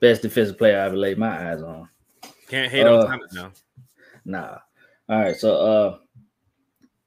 best 0.00 0.22
defensive 0.22 0.56
player 0.56 0.78
I 0.80 0.86
ever 0.86 0.96
laid 0.96 1.18
my 1.18 1.50
eyes 1.50 1.60
on. 1.60 1.88
Can't 2.48 2.70
hate 2.70 2.86
uh, 2.86 3.00
on 3.00 3.06
Thomas 3.06 3.32
now. 3.34 3.52
Nah. 4.24 4.58
All 5.08 5.20
right, 5.20 5.36
so 5.36 5.56
uh 5.56 5.98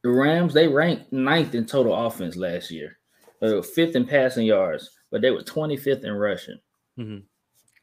the 0.05 0.11
Rams 0.11 0.53
they 0.53 0.67
ranked 0.67 1.11
ninth 1.11 1.55
in 1.55 1.65
total 1.65 1.95
offense 2.05 2.35
last 2.35 2.69
year 2.69 2.99
uh, 3.41 3.63
fifth 3.63 3.95
in 3.95 4.05
passing 4.05 4.45
yards, 4.45 4.91
but 5.09 5.19
they 5.19 5.31
were 5.31 5.41
25th 5.41 6.03
in 6.03 6.13
rushing. 6.13 6.59
Mm-hmm. 6.95 7.25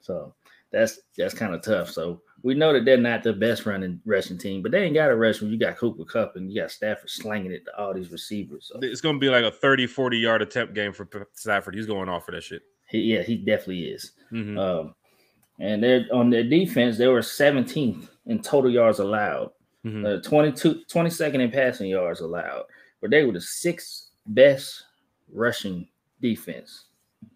So 0.03 0.33
that's 0.71 1.01
that's 1.19 1.35
kind 1.35 1.53
of 1.53 1.63
tough. 1.63 1.91
So 1.91 2.23
we 2.45 2.55
know 2.55 2.73
that 2.73 2.85
they're 2.85 2.97
not 2.97 3.25
the 3.25 3.33
best 3.33 3.67
running 3.67 4.01
rushing 4.07 4.39
team, 4.39 4.63
but 4.63 4.71
they 4.71 4.85
ain't 4.85 4.95
got 4.95 5.11
a 5.11 5.17
rush 5.17 5.41
when 5.41 5.51
you 5.51 5.59
got 5.59 5.77
Cooper 5.77 6.05
Kupp 6.05 6.37
and 6.37 6.49
you 6.49 6.61
got 6.61 6.71
Stafford 6.71 7.11
slanging 7.11 7.51
it 7.51 7.65
to 7.65 7.77
all 7.77 7.93
these 7.93 8.13
receivers. 8.13 8.71
So. 8.73 8.79
It's 8.83 9.01
going 9.01 9.17
to 9.17 9.21
be 9.21 9.29
like 9.29 9.45
a 9.45 9.51
30, 9.51 9.89
40 9.89 10.17
yard 10.17 10.43
attempt 10.43 10.75
game 10.75 10.93
for 10.93 11.09
Stafford. 11.33 11.75
He's 11.75 11.87
going 11.87 12.09
off 12.09 12.25
for 12.27 12.31
that 12.31 12.45
shit. 12.45 12.63
He, 12.89 13.01
yeah, 13.01 13.23
he 13.23 13.37
definitely 13.37 13.87
is. 13.87 14.13
Mm-hmm. 14.31 14.57
Um, 14.57 14.95
and 15.59 15.83
they're 15.83 16.07
on 16.13 16.31
their 16.31 16.45
defense, 16.45 16.99
they 16.99 17.09
were 17.09 17.19
17th 17.19 18.09
in 18.27 18.41
total 18.41 18.71
yards 18.71 19.01
allowed, 19.01 19.51
mm-hmm. 19.85 20.05
uh, 20.07 20.21
22, 20.23 20.83
22nd 20.89 21.41
in 21.41 21.51
passing 21.51 21.89
yards 21.91 22.21
allowed. 22.21 22.65
but 23.01 23.11
they 23.11 23.25
were 23.25 23.33
the 23.33 23.41
sixth 23.41 24.11
best 24.27 24.85
rushing 25.33 25.89
defense 26.21 26.85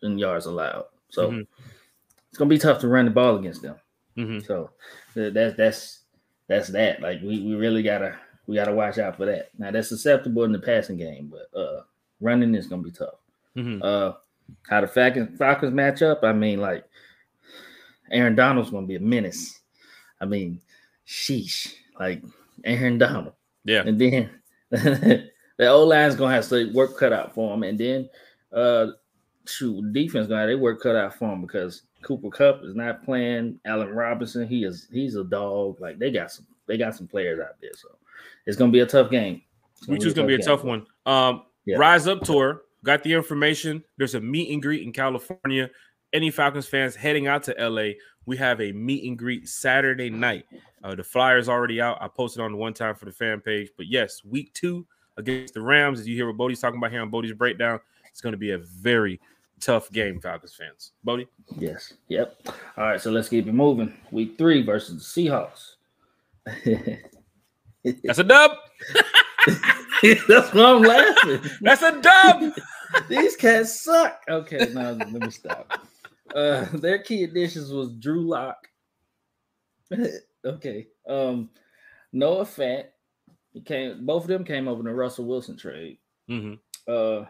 in 0.02 0.16
yards 0.18 0.46
allowed. 0.46 0.84
So 1.08 1.30
Mhm. 1.32 1.46
it's 2.28 2.38
gonna 2.38 2.48
be 2.48 2.58
tough 2.58 2.78
to 2.80 2.88
run 2.88 3.04
the 3.06 3.10
ball 3.10 3.36
against 3.36 3.62
them. 3.62 3.74
Mhm. 4.16 4.46
So 4.46 4.70
th- 5.14 5.34
that's 5.34 5.56
that's 5.56 6.00
that's 6.46 6.68
that. 6.68 7.00
Like 7.02 7.20
we, 7.20 7.40
we 7.42 7.54
really 7.56 7.82
gotta 7.82 8.16
we 8.46 8.54
gotta 8.54 8.72
watch 8.72 8.98
out 8.98 9.16
for 9.16 9.26
that. 9.26 9.50
Now 9.58 9.72
that's 9.72 9.88
susceptible 9.88 10.44
in 10.44 10.52
the 10.52 10.58
passing 10.60 10.96
game, 10.98 11.32
but 11.32 11.58
uh 11.58 11.82
running 12.20 12.54
is 12.54 12.68
gonna 12.68 12.82
be 12.82 12.92
tough. 12.92 13.18
Mhm. 13.56 13.82
Uh 13.82 14.12
how 14.68 14.80
the 14.82 14.86
Falcons 14.86 15.36
Falcons 15.36 15.72
match 15.74 16.00
up, 16.02 16.22
I 16.22 16.32
mean 16.32 16.60
like 16.60 16.84
Aaron 18.12 18.36
Donald's 18.36 18.70
gonna 18.70 18.86
be 18.86 18.94
a 18.96 19.00
menace. 19.00 19.60
I 20.20 20.24
mean, 20.26 20.60
sheesh, 21.06 21.74
like 21.98 22.22
Aaron 22.64 22.98
Donald. 22.98 23.34
Yeah. 23.64 23.82
And 23.86 24.00
then 24.00 24.30
the 24.70 25.30
O 25.60 25.84
line's 25.84 26.16
gonna 26.16 26.34
have 26.34 26.48
to 26.48 26.72
work 26.72 26.96
cut 26.98 27.12
out 27.12 27.34
for 27.34 27.54
him. 27.54 27.62
And 27.62 27.78
then 27.78 28.08
uh 28.52 28.88
shoot, 29.46 29.92
defense 29.92 30.26
gonna 30.26 30.40
have 30.40 30.48
their 30.48 30.58
work 30.58 30.80
cut 30.80 30.96
out 30.96 31.14
for 31.14 31.32
him 31.32 31.42
because 31.42 31.82
Cooper 32.02 32.30
Kupp 32.30 32.62
is 32.64 32.74
not 32.74 33.04
playing. 33.04 33.58
Allen 33.64 33.88
Robinson, 33.88 34.46
he 34.46 34.64
is 34.64 34.88
he's 34.92 35.16
a 35.16 35.24
dog. 35.24 35.80
Like 35.80 35.98
they 35.98 36.10
got 36.10 36.30
some 36.30 36.46
they 36.66 36.76
got 36.76 36.94
some 36.94 37.06
players 37.06 37.40
out 37.40 37.60
there. 37.60 37.72
So 37.74 37.88
it's 38.46 38.56
gonna 38.56 38.72
be 38.72 38.80
a 38.80 38.86
tough 38.86 39.10
game. 39.10 39.42
Two 39.84 39.94
is 39.94 40.14
gonna 40.14 40.28
be 40.28 40.34
a 40.34 40.38
tough 40.38 40.64
one. 40.64 40.86
Um, 41.04 41.42
Yeah. 41.64 41.76
Rise 41.78 42.06
Up 42.06 42.22
Tour 42.22 42.62
got 42.84 43.02
the 43.02 43.12
information. 43.12 43.84
There's 43.98 44.14
a 44.14 44.20
meet 44.20 44.50
and 44.52 44.62
greet 44.62 44.82
in 44.82 44.92
California. 44.92 45.70
Any 46.12 46.30
Falcons 46.30 46.66
fans 46.66 46.94
heading 46.94 47.26
out 47.26 47.42
to 47.44 47.54
LA, 47.58 47.94
we 48.26 48.36
have 48.36 48.60
a 48.60 48.72
meet 48.72 49.04
and 49.04 49.16
greet 49.16 49.48
Saturday 49.48 50.10
night. 50.10 50.44
Uh, 50.82 50.94
the 50.94 51.04
flyers 51.04 51.48
already 51.48 51.80
out. 51.80 51.98
I 52.00 52.08
posted 52.08 52.42
on 52.42 52.52
the 52.52 52.58
one 52.58 52.74
time 52.74 52.94
for 52.94 53.06
the 53.06 53.12
fan 53.12 53.40
page. 53.40 53.70
But 53.76 53.86
yes, 53.86 54.24
week 54.24 54.52
two 54.52 54.86
against 55.16 55.54
the 55.54 55.62
Rams, 55.62 56.00
as 56.00 56.08
you 56.08 56.16
hear 56.16 56.26
what 56.26 56.36
Bodie's 56.36 56.60
talking 56.60 56.78
about 56.78 56.90
here 56.90 57.00
on 57.00 57.10
Bodie's 57.10 57.32
breakdown, 57.32 57.80
it's 58.10 58.20
going 58.20 58.32
to 58.32 58.38
be 58.38 58.50
a 58.50 58.58
very 58.58 59.20
tough 59.60 59.90
game, 59.92 60.20
Falcons 60.20 60.54
fans. 60.54 60.92
Bodie, 61.04 61.28
Yes. 61.56 61.94
Yep. 62.08 62.36
All 62.76 62.84
right, 62.84 63.00
so 63.00 63.10
let's 63.10 63.28
keep 63.28 63.46
it 63.46 63.52
moving. 63.52 63.94
Week 64.10 64.36
three 64.36 64.62
versus 64.62 65.14
the 65.14 65.28
Seahawks. 65.28 65.74
that's 68.04 68.18
a 68.18 68.24
dub. 68.24 68.52
That's 70.02 70.52
why 70.52 70.72
I'm 70.72 70.82
laughing. 70.82 71.40
That's 71.62 71.82
a 71.82 72.00
dub. 72.00 72.52
These 73.08 73.36
cats 73.36 73.82
suck. 73.82 74.22
Okay, 74.28 74.68
now 74.72 74.90
let 74.90 75.10
me 75.10 75.30
stop. 75.30 75.86
Uh, 76.36 76.66
their 76.74 76.98
key 76.98 77.24
additions 77.24 77.72
was 77.72 77.92
Drew 77.94 78.28
Lock. 78.28 78.68
okay. 80.44 80.86
Um, 81.08 81.50
Noah 82.12 82.44
Fant. 82.44 82.84
He 83.52 83.62
came. 83.62 84.04
Both 84.04 84.24
of 84.24 84.28
them 84.28 84.44
came 84.44 84.68
over 84.68 84.80
in 84.80 84.86
the 84.86 84.94
Russell 84.94 85.24
Wilson 85.24 85.56
trade. 85.56 85.98
Mhm. 86.28 86.58
Uh, 86.86 87.24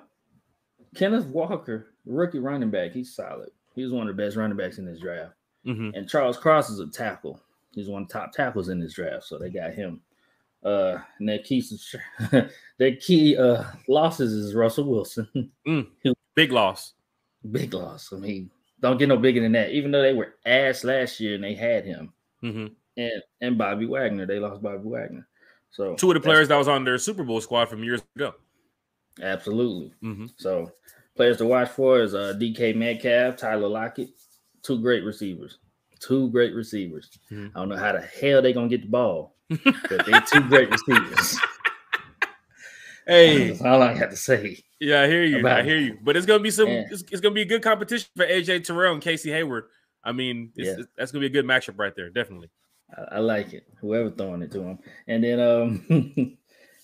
Kenneth 0.96 1.26
Walker, 1.26 1.94
rookie 2.04 2.40
running 2.40 2.70
back. 2.70 2.92
He's 2.92 3.14
solid. 3.14 3.50
He 3.74 3.84
was 3.84 3.92
one 3.92 4.08
of 4.08 4.16
the 4.16 4.22
best 4.22 4.36
running 4.36 4.56
backs 4.56 4.78
in 4.78 4.84
this 4.84 4.98
draft. 4.98 5.34
Mhm. 5.64 5.96
And 5.96 6.08
Charles 6.08 6.36
Cross 6.36 6.70
is 6.70 6.80
a 6.80 6.88
tackle. 6.88 7.40
He's 7.72 7.88
one 7.88 8.02
of 8.02 8.08
the 8.08 8.14
top 8.14 8.32
tackles 8.32 8.70
in 8.70 8.80
this 8.80 8.94
draft, 8.94 9.24
so 9.24 9.38
they 9.38 9.50
got 9.50 9.72
him. 9.74 10.00
Uh, 10.64 10.98
and 11.20 11.28
their 11.28 11.38
key, 11.40 11.62
their 12.78 12.96
key 12.96 13.36
uh 13.36 13.64
losses 13.86 14.32
is 14.32 14.54
Russell 14.54 14.84
Wilson. 14.90 15.52
Big 16.34 16.50
loss. 16.50 16.94
Big 17.52 17.72
loss. 17.74 18.12
I 18.12 18.16
mean, 18.16 18.50
don't 18.80 18.98
get 18.98 19.08
no 19.08 19.16
bigger 19.16 19.40
than 19.40 19.52
that. 19.52 19.70
Even 19.70 19.90
though 19.90 20.02
they 20.02 20.12
were 20.12 20.34
ass 20.44 20.84
last 20.84 21.18
year 21.20 21.34
and 21.34 21.44
they 21.44 21.54
had 21.54 21.84
him 21.84 22.12
Mhm. 22.42 22.72
and 22.96 23.22
and 23.40 23.58
Bobby 23.58 23.86
Wagner, 23.86 24.26
they 24.26 24.38
lost 24.38 24.62
Bobby 24.62 24.88
Wagner. 24.88 25.26
So 25.70 25.94
Two 25.96 26.10
of 26.10 26.14
the 26.14 26.20
players 26.20 26.48
that 26.48 26.56
was 26.56 26.68
on 26.68 26.84
their 26.84 26.98
Super 26.98 27.22
Bowl 27.24 27.40
squad 27.40 27.66
from 27.68 27.82
years 27.84 28.02
ago. 28.16 28.34
absolutely. 29.22 29.92
Mhm. 30.02 30.30
So 30.36 30.70
players 31.16 31.38
to 31.38 31.46
watch 31.46 31.70
for 31.70 32.00
is 32.02 32.14
uh 32.14 32.34
DK 32.34 32.72
Metcalf, 32.74 33.36
Tyler 33.36 33.68
Lockett, 33.68 34.10
two 34.62 34.80
great 34.80 35.04
receivers. 35.04 35.58
Two 36.00 36.28
great 36.30 36.54
receivers. 36.54 37.08
Mhm. 37.32 37.52
I 37.54 37.58
don't 37.60 37.68
know 37.70 37.76
how 37.76 37.92
the 37.92 38.00
hell 38.02 38.42
they 38.42 38.52
gonna 38.52 38.68
get 38.68 38.82
the 38.82 38.88
ball, 38.88 39.34
but 39.48 40.04
they're 40.06 40.20
two 40.30 40.46
great 40.48 40.70
receivers. 40.88 41.38
Hey, 43.06 43.48
That's 43.50 43.62
all 43.62 43.82
I 43.82 43.98
got 43.98 44.10
to 44.10 44.16
say. 44.16 44.62
Yeah, 44.80 45.02
I 45.02 45.06
hear 45.06 45.24
you. 45.24 45.40
about 45.40 45.60
I 45.60 45.62
hear 45.62 45.78
you. 45.78 45.98
But 46.02 46.16
it's 46.16 46.26
gonna 46.26 46.42
be 46.42 46.50
some. 46.50 46.68
Yeah. 46.68 46.84
It's, 46.90 47.02
it's 47.10 47.20
gonna 47.20 47.34
be 47.34 47.42
a 47.42 47.46
good 47.46 47.62
competition 47.62 48.08
for 48.16 48.26
AJ 48.26 48.64
Terrell 48.64 48.92
and 48.92 49.02
Casey 49.02 49.30
Hayward. 49.30 49.64
I 50.04 50.12
mean, 50.12 50.52
Yeah. 50.54 50.76
that's 50.96 51.12
gonna 51.12 51.20
be 51.20 51.26
a 51.26 51.30
good 51.30 51.44
matchup 51.46 51.78
right 51.78 51.94
there. 51.96 52.10
Definitely. 52.10 52.50
I, 52.96 53.16
I 53.16 53.18
like 53.20 53.52
it. 53.52 53.66
Whoever 53.80 54.10
throwing 54.10 54.42
it 54.42 54.52
to 54.52 54.60
him, 54.62 54.78
and 55.08 55.24
then 55.24 55.40
um, 55.40 55.84
and 55.88 56.36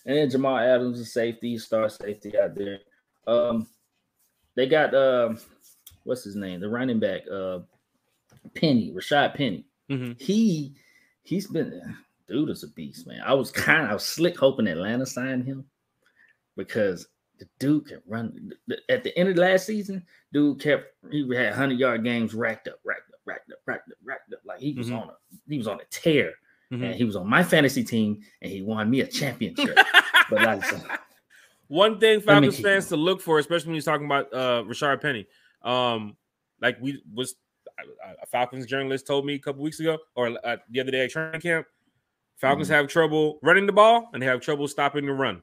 then 0.05 0.31
Jamal 0.31 0.59
Adams, 0.59 1.01
a 1.01 1.05
safety, 1.05 1.59
star 1.59 1.89
safety 1.89 2.37
out 2.39 2.55
there. 2.55 2.79
Um, 3.27 3.69
they 4.57 4.67
got 4.67 4.95
um, 4.95 5.39
what's 6.05 6.25
his 6.25 6.35
name? 6.37 6.61
The 6.61 6.69
running 6.69 6.99
back, 6.99 7.23
uh, 7.31 7.61
Penny, 8.55 8.91
Rashaad 8.93 9.35
Penny. 9.35 9.67
Mhm. 9.91 10.21
He 10.21 10.75
he's 11.23 11.47
been 11.47 11.97
dude 12.27 12.49
is 12.51 12.65
a 12.65 12.69
beast, 12.69 13.07
man. 13.07 13.21
I 13.25 13.35
was 13.35 13.51
kind 13.51 13.83
of 13.85 13.91
I 13.91 13.93
was 13.95 14.05
slick 14.05 14.39
hoping 14.39 14.67
Atlanta 14.67 15.05
signed 15.07 15.45
him 15.45 15.67
because 16.57 17.07
the 17.39 17.47
dude 17.59 17.87
can 17.87 18.01
run. 18.07 18.53
At 18.89 19.03
the 19.05 19.17
end 19.19 19.29
of 19.29 19.37
the 19.37 19.43
last 19.43 19.67
season, 19.67 20.05
dude 20.33 20.61
kept 20.61 20.95
he 21.11 21.29
had 21.35 21.55
hundred 21.55 21.79
yard 21.79 22.05
games 22.05 22.35
racked 22.35 22.69
up, 22.69 22.79
racked 22.85 23.11
up, 23.13 23.19
racked 23.25 23.51
up, 23.51 23.59
racked 23.67 23.91
up, 23.91 23.99
racked 24.05 24.33
up. 24.33 24.41
Like 24.45 24.61
he 24.61 24.75
was 24.75 24.91
Mhm. 24.91 25.03
on 25.03 25.09
a 25.09 25.15
he 25.49 25.59
was 25.59 25.67
on 25.67 25.81
a 25.81 25.85
tear, 25.91 26.33
Mhm. 26.73 26.85
and 26.85 26.95
he 26.95 27.05
was 27.05 27.17
on 27.17 27.29
my 27.29 27.43
fantasy 27.43 27.83
team, 27.85 28.21
and 28.41 28.51
he 28.53 28.63
won 28.63 28.89
me 28.91 29.01
a 29.01 29.07
championship. 29.07 29.77
but 30.31 30.63
One 31.69 31.99
thing 31.99 32.21
Falcons 32.21 32.61
fans 32.61 32.89
to 32.89 32.97
look 32.97 33.21
for, 33.21 33.39
especially 33.39 33.69
when 33.69 33.75
you're 33.77 33.83
talking 33.83 34.07
about 34.07 34.33
uh 34.33 34.63
Rashaad 34.65 35.01
Penny, 35.01 35.27
um, 35.63 36.17
like 36.61 36.79
we 36.81 37.03
was 37.13 37.35
a 38.23 38.27
Falcons 38.27 38.67
journalist 38.67 39.07
told 39.07 39.25
me 39.27 39.35
a 39.35 39.39
couple 39.39 39.63
weeks 39.63 39.81
ago 39.81 39.99
or 40.15 40.39
uh, 40.45 40.59
the 40.71 40.81
other 40.81 40.91
day 40.91 41.05
at 41.05 41.11
training 41.11 41.41
camp. 41.41 41.67
Falcons 42.37 42.69
Mm-hmm. 42.69 42.75
have 42.75 42.89
trouble 42.89 43.39
running 43.43 43.67
the 43.67 43.73
ball 43.73 44.11
and 44.13 44.23
they 44.23 44.27
have 44.27 44.41
trouble 44.41 44.69
stopping 44.69 45.07
the 45.07 45.13
run. 45.13 45.43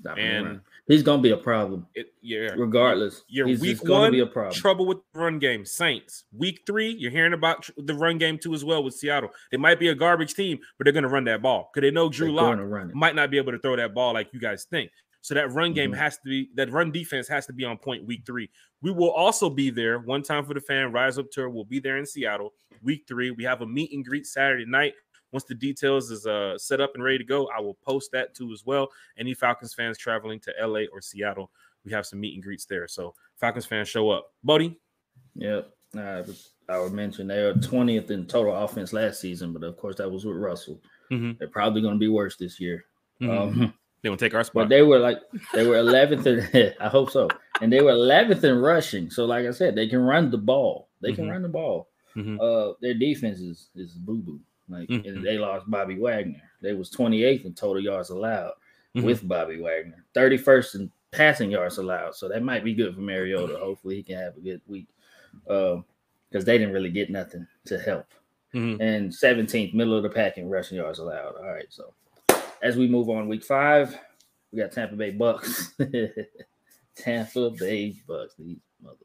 Stop 0.00 0.18
him 0.18 0.24
And- 0.36 0.46
around. 0.46 0.60
He's 0.86 1.02
gonna 1.02 1.22
be 1.22 1.30
a 1.30 1.36
problem 1.36 1.86
It, 1.94 2.12
yeah, 2.22 2.50
regardless. 2.56 3.22
Your 3.28 3.46
he's 3.46 3.60
week 3.60 3.80
gonna 3.82 4.00
one, 4.00 4.12
be 4.12 4.20
a 4.20 4.26
problem. 4.26 4.54
trouble 4.54 4.86
with 4.86 4.98
the 5.12 5.18
run 5.20 5.38
game. 5.38 5.64
Saints. 5.64 6.24
Week 6.36 6.62
three, 6.66 6.90
you're 6.90 7.10
hearing 7.10 7.32
about 7.32 7.68
the 7.76 7.94
run 7.94 8.18
game 8.18 8.38
too 8.38 8.54
as 8.54 8.64
well 8.64 8.82
with 8.84 8.94
Seattle. 8.94 9.30
They 9.50 9.56
might 9.56 9.78
be 9.78 9.88
a 9.88 9.94
garbage 9.94 10.34
team, 10.34 10.58
but 10.78 10.84
they're 10.84 10.92
going 10.92 11.04
to 11.04 11.08
run 11.08 11.24
that 11.24 11.42
ball 11.42 11.70
because 11.72 11.86
they 11.86 11.90
know 11.90 12.08
Drew 12.08 12.32
Lock 12.32 12.56
gonna 12.58 12.90
might 12.94 13.14
not 13.14 13.30
be 13.30 13.38
able 13.38 13.52
to 13.52 13.58
throw 13.58 13.76
that 13.76 13.94
ball 13.94 14.14
like 14.14 14.28
you 14.32 14.40
guys 14.40 14.64
think. 14.70 14.90
So 15.22 15.32
that 15.34 15.52
run 15.52 15.72
game 15.72 15.90
Mhm. 15.92 15.96
has 15.96 16.16
to 16.18 16.22
be 16.24 16.50
that 16.54 16.70
run 16.70 16.90
defense 16.92 17.26
has 17.28 17.46
to 17.46 17.54
be 17.54 17.64
on 17.64 17.78
point 17.78 18.04
week 18.04 18.24
three. 18.26 18.50
We 18.82 18.90
will 18.90 19.10
also 19.10 19.48
be 19.48 19.70
there 19.70 19.98
one 20.00 20.22
time 20.22 20.44
for 20.44 20.52
the 20.52 20.60
fan 20.60 20.92
rise 20.92 21.16
up 21.18 21.30
tour. 21.30 21.48
We'll 21.48 21.64
be 21.64 21.80
there 21.80 21.96
in 21.96 22.04
Seattle 22.04 22.52
week 22.82 23.04
three. 23.08 23.30
We 23.30 23.42
have 23.44 23.62
a 23.62 23.66
meet 23.66 23.90
and 23.92 24.04
greet 24.04 24.26
Saturday 24.26 24.66
night. 24.66 24.92
Once 25.34 25.42
the 25.44 25.54
details 25.54 26.12
is 26.12 26.26
uh, 26.28 26.56
set 26.56 26.80
up 26.80 26.92
and 26.94 27.02
ready 27.02 27.18
to 27.18 27.24
go, 27.24 27.48
I 27.48 27.60
will 27.60 27.74
post 27.84 28.12
that 28.12 28.34
too 28.36 28.52
as 28.52 28.64
well. 28.64 28.88
Any 29.18 29.34
Falcons 29.34 29.74
fans 29.74 29.98
traveling 29.98 30.38
to 30.38 30.52
LA 30.64 30.82
or 30.92 31.00
Seattle, 31.00 31.50
we 31.84 31.90
have 31.90 32.06
some 32.06 32.20
meet 32.20 32.34
and 32.34 32.42
greets 32.42 32.66
there. 32.66 32.86
So 32.86 33.16
Falcons 33.36 33.66
fans 33.66 33.88
show 33.88 34.10
up. 34.10 34.32
Bodie, 34.44 34.78
Yep. 35.34 35.70
Uh, 35.98 36.22
I 36.68 36.78
would 36.78 36.92
mention 36.92 37.26
they 37.26 37.42
were 37.42 37.54
20th 37.54 38.10
in 38.12 38.26
total 38.26 38.54
offense 38.54 38.92
last 38.92 39.20
season, 39.20 39.52
but 39.52 39.64
of 39.64 39.76
course 39.76 39.96
that 39.96 40.08
was 40.08 40.24
with 40.24 40.36
Russell. 40.36 40.80
Mhm. 41.10 41.36
They're 41.38 41.48
probably 41.48 41.82
going 41.82 41.94
to 41.94 41.98
be 42.00 42.06
worse 42.08 42.36
this 42.36 42.60
year. 42.60 42.84
Mhm. 43.20 43.38
Um, 43.40 43.74
they 44.02 44.10
will 44.10 44.16
take 44.16 44.34
our 44.34 44.44
spot. 44.44 44.54
but 44.54 44.68
they 44.68 44.82
were 44.82 45.00
like 45.00 45.18
they 45.52 45.66
were 45.66 45.78
11th. 45.78 46.26
In, 46.26 46.74
I 46.80 46.88
hope 46.88 47.10
so. 47.10 47.28
And 47.60 47.72
they 47.72 47.80
were 47.82 47.90
11th 47.92 48.44
in 48.44 48.56
rushing. 48.60 49.10
So 49.10 49.24
like 49.24 49.46
I 49.46 49.50
said, 49.50 49.74
they 49.74 49.88
can 49.88 49.98
run 50.00 50.30
the 50.30 50.38
ball. 50.38 50.90
They 51.00 51.12
can 51.12 51.26
Mhm. 51.26 51.30
run 51.32 51.42
the 51.42 51.48
ball. 51.48 51.88
Mhm. 52.14 52.38
Uh, 52.40 52.74
their 52.80 52.94
defense 52.94 53.40
is 53.40 53.70
is 53.74 53.94
boo 53.94 54.18
boo. 54.22 54.40
Like 54.68 54.88
Mhm. 54.88 55.06
and 55.06 55.24
they 55.24 55.38
lost 55.38 55.70
Bobby 55.70 55.98
Wagner. 55.98 56.42
They 56.60 56.72
was 56.72 56.90
28th 56.90 57.44
in 57.44 57.54
total 57.54 57.82
yards 57.82 58.10
allowed 58.10 58.52
Mhm. 58.96 59.04
with 59.04 59.26
Bobby 59.28 59.60
Wagner. 59.60 60.04
31st 60.14 60.74
in 60.76 60.90
passing 61.10 61.50
yards 61.50 61.78
allowed. 61.78 62.14
So 62.14 62.28
that 62.28 62.42
might 62.42 62.64
be 62.64 62.74
good 62.74 62.94
for 62.94 63.00
Mariota. 63.00 63.56
Hopefully 63.58 63.96
he 63.96 64.02
can 64.02 64.16
have 64.16 64.36
a 64.36 64.40
good 64.40 64.60
week. 64.66 64.86
Um, 65.48 65.84
because 66.30 66.44
they 66.44 66.58
didn't 66.58 66.72
really 66.74 66.90
get 66.90 67.10
nothing 67.10 67.46
to 67.66 67.78
help. 67.78 68.06
Mhm. 68.54 68.80
And 68.80 69.14
17th, 69.14 69.74
middle 69.74 69.96
of 69.96 70.02
the 70.02 70.08
pack 70.10 70.38
in 70.38 70.48
rushing 70.48 70.78
yards 70.78 70.98
allowed. 70.98 71.36
All 71.36 71.50
right. 71.52 71.66
So 71.70 71.94
as 72.62 72.76
we 72.76 72.88
move 72.88 73.08
on, 73.10 73.28
week 73.28 73.44
five, 73.44 73.96
we 74.50 74.58
got 74.60 74.72
Tampa 74.72 74.96
Bay 74.96 75.10
Bucks. 75.10 75.74
Tampa 76.96 77.50
Bay 77.50 78.00
Bucks. 78.06 78.34
These 78.38 78.58
mother. 78.82 78.96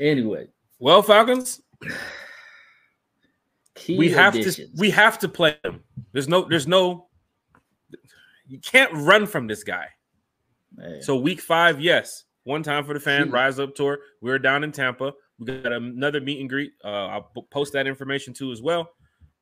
Anyway, 0.00 0.48
Well, 0.78 1.02
Falcons, 1.02 1.60
key 3.82 3.98
we 3.98 4.08
have 4.10 4.34
to 4.34 4.68
we 4.76 4.90
have 4.90 5.18
to 5.20 5.28
play 5.28 5.56
him. 5.64 5.82
There's 6.12 6.28
no 6.28 6.42
there's 6.48 6.66
no 6.66 7.08
you 8.46 8.58
can't 8.60 8.92
run 8.92 9.26
from 9.26 9.46
this 9.46 9.64
guy. 9.64 9.86
Man, 10.74 11.02
So 11.02 11.16
week 11.16 11.40
five, 11.40 11.80
yes, 11.80 12.24
one 12.44 12.62
time 12.62 12.84
for 12.84 12.94
the 12.94 13.00
fan 13.00 13.30
rise 13.30 13.58
up 13.58 13.74
tour. 13.74 13.98
We're 14.20 14.38
down 14.38 14.64
in 14.64 14.72
Tampa. 14.72 15.12
We 15.38 15.46
got 15.46 15.72
another 15.72 16.20
meet 16.20 16.40
and 16.40 16.48
greet. 16.48 16.72
Uh, 16.84 17.06
I'll 17.06 17.32
post 17.50 17.72
that 17.72 17.86
information 17.86 18.32
too 18.34 18.52
as 18.52 18.62
well. 18.62 18.90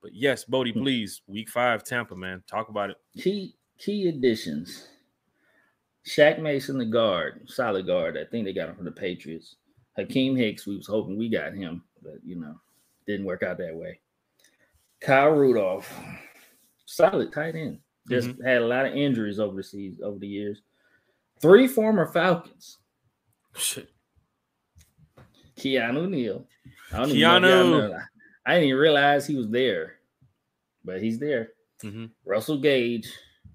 But 0.03 0.13
yes, 0.15 0.45
Bodie, 0.45 0.73
Hmm. 0.73 0.81
please, 0.83 1.21
week 1.27 1.49
five, 1.51 1.85
Tampa, 1.85 2.17
man, 2.17 2.43
talk 2.49 2.69
about 2.69 2.91
it. 2.91 2.97
key 3.19 3.55
key 3.79 4.09
additions. 4.09 4.89
Shaq 6.07 6.41
Mason, 6.41 6.79
the 6.79 6.87
guard, 6.87 7.43
solid 7.47 7.87
guard. 7.87 8.17
I 8.17 8.25
think 8.25 8.45
they 8.47 8.53
got 8.55 8.71
him 8.71 8.77
from 8.77 8.87
the 8.87 8.93
Patriots. 8.93 9.57
Akiem 9.99 10.37
Hicks, 10.37 10.67
we 10.67 10.77
was 10.77 10.87
hoping 10.87 11.19
we 11.19 11.29
got 11.29 11.53
him, 11.53 11.83
but 12.03 12.15
you 12.25 12.37
know, 12.37 12.55
didn't 13.07 13.27
work 13.27 13.43
out 13.43 13.59
that 13.59 13.75
way. 13.75 14.01
Kyle 15.01 15.31
Rudolph, 15.31 15.91
solid 16.87 17.33
tight 17.33 17.55
end. 17.55 17.81
Just 18.09 18.31
Mhm. 18.31 18.45
had 18.45 18.63
a 18.63 18.67
lot 18.67 18.87
of 18.87 18.95
injuries 18.95 19.39
over 19.39 19.57
the 19.57 19.63
season, 19.63 20.03
over 20.05 20.19
the 20.19 20.27
years. 20.29 20.63
Three 21.41 21.67
former 21.69 22.07
Falcons. 22.07 22.79
Shit. 23.57 23.89
Keanu 25.57 26.09
Neal. 26.09 26.47
I 26.93 26.99
don't 26.99 27.11
even 27.11 27.43
know 27.43 27.49
Keanu. 27.91 28.07
I 28.47 28.55
didn't 28.55 28.69
even 28.69 28.81
realize 28.81 29.27
he 29.27 29.37
was 29.37 29.49
there, 29.49 30.01
but 30.85 31.03
he's 31.03 31.19
there. 31.19 31.53
hmm 31.83 32.07
Russell 32.25 32.59
Gage, 32.59 33.09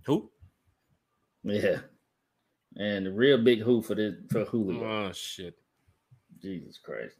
Who? 0.06 0.32
yeah, 1.44 1.82
and 2.78 3.06
the 3.06 3.12
real 3.12 3.38
big 3.44 3.62
who 3.62 3.82
for 3.82 3.96
this 3.96 4.16
for 4.32 4.46
Julio. 4.46 4.84
Oh 4.84 5.12
shit. 5.12 5.58
Jesus 6.42 6.78
Christ. 6.78 7.16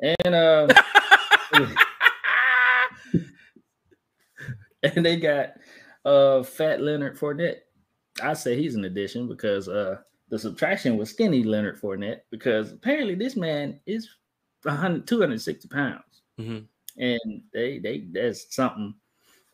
And 0.00 0.34
uh, 0.34 0.68
and 4.82 5.04
they 5.04 5.16
got 5.16 5.54
uh 6.04 6.42
Fat 6.42 6.80
Leonard 6.80 7.18
Fournette. 7.18 7.58
I 8.22 8.34
say 8.34 8.56
he's 8.56 8.74
an 8.74 8.84
addition 8.84 9.28
because 9.28 9.68
uh 9.68 9.98
the 10.28 10.38
subtraction 10.38 10.96
was 10.96 11.10
skinny 11.10 11.42
Leonard 11.44 11.80
Fournette 11.80 12.20
because 12.30 12.72
apparently 12.72 13.14
this 13.14 13.36
man 13.36 13.80
is 13.86 14.08
100, 14.62 15.06
260 15.06 15.68
pounds. 15.68 16.22
Mhm. 16.40 16.66
And 16.98 17.42
they 17.52 17.78
they 17.78 18.06
that's 18.12 18.54
something 18.54 18.94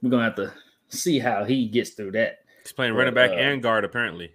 we're 0.00 0.10
gonna 0.10 0.24
have 0.24 0.36
to 0.36 0.52
see 0.88 1.18
how 1.18 1.44
he 1.44 1.68
gets 1.68 1.90
through 1.90 2.12
that. 2.12 2.38
He's 2.62 2.72
playing 2.72 2.92
But, 2.94 2.98
running 2.98 3.14
back 3.14 3.30
uh, 3.30 3.34
and 3.34 3.62
guard 3.62 3.84
apparently. 3.84 4.30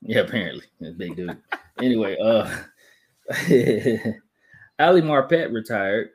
Yeah, 0.00 0.20
apparently. 0.20 0.64
Big 0.96 1.16
dude. 1.16 1.36
anyway, 1.80 2.16
uh 2.22 2.48
Ali 4.78 5.00
Marpet 5.02 5.52
retired, 5.52 6.10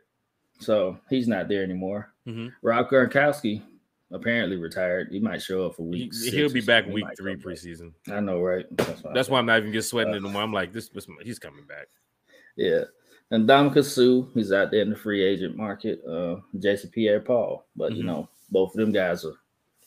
so 0.60 1.00
he's 1.10 1.28
not 1.28 1.48
there 1.48 1.64
anymore. 1.64 2.14
Mhm. 2.28 2.52
Rob 2.62 2.90
Gronkowski 2.90 3.62
apparently 4.12 4.56
retired. 4.58 5.10
He 5.12 5.20
might 5.20 5.42
show 5.42 5.66
up 5.66 5.76
for 5.76 5.84
He, 5.84 5.90
week. 6.04 6.14
six 6.14 6.34
he'll 6.36 6.52
be 6.52 6.62
back 6.62 6.86
week 6.88 7.06
three 7.18 7.34
come 7.34 7.42
back. 7.42 7.58
preseason. 7.58 7.94
I 8.10 8.20
know, 8.20 8.42
right? 8.42 8.66
That's 8.78 9.04
why. 9.04 9.12
That's 9.14 9.30
why 9.30 9.40
I'm 9.40 9.46
not 9.46 9.60
even 9.60 9.74
just 9.74 9.90
sweating 9.90 10.14
Uh, 10.14 10.18
anymore. 10.18 10.42
I'm 10.42 10.54
like, 10.54 10.72
this, 10.74 10.90
this 10.90 11.08
he's 11.24 11.40
coming 11.40 11.66
back. 11.66 11.88
Yeah. 12.56 12.84
And 13.32 13.48
Ndamukong 13.48 13.84
Suh, 13.84 14.30
he's 14.34 14.54
out 14.54 14.72
there 14.72 14.82
in 14.82 14.90
the 14.90 14.96
free 14.96 15.22
agent 15.24 15.58
market. 15.58 16.02
Uh, 16.06 16.38
Jason 16.60 16.90
Pierre 16.92 17.20
Paul, 17.20 17.68
but 17.76 17.94
you 17.94 18.04
Mhm. 18.04 18.08
know, 18.08 18.30
both 18.50 18.72
of 18.74 18.78
them 18.80 18.94
guys 18.94 19.26
are 19.26 19.34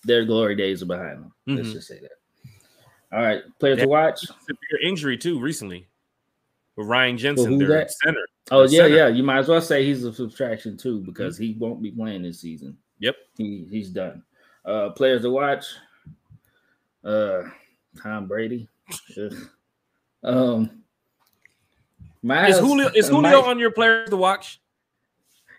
their 0.04 0.24
glory 0.26 0.54
days 0.56 0.82
are 0.82 0.86
behind 0.86 1.22
them. 1.22 1.32
Let's 1.46 1.68
Mhm. 1.68 1.72
just 1.72 1.88
say 1.88 2.00
that. 2.00 2.12
All 3.12 3.22
right, 3.22 3.42
players 3.58 3.78
to 3.78 3.88
watch. 3.88 4.20
Severe 4.20 4.80
injury 4.88 5.16
too 5.16 5.40
recently 5.40 5.88
with 6.76 6.86
Ryan 6.86 7.16
Jensen, 7.18 7.52
who's 7.52 7.60
their 7.60 7.78
that? 7.78 7.90
center. 7.90 8.26
Oh 8.50 8.62
yeah, 8.62 8.68
center. 8.84 8.96
yeah. 8.96 9.08
You 9.08 9.22
might 9.22 9.38
as 9.38 9.48
well 9.48 9.60
say 9.60 9.84
he's 9.84 10.04
a 10.04 10.12
subtraction 10.12 10.76
too 10.76 11.00
because 11.00 11.36
he 11.38 11.54
won't 11.58 11.82
be 11.82 11.90
playing 11.90 12.22
this 12.22 12.40
season. 12.40 12.76
Yep. 13.01 13.16
He 13.36 13.66
he's 13.70 13.90
done. 13.90 14.22
Uh 14.64 14.90
players 14.90 15.22
to 15.22 15.30
watch. 15.30 15.64
Uh 17.05 17.42
Tom 18.03 18.26
Brady. 18.26 18.68
Um 20.22 20.82
Miles, 22.22 22.57
Is 22.57 22.61
Julio 22.61 22.88
is 22.94 23.09
Julio 23.09 23.22
Mike- 23.40 23.44
on 23.46 23.59
your 23.59 23.70
players 23.70 24.11
to 24.11 24.16
watch? 24.16 24.61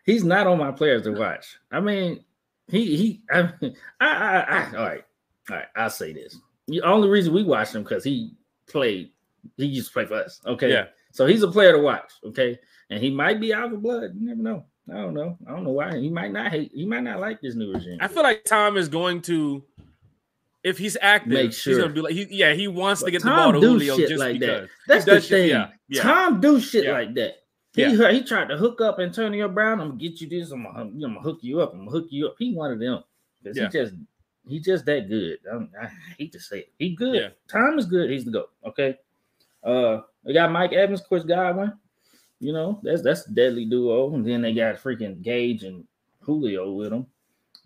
he's 0.05 0.23
not 0.23 0.47
on 0.47 0.57
my 0.57 0.71
players 0.71 1.03
to 1.03 1.11
watch. 1.11 1.57
I 1.71 1.79
mean, 1.79 2.23
he 2.67 2.95
he 2.95 3.21
I 3.31 3.51
I, 3.61 3.71
I, 3.99 4.39
I 4.41 4.65
all 4.77 4.85
right. 4.85 5.03
All 5.49 5.55
right, 5.57 5.65
I'll 5.75 5.89
say 5.89 6.13
this. 6.13 6.37
The 6.67 6.81
only 6.83 7.09
reason 7.09 7.33
we 7.33 7.43
watched 7.43 7.73
him 7.73 7.81
because 7.83 8.03
he 8.03 8.35
played, 8.67 9.11
he 9.57 9.65
used 9.65 9.87
to 9.87 9.93
play 9.93 10.05
for 10.05 10.15
us. 10.15 10.39
Okay. 10.45 10.69
Yeah. 10.71 10.85
So 11.11 11.25
he's 11.25 11.41
a 11.43 11.47
player 11.51 11.71
to 11.73 11.79
watch, 11.79 12.11
okay? 12.23 12.57
And 12.91 13.03
he 13.03 13.09
might 13.09 13.41
be 13.41 13.53
out 13.53 13.73
of 13.73 13.81
blood. 13.81 14.11
You 14.15 14.27
never 14.27 14.41
know. 14.41 14.65
I 14.91 14.95
don't 14.95 15.13
know. 15.13 15.37
I 15.47 15.51
don't 15.51 15.63
know 15.63 15.71
why. 15.71 15.97
He 15.97 16.09
might 16.09 16.31
not 16.33 16.51
hate, 16.51 16.71
he 16.73 16.85
might 16.85 17.03
not 17.03 17.19
like 17.19 17.39
this 17.41 17.55
new 17.55 17.73
regime. 17.73 17.97
I 18.01 18.07
feel 18.07 18.23
like 18.23 18.43
Tom 18.43 18.75
is 18.77 18.89
going 18.89 19.21
to, 19.23 19.63
if 20.63 20.77
he's 20.77 20.97
active, 21.01 21.31
Make 21.33 21.53
sure. 21.53 21.73
he's 21.73 21.81
gonna 21.81 21.93
be 21.93 22.01
like, 22.01 22.13
he, 22.13 22.27
yeah, 22.29 22.53
he 22.53 22.67
wants 22.67 23.01
to 23.01 23.05
But 23.05 23.11
get 23.11 23.21
the 23.23 23.29
Tom 23.29 23.53
ball 23.53 23.61
to 23.61 23.67
Julio 23.67 23.95
shit 23.97 24.09
just 24.09 24.19
like 24.19 24.39
that. 24.41 24.67
That's 24.87 25.05
the 25.05 25.19
shit- 25.21 25.29
thing. 25.29 25.49
yeah, 25.49 25.69
yeah. 25.87 26.01
Tom 26.03 26.41
do 26.41 26.59
shit 26.59 26.83
Yeah. 26.85 26.91
like 26.93 27.13
that. 27.15 27.35
He 27.73 27.85
he 27.85 28.23
tried 28.23 28.49
to 28.49 28.57
hook 28.57 28.81
up 28.81 28.99
Antonio 28.99 29.47
Brown. 29.47 29.79
I'm 29.79 29.87
gonna 29.91 29.99
get 29.99 30.19
you 30.19 30.27
this. 30.27 30.51
I'm 30.51 30.63
gonna, 30.63 30.77
I'm 30.81 30.99
gonna 30.99 31.19
hook 31.21 31.39
you 31.41 31.61
up. 31.61 31.71
I'm 31.73 31.79
gonna 31.85 31.91
hook 31.91 32.07
you 32.09 32.27
up. 32.27 32.35
He 32.37 32.53
wanted 32.53 32.79
them. 32.81 33.01
'Cause 33.45 33.55
Yeah. 33.57 33.67
He 33.67 33.69
just 33.71 33.93
he 34.47 34.59
just 34.59 34.85
that 34.85 35.07
good. 35.07 35.37
I'm, 35.51 35.69
I 35.81 35.87
hate 36.17 36.33
to 36.33 36.39
say 36.39 36.59
it. 36.59 36.71
He 36.77 36.95
good. 36.95 37.15
Yeah. 37.15 37.29
Tom 37.47 37.79
is 37.79 37.85
good. 37.85 38.09
He's 38.09 38.25
the 38.25 38.31
goat. 38.31 38.49
Okay. 38.65 38.97
Uh, 39.63 40.01
they 40.25 40.33
got 40.33 40.51
Mike 40.51 40.73
Evans, 40.73 41.01
Chris 41.01 41.23
Godwin. 41.23 41.71
You 42.41 42.51
know 42.53 42.79
that's 42.83 43.01
that's 43.03 43.23
deadly 43.25 43.65
duo. 43.65 44.13
And 44.13 44.25
then 44.27 44.41
they 44.41 44.53
got 44.53 44.75
freaking 44.75 45.21
Gage 45.21 45.63
and 45.63 45.85
Julio 46.21 46.71
with 46.73 46.89
them. 46.89 47.05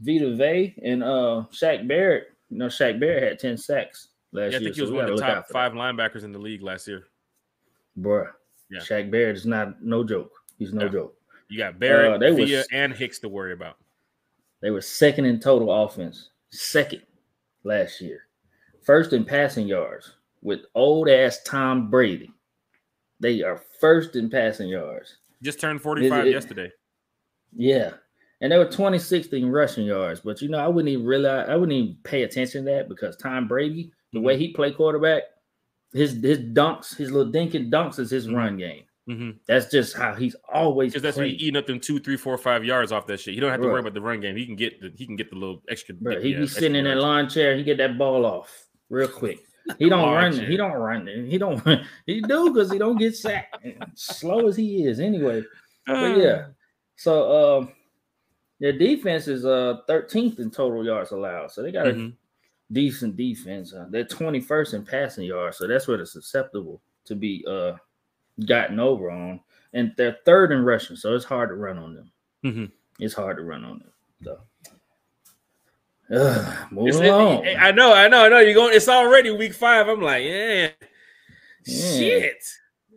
Vita 0.01 0.36
Vea 0.36 0.76
and 0.84 1.01
uh 1.03 1.45
Shaq 1.51 1.88
Barrett. 1.88 2.28
You 2.49 2.57
know 2.57 2.67
Shaq 2.67 2.99
Barrett 2.99 3.23
had 3.23 3.39
ten 3.39 3.57
sacks 3.57 4.09
last 4.34 4.51
Yeah, 4.51 4.57
I 4.57 4.59
year. 4.61 4.67
think 4.67 4.76
he 4.76 4.82
was 4.82 4.89
so 4.91 4.95
one 4.97 5.09
of 5.09 5.15
the 5.17 5.21
top 5.23 5.47
five 5.47 5.71
linebackers 5.71 6.23
in 6.26 6.32
the 6.34 6.38
league 6.39 6.61
last 6.61 6.88
year. 6.88 7.05
Bruh. 7.99 8.28
Yeah. 8.69 8.82
Shaq 8.82 9.09
Barrett 9.09 9.38
is 9.38 9.45
not 9.45 9.82
no 9.82 10.03
joke. 10.03 10.32
He's 10.59 10.73
no 10.73 10.84
Yeah. 10.86 10.91
joke. 10.91 11.17
You 11.47 11.57
got 11.57 11.80
Barrett, 11.80 12.13
Uh, 12.13 12.17
they 12.17 12.32
was- 12.32 12.67
and 12.71 12.91
Hicks 12.93 13.19
to 13.19 13.30
worry 13.30 13.53
about. 13.53 13.78
They 14.61 14.71
were 14.71 14.82
second 14.82 15.26
in 15.26 15.39
total 15.39 15.71
offense, 15.71 16.30
second 16.49 17.03
last 17.63 18.01
year, 18.01 18.28
first 18.82 19.13
in 19.13 19.23
passing 19.23 19.67
yards 19.67 20.15
with 20.41 20.61
old 20.76 21.07
ass 21.07 21.41
Tom 21.43 21.89
Brady. 21.89 22.32
They 23.20 23.41
are 23.43 23.61
first 23.80 24.16
in 24.16 24.30
passing 24.30 24.68
yards. 24.70 25.18
Just 25.41 25.59
turned 25.59 25.82
45 25.82 26.28
it- 26.28 26.32
yesterday. 26.32 26.72
Yeah. 27.55 27.91
And 28.41 28.51
they 28.51 28.57
were 28.57 28.66
26th 28.66 29.32
in 29.34 29.49
rushing 29.49 29.86
yards. 29.86 30.20
But 30.20 30.41
you 30.41 30.49
know, 30.49 30.57
I 30.59 30.68
wouldn't 30.68 30.89
even 30.91 31.05
realize 31.05 31.47
I 31.49 31.55
wouldn't 31.55 31.72
even 31.78 31.97
pay 32.03 32.24
attention 32.24 32.66
to 32.66 32.72
that 32.72 32.89
because 32.89 33.16
Tom 33.18 33.47
Brady, 33.47 33.91
the 34.13 34.20
way 34.20 34.38
he 34.38 34.51
played 34.53 34.76
quarterback, 34.76 35.24
his 35.93 36.22
his 36.22 36.39
dunks, 36.39 36.95
his 36.95 37.11
little 37.11 37.32
dinking 37.32 37.72
dunks 37.72 37.97
is 37.99 38.09
his 38.11 38.28
Mhm. 38.28 38.36
run 38.36 38.57
game. 38.57 38.84
Mm-hmm. 39.09 39.30
That's 39.47 39.72
just 39.72 39.95
how 39.95 40.16
he's 40.16 40.36
always 40.51 40.91
Because 40.91 41.03
that's 41.03 41.18
when 41.18 41.28
played. 41.30 41.39
he 41.39 41.45
eating 41.47 41.57
up 41.57 41.68
them 41.68 41.80
two, 41.80 41.99
three, 41.99 42.18
four, 42.18 42.38
five 42.38 42.66
yards 42.66 42.91
off 42.91 43.05
that 43.07 43.20
shit. 43.20 43.36
He 43.36 43.39
don't 43.39 43.51
have 43.51 43.61
to 43.61 43.68
Bruh. 43.68 43.72
worry 43.72 43.80
about 43.82 43.93
the 43.93 44.01
run 44.01 44.20
game. 44.20 44.36
He 44.36 44.45
can 44.45 44.55
get 44.55 44.82
the 44.82 44.91
he 44.95 45.05
can 45.05 45.16
get 45.16 45.30
the 45.30 45.38
little 45.38 45.61
extra. 45.70 45.95
Bro, 45.95 46.20
he 46.22 46.30
yeah, 46.34 46.39
be 46.39 46.47
sitting 46.47 46.76
in 46.76 46.84
that 46.86 46.97
lawn 46.97 47.30
chair. 47.30 47.55
He 47.55 47.63
get 47.63 47.78
that 47.78 47.97
ball 47.97 48.26
off 48.26 48.68
real 48.89 49.07
quick. 49.07 49.39
He 49.80 49.89
don't 49.89 50.13
run. 50.13 50.34
He 50.34 50.57
don't 50.57 50.74
run. 50.74 51.07
He 51.07 51.38
don't. 51.38 51.61
He 52.05 52.22
do 52.22 52.51
because 52.53 52.72
he 52.72 52.78
don't 52.78 52.97
get 52.97 53.16
sacked. 53.16 53.57
Slow 53.95 54.47
as 54.47 54.55
he 54.57 54.86
is, 54.86 54.99
anyway. 54.99 55.43
But 55.88 56.18
yeah. 56.18 56.45
So 56.97 57.59
um, 57.59 57.72
their 58.59 58.74
defense 58.78 59.28
is 59.28 59.45
uh 59.45 59.80
13th 59.89 60.39
in 60.39 60.51
total 60.51 60.86
yards 60.86 61.11
allowed. 61.11 61.51
So 61.51 61.61
they 61.63 61.72
got 61.72 61.88
a 61.88 61.93
Mhm. 61.93 62.13
decent 62.72 63.16
defense. 63.18 63.74
Uh, 63.74 63.88
they're 63.89 64.05
21st 64.05 64.74
in 64.76 64.86
passing 64.86 65.26
yards. 65.26 65.57
So 65.57 65.68
that's 65.68 65.88
where 65.88 65.97
they're 65.97 66.05
susceptible 66.05 66.82
to 67.05 67.16
be 67.16 67.43
uh 67.47 67.74
gotten 68.45 68.80
over 68.80 69.09
on. 69.11 69.39
And 69.74 69.93
they're 69.97 70.18
third 70.26 70.51
in 70.51 70.63
rushing. 70.63 70.95
So 70.95 71.16
it's 71.16 71.26
hard 71.26 71.49
to 71.49 71.55
run 71.55 71.78
on 71.78 71.93
them. 71.95 72.11
Mhm. 72.43 72.72
It's 72.99 73.13
hard 73.13 73.38
to 73.38 73.43
run 73.43 73.63
on 73.66 73.80
them. 73.80 73.91
So. 74.24 74.39
Ugh, 76.14 76.72
moving 76.72 77.03
along. 77.06 77.47
I 77.47 77.72
know, 77.72 77.93
I 77.93 78.08
know, 78.08 78.26
I 78.26 78.30
know. 78.30 78.39
You're 78.39 78.53
going. 78.53 78.76
It's 78.76 78.88
already 78.88 79.32
week 79.32 79.53
five. 79.53 79.88
I'm 79.88 80.01
like, 80.01 80.24
yeah, 80.24 80.70
Yeah. 81.66 81.97
shit. 81.97 82.43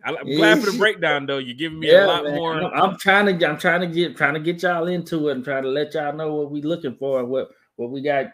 I'm 0.04 0.14
glad 0.26 0.60
for 0.62 0.70
the 0.70 0.78
breakdown 0.78 1.26
though. 1.26 1.38
You're 1.38 1.56
giving 1.56 1.80
me 1.80 1.90
a 1.90 2.06
lot 2.06 2.24
man. 2.24 2.34
more. 2.36 2.54
I'm, 2.54 2.96
trying 2.98 3.26
to 3.38 3.48
I'm 3.48 3.58
trying 3.58 3.80
to 3.80 3.86
get 3.86 4.16
trying 4.16 4.34
to 4.34 4.40
get 4.40 4.62
y'all 4.62 4.86
into 4.86 5.28
it 5.28 5.32
and 5.32 5.44
try 5.44 5.60
to 5.60 5.68
let 5.68 5.92
y'all 5.94 6.14
know 6.14 6.34
what 6.34 6.50
we're 6.50 6.62
looking 6.62 6.96
for 6.96 7.20
and 7.20 7.28
what 7.28 7.48
what 7.76 7.90
we 7.90 8.00
got 8.00 8.26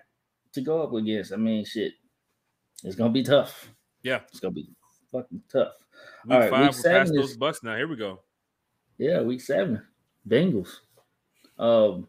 to 0.52 0.60
go 0.60 0.82
up 0.82 0.92
against. 0.92 1.32
I 1.32 1.36
mean, 1.36 1.64
shit, 1.64 1.92
it's 2.84 2.96
gonna 2.96 3.10
be 3.12 3.22
tough. 3.22 3.70
Yeah. 4.02 4.20
it's 4.28 4.40
gonna 4.40 4.52
be 4.52 4.68
fucking 5.10 5.42
tough. 5.50 5.72
Week 6.26 6.34
all 6.34 6.40
right, 6.40 6.50
five, 6.50 6.60
week 6.60 6.60
we're 6.60 6.66
past 6.72 6.82
seven 6.82 7.16
those 7.16 7.30
is- 7.30 7.36
bucks 7.36 7.62
now. 7.62 7.76
Here 7.76 7.88
we 7.88 7.96
go. 7.96 8.20
Yeah, 8.98 9.22
week 9.22 9.40
seven, 9.40 9.82
Bengals. 10.28 10.76
Um, 11.58 12.06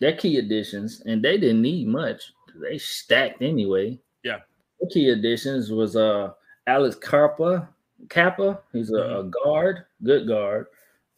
their 0.00 0.16
key 0.16 0.38
additions, 0.38 1.02
and 1.06 1.22
they 1.22 1.38
didn't 1.38 1.62
need 1.62 1.88
much. 1.88 2.32
They 2.60 2.78
stacked 2.78 3.42
anyway. 3.42 3.98
Yeah. 4.22 4.38
Their 4.80 4.90
key 4.90 5.10
additions 5.10 5.70
was 5.70 5.96
uh 5.96 6.32
Alex 6.66 6.96
Carpa, 6.96 7.68
Cappa. 8.08 8.60
He's 8.72 8.90
a, 8.90 9.20
a 9.20 9.24
guard, 9.24 9.84
good 10.02 10.26
guard. 10.26 10.66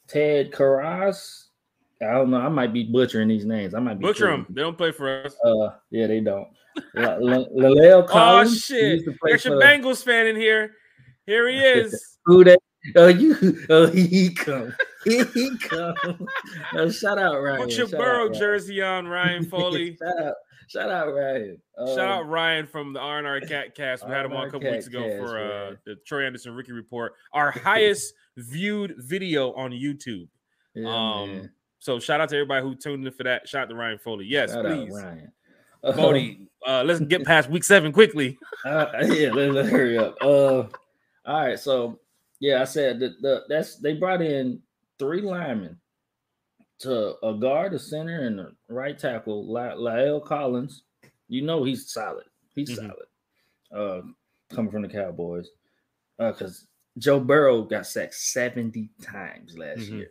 Ted 0.07 0.51
Karras. 0.53 1.45
I 2.01 2.13
don't 2.13 2.31
know. 2.31 2.39
I 2.41 2.49
might 2.49 2.73
be 2.73 2.85
butchering 2.85 3.29
these 3.29 3.45
names. 3.45 3.75
I 3.75 3.81
might 3.81 3.99
be 3.99 4.03
Butcher 4.05 4.29
them. 4.31 4.47
They 4.51 4.63
don't 4.63 4.79
play 4.79 4.93
for 4.93 5.25
us. 5.25 5.35
Uh, 5.45 5.71
yeah, 5.91 6.07
they 6.07 6.21
don't. 6.21 6.47
L- 6.97 7.29
L- 7.29 7.49
La'el 7.57 8.03
Oh 8.05 8.07
Collins. 8.07 8.53
he 8.53 8.59
shit! 8.59 8.85
used 8.93 9.05
to 9.07 9.13
play 9.21 9.33
There's 9.33 9.47
a 9.47 9.51
Bengals 9.51 10.05
fan 10.05 10.29
in 10.29 10.37
here. 10.37 10.73
Here 11.27 11.49
he 11.49 11.57
is. 11.59 12.19
Who 12.27 12.45
they? 12.45 12.57
Oh, 12.95 13.09
you. 13.09 13.67
Oh, 13.71 13.87
he 13.89 14.33
come. 14.33 14.73
he. 15.35 15.51
No, 16.75 16.91
shout 16.91 17.19
out 17.19 17.41
Ryan. 17.43 17.61
Put 17.63 17.77
your 17.77 17.89
Shout 17.89 17.99
Burrow 17.99 18.29
jersey 18.31 18.83
on, 18.83 19.07
Ryan 19.07 19.45
Foley. 19.51 19.97
shout 19.97 20.19
out, 20.21 20.35
shout 20.69 20.91
out 20.91 21.15
Ryan. 21.15 21.59
Shout 21.79 21.99
Um, 21.99 21.99
out 22.01 22.29
Ryan 22.29 22.67
from 22.67 22.93
the 22.93 23.01
R&R 23.01 23.41
Cat 23.41 23.75
Cast. 23.75 24.07
We 24.07 24.13
had 24.13 24.25
him 24.25 24.33
on 24.33 24.37
a 24.37 24.41
R&R 24.41 24.51
couple 24.51 24.71
weeks 24.71 24.87
ago 24.87 25.03
Cast, 25.03 25.19
for 25.19 25.39
uh, 25.39 25.75
the 25.87 25.97
Troy 26.07 26.27
Andersen 26.27 26.55
Ricky 26.55 26.73
Report, 26.73 27.15
our 27.33 27.51
highest 27.51 28.15
viewed 28.37 28.95
video 28.99 29.53
on 29.55 29.71
YouTube. 29.73 30.29
yeah, 30.75 30.89
um, 30.89 31.29
man. 31.37 31.51
So 31.81 31.99
shout 32.01 32.21
out 32.21 32.29
to 32.31 32.37
everybody 32.37 32.63
who 32.67 32.75
tuned 32.75 33.07
in 33.07 33.13
for 33.13 33.23
that. 33.25 33.49
Shout 33.49 33.63
out 33.65 33.69
to 33.71 33.75
Ryan 33.77 33.99
Foley. 33.99 34.27
Yes, 34.27 34.53
Shout 34.53 34.67
out 34.67 34.73
please. 34.77 34.95
Ryan. 34.95 35.33
Bodie, 35.83 36.49
uh, 36.67 36.83
let's 36.85 36.99
get 37.01 37.25
past 37.25 37.49
week 37.49 37.63
seven 37.63 37.93
quickly. 37.93 38.37
Uh, 38.65 38.87
yeah, 39.03 39.31
let's, 39.33 39.55
let's 39.55 39.69
hurry 39.69 39.97
up. 39.97 40.17
Uh, 40.21 40.65
all 40.65 40.69
right, 41.27 41.59
so 41.59 42.01
yeah, 42.41 42.61
I 42.61 42.65
said 42.65 42.99
that 43.01 43.23
the 43.23 43.45
that's 43.49 43.77
they 43.77 43.93
brought 43.95 44.21
in 44.23 44.61
three 44.99 45.21
linemen 45.23 45.79
to 46.81 47.17
a 47.27 47.35
guard, 47.35 47.75
a 47.75 47.79
center, 47.79 48.21
and 48.27 48.41
a 48.41 48.53
right 48.69 48.99
tackle. 48.99 49.47
La- 49.47 49.73
La'el 49.75 50.25
Collins, 50.25 50.85
you 51.29 51.43
know 51.43 51.65
he's 51.65 51.91
solid. 51.93 52.25
He's 52.55 52.71
Mhm. 52.71 52.77
solid. 52.77 53.07
Uh, 53.71 54.03
coming 54.55 54.71
from 54.73 54.83
the 54.83 54.89
Cowboys, 54.89 55.49
uh, 56.19 56.33
because 56.33 56.67
Joe 56.99 57.21
Burrow 57.21 57.63
got 57.63 57.87
sacked 57.87 58.15
seventy 58.15 58.91
times 59.03 59.57
last 59.59 59.81
Mhm. 59.81 59.91
year. 59.99 60.11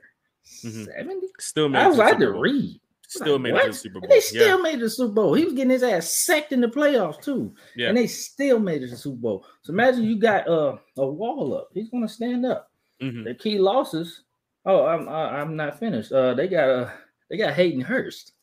Mhm. 0.63 0.85
Seventy. 0.85 1.27
Still 1.39 1.69
made 1.69 1.79
I 1.79 1.87
was 1.87 1.97
to 1.97 2.01
the 2.03 2.07
I 2.07 2.11
Super 2.11 2.33
to 2.33 2.39
read. 2.39 2.81
Still 3.09 3.33
Like, 3.33 3.41
made 3.41 3.53
what? 3.53 3.65
the 3.67 3.73
Super 3.73 3.97
And 3.99 4.01
Bowl. 4.01 4.09
they 4.09 4.19
still 4.19 4.57
Yeah, 4.57 4.61
made 4.63 4.79
the 4.81 4.89
Super 4.89 5.13
Bowl. 5.13 5.33
He 5.33 5.45
was 5.45 5.53
getting 5.53 5.69
his 5.69 5.81
ass 5.83 6.09
sacked 6.25 6.51
in 6.51 6.59
the 6.61 6.67
playoffs 6.67 7.21
too. 7.21 7.55
yeah. 7.75 7.87
And 7.87 7.97
they 7.97 8.05
still 8.07 8.59
made 8.59 8.83
it 8.83 8.87
to 8.87 8.91
the 8.91 8.97
Super 8.97 9.17
Bowl. 9.21 9.45
So 9.61 9.71
imagine 9.71 10.03
you 10.03 10.19
got 10.19 10.47
uh, 10.47 10.77
a 10.97 11.07
wall 11.07 11.53
up. 11.55 11.69
He's 11.73 11.89
gonna 11.89 12.07
stand 12.09 12.45
up. 12.45 12.69
Mhm. 13.01 13.23
The 13.23 13.33
key 13.33 13.59
losses. 13.59 14.23
Oh, 14.69 14.85
I'm 14.85 15.07
I, 15.07 15.39
I'm 15.39 15.55
not 15.55 15.79
finished. 15.79 16.11
Uh, 16.11 16.33
they 16.33 16.47
got 16.47 16.69
uh 16.69 16.89
they 17.29 17.37
got 17.37 17.53
Hayden 17.53 17.81
Hurst. 17.81 18.33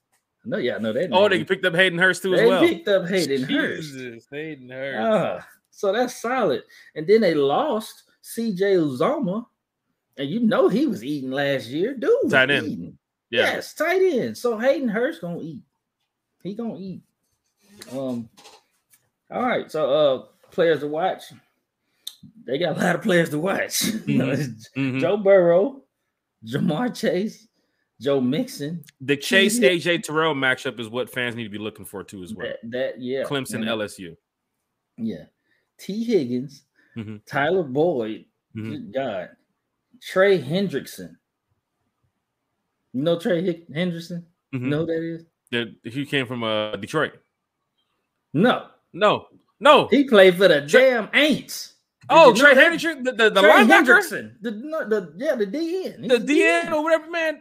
I 0.45 0.49
know 0.49 0.57
y'all 0.59 0.81
know 0.81 0.93
that. 0.93 1.11
Oh, 1.12 1.29
name. 1.29 1.39
they 1.41 1.45
picked 1.45 1.64
up 1.64 1.75
Hayden 1.75 1.99
Hurst 1.99 2.22
too 2.22 2.35
as 2.35 2.41
They 2.41 2.47
well. 2.47 2.61
picked 2.62 2.89
up 2.89 3.07
Hayden 3.09 3.43
Hurst. 3.45 3.95
Hayden 4.31 4.68
Hurst. 4.70 4.99
Ah, 5.01 5.49
so 5.70 5.93
that's 5.93 6.16
solid. 6.20 6.62
And 6.95 7.07
then 7.07 7.20
they 7.20 7.35
lost 7.35 8.05
CJ 8.22 8.77
Uzomah. 8.79 9.47
And 10.16 10.29
you 10.31 10.41
know 10.41 10.68
he 10.68 10.87
was 10.87 11.03
eating 11.05 11.31
last 11.31 11.66
year, 11.68 11.95
dude. 11.95 12.31
Tight 12.31 12.51
end. 12.51 12.97
yeah. 13.31 13.55
Yes, 13.55 13.75
tight 13.75 14.01
end. 14.03 14.37
So 14.39 14.59
Hayden 14.59 14.89
Hurst 14.89 15.20
gonna 15.20 15.41
eat. 15.41 15.62
He 16.43 16.55
gonna 16.55 16.79
eat. 16.79 17.03
Um. 17.93 18.29
All 19.31 19.43
right. 19.43 19.70
So 19.70 19.91
uh, 19.93 20.25
players 20.53 20.81
to 20.81 20.87
watch. 20.87 21.25
They 22.47 22.59
got 22.59 22.77
a 22.77 22.81
lot 22.81 22.95
of 22.95 23.03
players 23.03 23.31
to 23.31 23.39
watch. 23.39 23.83
It's 24.07 24.70
Mhm. 24.77 25.01
Joe 25.01 25.16
Burrow, 25.16 25.83
Ja'Marr 26.47 26.95
Chase, 26.95 27.49
Joe 28.01 28.21
Mixon. 28.21 28.83
The 29.01 29.17
Chase 29.17 29.59
AJ 29.61 30.03
Terrell 30.05 30.35
matchup 30.35 30.79
is 30.81 30.89
what 30.89 31.11
fans 31.11 31.35
need 31.37 31.45
to 31.45 31.49
be 31.51 31.59
looking 31.59 31.85
for 31.85 32.03
too 32.05 32.23
as 32.23 32.35
well. 32.35 32.47
That, 32.47 32.71
that 32.71 33.01
yeah. 33.01 33.23
Clemson 33.25 33.57
and- 33.57 33.65
LSU. 33.65 34.17
Yeah. 34.97 35.25
Tee 35.79 36.05
Higgins, 36.05 36.65
Mhm. 36.97 37.25
Tyler 37.27 37.63
Boyd. 37.65 38.27
Mhm. 38.57 38.71
Good 38.71 38.93
God. 38.95 39.31
Trey 40.01 40.41
Hendrickson. 40.41 41.17
You 42.93 43.03
know 43.03 43.19
Trey 43.19 43.43
Hick- 43.43 43.69
Hendrickson? 43.71 44.25
Mhm. 44.55 44.61
You 44.61 44.67
know 44.69 44.81
who 44.81 44.87
that 44.87 45.03
is? 45.03 45.25
The, 45.51 45.91
he 45.91 46.05
came 46.07 46.27
from 46.27 46.45
uh, 46.45 46.77
Detroit. 46.77 47.15
No. 48.33 48.69
No, 48.93 49.27
no. 49.59 49.89
He 49.89 50.05
played 50.05 50.37
for 50.37 50.47
the 50.49 50.67
Trey- 50.67 50.91
damn 50.91 51.09
Aints. 51.09 51.74
Did 52.09 52.17
Oh, 52.17 52.35
Trey? 52.35 52.55
Hendrickson, 52.55 53.05
the, 53.05 53.13
the, 53.13 53.31
the 53.31 53.41
Trey 53.41 53.51
linebacker, 53.51 53.85
Hendrickson. 54.01 54.33
The, 54.43 54.51
the 54.51 55.13
yeah, 55.17 55.35
the 55.37 55.47
DN. 55.47 56.01
He's 56.01 56.09
the 56.09 56.15
a 56.17 56.21
DN 56.21 56.73
or 56.73 56.83
whatever, 56.83 57.11
man. 57.11 57.41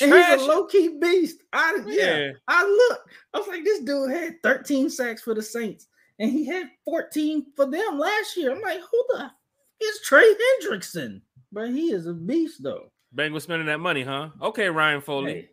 And 0.00 0.10
Trash. 0.10 0.38
he's 0.38 0.42
a 0.42 0.50
low 0.50 0.64
key 0.66 0.96
beast. 1.00 1.42
I 1.52 1.78
yeah. 1.86 2.18
Yeah. 2.18 2.30
I 2.48 2.64
look. 2.64 3.00
I 3.34 3.38
was 3.38 3.48
like, 3.48 3.64
this 3.64 3.80
dude 3.80 4.10
had 4.10 4.42
13 4.42 4.88
sacks 4.90 5.22
for 5.22 5.34
the 5.34 5.42
Saints, 5.42 5.86
and 6.18 6.30
he 6.30 6.46
had 6.46 6.68
14 6.86 7.46
for 7.56 7.66
them 7.70 7.98
last 7.98 8.36
year. 8.36 8.52
I'm 8.52 8.60
like, 8.62 8.80
who 8.80 9.04
the 9.10 9.24
f- 9.24 9.30
is 9.80 10.00
Trey 10.04 10.34
Hendrickson? 10.62 11.20
But 11.52 11.70
he 11.70 11.92
is 11.92 12.06
a 12.06 12.14
beast, 12.14 12.62
though. 12.62 12.90
Bengals 13.14 13.42
spending 13.42 13.66
that 13.66 13.80
money, 13.80 14.02
huh? 14.02 14.30
Okay, 14.40 14.68
Ryan 14.70 15.02
Foley. 15.02 15.32
Hey, 15.34 15.48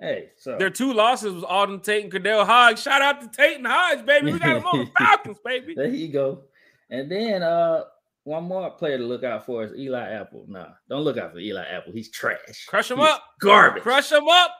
hey 0.00 0.28
so 0.38 0.56
Their 0.56 0.70
two 0.70 0.94
losses 0.94 1.34
was 1.34 1.44
Auden 1.44 1.82
Tate 1.82 2.04
and 2.04 2.12
KhaDarel 2.12 2.46
Hodge. 2.46 2.80
Shout 2.80 3.02
out 3.02 3.20
to 3.20 3.28
Tate 3.28 3.58
and 3.58 3.66
Hodge, 3.66 4.06
baby. 4.06 4.32
We 4.32 4.38
got 4.38 4.54
them 4.54 4.66
on 4.66 4.78
the 4.78 4.86
Falcons, 4.98 5.36
baby. 5.44 5.74
there 5.74 5.88
you 5.88 6.08
go. 6.08 6.44
And 6.90 7.10
then 7.10 7.42
uh 7.42 7.84
one 8.24 8.44
more 8.44 8.70
player 8.70 8.98
to 8.98 9.04
look 9.04 9.24
out 9.24 9.46
for 9.46 9.64
is 9.64 9.72
Eli 9.78 10.10
Apple. 10.10 10.44
Nah, 10.48 10.68
don't 10.88 11.02
look 11.02 11.16
out 11.16 11.32
for 11.32 11.38
Eli 11.38 11.64
Apple. 11.64 11.92
He's 11.92 12.10
trash. 12.10 12.66
Crush 12.66 12.90
'em 12.90 12.98
He's 12.98 13.08
up. 13.08 13.22
Garbage. 13.40 13.82
Crush 13.82 14.10
them 14.10 14.28
up. 14.28 14.50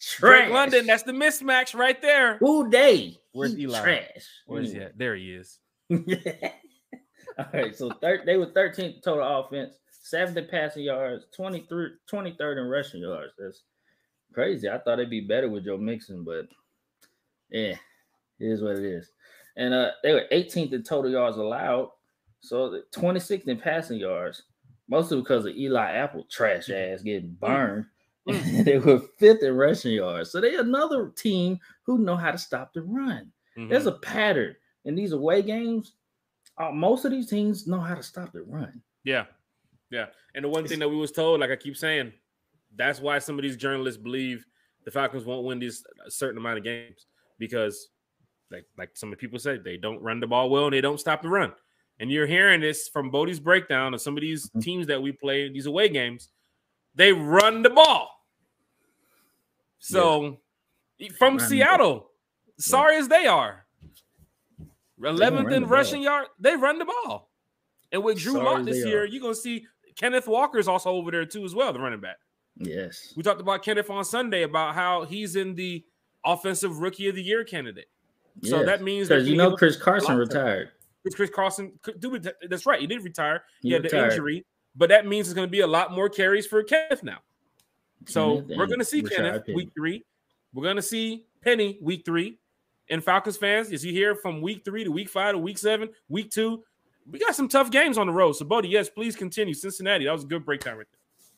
trash. 0.00 0.40
Drake 0.44 0.52
London, 0.52 0.86
that's 0.86 1.02
the 1.02 1.12
mismatch 1.12 1.74
right 1.74 2.00
there. 2.00 2.36
Who 2.38 2.70
day? 2.70 3.18
Where's 3.32 3.54
He 3.54 3.62
Eli? 3.62 3.80
Trash. 3.82 4.28
Where's 4.46 4.72
he 4.72 4.80
at? 4.80 4.96
There 4.98 5.16
he 5.16 5.32
is. 5.34 5.58
All 7.38 7.46
right, 7.54 7.74
so 7.74 7.90
thir- 8.00 8.22
they 8.26 8.36
were 8.36 8.46
13th 8.46 9.02
total 9.02 9.40
offense, 9.40 9.78
70 10.02 10.42
passing 10.48 10.84
yards, 10.84 11.24
23, 11.34 11.90
23rd 12.10 12.58
in 12.58 12.68
rushing 12.68 13.00
yards. 13.00 13.32
That's 13.38 13.62
crazy. 14.34 14.68
I 14.68 14.78
thought 14.78 14.98
it'd 14.98 15.10
be 15.10 15.20
better 15.20 15.48
with 15.48 15.64
Joe 15.64 15.78
Mixon, 15.78 16.24
but 16.24 16.46
yeah, 17.50 17.70
it 17.70 17.78
is 18.38 18.60
what 18.62 18.76
it 18.76 18.84
is. 18.84 19.10
And 19.56 19.74
uh, 19.74 19.90
they 20.02 20.12
were 20.12 20.26
18th 20.32 20.72
in 20.72 20.82
total 20.82 21.10
yards 21.10 21.36
allowed, 21.36 21.90
so 22.40 22.82
26th 22.94 23.48
in 23.48 23.58
passing 23.58 23.98
yards, 23.98 24.42
mostly 24.88 25.20
because 25.20 25.44
of 25.44 25.54
Eli 25.56 25.92
Apple 25.92 26.26
trash 26.30 26.70
ass 26.70 27.02
getting 27.02 27.32
burned. 27.40 27.86
they 28.64 28.78
were 28.78 29.00
fifth 29.18 29.42
in 29.42 29.54
rushing 29.56 29.92
yards, 29.92 30.30
so 30.30 30.40
they 30.40 30.54
another 30.56 31.08
team 31.10 31.58
who 31.84 31.98
know 31.98 32.14
how 32.16 32.30
to 32.30 32.38
stop 32.38 32.72
the 32.72 32.82
run. 32.82 33.32
There's 33.56 33.84
Mhm. 33.84 33.96
a 33.96 33.98
pattern 33.98 34.56
in 34.84 34.94
these 34.94 35.12
away 35.12 35.42
games. 35.42 35.96
Uh, 36.56 36.70
most 36.70 37.04
of 37.04 37.10
these 37.10 37.28
teams 37.28 37.66
know 37.66 37.80
how 37.80 37.94
to 37.96 38.02
stop 38.02 38.32
the 38.32 38.42
run. 38.42 38.80
Yeah, 39.04 39.26
yeah. 39.90 40.06
And 40.34 40.44
the 40.44 40.48
one 40.48 40.66
thing 40.66 40.78
that 40.78 40.88
we 40.88 40.96
was 40.96 41.10
told, 41.12 41.40
like 41.40 41.50
I 41.50 41.56
keep 41.56 41.76
saying, 41.76 42.12
that's 42.76 43.00
why 43.00 43.18
some 43.18 43.38
of 43.38 43.42
these 43.42 43.56
journalists 43.56 44.00
believe 44.00 44.46
the 44.84 44.90
Falcons 44.90 45.24
won't 45.24 45.44
win 45.44 45.58
these 45.58 45.84
certain 46.08 46.38
amount 46.38 46.58
of 46.58 46.64
games 46.64 47.06
because, 47.38 47.88
like, 48.52 48.66
like 48.78 48.90
some 48.94 49.08
of 49.08 49.18
the 49.18 49.20
people 49.20 49.38
say, 49.38 49.58
they 49.58 49.76
don't 49.76 50.00
run 50.02 50.20
the 50.20 50.26
ball 50.26 50.50
well 50.50 50.64
and 50.64 50.72
they 50.74 50.80
don't 50.80 51.00
stop 51.00 51.22
the 51.22 51.28
run. 51.28 51.52
And 51.98 52.10
you're 52.10 52.26
hearing 52.26 52.60
this 52.60 52.88
from 52.88 53.10
Bodie's 53.10 53.40
breakdown 53.40 53.94
of 53.94 54.00
some 54.00 54.16
of 54.16 54.20
these 54.20 54.50
Mhm. 54.50 54.62
teams 54.62 54.86
that 54.86 55.02
we 55.02 55.12
play 55.12 55.48
these 55.48 55.66
away 55.66 55.88
games. 55.88 56.30
They 56.94 57.12
run 57.12 57.62
the 57.62 57.70
ball. 57.70 58.10
So 59.78 60.40
from 61.18 61.36
Run 61.38 61.48
Seattle, 61.48 62.10
sorry 62.58 62.96
as 62.96 63.08
they 63.08 63.26
are, 63.26 63.66
11th 65.00 65.48
the 65.48 65.56
in 65.56 65.66
rushing 65.66 66.02
yard, 66.02 66.28
they 66.38 66.54
run 66.54 66.78
the 66.78 66.84
ball. 66.84 67.30
And 67.90 68.04
with 68.04 68.18
Drew 68.18 68.34
Sorry 68.34 68.44
Lock 68.44 68.64
this 68.64 68.86
year, 68.86 69.02
are. 69.02 69.04
you're 69.04 69.20
gonna 69.20 69.34
see 69.34 69.66
Kenneth 69.96 70.26
Walker's 70.28 70.68
also 70.68 70.90
over 70.90 71.10
there 71.10 71.26
too, 71.26 71.44
as 71.44 71.54
well, 71.54 71.72
the 71.72 71.80
running 71.80 72.00
back. 72.00 72.18
Yes. 72.56 73.12
We 73.16 73.22
talked 73.22 73.40
about 73.40 73.62
Kenneth 73.62 73.90
on 73.90 74.04
Sunday 74.04 74.42
about 74.42 74.74
how 74.74 75.04
he's 75.04 75.36
in 75.36 75.54
the 75.54 75.84
offensive 76.24 76.78
rookie 76.78 77.08
of 77.08 77.14
the 77.14 77.22
year 77.22 77.44
candidate. 77.44 77.88
So 78.42 78.58
yes. 78.58 78.66
that 78.66 78.82
means 78.82 79.08
that 79.08 79.16
because 79.16 79.28
you 79.28 79.36
know 79.36 79.56
Chris 79.56 79.76
Carson 79.76 80.16
retired. 80.16 80.70
Chris 81.02 81.14
Chris 81.14 81.30
Carson, 81.30 81.72
could 81.82 82.00
do 82.00 82.14
it. 82.14 82.26
That's 82.48 82.64
right. 82.64 82.80
He 82.80 82.86
did 82.86 83.02
retire. 83.02 83.44
He, 83.60 83.68
He 83.68 83.74
had 83.74 83.82
the 83.82 84.04
injury, 84.04 84.46
but 84.74 84.88
that 84.88 85.06
means 85.06 85.28
it's 85.28 85.34
going 85.34 85.46
to 85.46 85.50
be 85.50 85.60
a 85.60 85.66
lot 85.66 85.92
more 85.92 86.08
carries 86.08 86.46
for 86.46 86.62
Kenneth 86.62 87.02
now. 87.02 87.18
So 88.06 88.40
Kenneth 88.40 88.58
we're 88.58 88.66
going 88.66 88.78
to 88.78 88.84
see 88.84 89.02
Rashaad 89.02 89.16
Kenneth 89.16 89.46
Penny. 89.46 89.56
week 89.56 89.70
three. 89.74 90.04
We're 90.54 90.64
going 90.64 90.76
to 90.76 90.82
see 90.82 91.26
Penny 91.42 91.78
week 91.82 92.04
three. 92.04 92.38
And 92.90 93.02
Falcons 93.02 93.36
fans, 93.36 93.72
as 93.72 93.84
you 93.84 93.92
hear 93.92 94.14
from 94.14 94.42
week 94.42 94.64
three 94.64 94.84
to 94.84 94.90
week 94.90 95.08
five 95.08 95.32
to 95.32 95.38
week 95.38 95.56
seven, 95.56 95.88
week 96.08 96.30
two, 96.30 96.62
we 97.10 97.18
got 97.18 97.34
some 97.34 97.48
tough 97.48 97.70
games 97.70 97.96
on 97.96 98.06
the 98.06 98.12
road. 98.12 98.32
So, 98.32 98.44
Bodie, 98.44 98.68
yes, 98.68 98.88
please 98.88 99.16
continue. 99.16 99.54
Cincinnati, 99.54 100.04
that 100.04 100.12
was 100.12 100.24
a 100.24 100.26
good 100.26 100.44
breakdown 100.44 100.78
right 100.78 100.86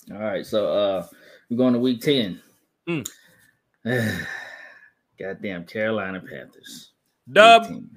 there. 0.09 0.17
All 0.19 0.25
right, 0.25 0.45
so 0.45 0.73
uh 0.73 1.07
we're 1.51 1.57
going 1.57 1.75
to 1.75 1.79
week 1.79 2.01
10. 2.01 2.41
Mm. 2.89 3.07
Goddamn 5.19 5.65
Carolina 5.65 6.21
Panthers. 6.21 6.93
Dub, 7.31 7.65
18. 7.65 7.91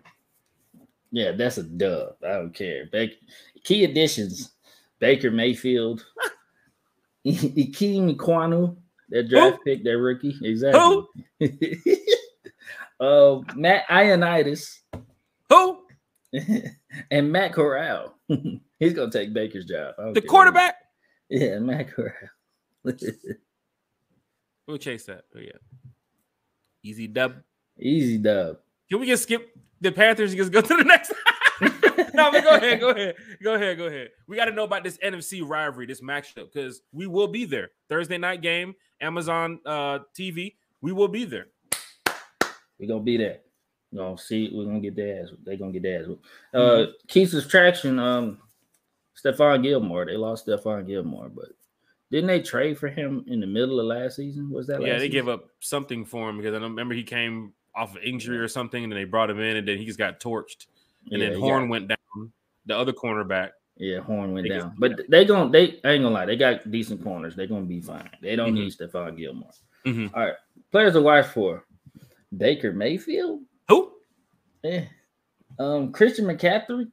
Yeah, 1.11 1.31
that's 1.31 1.57
a 1.57 1.63
dub. 1.63 2.15
I 2.23 2.33
don't 2.33 2.53
care. 2.53 2.87
Baker, 2.91 3.15
key 3.63 3.83
additions: 3.83 4.51
Baker 4.99 5.31
Mayfield, 5.31 6.05
Ikem 7.25 8.15
Ekwonu, 8.15 8.75
their 9.09 9.23
draft 9.23 9.59
pick, 9.63 9.83
their 9.83 9.99
rookie. 9.99 10.37
Exactly. 10.41 11.05
Who? 11.39 11.49
uh, 12.99 13.41
Matt 13.55 13.87
Ioannidis 13.87 14.79
who? 15.49 15.79
and 17.11 17.31
Matt 17.31 17.53
Corral. 17.53 18.15
He's 18.79 18.93
gonna 18.93 19.11
take 19.11 19.33
Baker's 19.33 19.65
job. 19.65 19.95
The 20.13 20.21
quarterback? 20.21 20.75
Yeah, 21.29 21.59
Matt 21.59 21.89
Corral. 21.89 22.13
We'll 22.83 24.77
chase 24.77 25.05
that. 25.05 25.23
But 25.31 25.43
yeah. 25.43 25.51
Easy 26.87 27.07
dub. 27.07 27.35
Easy 27.77 28.17
dub. 28.17 28.59
Can 28.89 29.01
we 29.01 29.07
just 29.07 29.23
skip 29.23 29.49
the 29.81 29.91
Panthers 29.91 30.31
and 30.31 30.37
just 30.37 30.51
go 30.53 30.61
to 30.69 30.77
the 30.77 30.83
next? 30.85 31.11
no, 32.13 32.31
but 32.31 32.43
go 32.43 32.55
ahead, 32.55 32.79
go 32.79 32.89
ahead, 32.91 33.15
go 33.43 33.55
ahead, 33.55 33.77
go 33.77 33.85
ahead. 33.87 34.09
We 34.25 34.37
got 34.37 34.45
to 34.45 34.51
know 34.51 34.63
about 34.63 34.85
this 34.85 34.97
NFC 34.99 35.41
rivalry, 35.45 35.85
this 35.85 36.01
matchup, 36.01 36.53
because 36.53 36.81
we 36.93 37.07
will 37.07 37.27
be 37.27 37.43
there. 37.43 37.71
Thursday 37.89 38.17
night 38.17 38.41
game, 38.41 38.73
Amazon 39.01 39.59
uh, 39.65 39.99
TV. 40.17 40.55
We 40.81 40.93
will 40.93 41.09
be 41.09 41.25
there. 41.25 41.47
We're 42.79 42.87
gonna 42.87 43.01
be 43.01 43.17
there. 43.17 43.39
We're 43.91 44.03
gonna 44.03 44.17
see. 44.17 44.49
We're 44.53 44.65
gonna 44.65 44.79
get 44.79 44.95
their 44.95 45.23
ass. 45.23 45.29
They're 45.43 45.57
gonna 45.57 45.73
get 45.73 45.83
their 45.83 46.01
ass. 46.01 46.07
Uh, 46.53 46.57
mm-hmm. 46.57 46.91
Keith's 47.07 47.47
traction. 47.47 47.99
Um, 47.99 48.37
Stephon 49.21 49.63
Gilmore. 49.63 50.05
They 50.05 50.15
lost 50.15 50.47
Stephon 50.47 50.87
Gilmore, 50.87 51.29
but 51.29 51.49
didn't 52.11 52.27
they 52.27 52.41
trade 52.41 52.77
for 52.77 52.87
him 52.87 53.25
in 53.27 53.39
the 53.39 53.47
middle 53.47 53.79
of 53.79 53.85
last 53.85 54.15
season? 54.15 54.49
Was 54.49 54.67
that? 54.67 54.81
Yeah, 54.81 54.93
they 54.93 54.99
season? 54.99 55.11
gave 55.11 55.27
up 55.27 55.49
something 55.59 56.05
for 56.05 56.29
him 56.29 56.37
because 56.37 56.53
I 56.55 56.59
don't 56.59 56.71
remember 56.71 56.95
he 56.95 57.03
came 57.03 57.53
off 57.75 57.95
of 57.95 58.03
injury 58.03 58.37
or 58.37 58.47
something, 58.47 58.83
and 58.83 58.91
then 58.91 58.97
they 58.97 59.05
brought 59.05 59.29
him 59.29 59.39
in, 59.39 59.57
and 59.57 59.67
then 59.67 59.77
he 59.77 59.85
just 59.85 59.99
got 59.99 60.19
torched, 60.19 60.67
and 61.11 61.21
yeah, 61.21 61.29
then 61.29 61.39
Horn 61.39 61.63
got, 61.63 61.69
went 61.69 61.87
down. 61.89 62.31
The 62.65 62.77
other 62.77 62.93
cornerback. 62.93 63.51
Yeah, 63.77 63.99
Horn 63.99 64.33
went 64.33 64.49
down, 64.49 64.73
but 64.77 65.01
they 65.09 65.25
gonna 65.25 65.51
they 65.51 65.79
I 65.83 65.91
ain't 65.91 66.03
gonna 66.03 66.09
lie, 66.09 66.25
they 66.25 66.35
got 66.35 66.69
decent 66.71 67.03
corners. 67.03 67.35
They're 67.35 67.47
gonna 67.47 67.65
be 67.65 67.81
fine. 67.81 68.09
They 68.21 68.35
don't 68.35 68.49
mm-hmm. 68.49 68.63
need 68.63 68.73
Stephon 68.73 69.17
Gilmore. 69.17 69.51
Mm-hmm. 69.85 70.15
All 70.15 70.25
right, 70.25 70.35
players 70.71 70.93
to 70.93 71.01
watch 71.01 71.27
for: 71.27 71.65
Baker 72.35 72.73
Mayfield. 72.73 73.41
Who? 73.67 73.91
Yeah. 74.63 74.85
Um, 75.59 75.91
Christian 75.91 76.25
McCaffrey. 76.25 76.89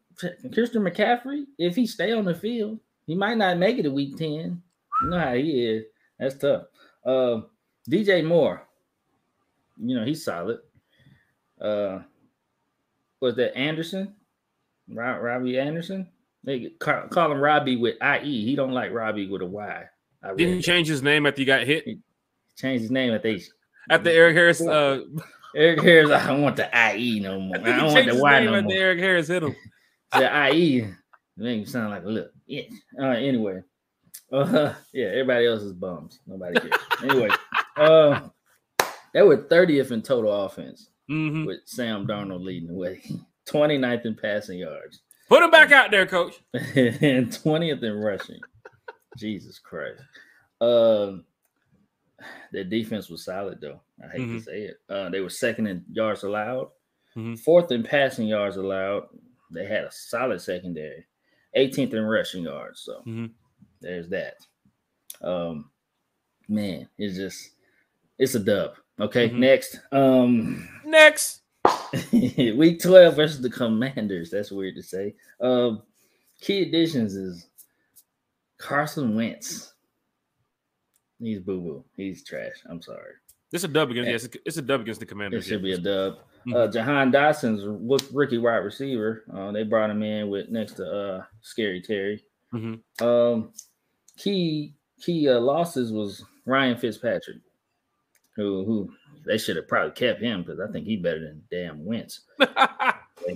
Christian 0.53 0.83
McCaffrey. 0.83 1.45
If 1.59 1.75
he 1.75 1.87
stay 1.87 2.13
on 2.13 2.25
the 2.25 2.35
field, 2.35 2.79
he 3.07 3.15
might 3.15 3.37
not 3.37 3.59
make 3.59 3.79
it 3.79 3.83
to 3.85 3.91
week 3.91 4.17
ten. 4.17 4.63
How 5.13 5.35
he 5.35 5.67
is. 5.67 5.85
That's 6.19 6.37
tough. 6.37 6.65
Uh, 7.05 7.43
DJ 7.91 8.25
Moore. 8.25 8.67
You 9.77 9.97
know 9.97 10.05
he's 10.05 10.25
solid. 10.25 10.59
Uh, 11.61 12.01
was 13.21 13.35
that 13.37 13.57
Anderson? 13.57 14.15
Robbie 14.89 15.59
Anderson. 15.59 16.09
They 16.45 16.71
call, 16.79 17.09
call 17.09 17.33
him 17.33 17.41
Robbie 17.41 17.77
with 17.77 17.97
IE. 18.03 18.45
He 18.45 18.55
don't 18.55 18.73
like 18.73 18.93
Robbie 18.93 19.29
with 19.29 19.43
a 19.43 19.47
Y. 19.47 19.85
I 20.23 20.35
Didn't 20.35 20.57
he 20.57 20.63
change 20.63 20.89
his 20.89 21.03
name 21.03 21.27
after 21.27 21.41
he 21.41 21.47
got 21.47 21.63
hit? 21.63 21.85
He 21.85 21.99
changed 22.57 22.83
his 22.83 22.91
name 22.91 23.13
at 23.15 23.23
they 23.23 23.43
at 23.91 24.05
the 24.05 24.13
Eric 24.13 24.37
Harris. 24.37 24.61
Uh, 24.61 25.01
Eric 25.57 25.83
Harris, 25.83 26.11
I 26.11 26.27
don't 26.27 26.43
want 26.43 26.57
the 26.57 26.69
IE 26.97 27.21
no 27.21 27.41
more. 27.41 27.57
I, 27.59 27.61
I 27.61 27.77
don't 27.77 27.93
want 27.93 28.11
the 28.11 28.21
Y 28.21 28.45
no 28.45 28.63
more. 28.63 28.73
Eric 28.73 28.99
Harris 28.99 29.29
hit 29.29 29.43
him. 29.43 29.57
The 30.13 30.53
IE 30.53 30.95
make 31.37 31.59
him 31.59 31.67
sound 31.67 31.91
like 31.91 32.05
a 32.05 32.09
look. 32.09 32.31
Yeah. 32.47 32.63
Uh, 32.97 33.07
anyway, 33.07 33.63
uh, 34.33 34.75
yeah, 34.93 35.07
everybody 35.07 35.47
else 35.47 35.63
is 35.63 35.73
bums. 35.73 36.21
Nobody 36.27 36.61
cares. 36.61 36.83
anyway, 37.03 37.29
uh, 37.77 38.21
they 39.13 39.23
were 39.23 39.39
30th 39.39 39.91
in 39.91 40.03
total 40.03 40.45
offense 40.45 40.89
mm-hmm. 41.11 41.45
with 41.45 41.61
Sam 41.65 42.07
Darnold 42.07 42.45
leading 42.45 42.69
the 42.69 42.75
way, 42.75 43.03
29th 43.49 44.07
in 44.07 44.15
passing 44.15 44.59
yards. 44.59 45.01
Put 45.29 45.43
him 45.43 45.51
back 45.51 45.73
out 45.73 45.91
there, 45.91 46.07
coach. 46.07 46.41
and 46.53 47.31
20th 47.31 47.83
in 47.83 47.95
rushing. 47.95 48.41
Jesus 49.17 49.59
Christ. 49.59 50.03
Um, 50.61 51.25
their 52.53 52.65
defense 52.65 53.09
was 53.09 53.25
solid, 53.25 53.61
though. 53.61 53.81
I 54.03 54.09
hate 54.09 54.21
mm-hmm. 54.23 54.39
to 54.39 54.43
say 54.43 54.61
it. 54.63 54.77
Uh, 54.89 55.09
they 55.09 55.21
were 55.21 55.31
second 55.31 55.67
in 55.67 55.85
yards 55.91 56.25
allowed, 56.25 56.69
mm-hmm. 57.17 57.35
fourth 57.37 57.71
in 57.71 57.83
passing 57.83 58.27
yards 58.27 58.57
allowed. 58.57 59.05
They 59.51 59.67
had 59.67 59.85
a 59.85 59.93
solid 59.93 60.41
secondary, 60.41 61.07
18th 61.57 61.95
in 61.95 62.03
rushing 62.03 62.45
yards. 62.45 62.81
So 62.81 63.01
mm-hmm. 63.01 63.27
There's 63.85 64.09
that. 64.09 64.37
Um, 65.23 65.71
man, 66.49 66.89
it's 66.99 67.17
just 67.17 67.51
it's 68.19 68.35
a 68.35 68.41
dub. 68.41 68.75
Okay, 69.01 69.29
mm-hmm. 69.29 69.41
next. 69.41 69.81
Um, 69.93 70.69
next. 70.85 71.41
week 72.13 72.81
12 72.83 73.17
versus 73.17 73.41
the 73.41 73.51
Commanders. 73.51 74.31
That's 74.31 74.51
weird 74.51 74.75
to 74.77 74.83
say. 74.83 75.15
Um, 75.41 75.83
key 76.41 76.63
additions 76.63 77.15
is 77.15 77.47
Carson 78.59 79.15
Wentz. 79.15 79.73
He's 81.21 81.41
boo 81.41 81.61
boo. 81.61 81.85
He's 81.97 82.25
trash. 82.25 82.53
I'm 82.69 82.83
sorry. 82.83 83.13
Is 83.53 83.63
a 83.63 83.69
dub 83.69 83.91
against 83.91 84.11
yes, 84.11 84.29
it's 84.45 84.57
a 84.57 84.63
dub 84.63 84.81
against 84.81 84.99
the 84.99 85.07
Commanders. 85.07 85.47
It 85.47 85.49
should 85.49 85.63
be 85.63 85.75
a 85.75 85.79
dub. 85.79 86.15
Mm-hmm. 86.15 86.55
Uh, 86.55 86.67
Jahan 86.69 87.13
Dotson's 87.13 87.65
rookie 88.13 88.39
wide 88.39 88.57
receiver. 88.57 89.25
Uh, 89.33 89.53
they 89.53 89.63
brought 89.63 89.91
him 89.91 90.03
in 90.03 90.29
with 90.29 90.49
next 90.51 90.73
to 90.75 90.85
uh, 90.85 91.23
Scary 91.41 91.81
Terry. 91.81 92.25
Mm-hmm. 92.53 93.07
Um, 93.07 93.53
key 94.17 94.75
key 95.01 95.29
uh, 95.29 95.41
losses 95.41 95.93
was 95.93 96.25
Ryan 96.47 96.77
Fitzpatrick, 96.77 97.39
who 98.37 98.65
who 98.65 98.93
they 99.27 99.39
should 99.39 99.57
have 99.57 99.69
probably 99.69 99.93
kept 99.93 100.21
him 100.21 100.43
because 100.43 100.61
I 100.61 100.71
think 100.71 100.87
he 100.87 100.97
better 100.97 101.21
than 101.21 101.43
damn 101.51 101.85
Wentz. 101.85 102.21
uh, 102.41 102.93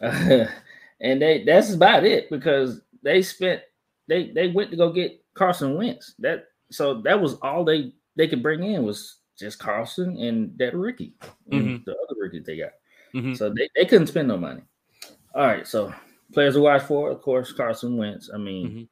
and 0.00 1.22
they 1.22 1.44
that's 1.44 1.72
about 1.72 2.04
it 2.04 2.28
because 2.30 2.80
they 3.02 3.22
spent 3.22 3.62
they 4.08 4.30
they 4.30 4.48
went 4.48 4.70
to 4.70 4.76
go 4.76 4.92
get 4.92 5.22
Carson 5.34 5.76
Wentz. 5.76 6.14
That 6.18 6.46
so 6.70 7.00
that 7.02 7.20
was 7.20 7.34
all 7.42 7.64
they 7.64 7.92
they 8.16 8.28
could 8.28 8.42
bring 8.42 8.62
in 8.62 8.84
was 8.84 9.18
just 9.38 9.58
Carson 9.58 10.16
and 10.18 10.56
that 10.58 10.74
rookie, 10.74 11.14
mm-hmm. 11.50 11.82
the 11.84 11.92
other 11.92 12.20
rookie 12.20 12.40
they 12.40 12.58
got. 12.58 12.72
Mm-hmm. 13.14 13.34
So 13.34 13.50
they, 13.50 13.68
they 13.74 13.84
couldn't 13.84 14.06
spend 14.06 14.28
no 14.28 14.36
money. 14.36 14.62
All 15.34 15.46
right, 15.46 15.66
so 15.66 15.92
players 16.32 16.54
to 16.54 16.60
watch 16.60 16.82
for, 16.82 17.10
of 17.10 17.22
course, 17.22 17.52
Carson 17.52 17.96
Wentz. 17.96 18.30
I 18.32 18.38
mean, 18.38 18.68
mm-hmm. 18.68 18.82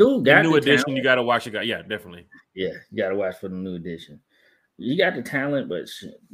Dude 0.00 0.24
got 0.24 0.42
new 0.42 0.56
edition. 0.56 0.84
Talent. 0.84 0.96
You 0.96 1.02
got 1.02 1.14
to 1.16 1.22
watch 1.22 1.46
it. 1.46 1.66
Yeah, 1.66 1.82
definitely. 1.82 2.26
Yeah, 2.54 2.72
you 2.90 3.02
got 3.02 3.10
to 3.10 3.16
watch 3.16 3.36
for 3.38 3.48
the 3.48 3.54
new 3.54 3.74
edition. 3.74 4.20
You 4.78 4.96
got 4.96 5.14
the 5.14 5.22
talent, 5.22 5.68
but 5.68 5.88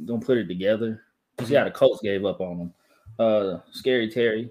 don't 0.05 0.25
put 0.25 0.37
it 0.37 0.47
together. 0.47 1.03
Because 1.35 1.51
yeah, 1.51 1.65
the 1.65 1.71
Colts 1.71 2.01
gave 2.01 2.25
up 2.25 2.39
on 2.39 2.59
him. 2.59 2.73
Uh, 3.19 3.59
Scary 3.71 4.09
Terry, 4.09 4.49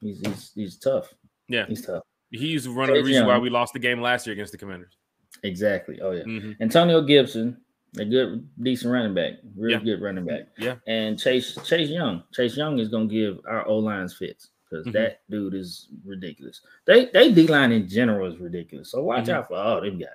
he's 0.00 0.20
he's 0.20 0.52
he's 0.54 0.76
tough. 0.76 1.14
Yeah, 1.48 1.66
he's 1.66 1.84
tough. 1.86 2.02
He's 2.30 2.68
one 2.68 2.88
of 2.88 2.94
the 2.94 3.02
reasons 3.02 3.26
why 3.26 3.38
we 3.38 3.50
lost 3.50 3.72
the 3.72 3.78
game 3.78 4.00
last 4.00 4.26
year 4.26 4.34
against 4.34 4.52
the 4.52 4.58
Commanders. 4.58 4.96
Exactly. 5.42 6.00
Oh 6.00 6.10
yeah. 6.12 6.24
Mm-hmm. 6.24 6.62
Antonio 6.62 7.02
Gibson, 7.02 7.56
a 7.98 8.04
good, 8.04 8.48
decent 8.62 8.92
running 8.92 9.14
back, 9.14 9.34
real 9.56 9.72
yeah. 9.72 9.78
good 9.78 10.02
running 10.02 10.24
back. 10.24 10.48
Yeah. 10.58 10.76
And 10.86 11.18
Chase 11.18 11.56
Chase 11.64 11.88
Young, 11.88 12.22
Chase 12.32 12.56
Young 12.56 12.78
is 12.78 12.88
gonna 12.88 13.06
give 13.06 13.40
our 13.48 13.66
O 13.66 13.78
lines 13.78 14.14
fits 14.14 14.50
because 14.70 14.86
mm-hmm. 14.86 14.92
that 14.92 15.20
dude 15.28 15.54
is 15.54 15.88
ridiculous. 16.04 16.60
They 16.86 17.06
they 17.06 17.32
D 17.32 17.46
line 17.46 17.72
in 17.72 17.88
general 17.88 18.32
is 18.32 18.38
ridiculous. 18.38 18.90
So 18.90 19.02
watch 19.02 19.24
mm-hmm. 19.24 19.32
out 19.32 19.48
for 19.48 19.56
all 19.56 19.80
them 19.80 19.98
guys. 19.98 20.08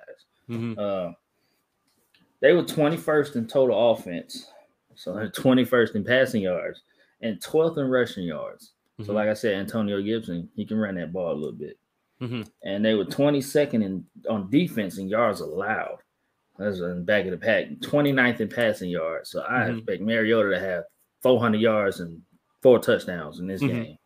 Mm-hmm. 0.48 0.78
Uh, 0.78 1.12
they 2.40 2.52
were 2.52 2.62
21st 2.62 3.36
in 3.36 3.46
total 3.46 3.92
offense, 3.92 4.46
so 4.94 5.14
they're 5.14 5.30
21st 5.30 5.94
in 5.96 6.04
passing 6.04 6.42
yards 6.42 6.82
and 7.20 7.40
12th 7.40 7.78
in 7.78 7.88
rushing 7.88 8.24
yards. 8.24 8.72
So, 8.98 9.04
mm-hmm. 9.04 9.12
like 9.12 9.28
I 9.28 9.34
said, 9.34 9.54
Antonio 9.54 10.00
Gibson, 10.00 10.48
he 10.56 10.64
can 10.64 10.78
run 10.78 10.94
that 10.94 11.12
ball 11.12 11.32
a 11.32 11.34
little 11.34 11.52
bit. 11.52 11.78
Mm-hmm. 12.20 12.42
And 12.64 12.84
they 12.84 12.94
were 12.94 13.04
22nd 13.04 13.84
in 13.84 14.04
on 14.28 14.48
defense 14.50 14.96
in 14.96 15.08
yards 15.08 15.40
allowed. 15.40 15.98
That's 16.58 16.78
in 16.78 16.96
the 16.96 17.02
back 17.02 17.26
of 17.26 17.32
the 17.32 17.36
pack. 17.36 17.68
29th 17.80 18.40
in 18.40 18.48
passing 18.48 18.88
yards. 18.88 19.30
So 19.30 19.44
I 19.46 19.60
mm-hmm. 19.60 19.78
expect 19.78 20.02
Mariota 20.02 20.50
to 20.50 20.60
have 20.60 20.84
400 21.20 21.60
yards 21.60 22.00
and 22.00 22.22
four 22.62 22.78
touchdowns 22.78 23.38
in 23.38 23.46
this 23.46 23.60
game. 23.60 23.98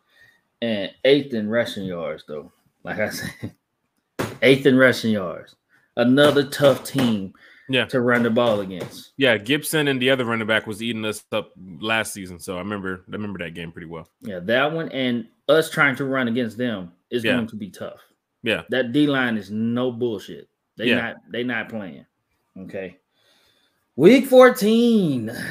And 0.63 0.91
eighth 1.05 1.33
in 1.33 1.49
rushing 1.49 1.85
yards, 1.85 2.25
though. 2.29 2.53
Like 2.85 2.99
I 2.99 3.11
said, 3.11 3.55
eighth 4.43 4.67
in 4.67 4.77
rushing 4.77 5.13
yards. 5.13 5.57
Another 5.97 6.45
tough 6.45 6.85
team 6.85 7.35
yeah. 7.71 7.85
to 7.87 8.01
run 8.01 8.23
the 8.23 8.31
ball 8.31 8.61
against. 8.61 9.13
Yeah, 9.17 9.39
Gibson 9.39 9.89
and 9.89 10.03
the 10.03 10.11
other 10.11 10.25
running 10.25 10.47
back 10.47 10.67
was 10.67 10.83
eating 10.83 11.05
us 11.05 11.25
up 11.33 11.53
last 11.81 12.13
season. 12.13 12.39
So 12.39 12.57
I 12.57 12.59
remember 12.59 13.05
I 13.09 13.13
remember 13.13 13.39
that 13.39 13.55
game 13.55 13.73
pretty 13.73 13.87
well. 13.87 14.09
Yeah, 14.21 14.41
that 14.41 14.73
one 14.73 14.89
and 14.91 15.27
us 15.49 15.71
trying 15.71 15.97
to 15.97 16.05
run 16.05 16.29
against 16.29 16.59
them 16.59 16.93
is 17.11 17.25
yeah. 17.25 17.33
going 17.33 17.47
to 17.49 17.57
be 17.57 17.71
tough. 17.71 18.01
Yeah. 18.43 18.63
That 18.71 18.93
D 18.93 19.07
line 19.07 19.37
is 19.37 19.51
no 19.51 19.93
bullshit. 19.93 20.49
They 20.77 20.87
yeah. 20.87 21.01
not 21.01 21.17
they 21.31 21.45
not 21.45 21.69
playing. 21.69 22.07
Okay. 22.59 22.99
Week 23.97 24.27
14. 24.27 25.33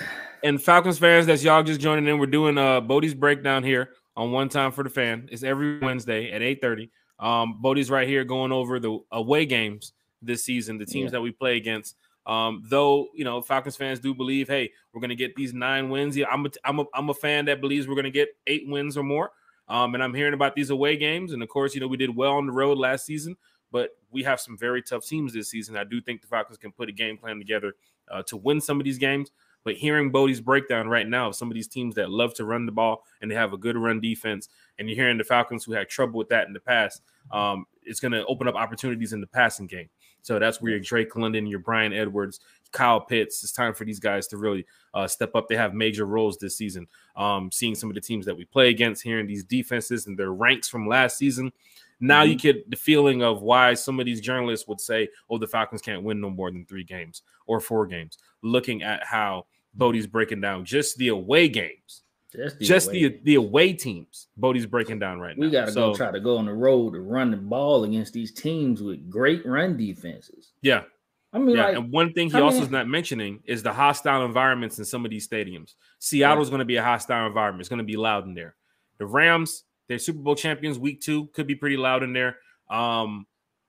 And 0.42 0.64
Falcons 0.64 0.98
fans 0.98 1.26
that's 1.26 1.44
y'all 1.44 1.64
just 1.64 1.82
joining 1.82 2.08
in, 2.08 2.18
we're 2.18 2.26
doing 2.26 2.58
uh 2.58 2.80
Bodie's 2.80 3.14
breakdown 3.14 3.62
here 3.62 3.90
on 4.20 4.32
one 4.32 4.50
time 4.50 4.72
for 4.74 4.84
the 4.84 4.90
fan. 4.90 5.30
It's 5.32 5.44
every 5.44 5.80
Wednesday 5.80 6.32
at 6.32 6.42
8:30. 6.42 6.90
Um 7.20 7.62
Bodie's 7.62 7.90
right 7.90 8.08
here 8.08 8.24
going 8.24 8.52
over 8.52 8.80
the 8.80 9.00
away 9.12 9.46
games 9.46 9.94
this 10.22 10.44
season, 10.44 10.78
the 10.78 10.86
teams 10.86 11.06
yeah. 11.06 11.12
that 11.12 11.22
we 11.22 11.32
play 11.32 11.56
against. 11.56 11.96
Um, 12.26 12.62
though 12.66 13.08
you 13.16 13.24
know, 13.24 13.42
Falcons 13.42 13.78
fans 13.78 14.00
do 14.00 14.14
believe, 14.14 14.48
hey, 14.48 14.72
we're 14.94 15.02
gonna 15.02 15.16
get 15.16 15.36
these 15.36 15.54
nine 15.54 15.90
wins. 15.90 16.18
Yeah, 16.18 16.28
I'm 16.28 16.46
a, 16.46 16.50
I'm 16.66 16.80
a, 16.80 16.86
I'm 16.94 17.10
a 17.10 17.14
fan 17.14 17.46
that 17.46 17.62
believes 17.62 17.88
we're 17.88 17.96
gonna 17.96 18.12
get 18.12 18.30
eight 18.46 18.68
wins 18.68 18.98
or 18.98 19.04
more. 19.04 19.32
Um, 19.70 19.94
and 19.94 20.04
I'm 20.04 20.14
hearing 20.14 20.34
about 20.34 20.56
these 20.56 20.70
away 20.70 20.98
games. 20.98 21.32
And 21.32 21.42
of 21.42 21.48
course, 21.48 21.74
you 21.74 21.80
know, 21.80 21.88
we 21.88 21.98
did 21.98 22.16
well 22.16 22.34
on 22.34 22.46
the 22.46 22.52
road 22.52 22.78
last 22.78 23.06
season, 23.06 23.38
but 23.72 23.92
we 24.12 24.24
have 24.24 24.40
some 24.40 24.58
very 24.58 24.82
tough 24.82 25.06
teams 25.06 25.34
this 25.34 25.50
season. 25.50 25.78
I 25.78 25.84
do 25.84 26.02
think 26.02 26.22
the 26.22 26.28
Falcons 26.28 26.58
can 26.58 26.72
put 26.72 26.90
a 26.90 26.92
game 26.92 27.18
plan 27.18 27.38
together 27.38 27.76
uh, 28.12 28.24
to 28.24 28.36
win 28.36 28.60
some 28.60 28.80
of 28.80 28.84
these 28.84 28.98
games. 28.98 29.32
But 29.64 29.76
hearing 29.76 30.12
Bodie's 30.12 30.42
breakdown 30.42 30.88
right 30.88 31.08
now 31.08 31.28
of 31.28 31.36
some 31.36 31.50
of 31.50 31.56
these 31.56 31.68
teams 31.68 31.96
that 31.96 32.10
love 32.10 32.34
to 32.36 32.46
run 32.46 32.66
the 32.66 32.72
ball 32.72 33.04
and 33.22 33.30
they 33.30 33.36
have 33.36 33.54
a 33.54 33.58
good 33.58 33.78
run 33.78 34.00
defense, 34.00 34.50
and 34.78 34.88
you're 34.88 34.96
hearing 34.96 35.18
the 35.18 35.24
Falcons 35.24 35.66
who 35.66 35.74
had 35.74 35.90
trouble 35.90 36.18
with 36.18 36.30
that 36.30 36.48
in 36.48 36.54
the 36.54 36.60
past, 36.60 37.02
um, 37.32 37.66
it's 37.84 38.00
going 38.00 38.12
to 38.12 38.26
open 38.26 38.48
up 38.48 38.56
opportunities 38.56 39.14
in 39.14 39.22
the 39.22 39.28
passing 39.28 39.68
game. 39.68 39.90
So 40.22 40.40
that's 40.40 40.62
where 40.62 40.72
your 40.72 40.80
Drake 40.80 41.16
London, 41.16 41.48
your 41.48 41.60
Bryan 41.60 41.94
Edwards, 41.94 42.40
Kyle 42.72 43.02
Pitts. 43.02 43.44
It's 43.44 43.52
time 43.52 43.74
for 43.74 43.86
these 43.86 44.00
guys 44.00 44.28
to 44.28 44.38
really 44.38 44.66
uh, 44.94 45.08
step 45.08 45.36
up. 45.36 45.48
They 45.48 45.56
have 45.56 45.74
major 45.74 46.06
roles 46.06 46.38
this 46.38 46.58
season. 46.58 46.88
Um, 47.16 47.52
seeing 47.52 47.76
some 47.76 47.90
of 47.90 47.96
the 47.96 48.02
teams 48.02 48.26
that 48.26 48.36
we 48.36 48.46
play 48.46 48.70
against, 48.70 49.02
hearing 49.02 49.28
these 49.28 49.44
defenses 49.44 50.08
and 50.08 50.18
their 50.18 50.34
ranks 50.34 50.68
from 50.68 50.88
last 50.88 51.18
season. 51.18 51.52
Now 52.00 52.22
mm-hmm. 52.22 52.32
you 52.32 52.38
get 52.38 52.70
the 52.70 52.78
feeling 52.78 53.24
of 53.24 53.42
why 53.42 53.74
some 53.74 54.00
of 54.00 54.06
these 54.06 54.22
journalists 54.22 54.68
would 54.68 54.80
say, 54.80 55.10
"Oh, 55.30 55.38
the 55.38 55.48
Falcons 55.48 55.82
can't 55.82 56.04
win 56.04 56.22
no 56.22 56.30
more 56.30 56.52
than 56.52 56.66
three 56.66 56.84
games 56.84 57.24
or 57.46 57.60
four 57.60 57.86
games." 57.88 58.18
Looking 58.42 58.84
at 58.84 59.04
how 59.04 59.46
Bodie's 59.74 60.08
breaking 60.08 60.42
down 60.42 60.66
just 60.66 60.98
the 60.98 61.10
away 61.10 61.50
games, 61.50 62.04
just 62.34 62.60
the 62.60 62.66
just 62.66 62.88
away. 62.88 63.08
the 63.08 63.20
the 63.24 63.36
away 63.36 63.74
teams. 63.74 64.28
Bodie's 64.38 64.66
breaking 64.66 65.00
down 65.00 65.20
right 65.20 65.38
now. 65.38 65.46
We 65.46 65.52
got 65.52 65.66
to 65.66 65.72
so, 65.72 65.92
go 65.92 65.96
try 65.96 66.12
to 66.12 66.20
go 66.20 66.38
on 66.38 66.46
the 66.46 66.54
road 66.54 66.94
to 66.94 67.02
run 67.02 67.32
the 67.32 67.38
ball 67.38 67.84
against 67.84 68.14
these 68.14 68.32
teams 68.32 68.82
with 68.82 69.10
great 69.10 69.46
run 69.46 69.78
defenses. 69.78 70.52
Yeah, 70.62 70.84
I 71.32 71.38
mean, 71.38 71.56
yeah, 71.56 71.66
like, 71.66 71.76
and 71.76 71.92
one 71.92 72.14
thing 72.14 72.30
he 72.30 72.38
I 72.38 72.42
also 72.42 72.58
mean, 72.58 72.64
is 72.64 72.72
not 72.72 72.88
mentioning 72.88 73.42
is 73.46 73.62
the 73.62 73.74
hostile 73.74 74.26
environments 74.26 74.80
in 74.80 74.86
some 74.86 75.06
of 75.06 75.12
these 75.12 75.28
stadiums. 75.28 75.76
Seattle's 76.00 76.48
yeah. 76.48 76.52
going 76.52 76.60
to 76.60 76.66
be 76.66 76.78
a 76.78 76.84
hostile 76.84 77.28
environment. 77.28 77.62
It's 77.62 77.70
going 77.70 77.78
to 77.78 77.84
be 77.84 77.98
loud 77.98 78.26
in 78.26 78.34
there. 78.34 78.56
The 78.98 79.06
Rams, 79.06 79.64
they're 79.88 80.00
Super 80.00 80.20
Bowl 80.20 80.36
champions 80.36 80.80
week 80.80 81.02
two, 81.02 81.28
could 81.28 81.46
be 81.46 81.56
pretty 81.56 81.78
loud 81.78 82.02
in 82.04 82.14
there. 82.14 82.38
Um, 82.70 83.28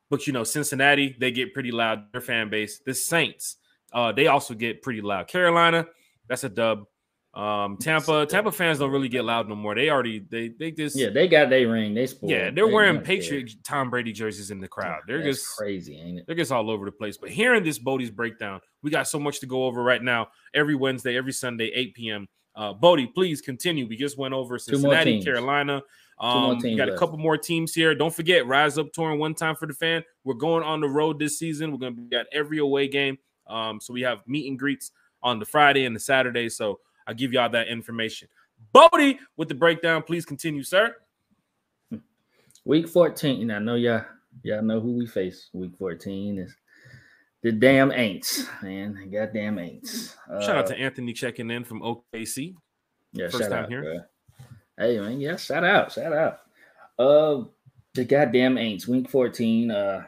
but 0.08 0.26
you 0.26 0.32
know, 0.32 0.42
Cincinnati, 0.42 1.16
they 1.18 1.30
get 1.30 1.52
pretty 1.52 1.70
loud, 1.70 2.10
their 2.12 2.22
fan 2.22 2.48
base. 2.48 2.80
The 2.84 2.94
Saints, 2.94 3.56
uh, 3.92 4.12
they 4.12 4.26
also 4.26 4.54
get 4.54 4.82
pretty 4.82 5.00
loud. 5.00 5.28
Carolina, 5.28 5.86
that's 6.28 6.44
a 6.44 6.48
dub. 6.48 6.84
Um, 7.32 7.76
Tampa, 7.76 8.26
Tampa 8.26 8.50
fans 8.50 8.80
don't 8.80 8.90
really 8.90 9.08
get 9.08 9.24
loud 9.24 9.48
no 9.48 9.54
more. 9.54 9.76
They 9.76 9.88
already 9.88 10.18
they 10.18 10.48
they 10.48 10.72
just 10.72 10.96
yeah 10.96 11.10
they 11.10 11.28
got 11.28 11.48
their 11.48 11.68
ring. 11.68 11.94
They 11.94 12.06
spoiled. 12.06 12.32
Yeah, 12.32 12.50
they're 12.50 12.66
they 12.66 12.72
wearing 12.72 13.00
Patriot 13.02 13.52
Tom 13.62 13.88
Brady 13.88 14.12
jerseys 14.12 14.50
in 14.50 14.58
the 14.60 14.66
crowd. 14.66 15.02
They're 15.06 15.22
That's 15.22 15.38
just 15.38 15.56
crazy, 15.56 15.96
ain't 15.96 16.18
it? 16.18 16.26
They're 16.26 16.34
just 16.34 16.50
all 16.50 16.68
over 16.70 16.84
the 16.84 16.92
place. 16.92 17.16
But 17.16 17.30
hearing 17.30 17.62
this 17.62 17.78
Bodie's 17.78 18.10
breakdown, 18.10 18.60
we 18.82 18.90
got 18.90 19.06
so 19.06 19.20
much 19.20 19.38
to 19.40 19.46
go 19.46 19.64
over 19.64 19.80
right 19.80 20.02
now. 20.02 20.28
Every 20.54 20.74
Wednesday, 20.74 21.16
every 21.16 21.32
Sunday, 21.32 21.70
8 21.72 21.94
p.m. 21.94 22.28
Uh, 22.56 22.72
Bodie, 22.72 23.06
please 23.06 23.40
continue. 23.40 23.86
We 23.86 23.96
just 23.96 24.18
went 24.18 24.34
over 24.34 24.58
Cincinnati, 24.58 25.22
Carolina. 25.22 25.82
Um, 26.18 26.58
we 26.58 26.76
got 26.76 26.88
left. 26.88 26.96
a 26.96 26.98
couple 26.98 27.16
more 27.16 27.38
teams 27.38 27.72
here. 27.72 27.94
Don't 27.94 28.14
forget, 28.14 28.46
Rise 28.46 28.76
Up 28.76 28.92
touring 28.92 29.18
one 29.18 29.34
time 29.34 29.54
for 29.54 29.66
the 29.66 29.72
fan. 29.72 30.02
We're 30.24 30.34
going 30.34 30.64
on 30.64 30.80
the 30.80 30.88
road 30.88 31.18
this 31.18 31.38
season. 31.38 31.70
We're 31.70 31.78
going 31.78 31.94
to 31.94 32.02
be 32.02 32.16
at 32.16 32.26
every 32.32 32.58
away 32.58 32.88
game. 32.88 33.18
Um, 33.50 33.80
so 33.80 33.92
we 33.92 34.02
have 34.02 34.20
meet 34.26 34.48
and 34.48 34.58
greets 34.58 34.92
on 35.22 35.38
the 35.38 35.44
Friday 35.44 35.84
and 35.84 35.94
the 35.94 36.00
Saturday. 36.00 36.48
So 36.48 36.80
I'll 37.06 37.14
give 37.14 37.32
y'all 37.32 37.48
that 37.50 37.68
information. 37.68 38.28
Bodie 38.72 39.18
with 39.36 39.48
the 39.48 39.54
breakdown. 39.54 40.02
Please 40.02 40.24
continue, 40.24 40.62
sir. 40.62 40.94
Week 42.64 42.88
14. 42.88 43.50
I 43.50 43.58
know 43.58 43.74
y'all 43.74 44.04
y'all 44.42 44.62
know 44.62 44.80
who 44.80 44.92
we 44.92 45.06
face. 45.06 45.48
Week 45.52 45.72
14 45.78 46.38
is 46.38 46.54
the 47.42 47.52
damn 47.52 47.90
Aints, 47.90 48.46
man. 48.62 49.10
Goddamn 49.10 49.56
Aints. 49.56 50.14
Uh, 50.30 50.40
shout 50.44 50.56
out 50.56 50.66
to 50.66 50.78
Anthony 50.78 51.12
checking 51.12 51.50
in 51.50 51.64
from 51.64 51.80
OKC. 51.80 52.54
Yeah, 53.12 53.26
First 53.28 53.44
shout 53.44 53.50
time 53.50 53.64
out, 53.64 53.70
here. 53.70 53.82
Bro. 53.82 54.00
Hey 54.78 55.00
man, 55.00 55.20
yeah, 55.20 55.36
shout 55.36 55.64
out, 55.64 55.92
shout 55.92 56.12
out. 56.12 56.40
Uh 56.98 57.44
the 57.94 58.04
goddamn 58.04 58.56
Aints, 58.56 58.86
week 58.86 59.10
14. 59.10 59.70
Uh 59.70 60.04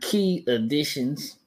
key 0.00 0.44
additions 0.46 1.37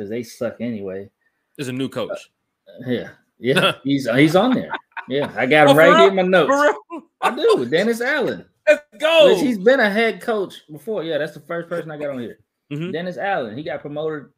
because 0.00 0.08
they 0.08 0.22
suck 0.22 0.56
anyway. 0.60 1.10
There's 1.56 1.68
a 1.68 1.72
new 1.72 1.90
coach. 1.90 2.30
Uh, 2.66 2.90
yeah, 2.90 3.08
yeah, 3.38 3.72
he's 3.84 4.08
he's 4.10 4.34
on 4.34 4.54
there. 4.54 4.72
Yeah, 5.08 5.30
I 5.36 5.44
got 5.44 5.68
him 5.68 5.76
oh, 5.76 5.78
right 5.78 5.98
here 5.98 6.08
in 6.08 6.16
my 6.16 6.22
notes. 6.22 6.78
I 7.20 7.34
do. 7.34 7.66
Dennis 7.66 8.00
Allen. 8.00 8.46
Let's 8.66 8.82
go. 8.98 9.36
He's 9.36 9.58
been 9.58 9.80
a 9.80 9.90
head 9.90 10.22
coach 10.22 10.62
before. 10.70 11.04
Yeah, 11.04 11.18
that's 11.18 11.34
the 11.34 11.40
first 11.40 11.68
person 11.68 11.90
I 11.90 11.98
got 11.98 12.10
on 12.10 12.20
here. 12.20 12.38
Mm-hmm. 12.72 12.92
Dennis 12.92 13.18
Allen. 13.18 13.56
He 13.56 13.62
got 13.62 13.80
promoted 13.80 14.30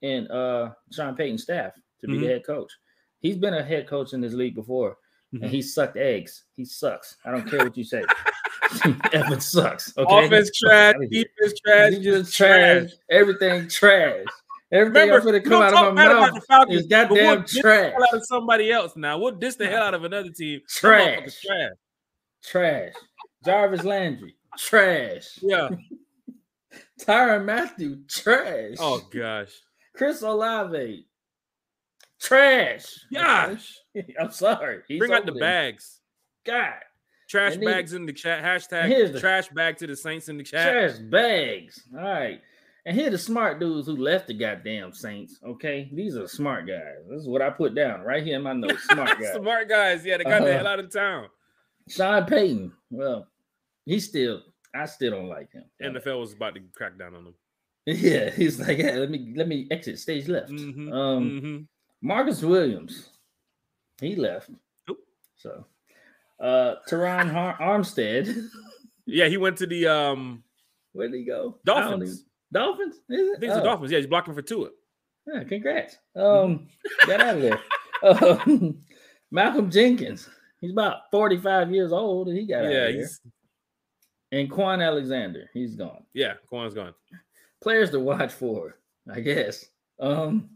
in 0.00 0.28
uh 0.28 0.72
Sean 0.90 1.14
Payton's 1.14 1.42
staff 1.42 1.74
to 2.00 2.06
be 2.06 2.14
mm-hmm. 2.14 2.22
the 2.22 2.28
head 2.28 2.46
coach. 2.46 2.72
He's 3.20 3.36
been 3.36 3.54
a 3.54 3.62
head 3.62 3.86
coach 3.86 4.14
in 4.14 4.20
this 4.22 4.32
league 4.32 4.54
before, 4.54 4.96
mm-hmm. 5.34 5.44
and 5.44 5.52
he 5.52 5.60
sucked 5.60 5.98
eggs. 5.98 6.44
He 6.56 6.64
sucks. 6.64 7.16
I 7.24 7.30
don't 7.30 7.48
care 7.48 7.64
what 7.64 7.76
you 7.76 7.84
say. 7.84 8.02
Evan 9.12 9.40
sucks. 9.40 9.96
Okay? 9.98 10.26
Offense 10.26 10.50
trash, 10.58 10.94
defense 11.10 11.60
trash, 11.64 11.92
just 11.98 12.34
trash. 12.34 12.80
trash. 12.80 12.90
Everything 13.10 13.68
trash. 13.68 14.24
Everything 14.72 15.10
Remember, 15.10 15.32
going 15.32 15.42
to 15.42 15.48
come 15.48 15.62
out 15.62 15.74
of 15.74 15.94
my 15.94 16.06
mouth 16.06 16.46
Falcons, 16.46 16.80
is 16.80 16.86
goddamn 16.86 17.44
trash. 17.46 17.92
Out 17.94 18.14
of 18.14 18.24
somebody 18.24 18.72
else 18.72 18.96
now. 18.96 19.18
We'll 19.18 19.32
diss 19.32 19.56
the 19.56 19.68
hell 19.68 19.82
out 19.82 19.92
of 19.92 20.04
another 20.04 20.30
team. 20.30 20.62
Trash. 20.66 21.42
Trash. 21.44 21.72
Trash. 22.42 22.94
Jarvis 23.44 23.84
Landry. 23.84 24.34
Trash. 24.56 25.38
Yeah. 25.42 25.68
Tyrann 27.00 27.44
Mathieu. 27.44 27.98
Trash. 28.08 28.76
Oh 28.78 29.02
gosh. 29.12 29.52
Chris 29.94 30.22
Olave. 30.22 31.06
Trash. 32.18 32.86
Gosh. 33.12 33.76
I'm 34.20 34.30
sorry. 34.30 34.80
He's 34.88 34.98
Bring 34.98 35.12
out 35.12 35.26
the 35.26 35.32
bags. 35.32 36.00
God. 36.46 36.72
Trash 37.28 37.56
bags 37.56 37.92
in 37.92 38.06
the 38.06 38.12
chat. 38.12 38.42
Hashtag 38.42 39.20
trash 39.20 39.48
bag 39.48 39.76
to 39.78 39.86
the 39.86 39.96
Saints 39.96 40.28
in 40.28 40.38
the 40.38 40.44
chat. 40.44 40.72
Trash 40.72 40.98
bags. 40.98 41.82
All 41.94 42.02
right. 42.02 42.40
And 42.84 42.96
here 42.96 43.10
the 43.10 43.18
smart 43.18 43.60
dudes 43.60 43.86
who 43.86 43.96
left 43.96 44.26
the 44.26 44.34
goddamn 44.34 44.92
Saints. 44.92 45.38
Okay, 45.44 45.88
these 45.92 46.16
are 46.16 46.26
smart 46.26 46.66
guys. 46.66 47.04
This 47.08 47.22
is 47.22 47.28
what 47.28 47.40
I 47.40 47.50
put 47.50 47.74
down 47.74 48.00
right 48.00 48.24
here 48.24 48.36
in 48.36 48.42
my 48.42 48.54
notes. 48.54 48.82
Smart 48.84 49.20
guys. 49.20 49.34
smart 49.34 49.68
guys. 49.68 50.04
Yeah, 50.04 50.16
they 50.16 50.24
got 50.24 50.42
uh, 50.42 50.46
the 50.46 50.52
hell 50.52 50.66
out 50.66 50.80
of 50.80 50.92
town. 50.92 51.28
Sean 51.88 52.26
Payton. 52.26 52.72
Well, 52.90 53.28
he 53.84 54.00
still. 54.00 54.42
I 54.74 54.86
still 54.86 55.12
don't 55.12 55.28
like 55.28 55.52
him. 55.52 55.64
NFL 55.82 56.18
was 56.18 56.32
about 56.32 56.54
to 56.54 56.60
crack 56.74 56.98
down 56.98 57.14
on 57.14 57.26
him. 57.26 57.34
Yeah, 57.84 58.30
he's 58.30 58.60
like, 58.60 58.78
yeah, 58.78 58.92
let 58.92 59.10
me 59.10 59.32
let 59.34 59.48
me 59.48 59.66
exit 59.68 59.98
stage 59.98 60.28
left. 60.28 60.52
Mm-hmm, 60.52 60.92
um, 60.92 61.30
mm-hmm. 61.30 61.58
Marcus 62.00 62.40
Williams, 62.40 63.08
he 64.00 64.14
left. 64.14 64.50
Oop. 64.88 64.98
So, 65.34 65.66
uh, 66.38 66.76
Terron 66.88 67.28
Har- 67.28 67.58
Armstead. 67.60 68.46
yeah, 69.06 69.26
he 69.26 69.36
went 69.36 69.56
to 69.58 69.66
the 69.66 69.88
um. 69.88 70.44
Where 70.92 71.08
did 71.08 71.18
he 71.18 71.24
go? 71.24 71.58
Dolphins. 71.64 72.24
Dolphins? 72.52 72.96
Is 73.08 73.28
it? 73.28 73.36
I 73.36 73.40
think 73.40 73.44
it's 73.44 73.52
oh. 73.52 73.56
the 73.56 73.64
Dolphins. 73.64 73.90
Yeah, 73.90 73.98
he's 73.98 74.06
blocking 74.06 74.34
for 74.34 74.42
Tua. 74.42 74.68
Yeah, 75.26 75.44
congrats. 75.44 75.96
Um, 76.16 76.68
get 77.06 77.20
out 77.20 77.36
of 77.36 77.42
there. 77.42 77.60
Um, 78.04 78.80
Malcolm 79.30 79.70
Jenkins. 79.70 80.28
He's 80.60 80.72
about 80.72 81.08
45 81.12 81.70
years 81.70 81.92
old 81.92 82.26
and 82.26 82.36
he 82.36 82.44
got 82.44 82.64
yeah, 82.64 82.86
out 82.86 82.90
he's... 82.90 83.20
And 84.32 84.50
Kwon 84.50 84.84
Alexander, 84.84 85.48
he's 85.54 85.76
gone. 85.76 86.02
Yeah, 86.12 86.32
Kwon's 86.50 86.74
gone. 86.74 86.94
Players 87.62 87.90
to 87.90 88.00
watch 88.00 88.32
for, 88.32 88.78
I 89.08 89.20
guess. 89.20 89.66
Um, 90.00 90.50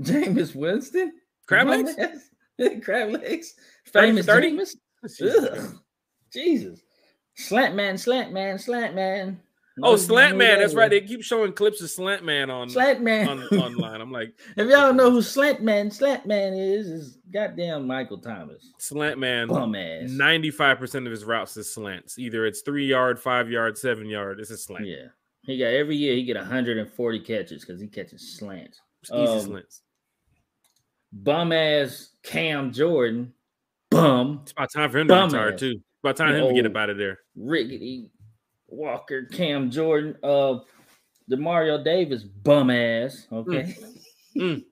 Jameis 0.00 0.54
Winston. 0.54 1.12
Crab 1.46 1.68
legs? 1.68 1.94
Crab 2.82 3.10
legs. 3.10 3.54
Famous 3.84 4.24
30? 4.24 4.56
Jameis. 4.56 5.74
Jesus. 6.32 6.80
Slant 7.36 7.74
man, 7.74 7.98
slant 7.98 8.32
man, 8.32 8.58
slant 8.58 8.94
man. 8.94 9.38
Oh, 9.82 9.96
Slant 9.96 10.36
Man. 10.36 10.60
That's 10.60 10.74
right. 10.74 10.90
They 10.90 11.00
keep 11.00 11.22
showing 11.22 11.52
clips 11.52 11.80
of 11.80 11.90
Slant 11.90 12.24
Man 12.24 12.50
on 12.50 12.70
Slant 12.70 13.00
Man 13.02 13.28
on, 13.28 13.42
online. 13.58 14.00
I'm 14.00 14.10
like, 14.10 14.34
if 14.56 14.68
y'all 14.68 14.88
don't 14.88 14.96
know 14.96 15.10
who 15.10 15.22
Slant 15.22 15.62
Man, 15.62 15.90
Slant 15.90 16.26
Man 16.26 16.54
is, 16.54 16.86
is 16.86 17.18
goddamn 17.32 17.86
Michael 17.86 18.18
Thomas. 18.18 18.72
Slant 18.78 19.18
Man, 19.18 19.48
bum 19.48 19.74
ass. 19.74 20.10
Ninety-five 20.10 20.78
percent 20.78 21.06
of 21.06 21.10
his 21.10 21.24
routes 21.24 21.56
is 21.56 21.72
slants. 21.72 22.18
Either 22.18 22.46
it's 22.46 22.62
three 22.62 22.86
yard, 22.86 23.18
five 23.18 23.50
yard, 23.50 23.78
seven 23.78 24.06
yard. 24.06 24.40
It's 24.40 24.50
a 24.50 24.58
slant. 24.58 24.86
Yeah, 24.86 25.06
he 25.42 25.58
got 25.58 25.66
every 25.66 25.96
year 25.96 26.14
he 26.14 26.24
get 26.24 26.36
140 26.36 27.20
catches 27.20 27.64
because 27.64 27.80
he 27.80 27.88
catches 27.88 28.36
slants. 28.36 28.80
Easy 29.04 29.14
um, 29.14 29.40
slants. 29.40 29.82
Bum 31.12 31.52
ass 31.52 32.10
Cam 32.22 32.72
Jordan. 32.72 33.32
Bum. 33.90 34.40
It's 34.42 34.52
about 34.52 34.72
time 34.72 34.90
for 34.90 34.98
him 34.98 35.08
to 35.08 35.14
retire 35.14 35.56
too. 35.56 35.70
It's 35.70 35.84
about 36.02 36.16
time 36.16 36.32
for 36.32 36.38
him 36.38 36.48
to 36.48 36.62
get 36.62 36.70
up 36.70 36.76
out 36.76 36.90
of 36.90 36.98
there. 36.98 37.18
Rickety 37.34 38.10
Walker, 38.70 39.24
Cam 39.26 39.70
Jordan, 39.70 40.16
uh, 40.22 40.58
Demario 41.30 41.82
Davis, 41.82 42.22
bum 42.22 42.70
ass. 42.70 43.26
Okay. 43.32 43.74
Mm. 44.36 44.36
mm. 44.36 44.64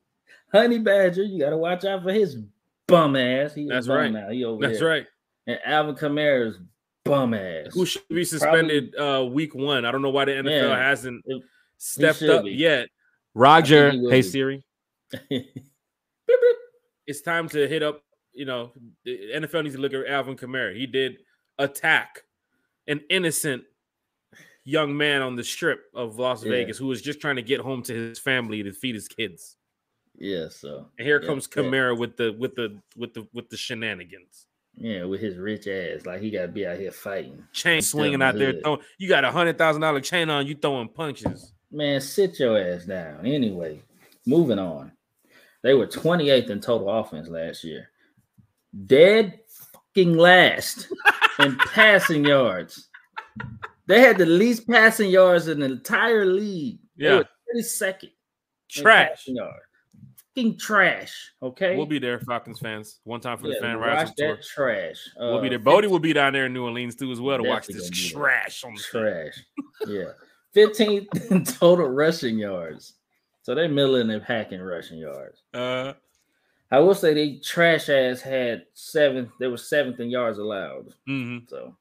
Honey 0.53 0.79
Badger, 0.79 1.23
you 1.23 1.39
got 1.39 1.51
to 1.51 1.59
watch 1.59 1.85
out 1.85 2.03
for 2.03 2.13
his 2.13 2.39
bum 2.87 3.17
ass. 3.17 3.55
He 3.55 3.69
That's 3.69 3.89
right. 3.89 4.11
Now. 4.11 4.31
He 4.31 4.45
over 4.45 4.61
there. 4.61 4.71
That's 4.71 4.81
there. 4.81 4.89
right. 4.89 5.07
And 5.47 5.59
Alvin 5.65 5.95
Kamara's 5.95 6.59
bum 7.05 7.35
ass. 7.35 7.75
Who 7.75 7.87
should 7.87 8.09
be 8.09 8.25
suspended 8.25 8.93
Probably, 8.93 9.29
uh, 9.29 9.33
week 9.33 9.55
one? 9.55 9.85
I 9.85 9.93
don't 9.93 10.03
know 10.03 10.11
why 10.11 10.25
the 10.25 10.33
NFL 10.33 10.69
yeah, 10.69 10.79
hasn't 10.79 11.23
it, 11.27 11.43
stepped 11.77 12.23
up 12.23 12.45
be. 12.45 12.53
yet. 12.53 12.89
Roger, 13.35 13.93
hey 14.11 14.23
Siri. 14.23 14.65
it's 17.07 17.21
time 17.23 17.49
to 17.51 17.69
hit 17.69 17.83
up. 17.83 18.03
You 18.33 18.45
know, 18.45 18.73
the 19.05 19.19
NFL 19.37 19.65
needs 19.65 19.77
to 19.77 19.81
look 19.81 19.95
at 19.95 20.07
Alvin 20.07 20.37
Kamara. 20.37 20.77
He 20.77 20.87
did 20.87 21.19
attack 21.59 22.23
an 22.87 23.01
innocent 23.11 23.65
young 24.69 24.95
man 24.95 25.23
on 25.23 25.35
the 25.35 25.43
strip 25.43 25.87
of 25.95 26.19
Las 26.19 26.45
yeah. 26.45 26.51
Vegas 26.51 26.77
who 26.77 26.87
was 26.87 27.01
just 27.01 27.21
trying 27.21 27.37
to 27.37 27.43
get 27.43 27.61
home 27.61 27.83
to 27.83 27.95
his 27.95 28.19
family 28.19 28.63
to 28.63 28.73
feed 28.73 28.95
his 28.95 29.09
kids. 29.09 29.57
Yeah, 30.19 30.49
so 30.51 30.89
and 30.99 31.07
here 31.07 31.21
yeah, 31.23 31.29
comes 31.29 31.49
Kamara 31.49 31.95
yeah. 31.95 31.99
with 31.99 32.17
the 32.17 32.37
with 32.39 32.55
the 32.55 32.79
with 32.97 33.15
the 33.15 33.27
with 33.33 33.49
the 33.49 33.57
shenanigans. 33.57 34.47
Yeah, 34.75 35.05
with 35.05 35.21
his 35.21 35.37
rich 35.37 35.67
ass, 35.67 36.07
like 36.07 36.21
he 36.21 36.31
got 36.31 36.43
to 36.43 36.49
be 36.49 36.67
out 36.67 36.79
here 36.79 36.93
fighting, 36.93 37.43
chain 37.53 37.83
swinging 37.83 38.21
out 38.21 38.37
there. 38.37 38.61
Throwing, 38.61 38.81
you 38.99 39.09
got 39.09 39.25
a 39.25 39.31
hundred 39.31 39.59
thousand 39.59 39.83
dollar 39.83 40.01
chain 40.01 40.29
on, 40.29 40.47
you 40.47 40.55
throwing 40.55 40.89
punches. 40.89 41.53
Man, 41.71 42.01
sit 42.01 42.39
your 42.39 42.59
ass 42.59 42.85
down. 42.85 43.27
Anyway, 43.27 43.81
moving 44.27 44.59
on. 44.59 44.93
They 45.63 45.75
were 45.75 45.87
28th 45.87 46.51
in 46.51 46.61
total 46.61 46.89
offense 46.89 47.29
last 47.29 47.65
year. 47.65 47.91
Dead 48.87 49.41
fucking 49.49 50.17
last 50.17 50.89
in 51.41 51.57
passing 51.57 52.25
yards. 52.25 52.89
They 53.89 54.01
had 54.01 54.19
the 54.19 54.27
least 54.27 54.69
passing 54.69 55.11
yards 55.11 55.49
in 55.49 55.59
the 55.61 55.67
entire 55.67 56.25
league. 56.27 56.79
Yeah. 56.97 57.17
were 57.17 57.29
32nd. 57.57 58.11
Trash. 58.71 59.27
Fucking 60.37 60.59
trash. 60.59 61.33
Okay. 61.43 61.77
We'll 61.77 61.87
be 61.87 61.99
there, 61.99 62.21
Falcons 62.21 62.59
fans. 62.61 63.01
One 63.05 63.21
time 63.21 63.39
for 63.39 63.49
the 63.49 63.55
Yeah, 63.55 63.61
fan 63.61 63.79
watch 63.81 63.89
rising 63.89 64.15
tour. 64.17 64.37
that 64.37 64.45
trash. 64.45 64.97
We'll 65.17 65.41
be 65.41 65.47
Uh, 65.49 65.51
there. 65.51 65.59
Bodie 65.59 65.89
will 65.89 65.99
be 65.99 66.13
down 66.13 66.33
there 66.35 66.47
in 66.47 66.53
New 66.53 66.65
Orleans 66.65 66.95
too 66.95 67.11
as 67.11 67.21
well 67.21 67.39
to 67.39 67.43
watch 67.49 67.67
this 67.67 67.89
gonna 67.89 67.91
be 67.91 68.09
there. 68.13 68.21
trash 68.23 68.65
on 68.65 68.75
the 68.75 68.81
trash. 68.81 69.45
Yeah. 69.87 70.13
15th 70.55 71.09
in 71.31 71.45
total 71.45 71.89
rushing 71.89 72.39
yards. 72.39 72.95
So 73.43 73.55
they're 73.55 73.69
milling 73.71 74.11
and 74.11 74.23
packing 74.23 74.61
rushing 74.61 74.99
yards. 74.99 75.43
Uh, 75.55 75.95
I 76.71 76.79
will 76.81 76.95
say 76.95 77.15
they 77.15 77.39
trash 77.39 77.89
ass 77.89 78.21
had 78.21 78.67
seventh. 78.75 79.31
They 79.41 79.47
were 79.47 79.57
seventh 79.57 79.99
in 80.01 80.11
yards 80.11 80.39
allowed. 80.39 80.93
mhm, 81.09 81.49
So 81.49 81.75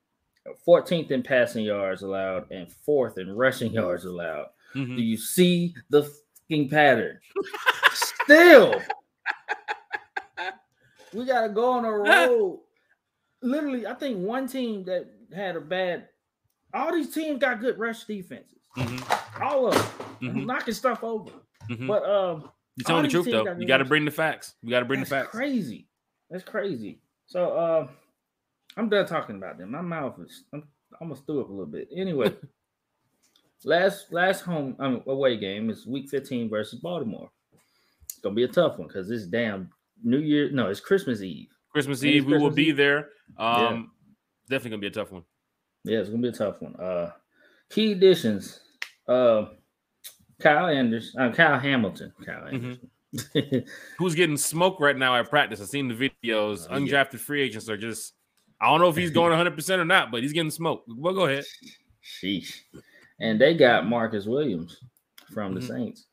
14th 0.68 1.12
in 1.12 1.24
passing 1.24 1.64
yards 1.66 2.02
allowed 2.02 2.50
and 2.52 2.72
fourth 2.72 3.18
in 3.18 3.36
rushing 3.36 3.72
yards 3.74 4.06
allowed. 4.06 4.48
mhm. 4.76 4.96
Do 4.96 5.02
you 5.02 5.18
see 5.18 5.74
the 5.90 6.04
fucking 6.50 6.70
pattern? 6.70 7.20
Still, 7.94 8.82
we 11.14 11.26
gotta 11.26 11.50
go 11.50 11.72
on 11.72 11.86
a 11.86 11.92
road. 11.98 12.60
Literally, 13.42 13.86
I 13.88 13.94
think 13.94 14.18
one 14.20 14.48
team 14.48 14.84
that 14.86 15.08
had 15.34 15.56
a 15.56 15.62
bad. 15.62 16.10
All 16.74 16.92
these 16.92 17.14
teams 17.14 17.40
got 17.40 17.62
good 17.62 17.78
rush 17.80 18.04
defenses. 18.04 18.58
Mhm, 18.78 19.42
All 19.42 19.68
of 19.68 19.74
them 20.20 20.36
mhm, 20.36 20.46
knocking 20.46 20.74
stuff 20.74 21.04
over. 21.04 21.32
mhm. 21.70 21.88
But 21.88 22.04
um, 22.04 22.50
You're 22.76 22.86
telling 22.86 23.04
the 23.04 23.10
truth 23.10 23.26
though. 23.26 23.46
got 23.46 23.60
You 23.60 23.68
got 23.68 23.78
to 23.78 23.86
bring 23.86 24.06
the 24.06 24.12
facts. 24.12 24.56
We 24.64 24.70
got 24.72 24.80
to 24.80 24.86
bring 24.86 25.00
the 25.00 25.06
facts. 25.06 25.30
crazy. 25.30 25.88
That's 26.30 26.44
crazy. 26.44 27.00
So 27.26 27.52
uh, 27.54 27.88
I'm 28.78 28.90
done 28.90 29.06
talking 29.08 29.36
about 29.38 29.58
them. 29.58 29.72
My 29.72 29.82
mouth 29.82 30.20
is 30.24 30.44
I'm 30.54 30.64
almost 31.02 31.26
threw 31.26 31.42
up 31.42 31.50
a 31.50 31.52
little 31.52 31.66
bit. 31.66 31.90
Anyway, 31.96 32.34
last 33.66 34.12
last 34.12 34.42
home 34.42 34.76
I 34.80 34.90
mean, 34.90 35.04
away 35.08 35.38
game 35.38 35.70
is 35.70 35.86
Week 35.88 36.10
15 36.10 36.50
versus 36.50 36.80
Baltimore. 36.80 37.30
It's 38.04 38.20
gonna 38.20 38.36
be 38.36 38.44
a 38.44 38.48
tough 38.48 38.78
one 38.78 38.88
because 38.88 39.10
it's 39.10 39.26
damn 39.26 39.70
New 40.04 40.20
Year. 40.20 40.50
No, 40.52 40.68
it's 40.70 40.80
Christmas 40.80 41.22
Eve. 41.22 41.48
Christmas 41.72 42.04
Eve, 42.04 42.26
we 42.26 42.38
will 42.38 42.50
be 42.52 42.68
Eve? 42.68 42.78
there. 42.78 43.10
Yeah. 43.40 43.68
Um, 43.68 43.92
definitely 44.50 44.72
gonna 44.72 44.82
be 44.82 44.88
a 44.88 44.92
tough 44.92 45.12
one. 45.12 45.24
Yeah, 45.84 46.00
it's 46.00 46.10
gonna 46.10 46.22
be 46.22 46.30
a 46.30 46.32
tough 46.32 46.62
one. 46.62 46.76
Uh, 46.76 47.12
key 47.70 47.92
additions. 47.94 48.60
Uh, 49.08 49.48
Kyle 50.40 50.68
Anderson. 50.68 51.20
Uh, 51.20 51.32
Kyle 51.34 51.60
Hamilton. 51.60 52.14
Kyle 52.26 52.44
Mhm. 52.52 52.54
Anderson. 52.54 52.90
Who's 53.98 54.16
getting 54.16 54.38
smoked 54.38 54.82
right 54.82 54.98
now 54.98 55.16
at 55.16 55.30
practice? 55.30 55.62
I've 55.62 55.68
seen 55.70 55.88
the 55.88 55.94
videos. 55.96 56.68
Oh, 56.70 56.78
yeah. 56.78 57.04
Undrafted 57.06 57.20
free 57.20 57.42
agents 57.42 57.70
are 57.70 57.78
just. 57.78 58.14
I 58.60 58.68
don't 58.68 58.80
know 58.82 58.90
if 58.90 58.96
he's 58.96 59.12
going 59.12 59.30
100 59.30 59.54
percent 59.56 59.82
or 59.82 59.86
not, 59.86 60.12
but 60.12 60.24
he's 60.24 60.34
getting 60.34 60.52
smoked. 60.52 60.90
Well, 60.90 61.14
go 61.14 61.26
ahead. 61.26 61.46
Sheesh. 62.04 62.62
And 63.20 63.40
they 63.40 63.54
got 63.56 63.88
Marcus 63.88 64.26
Williams 64.26 64.80
from 65.34 65.54
the 65.54 65.60
Mhm. 65.62 65.68
Saints. 65.68 66.06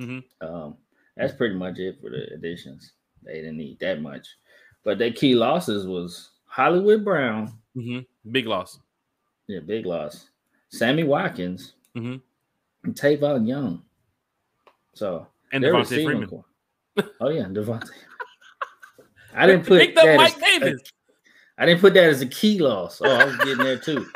Mhm. 0.00 0.24
Um, 0.40 0.76
that's 1.16 1.34
pretty 1.34 1.54
much 1.54 1.78
it 1.78 2.00
for 2.00 2.10
the 2.10 2.32
additions. 2.32 2.92
They 3.22 3.34
didn't 3.34 3.56
need 3.58 3.78
that 3.80 4.00
much. 4.00 4.26
But 4.84 4.98
their 4.98 5.12
key 5.12 5.34
losses 5.34 5.86
was 5.86 6.30
Hollywood 6.46 7.04
Brown, 7.04 7.52
hmm 7.74 8.00
Big 8.30 8.46
loss. 8.46 8.80
yeah, 9.46 9.60
big 9.60 9.86
loss. 9.86 10.28
Sammy 10.70 11.04
Watkins, 11.04 11.74
Mhm. 11.94 12.20
and 12.84 12.94
Tavon 12.94 13.46
Young. 13.46 13.84
So 14.94 15.26
And 15.52 15.62
Devonta 15.62 15.86
Freeman. 16.04 16.26
core- 16.28 16.44
Oh 17.20 17.28
yeah, 17.30 17.44
Devonta. 17.44 17.90
I 19.34 19.46
didn't 19.46 19.66
put 19.66 19.80
Picked 19.80 19.98
up 19.98 20.16
Mike 20.16 20.38
Davis. 20.40 20.80
I 21.58 21.66
didn't 21.66 21.80
put 21.80 21.94
that 21.94 22.04
as 22.10 22.20
a 22.22 22.26
key 22.26 22.58
loss. 22.58 23.00
Oh, 23.04 23.10
I 23.10 23.24
was 23.24 23.36
getting 23.38 23.58
there 23.58 23.78
too. 23.78 24.06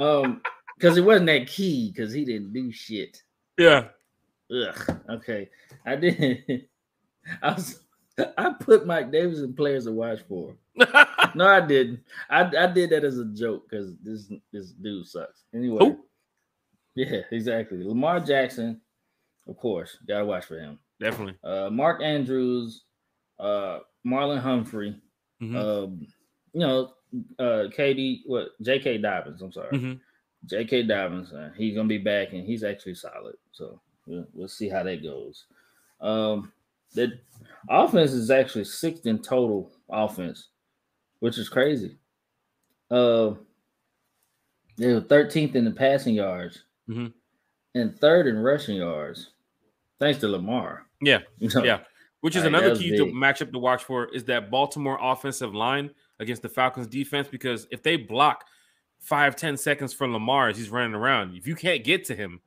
Um, 0.00 0.40
because 0.76 0.96
it 0.96 1.04
wasn't 1.04 1.26
that 1.26 1.46
key 1.48 1.90
because 1.92 2.12
he 2.12 2.24
didn't 2.24 2.52
do 2.52 2.70
shit. 2.72 3.22
Yeah. 3.58 3.88
Ugh. 4.50 4.98
Okay. 5.10 5.48
I 5.84 5.96
didn't. 5.96 6.64
I 7.42 7.52
was. 7.52 7.80
I 8.36 8.50
put 8.58 8.86
Mike 8.86 9.12
Davis 9.12 9.40
in 9.40 9.54
players 9.54 9.84
to 9.84 9.92
watch 9.92 10.20
for. 10.28 10.54
No, 11.34 11.46
I 11.46 11.60
didn't. 11.60 12.00
I, 12.30 12.40
I 12.58 12.66
did 12.68 12.88
that 12.90 13.04
as 13.04 13.18
a 13.18 13.24
joke 13.26 13.68
because 13.68 13.94
this 14.02 14.32
this 14.50 14.70
dude 14.70 15.06
sucks. 15.06 15.42
Anyway. 15.54 15.78
Who? 15.84 15.98
Yeah, 16.94 17.20
exactly. 17.30 17.84
Lamar 17.84 18.18
Jackson, 18.20 18.80
of 19.46 19.56
course, 19.58 19.98
gotta 20.08 20.24
watch 20.24 20.46
for 20.46 20.58
him. 20.58 20.78
Definitely. 21.00 21.34
Uh, 21.44 21.68
Mark 21.70 22.02
Andrews, 22.02 22.84
uh, 23.38 23.80
Marlon 24.06 24.40
Humphrey, 24.40 24.96
Mhm. 25.42 25.54
um, 25.56 26.06
you 26.58 26.66
know, 26.66 26.92
uh, 27.38 27.68
KD, 27.70 28.22
what 28.26 28.48
J.K. 28.60 28.98
Dobbins. 28.98 29.40
I'm 29.42 29.52
sorry. 29.52 29.76
Mhm. 29.78 30.00
J.K. 30.46 30.82
Dobbins, 30.84 31.32
uh, 31.32 31.50
he's 31.56 31.74
gonna 31.76 31.88
be 31.88 31.98
back 31.98 32.32
and 32.32 32.44
he's 32.44 32.64
actually 32.64 32.94
solid. 32.94 33.36
So 33.52 33.80
we'll, 34.06 34.26
we'll 34.34 34.48
see 34.48 34.68
how 34.68 34.82
that 34.82 35.02
goes. 35.02 35.44
Um, 36.00 36.52
the 36.94 37.18
offense 37.68 38.12
is 38.12 38.30
actually 38.30 38.64
sixth 38.64 39.06
in 39.06 39.20
total 39.20 39.70
offense, 39.88 40.48
which 41.20 41.38
is 41.38 41.48
crazy. 41.48 41.96
Uh, 42.90 43.34
they 44.76 44.92
were 44.94 45.00
13th 45.00 45.54
in 45.54 45.64
the 45.64 45.70
passing 45.70 46.14
yards 46.14 46.64
Mhm. 46.88 47.12
and 47.74 47.98
third 47.98 48.26
in 48.26 48.38
rushing 48.38 48.76
yards, 48.76 49.30
thanks 49.98 50.20
to 50.20 50.28
Lamar. 50.28 50.86
Yeah. 51.02 51.20
You 51.38 51.50
know? 51.54 51.64
Yeah. 51.64 51.80
Which 52.20 52.34
is 52.36 52.42
Like, 52.42 52.48
another 52.48 52.74
key 52.76 52.96
to 52.96 53.04
big. 53.06 53.14
matchup 53.14 53.52
to 53.52 53.58
watch 53.58 53.84
for 53.84 54.06
is 54.14 54.24
that 54.24 54.50
Baltimore 54.50 54.98
offensive 55.00 55.54
line 55.54 55.90
against 56.20 56.42
the 56.42 56.48
Falcons 56.48 56.86
defense. 56.86 57.28
Because 57.28 57.66
if 57.70 57.82
they 57.82 57.96
block 57.96 58.44
five, 58.98 59.36
10 59.36 59.56
seconds 59.56 59.92
for 59.92 60.08
Lamar 60.08 60.48
as 60.48 60.56
he's 60.56 60.70
running 60.70 60.94
around, 60.94 61.36
if 61.36 61.46
you 61.46 61.54
can't 61.54 61.84
get 61.84 62.04
to 62.06 62.14
him, 62.14 62.40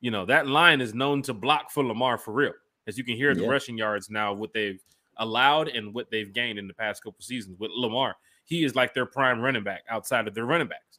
you 0.00 0.10
know, 0.10 0.26
that 0.26 0.46
line 0.46 0.80
is 0.80 0.94
known 0.94 1.22
to 1.22 1.34
block 1.34 1.70
for 1.70 1.84
Lamar 1.84 2.18
for 2.18 2.32
real. 2.32 2.52
As 2.86 2.96
you 2.96 3.04
can 3.04 3.16
hear 3.16 3.34
the 3.34 3.48
rushing 3.48 3.76
yards 3.76 4.10
now, 4.10 4.32
what 4.32 4.52
they've 4.52 4.80
allowed 5.16 5.68
and 5.68 5.92
what 5.94 6.10
they've 6.10 6.32
gained 6.32 6.58
in 6.58 6.68
the 6.68 6.74
past 6.74 7.02
couple 7.02 7.20
seasons 7.22 7.58
with 7.58 7.70
Lamar. 7.74 8.14
He 8.44 8.64
is 8.64 8.76
like 8.76 8.94
their 8.94 9.06
prime 9.06 9.40
running 9.40 9.64
back 9.64 9.82
outside 9.88 10.28
of 10.28 10.34
their 10.34 10.44
running 10.44 10.68
backs. 10.68 10.98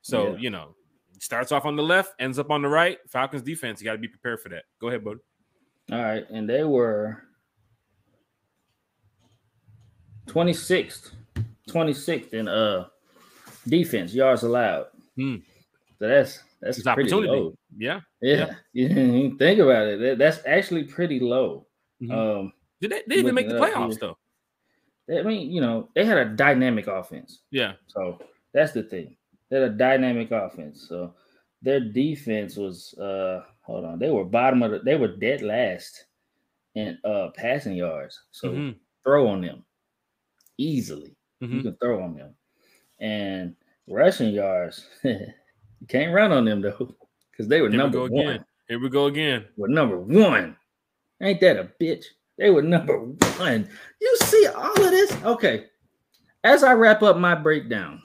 So, 0.00 0.32
Yeah. 0.32 0.38
you 0.38 0.50
know, 0.50 0.74
starts 1.18 1.52
off 1.52 1.64
on 1.66 1.76
the 1.76 1.82
left, 1.82 2.14
ends 2.18 2.38
up 2.38 2.50
on 2.50 2.62
the 2.62 2.68
right. 2.68 2.98
Falcons 3.08 3.42
defense, 3.42 3.80
you 3.80 3.84
got 3.84 3.92
to 3.92 3.98
be 3.98 4.08
prepared 4.08 4.40
for 4.40 4.48
that. 4.50 4.64
Go 4.80 4.88
ahead, 4.88 5.04
bud. 5.04 5.18
All 5.92 5.98
right, 6.02 6.24
and 6.30 6.48
they 6.48 6.64
were 6.64 7.22
26th, 10.26 11.12
26th 11.68 12.32
in 12.32 12.48
uh 12.48 12.86
defense 13.68 14.14
yards 14.14 14.42
allowed. 14.42 14.86
Hmm. 15.16 15.36
So 15.98 16.08
that's 16.08 16.40
that's 16.60 16.78
It's 16.78 16.84
pretty 16.84 17.12
opportunity. 17.12 17.32
low. 17.40 17.54
Yeah. 17.76 18.00
Yeah, 18.22 18.54
you 18.72 19.36
think 19.38 19.60
about 19.60 19.86
it. 19.88 20.00
that- 20.00 20.18
That's 20.18 20.40
actually 20.46 20.84
pretty 20.84 21.20
low. 21.20 21.66
Mhm. 22.02 22.12
Um, 22.12 22.52
Did 22.80 22.92
they, 22.92 23.02
they 23.06 23.16
even 23.16 23.34
make 23.34 23.48
the 23.48 23.54
playoffs 23.54 23.98
though? 23.98 24.16
I 25.10 25.22
mean, 25.22 25.50
you 25.50 25.60
know, 25.60 25.88
they 25.94 26.04
had 26.04 26.18
a 26.18 26.24
dynamic 26.24 26.86
offense. 26.88 27.40
Yeah. 27.50 27.74
So 27.86 28.18
that's 28.52 28.72
the 28.72 28.82
thing. 28.82 29.16
They 29.50 29.60
had 29.60 29.70
a 29.70 29.74
dynamic 29.74 30.30
offense. 30.32 30.86
So 30.88 31.14
their 31.62 31.80
defense 31.80 32.56
was 32.56 32.94
uh 32.98 33.42
hold 33.62 33.84
on, 33.84 33.98
they 33.98 34.10
were 34.10 34.24
bottom 34.24 34.62
of 34.62 34.70
the 34.70 34.78
they 34.80 34.96
were 34.96 35.16
dead 35.16 35.42
last 35.42 36.06
in 36.74 36.98
uh 37.04 37.28
passing 37.34 37.74
yards. 37.76 38.20
So 38.32 38.50
Mhm. 38.50 38.76
throw 39.04 39.28
on 39.28 39.40
them 39.42 39.64
easily. 40.58 41.16
You 41.40 41.48
Mhm. 41.48 41.62
can 41.62 41.76
throw 41.76 42.02
on 42.02 42.14
them. 42.16 42.34
And 43.00 43.56
rushing 43.86 44.30
yards, 44.32 44.86
you 45.04 45.86
can't 45.88 46.14
run 46.14 46.32
on 46.32 46.44
them 46.44 46.60
though, 46.62 46.94
because 47.30 47.48
they 47.48 47.60
were 47.60 47.68
Here 47.68 47.72
we 47.72 47.76
number 47.78 47.98
go 48.08 48.14
one. 48.14 48.26
again. 48.28 48.44
Here 48.68 48.78
we 48.80 48.88
go 48.88 49.06
again. 49.06 49.46
Were 49.56 49.68
number 49.68 49.98
one. 49.98 50.56
Ain't 51.20 51.40
that 51.40 51.58
a 51.58 51.70
bitch? 51.80 52.04
They 52.38 52.50
were 52.50 52.62
number 52.62 52.98
one. 52.98 53.68
You 54.00 54.16
see 54.22 54.46
all 54.46 54.72
of 54.72 54.90
this? 54.90 55.12
Okay. 55.24 55.66
As 56.44 56.62
I 56.64 56.72
wrap 56.74 57.02
up 57.02 57.16
my 57.18 57.34
breakdown, 57.34 58.02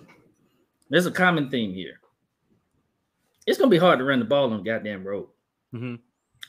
there's 0.90 1.06
a 1.06 1.12
common 1.12 1.50
theme 1.50 1.74
here. 1.74 2.00
It's 3.48 3.58
gonna 3.58 3.70
be 3.72 3.78
hard 3.78 4.00
to 4.00 4.06
run 4.06 4.20
the 4.20 4.26
ball 4.26 4.52
on 4.54 4.64
goddamn 4.64 5.04
road. 5.06 5.30
Mhm. 5.74 6.00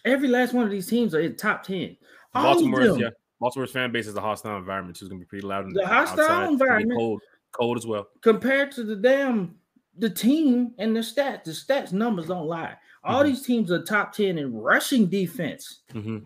Every 0.04 0.28
last 0.28 0.52
one 0.52 0.64
of 0.64 0.70
these 0.70 0.86
teams 0.88 1.14
are 1.14 1.20
in 1.20 1.36
top 1.36 1.62
10. 1.62 1.96
All 2.34 2.52
of 2.58 2.58
them. 2.80 2.98
yeah. 3.00 3.10
Baltimore's 3.42 3.72
fan 3.72 3.90
base 3.92 4.06
is 4.06 4.14
a 4.14 4.20
hostile 4.20 4.56
environment. 4.56 4.96
too. 4.96 5.04
It's 5.04 5.10
gonna 5.10 5.18
be 5.20 5.26
pretty 5.26 5.46
loud. 5.46 5.66
in 5.66 5.72
The 5.74 5.84
hostile 5.86 6.20
outside. 6.20 6.22
It's 6.22 6.28
gonna 6.28 6.46
be 6.46 6.52
environment. 6.52 6.98
Cold, 6.98 7.22
cold 7.52 7.76
as 7.76 7.86
well. 7.86 8.06
compared 8.22 8.70
to 8.72 8.84
the 8.84 8.96
damn 8.96 9.56
the 9.98 10.08
team 10.08 10.72
and 10.78 10.94
the 10.96 11.00
stats. 11.00 11.44
The 11.44 11.50
stats 11.50 11.92
numbers 11.92 12.26
don't 12.28 12.46
lie. 12.46 12.76
All 13.04 13.22
Mhm. 13.22 13.26
these 13.26 13.42
teams 13.42 13.70
are 13.72 13.82
top 13.82 14.12
10 14.12 14.38
in 14.38 14.54
rushing 14.54 15.06
defense. 15.06 15.80
hmm 15.92 16.18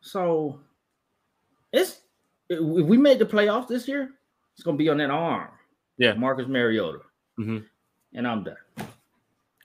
So 0.00 0.60
it's 1.72 2.00
if 2.48 2.58
we 2.60 2.96
make 2.96 3.18
the 3.18 3.26
playoffs 3.26 3.68
this 3.68 3.86
year, 3.86 4.14
it's 4.54 4.62
gonna 4.64 4.76
be 4.78 4.88
on 4.88 4.96
that 4.98 5.10
arm. 5.10 5.50
Yeah. 5.98 6.14
Marcus 6.14 6.48
Mariota. 6.48 7.00
Mhm. 7.38 7.66
And 8.14 8.26
I'm 8.26 8.42
done. 8.42 8.56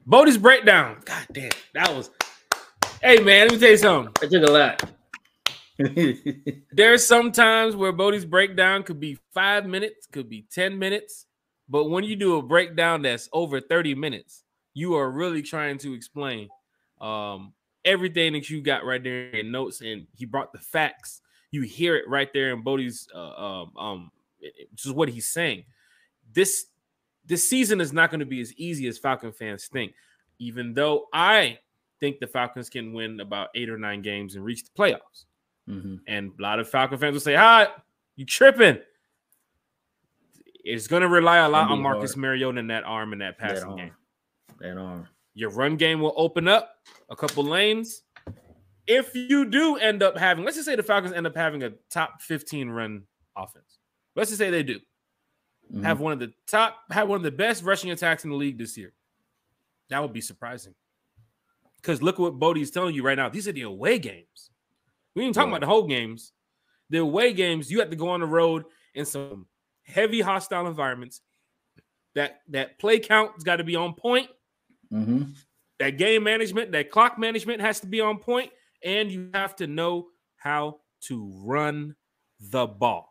Bodie's 0.06 0.38
breakdown. 0.38 1.02
God 1.06 1.26
damn, 1.32 1.52
that 1.76 1.96
was. 1.96 2.12
Hey 3.02 3.20
man, 3.24 3.48
let 3.48 3.54
me 3.54 3.60
tell 3.60 3.70
you 3.72 3.78
something. 3.78 4.14
I 4.22 4.30
took 4.30 4.44
a 4.48 4.52
lot. 4.52 4.84
There's 6.72 7.06
sometimes 7.06 7.76
where 7.76 7.92
Bodie's 7.92 8.26
breakdown 8.26 8.84
could 8.84 9.00
be 9.00 9.18
five 9.34 9.66
minutes, 9.66 10.08
could 10.12 10.30
be 10.30 10.46
10 10.52 10.78
minutes. 10.78 11.26
But 11.70 11.86
when 11.86 12.04
you 12.04 12.16
do 12.16 12.38
a 12.38 12.42
breakdown 12.42 13.02
that's 13.02 13.30
over 13.34 13.60
30 13.60 13.96
minutes, 13.96 14.44
you 14.74 14.96
are 14.96 15.10
really 15.10 15.42
trying 15.42 15.78
to 15.80 15.94
explain 15.94 16.50
um, 17.02 17.54
everything 17.86 18.34
that 18.34 18.50
you 18.50 18.62
got 18.62 18.86
right 18.86 19.04
there 19.04 19.30
in 19.30 19.52
notes. 19.52 19.82
And 19.82 20.08
he 20.16 20.26
brought 20.26 20.52
the 20.54 20.60
facts. 20.60 21.22
You 21.52 21.62
hear 21.62 21.96
it 21.96 22.08
right 22.08 22.32
there 22.34 22.52
in 22.52 22.62
Bodie's 22.62 23.08
uh, 23.14 23.32
um, 23.32 23.72
um, 23.78 24.12
just 24.76 24.96
what 24.96 25.10
he's 25.10 25.30
saying. 25.30 25.64
This 26.34 26.66
this 27.26 27.48
season 27.48 27.80
is 27.80 27.94
not 27.94 28.12
going 28.12 28.20
to 28.20 28.26
be 28.26 28.42
as 28.42 28.54
easy 28.56 28.88
as 28.88 28.98
Falcon 28.98 29.32
fans 29.32 29.68
think. 29.68 29.94
Even 30.40 30.74
though 30.74 31.06
I 31.14 31.60
think 32.00 32.20
the 32.20 32.28
Falcons 32.28 32.70
can 32.70 32.92
win 32.92 33.20
about 33.22 33.50
eight 33.56 33.70
or 33.70 33.78
nine 33.78 34.02
games 34.02 34.36
and 34.36 34.44
reach 34.44 34.64
the 34.66 34.72
playoffs. 34.78 35.26
Mm-hmm. 35.70 35.96
And 36.08 36.32
a 36.38 36.42
lot 36.42 36.60
of 36.60 36.70
Falcon 36.70 36.98
fans 36.98 37.14
will 37.14 37.22
say, 37.22 37.36
"Hi, 37.36 37.68
you 38.16 38.26
tripping?" 38.26 38.80
It's 40.64 40.88
going 40.88 41.02
to 41.02 41.10
rely 41.10 41.38
a 41.38 41.50
lot 41.50 41.70
on 41.70 41.82
Marcus 41.82 42.12
hard. 42.12 42.22
Mariota 42.22 42.60
and 42.60 42.70
that 42.70 42.86
arm 42.86 43.12
and 43.12 43.22
that 43.22 43.38
passing 43.38 43.70
that 43.70 43.78
game. 43.78 43.92
That 44.60 44.78
arm. 44.78 45.08
Your 45.34 45.50
run 45.50 45.76
game 45.76 46.00
will 46.00 46.14
open 46.16 46.48
up 46.48 46.76
a 47.10 47.16
couple 47.16 47.44
lanes. 47.44 48.04
If 48.88 49.16
you 49.16 49.46
do 49.46 49.78
end 49.78 50.04
up 50.04 50.18
having, 50.18 50.46
let's 50.46 50.58
just 50.58 50.68
say 50.68 50.76
the 50.76 50.84
Falcons 50.84 51.14
end 51.14 51.28
up 51.28 51.36
having 51.36 51.64
a 51.64 51.72
top 51.90 52.22
15 52.22 52.70
run 52.70 53.04
offense. 53.36 53.80
Let's 54.16 54.30
just 54.30 54.40
say 54.40 54.50
they 54.50 54.64
do. 54.64 54.80
Mm-hmm. 55.72 55.84
Have 55.84 56.00
one 56.00 56.14
of 56.14 56.20
the 56.20 56.34
top, 56.48 56.78
have 56.92 57.10
one 57.10 57.18
of 57.18 57.24
the 57.24 57.32
best 57.32 57.64
rushing 57.64 57.92
attacks 57.92 58.24
in 58.24 58.30
the 58.30 58.36
league 58.36 58.58
this 58.58 58.78
year. 58.78 58.94
That 59.90 60.02
would 60.02 60.14
be 60.14 60.22
surprising. 60.22 60.76
Because 61.78 62.02
look 62.02 62.20
what 62.20 62.40
Bodie's 62.40 62.72
telling 62.72 62.96
you 62.96 63.04
right 63.04 63.18
now. 63.18 63.30
These 63.30 63.48
are 63.48 63.52
the 63.52 63.64
away 63.64 64.00
games. 64.00 64.50
We 65.16 65.24
ain't 65.24 65.36
talking 65.36 65.52
about 65.52 65.62
the 65.62 65.68
whole 65.68 65.88
games. 65.88 66.32
The 66.90 67.00
away 67.00 67.34
games, 67.34 67.72
you 67.72 67.80
have 67.80 67.90
to 67.90 67.96
go 67.96 68.10
on 68.10 68.20
the 68.20 68.26
road 68.26 68.66
in 68.94 69.06
some 69.06 69.48
heavy 69.84 70.22
hostile 70.22 70.68
environments. 70.68 71.22
That 72.16 72.42
that 72.50 72.78
play 72.80 73.00
count's 73.00 73.44
got 73.44 73.58
to 73.58 73.64
be 73.64 73.76
on 73.76 73.94
point. 73.94 74.30
Mm-hmm. 74.92 75.32
That 75.80 75.98
game 75.98 76.24
management, 76.24 76.72
that 76.74 76.92
clock 76.92 77.18
management 77.18 77.62
has 77.62 77.80
to 77.80 77.88
be 77.88 78.00
on 78.00 78.20
point, 78.20 78.52
and 78.84 79.12
you 79.12 79.30
have 79.34 79.56
to 79.58 79.68
know 79.68 80.08
how 80.36 80.80
to 81.02 81.32
run 81.44 81.96
the 82.40 82.68
ball. 82.68 83.10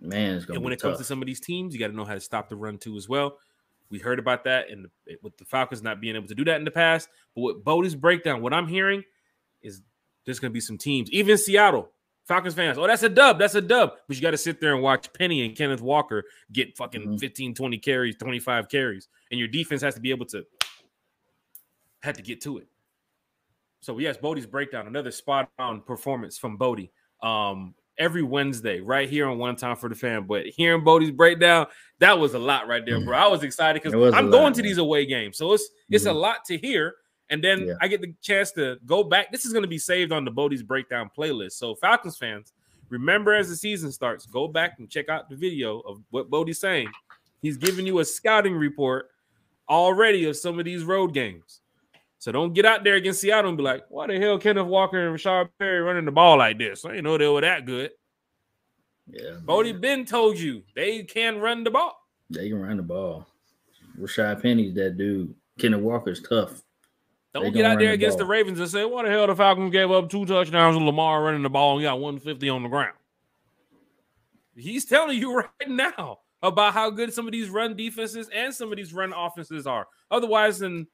Man, 0.00 0.36
it's 0.36 0.46
and 0.46 0.62
when 0.62 0.72
it 0.72 0.76
tough. 0.76 0.92
comes 0.92 0.98
to 0.98 1.04
some 1.04 1.20
of 1.20 1.26
these 1.26 1.40
teams, 1.40 1.74
you 1.74 1.80
got 1.80 1.88
to 1.88 1.96
know 1.96 2.06
how 2.06 2.14
to 2.14 2.20
stop 2.20 2.48
the 2.48 2.56
run 2.56 2.78
too 2.78 2.96
as 2.96 3.08
well. 3.08 3.36
We 3.90 3.98
heard 3.98 4.18
about 4.18 4.44
that, 4.44 4.70
and 4.70 4.86
with 5.22 5.36
the 5.36 5.44
Falcons 5.44 5.82
not 5.82 6.00
being 6.00 6.16
able 6.16 6.28
to 6.28 6.34
do 6.34 6.44
that 6.44 6.56
in 6.56 6.64
the 6.64 6.70
past. 6.70 7.08
But 7.34 7.42
with 7.42 7.64
Bodie's 7.64 7.94
breakdown, 7.94 8.40
what 8.40 8.54
I'm 8.54 8.68
hearing 8.68 9.02
is 9.62 9.82
there's 10.24 10.38
going 10.38 10.50
to 10.50 10.54
be 10.54 10.60
some 10.60 10.78
teams, 10.78 11.10
even 11.10 11.36
Seattle 11.38 11.90
Falcons 12.30 12.54
fans. 12.54 12.78
Oh, 12.78 12.86
that's 12.86 13.02
a 13.02 13.08
dub. 13.08 13.40
That's 13.40 13.56
a 13.56 13.60
dub. 13.60 13.94
But 14.06 14.16
you 14.16 14.22
got 14.22 14.30
to 14.30 14.38
sit 14.38 14.60
there 14.60 14.74
and 14.74 14.82
watch 14.82 15.12
Penny 15.12 15.44
and 15.44 15.56
Kenneth 15.56 15.80
Walker 15.80 16.24
get 16.52 16.76
fucking 16.76 17.02
mm-hmm. 17.02 17.16
15, 17.16 17.54
20 17.54 17.78
carries, 17.78 18.16
25 18.16 18.68
carries, 18.68 19.08
and 19.30 19.38
your 19.40 19.48
defense 19.48 19.82
has 19.82 19.96
to 19.96 20.00
be 20.00 20.10
able 20.10 20.26
to 20.26 20.44
had 22.02 22.14
to 22.14 22.22
get 22.22 22.40
to 22.42 22.58
it. 22.58 22.68
So 23.80 23.98
yes, 23.98 24.16
Bodie's 24.16 24.46
breakdown, 24.46 24.86
another 24.86 25.10
spot 25.10 25.50
on 25.58 25.80
performance 25.80 26.38
from 26.38 26.56
Bodie. 26.56 26.92
Um, 27.22 27.74
every 27.98 28.22
Wednesday, 28.22 28.80
right 28.80 29.08
here 29.08 29.28
on 29.28 29.38
One 29.38 29.56
Time 29.56 29.76
for 29.76 29.88
the 29.88 29.94
Fan. 29.94 30.26
But 30.26 30.46
hearing 30.46 30.84
Bodie's 30.84 31.10
breakdown, 31.10 31.66
that 31.98 32.18
was 32.18 32.34
a 32.34 32.38
lot 32.38 32.68
right 32.68 32.84
there, 32.86 33.00
bro. 33.04 33.16
I 33.16 33.26
was 33.26 33.42
excited 33.42 33.82
because 33.82 33.92
I'm 33.92 34.30
going 34.30 34.44
lot, 34.44 34.54
to 34.54 34.62
man. 34.62 34.68
these 34.68 34.78
away 34.78 35.04
games, 35.04 35.36
so 35.36 35.52
it's 35.52 35.68
it's 35.90 36.04
mm-hmm. 36.04 36.16
a 36.16 36.18
lot 36.18 36.44
to 36.46 36.56
hear. 36.56 36.94
And 37.30 37.42
then 37.42 37.68
yeah. 37.68 37.74
I 37.80 37.88
get 37.88 38.00
the 38.00 38.12
chance 38.20 38.50
to 38.52 38.78
go 38.84 39.04
back. 39.04 39.30
This 39.30 39.44
is 39.44 39.52
going 39.52 39.62
to 39.62 39.68
be 39.68 39.78
saved 39.78 40.12
on 40.12 40.24
the 40.24 40.30
Bodie's 40.30 40.62
breakdown 40.62 41.10
playlist. 41.16 41.52
So 41.52 41.76
Falcons 41.76 42.18
fans, 42.18 42.52
remember 42.88 43.32
as 43.32 43.48
the 43.48 43.56
season 43.56 43.92
starts, 43.92 44.26
go 44.26 44.48
back 44.48 44.78
and 44.78 44.90
check 44.90 45.08
out 45.08 45.30
the 45.30 45.36
video 45.36 45.80
of 45.80 46.02
what 46.10 46.28
Bodie's 46.28 46.58
saying. 46.58 46.90
He's 47.40 47.56
giving 47.56 47.86
you 47.86 48.00
a 48.00 48.04
scouting 48.04 48.54
report 48.54 49.10
already 49.68 50.24
of 50.26 50.36
some 50.36 50.58
of 50.58 50.64
these 50.64 50.82
road 50.82 51.14
games. 51.14 51.60
So 52.18 52.32
don't 52.32 52.52
get 52.52 52.66
out 52.66 52.84
there 52.84 52.96
against 52.96 53.20
Seattle 53.20 53.48
and 53.48 53.56
be 53.56 53.62
like, 53.62 53.84
why 53.88 54.06
the 54.06 54.18
hell 54.18 54.38
Kenneth 54.38 54.66
Walker 54.66 55.08
and 55.08 55.16
Rashaad 55.16 55.48
Penny 55.58 55.78
running 55.78 56.04
the 56.04 56.12
ball 56.12 56.36
like 56.36 56.58
this? 56.58 56.84
I 56.84 56.90
didn't 56.90 57.04
know 57.04 57.16
they 57.16 57.28
were 57.28 57.40
that 57.40 57.64
good. 57.64 57.92
Yeah. 59.10 59.36
Bodie 59.42 59.72
Ben 59.72 60.04
told 60.04 60.38
you 60.38 60.62
they 60.74 61.04
can 61.04 61.38
run 61.38 61.64
the 61.64 61.70
ball. 61.70 61.96
They 62.28 62.48
can 62.48 62.60
run 62.60 62.76
the 62.76 62.82
ball. 62.82 63.26
Rashaad 63.98 64.42
Penny's 64.42 64.74
that 64.74 64.98
dude. 64.98 65.34
Kenneth 65.58 65.80
Walker's 65.80 66.20
tough. 66.20 66.62
Don't 67.32 67.52
get 67.52 67.64
out 67.64 67.78
there 67.78 67.88
the 67.88 67.94
against 67.94 68.18
ball. 68.18 68.26
the 68.26 68.30
Ravens 68.30 68.58
and 68.58 68.68
say, 68.68 68.84
"What 68.84 69.04
the 69.04 69.10
hell? 69.10 69.26
The 69.26 69.36
Falcons 69.36 69.70
gave 69.70 69.90
up 69.90 70.10
two 70.10 70.26
touchdowns 70.26 70.76
and 70.76 70.84
Lamar 70.84 71.22
running 71.22 71.42
the 71.42 71.50
ball 71.50 71.76
and 71.76 71.82
got 71.84 72.00
150 72.00 72.48
on 72.48 72.62
the 72.62 72.68
ground." 72.68 72.96
He's 74.56 74.84
telling 74.84 75.18
you 75.18 75.36
right 75.36 75.68
now 75.68 76.20
about 76.42 76.74
how 76.74 76.90
good 76.90 77.12
some 77.12 77.26
of 77.26 77.32
these 77.32 77.50
run 77.50 77.76
defenses 77.76 78.28
and 78.34 78.52
some 78.52 78.72
of 78.72 78.76
these 78.76 78.92
run 78.92 79.12
offenses 79.12 79.66
are. 79.66 79.86
Otherwise, 80.10 80.58
then 80.58 80.86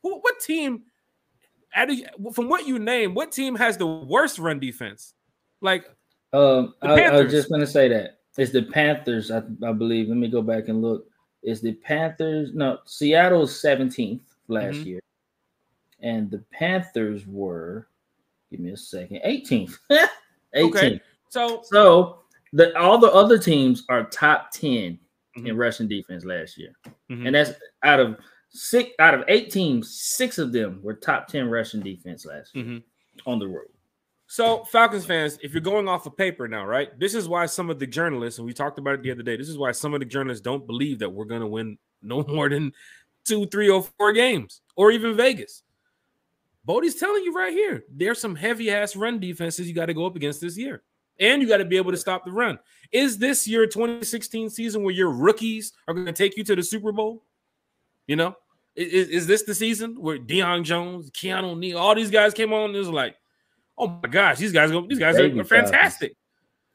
what 0.00 0.40
team, 0.40 0.82
from 2.32 2.48
what 2.48 2.66
you 2.66 2.78
name, 2.78 3.14
what 3.14 3.32
team 3.32 3.54
has 3.56 3.76
the 3.76 3.86
worst 3.86 4.38
run 4.38 4.58
defense? 4.58 5.14
Like, 5.60 5.86
um, 6.32 6.74
I, 6.82 7.00
I, 7.02 7.22
was 7.22 7.30
just 7.30 7.48
going 7.48 7.60
to 7.60 7.66
say 7.66 7.88
that 7.88 8.18
it's 8.36 8.52
the 8.52 8.62
Panthers. 8.62 9.30
I, 9.30 9.38
I, 9.38 9.72
believe. 9.72 10.08
Let 10.08 10.16
me 10.16 10.28
go 10.28 10.42
back 10.42 10.68
and 10.68 10.82
look. 10.82 11.06
It's 11.42 11.60
the 11.60 11.74
Panthers. 11.74 12.54
No, 12.54 12.78
Seattle's 12.84 13.52
17th 13.62 14.20
last 14.48 14.76
mm-hmm. 14.76 14.88
year, 14.88 15.00
and 16.02 16.30
the 16.30 16.42
Panthers 16.52 17.26
were. 17.26 17.88
Give 18.50 18.60
me 18.60 18.72
a 18.72 18.76
second. 18.76 19.20
18th. 19.24 19.78
18th. 19.90 20.08
Okay. 20.54 21.00
So, 21.30 21.62
so 21.64 22.18
the 22.52 22.78
all 22.78 22.98
the 22.98 23.10
other 23.10 23.38
teams 23.38 23.84
are 23.88 24.04
top 24.04 24.50
10 24.50 24.70
mm-hmm. 24.70 25.46
in 25.46 25.56
rushing 25.56 25.88
defense 25.88 26.24
last 26.24 26.58
year, 26.58 26.72
mm-hmm. 27.10 27.26
and 27.26 27.34
that's 27.34 27.52
out 27.82 28.00
of 28.00 28.18
six 28.50 28.90
out 28.98 29.14
of 29.14 29.24
eight 29.28 29.50
teams, 29.50 29.98
six 30.00 30.38
of 30.38 30.52
them 30.52 30.80
were 30.82 30.94
top 30.94 31.28
10 31.28 31.48
rushing 31.48 31.80
defense 31.80 32.26
last 32.26 32.54
year 32.54 32.64
mm-hmm. 32.64 33.30
on 33.30 33.38
the 33.38 33.48
road. 33.48 33.68
So, 34.26 34.64
Falcons 34.64 35.04
fans, 35.04 35.38
if 35.42 35.52
you're 35.52 35.60
going 35.60 35.88
off 35.88 36.06
of 36.06 36.16
paper 36.16 36.48
now, 36.48 36.64
right? 36.64 36.98
This 36.98 37.14
is 37.14 37.28
why 37.28 37.44
some 37.44 37.68
of 37.68 37.78
the 37.78 37.86
journalists, 37.86 38.38
and 38.38 38.46
we 38.46 38.54
talked 38.54 38.78
about 38.78 38.94
it 38.94 39.02
the 39.02 39.10
other 39.10 39.22
day, 39.22 39.36
this 39.36 39.48
is 39.48 39.58
why 39.58 39.72
some 39.72 39.92
of 39.92 40.00
the 40.00 40.06
journalists 40.06 40.40
don't 40.40 40.66
believe 40.66 41.00
that 41.00 41.10
we're 41.10 41.26
going 41.26 41.42
to 41.42 41.46
win 41.46 41.76
no 42.02 42.24
more 42.28 42.48
than 42.48 42.72
two, 43.26 43.46
three, 43.46 43.68
or 43.68 43.82
four 43.98 44.12
games, 44.12 44.62
or 44.74 44.90
even 44.90 45.16
Vegas. 45.16 45.62
Bodie's 46.64 46.94
telling 46.94 47.24
you 47.24 47.34
right 47.34 47.52
here, 47.52 47.84
there's 47.90 48.20
some 48.20 48.34
heavy 48.34 48.70
ass 48.70 48.94
run 48.94 49.18
defenses 49.18 49.66
you 49.66 49.74
got 49.74 49.86
to 49.86 49.94
go 49.94 50.06
up 50.06 50.16
against 50.16 50.40
this 50.40 50.56
year. 50.56 50.82
And 51.18 51.42
you 51.42 51.48
got 51.48 51.58
to 51.58 51.64
be 51.64 51.76
able 51.76 51.90
to 51.90 51.96
stop 51.96 52.24
the 52.24 52.32
run. 52.32 52.58
Is 52.90 53.18
this 53.18 53.46
your 53.46 53.66
2016 53.66 54.50
season 54.50 54.82
where 54.82 54.94
your 54.94 55.10
rookies 55.10 55.72
are 55.86 55.94
going 55.94 56.06
to 56.06 56.12
take 56.12 56.36
you 56.36 56.44
to 56.44 56.56
the 56.56 56.62
Super 56.62 56.92
Bowl? 56.92 57.24
You 58.06 58.16
know, 58.16 58.36
is, 58.74 59.08
is 59.08 59.26
this 59.26 59.42
the 59.42 59.54
season 59.54 60.00
where 60.00 60.18
Deion 60.18 60.64
Jones, 60.64 61.10
Keanu 61.10 61.58
Neal, 61.58 61.78
all 61.78 61.94
these 61.94 62.10
guys 62.10 62.32
came 62.34 62.52
on? 62.52 62.70
and 62.70 62.76
It 62.76 62.78
was 62.78 62.88
like, 62.88 63.16
oh 63.76 63.88
my 64.02 64.08
gosh, 64.08 64.38
these 64.38 64.52
guys 64.52 64.70
go, 64.70 64.86
these 64.86 64.98
guys 64.98 65.18
are, 65.18 65.40
are 65.40 65.44
fantastic. 65.44 66.14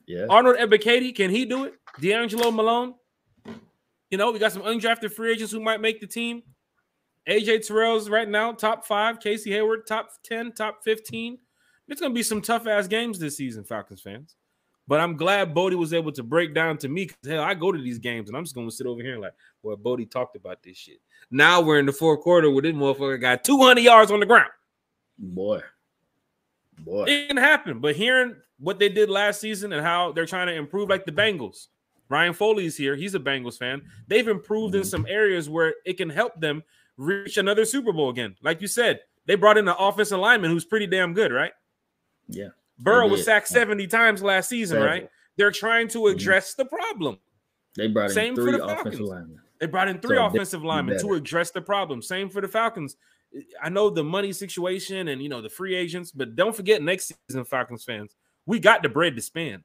Yeah. 0.05 0.26
Arnold 0.30 0.57
Ebiketie, 0.57 1.15
can 1.15 1.30
he 1.30 1.45
do 1.45 1.65
it? 1.65 1.73
DeAngelo 1.99 2.53
Malone. 2.53 2.93
You 4.09 4.18
know, 4.18 4.31
we 4.31 4.39
got 4.39 4.53
some 4.53 4.61
undrafted 4.61 5.11
free 5.11 5.34
agents 5.34 5.51
who 5.51 5.59
might 5.59 5.81
make 5.81 5.99
the 5.99 6.07
team. 6.07 6.43
AJ 7.28 7.68
Terrell's 7.68 8.10
right 8.10 8.28
now 8.28 8.54
top 8.54 8.86
five. 8.86 9.20
Casey 9.20 9.52
Hayward 9.52 9.86
top 9.86 10.12
10, 10.24 10.54
top 10.54 10.84
15. 10.84 11.38
It's 11.90 12.02
gonna 12.02 12.14
be 12.14 12.24
some 12.24 12.41
tough 12.41 12.68
ass 12.68 12.88
games 12.88 13.20
this 13.20 13.38
season, 13.38 13.64
Falcons 13.64 14.02
fans. 14.02 14.36
But 14.88 15.02
I'm 15.02 15.18
glad 15.18 15.54
Bodie 15.54 15.76
was 15.76 15.94
able 15.94 16.14
to 16.14 16.24
break 16.24 16.54
down 16.54 16.78
to 16.80 16.88
me 16.88 17.06
because 17.06 17.18
hell, 17.30 17.44
I 17.44 17.54
go 17.54 17.74
to 17.74 17.82
these 17.82 17.99
games 17.99 18.30
and 18.30 18.38
I'm 18.38 18.44
just 18.44 18.56
gonna 18.56 18.72
sit 18.72 18.88
over 18.88 19.02
here 19.02 19.14
and 19.14 19.22
like, 19.22 19.34
boy, 19.62 19.76
Bodie 19.76 20.06
talked 20.06 20.36
about 20.36 20.64
this 20.64 20.78
shit. 20.78 20.99
Now 21.30 21.62
we're 21.62 21.80
in 21.80 21.86
the 21.86 21.91
fourth 21.91 22.22
quarter 22.22 22.49
where 22.49 22.62
this 22.62 22.74
motherfucker 22.74 23.20
got 23.20 23.44
200 23.44 23.82
yards 23.82 24.12
on 24.12 24.22
the 24.22 24.26
ground. 24.26 24.52
Boy, 25.18 25.62
boy, 26.80 27.04
it 27.04 27.28
can 27.28 27.38
happen. 27.38 27.80
But 27.80 27.98
hearing 27.98 28.36
what 28.60 28.80
they 28.80 28.90
did 28.90 29.10
last 29.10 29.41
season 29.41 29.74
and 29.74 29.86
how 29.86 30.14
they're 30.14 30.26
trying 30.26 30.48
to 30.48 30.56
improve, 30.56 30.90
like 30.90 31.06
the 31.06 31.12
Bengals. 31.12 31.68
Ryan 32.10 32.34
Foley's 32.34 32.78
here. 32.78 32.95
He's 32.95 33.16
a 33.16 33.20
Bengals 33.20 33.58
fan. 33.58 33.82
They've 34.08 34.28
improved 34.28 34.74
mm-hmm. 34.74 34.84
in 34.84 34.88
some 34.88 35.06
areas 35.10 35.49
where 35.49 35.76
it 35.86 35.98
can 35.98 36.10
help 36.10 36.40
them 36.40 36.64
reach 36.98 37.38
another 37.38 37.65
Super 37.65 37.94
Bowl 37.94 38.10
again. 38.10 38.36
Like 38.41 38.61
you 38.61 38.68
said, 38.68 38.99
they 39.26 39.36
brought 39.36 39.57
in 39.57 39.68
an 39.68 39.76
offensive 39.78 40.19
lineman 40.19 40.52
who's 40.52 40.65
pretty 40.65 40.88
damn 40.88 41.14
good, 41.14 41.32
right? 41.32 41.52
Yeah. 42.28 42.49
Burrow 42.80 43.07
was 43.07 43.26
sacked 43.26 43.48
70 43.48 43.88
times 43.88 44.22
last 44.22 44.49
season, 44.49 44.82
right? 44.82 45.10
They're 45.36 45.52
trying 45.52 45.88
to 45.90 45.99
mm-hmm. 45.99 46.15
address 46.15 46.53
mm-hmm. 46.53 46.64
the 46.64 46.69
problem. 46.69 47.19
They 47.76 47.88
brought 47.88 48.10
in 48.10 48.11
Same 48.11 48.36
three 48.36 48.53
for 48.53 48.57
the 48.57 48.65
offensive 48.65 49.02
linemen. 49.02 49.40
They 49.60 49.65
brought 49.65 49.88
in 49.88 49.99
three 49.99 50.18
so 50.18 50.26
offensive 50.26 50.64
linemen 50.64 50.99
to 50.99 51.14
address 51.14 51.52
the 51.52 51.61
problem. 51.61 52.02
Same 52.02 52.30
for 52.30 52.41
the 52.41 52.48
Falcons. 52.48 52.95
I 53.61 53.69
know 53.69 53.90
the 53.90 54.03
money 54.03 54.32
situation 54.32 55.10
and 55.10 55.22
you 55.22 55.30
know 55.30 55.41
the 55.41 55.49
free 55.49 55.76
agents, 55.76 56.11
but 56.11 56.36
don't 56.36 56.56
forget 56.56 56.82
next 56.82 57.14
season, 57.28 57.44
Falcons 57.45 57.84
fans, 57.84 58.15
we 58.45 58.60
got 58.60 58.84
the 58.84 58.90
bread 58.90 59.15
to 59.15 59.22
spend. 59.22 59.64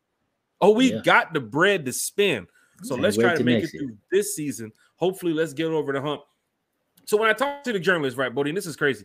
Oh, 0.61 0.71
we 0.71 0.93
yeah. 0.93 1.01
got 1.03 1.33
the 1.33 1.41
bread 1.41 1.85
to 1.87 1.93
spend. 1.93 2.49
So 2.83 2.97
let's 2.97 3.17
try 3.17 3.37
to 3.37 3.45
make 3.45 3.65
it 3.65 3.71
through 3.71 3.97
this 4.11 4.35
season. 4.35 4.73
Hopefully, 4.97 5.33
let's 5.33 5.53
get 5.53 5.67
over 5.67 5.93
the 5.93 6.01
hump. 6.01 6.23
So 7.05 7.17
when 7.17 7.29
I 7.29 7.33
talked 7.33 7.65
to 7.65 7.73
the 7.73 7.81
journalist, 7.81 8.17
right, 8.17 8.35
Bodie, 8.35 8.51
and 8.51 8.57
this 8.57 8.67
is 8.67 8.77
crazy, 8.77 9.05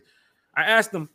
I 0.54 0.62
asked 0.62 0.92
them, 0.92 1.08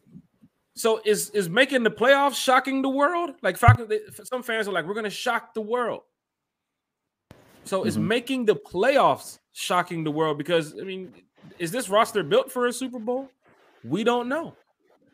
So 0.75 1.01
is 1.05 1.29
is 1.31 1.49
making 1.49 1.83
the 1.83 1.91
playoffs 1.91 2.35
shocking 2.35 2.81
the 2.81 2.89
world? 2.89 3.31
Like 3.41 3.57
some 3.57 4.43
fans 4.43 4.67
are 4.67 4.71
like, 4.71 4.85
we're 4.85 4.93
gonna 4.93 5.09
shock 5.09 5.53
the 5.53 5.61
world. 5.61 6.01
So 7.65 7.79
mm-hmm. 7.79 7.87
is 7.87 7.97
making 7.97 8.45
the 8.45 8.55
playoffs 8.55 9.39
shocking 9.53 10.03
the 10.03 10.11
world? 10.11 10.37
Because 10.37 10.75
I 10.79 10.83
mean, 10.83 11.13
is 11.59 11.71
this 11.71 11.89
roster 11.89 12.23
built 12.23 12.51
for 12.51 12.67
a 12.67 12.73
Super 12.73 12.99
Bowl? 12.99 13.29
We 13.83 14.03
don't 14.03 14.27
know, 14.27 14.55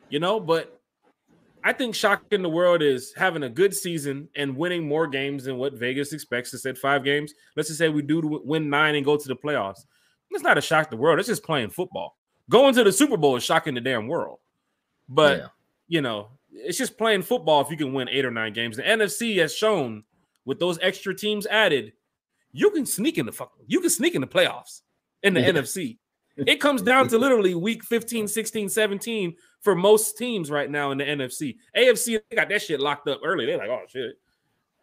you 0.08 0.18
know. 0.18 0.40
But 0.40 0.80
I 1.62 1.72
think 1.72 1.94
shocking 1.94 2.42
the 2.42 2.48
world 2.48 2.82
is 2.82 3.12
having 3.16 3.42
a 3.42 3.48
good 3.48 3.74
season 3.74 4.28
and 4.36 4.56
winning 4.56 4.86
more 4.86 5.06
games 5.06 5.44
than 5.44 5.58
what 5.58 5.74
Vegas 5.74 6.12
expects. 6.12 6.50
They 6.50 6.58
said 6.58 6.78
five 6.78 7.04
games. 7.04 7.34
Let's 7.56 7.68
just 7.68 7.78
say 7.78 7.88
we 7.88 8.02
do 8.02 8.40
win 8.44 8.70
nine 8.70 8.94
and 8.94 9.04
go 9.04 9.16
to 9.16 9.28
the 9.28 9.36
playoffs. 9.36 9.84
It's 10.30 10.42
not 10.42 10.58
a 10.58 10.60
shock 10.60 10.86
to 10.86 10.96
the 10.96 11.00
world. 11.00 11.18
It's 11.18 11.28
just 11.28 11.44
playing 11.44 11.70
football. 11.70 12.16
Going 12.48 12.74
to 12.74 12.84
the 12.84 12.92
Super 12.92 13.16
Bowl 13.16 13.36
is 13.36 13.44
shocking 13.44 13.74
the 13.74 13.80
damn 13.80 14.06
world. 14.08 14.38
But 15.08 15.38
yeah. 15.38 15.46
you 15.88 16.00
know, 16.00 16.28
it's 16.52 16.78
just 16.78 16.98
playing 16.98 17.22
football 17.22 17.60
if 17.60 17.70
you 17.70 17.76
can 17.76 17.92
win 17.92 18.08
eight 18.08 18.24
or 18.24 18.30
nine 18.30 18.52
games. 18.52 18.76
The 18.76 18.82
NFC 18.82 19.38
has 19.38 19.54
shown 19.54 20.04
with 20.44 20.58
those 20.58 20.78
extra 20.80 21.14
teams 21.14 21.46
added, 21.46 21.92
you 22.52 22.70
can 22.70 22.86
sneak 22.86 23.18
in 23.18 23.26
the 23.26 23.32
fuck, 23.32 23.52
you 23.66 23.80
can 23.80 23.90
sneak 23.90 24.14
in 24.14 24.20
the 24.20 24.26
playoffs 24.26 24.80
in 25.22 25.34
the 25.34 25.40
yeah. 25.40 25.50
NFC. 25.50 25.98
It 26.36 26.60
comes 26.60 26.82
down 26.82 27.08
to 27.08 27.18
literally 27.18 27.54
week 27.54 27.84
15, 27.84 28.26
16, 28.26 28.68
17 28.68 29.34
for 29.60 29.74
most 29.74 30.16
teams 30.16 30.50
right 30.50 30.70
now 30.70 30.90
in 30.90 30.98
the 30.98 31.04
NFC. 31.04 31.56
AFC 31.76 32.20
they 32.30 32.36
got 32.36 32.48
that 32.48 32.62
shit 32.62 32.80
locked 32.80 33.08
up 33.08 33.20
early. 33.24 33.46
They're 33.46 33.58
like, 33.58 33.68
oh 33.68 33.82
shit. 33.88 34.18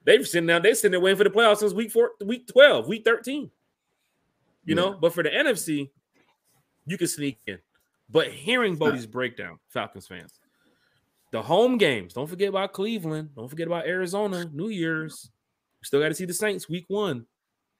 They've 0.03 0.25
sitting 0.25 0.47
down, 0.47 0.61
they're 0.61 0.75
sitting 0.75 0.91
there 0.91 1.01
waiting 1.01 1.17
for 1.17 1.23
the 1.25 1.29
playoffs 1.29 1.57
since 1.57 1.73
week 1.73 1.91
four, 1.91 2.11
week 2.23 2.47
12, 2.47 2.87
week 2.87 3.03
13. 3.03 3.51
You 4.67 4.75
yeah. 4.75 4.81
know, 4.81 4.97
but 4.99 5.13
for 5.13 5.23
the 5.23 5.29
NFC, 5.29 5.89
you 6.85 6.97
can 6.97 7.07
sneak 7.07 7.39
in. 7.47 7.57
But 8.09 8.27
hearing 8.27 8.75
Bodie's 8.75 9.05
breakdown, 9.05 9.59
Falcons 9.69 10.07
fans, 10.07 10.39
the 11.31 11.41
home 11.41 11.77
games, 11.77 12.13
don't 12.13 12.27
forget 12.27 12.49
about 12.49 12.73
Cleveland, 12.73 13.29
don't 13.35 13.47
forget 13.47 13.67
about 13.67 13.87
Arizona, 13.87 14.49
New 14.53 14.67
Year's. 14.67 15.31
We 15.81 15.85
still 15.85 16.01
got 16.01 16.09
to 16.09 16.15
see 16.15 16.25
the 16.25 16.33
Saints 16.33 16.67
week 16.67 16.85
one. 16.89 17.25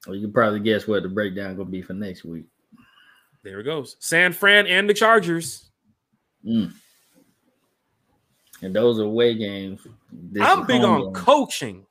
Well, 0.06 0.16
you 0.16 0.22
can 0.22 0.32
probably 0.32 0.60
guess 0.60 0.86
what 0.86 1.02
the 1.02 1.08
breakdown 1.10 1.56
gonna 1.56 1.68
be 1.68 1.82
for 1.82 1.92
next 1.92 2.24
week. 2.24 2.46
There 3.44 3.60
it 3.60 3.64
goes. 3.64 3.96
San 4.00 4.32
Fran 4.32 4.66
and 4.66 4.88
the 4.88 4.94
Chargers. 4.94 5.70
Mm. 6.46 6.72
And 8.62 8.74
those 8.74 8.98
are 8.98 9.04
away 9.04 9.34
games. 9.34 9.86
This 10.10 10.42
I'm 10.42 10.66
big 10.66 10.82
on 10.82 11.04
game. 11.04 11.12
coaching. 11.12 11.86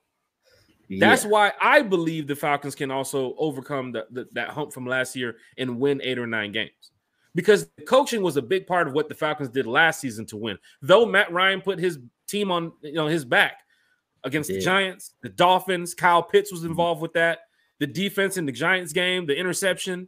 Yeah. 0.87 1.09
That's 1.09 1.25
why 1.25 1.53
I 1.61 1.81
believe 1.81 2.27
the 2.27 2.35
Falcons 2.35 2.75
can 2.75 2.91
also 2.91 3.35
overcome 3.37 3.91
the, 3.91 4.07
the, 4.11 4.27
that 4.33 4.49
hump 4.49 4.71
from 4.71 4.85
last 4.85 5.15
year 5.15 5.37
and 5.57 5.79
win 5.79 6.01
eight 6.03 6.17
or 6.17 6.27
nine 6.27 6.51
games. 6.51 6.91
Because 7.35 7.69
coaching 7.87 8.21
was 8.21 8.37
a 8.37 8.41
big 8.41 8.65
part 8.65 8.87
of 8.87 8.93
what 8.93 9.09
the 9.09 9.15
Falcons 9.15 9.49
did 9.49 9.67
last 9.67 9.99
season 9.99 10.25
to 10.27 10.37
win. 10.37 10.57
Though 10.81 11.05
Matt 11.05 11.31
Ryan 11.31 11.61
put 11.61 11.77
his 11.77 11.99
team 12.27 12.51
on 12.51 12.71
you 12.81 12.93
know 12.93 13.07
his 13.07 13.25
back 13.25 13.59
against 14.23 14.49
the 14.49 14.59
Giants, 14.59 15.13
the 15.21 15.29
Dolphins, 15.29 15.93
Kyle 15.93 16.23
Pitts 16.23 16.51
was 16.51 16.61
mm-hmm. 16.61 16.71
involved 16.71 16.97
mm-hmm. 16.97 17.03
with 17.03 17.13
that. 17.13 17.39
The 17.79 17.87
defense 17.87 18.37
in 18.37 18.45
the 18.45 18.51
Giants 18.51 18.91
game, 18.91 19.27
the 19.27 19.37
interception. 19.37 20.07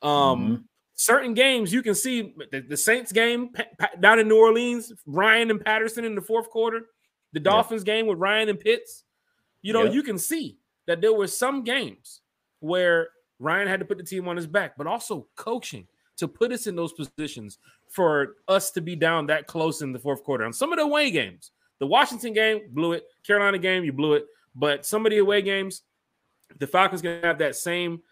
Um, 0.00 0.10
mm-hmm 0.10 0.54
certain 1.00 1.32
games 1.32 1.72
you 1.72 1.82
can 1.82 1.94
see 1.94 2.34
the, 2.52 2.60
the 2.60 2.76
Saints 2.76 3.10
game 3.10 3.50
down 4.00 4.18
in 4.18 4.28
New 4.28 4.36
Orleans, 4.36 4.92
Ryan 5.06 5.50
and 5.50 5.64
Patterson 5.64 6.04
in 6.04 6.14
the 6.14 6.20
fourth 6.20 6.50
quarter, 6.50 6.82
the 7.32 7.40
Dolphins 7.40 7.84
game 7.84 8.06
with 8.06 8.18
Ryan 8.18 8.50
and 8.50 8.60
Pitts. 8.60 9.04
You 9.62 9.72
know, 9.72 9.84
you 9.84 10.02
can 10.02 10.18
see 10.18 10.58
that 10.86 11.00
there 11.00 11.12
were 11.12 11.26
some 11.26 11.62
games 11.62 12.22
where 12.60 13.08
Ryan 13.38 13.68
had 13.68 13.80
to 13.80 13.86
put 13.86 13.98
the 13.98 14.04
team 14.04 14.28
on 14.28 14.36
his 14.36 14.46
back, 14.46 14.76
but 14.76 14.86
also 14.86 15.26
coaching 15.36 15.86
to 16.16 16.28
put 16.28 16.52
us 16.52 16.66
in 16.66 16.76
those 16.76 16.92
positions 16.92 17.58
for 17.88 18.36
us 18.48 18.70
to 18.72 18.80
be 18.80 18.94
down 18.94 19.26
that 19.26 19.46
close 19.46 19.82
in 19.82 19.92
the 19.92 19.98
fourth 19.98 20.22
quarter. 20.22 20.44
On 20.44 20.52
some 20.52 20.72
of 20.72 20.78
the 20.78 20.84
away 20.84 21.10
games, 21.10 21.52
the 21.78 21.86
Washington 21.86 22.32
game 22.32 22.60
blew 22.72 22.92
it, 22.92 23.04
Carolina 23.26 23.58
game 23.58 23.84
you 23.84 23.92
blew 23.92 24.14
it, 24.14 24.26
but 24.54 24.84
some 24.84 25.06
of 25.06 25.10
the 25.10 25.18
away 25.18 25.42
games, 25.42 25.82
the 26.58 26.66
Falcons 26.66 27.00
gonna 27.00 27.20
have 27.22 27.38
that 27.38 27.56
same, 27.56 28.02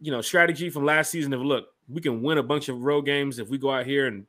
you 0.00 0.12
know, 0.12 0.20
strategy 0.20 0.68
from 0.68 0.84
last 0.84 1.10
season 1.10 1.32
of 1.32 1.40
look, 1.40 1.68
we 1.88 2.00
can 2.00 2.22
win 2.22 2.38
a 2.38 2.42
bunch 2.42 2.68
of 2.68 2.82
road 2.82 3.02
games 3.02 3.38
if 3.38 3.48
we 3.48 3.56
go 3.56 3.70
out 3.70 3.86
here 3.86 4.06
and 4.06 4.26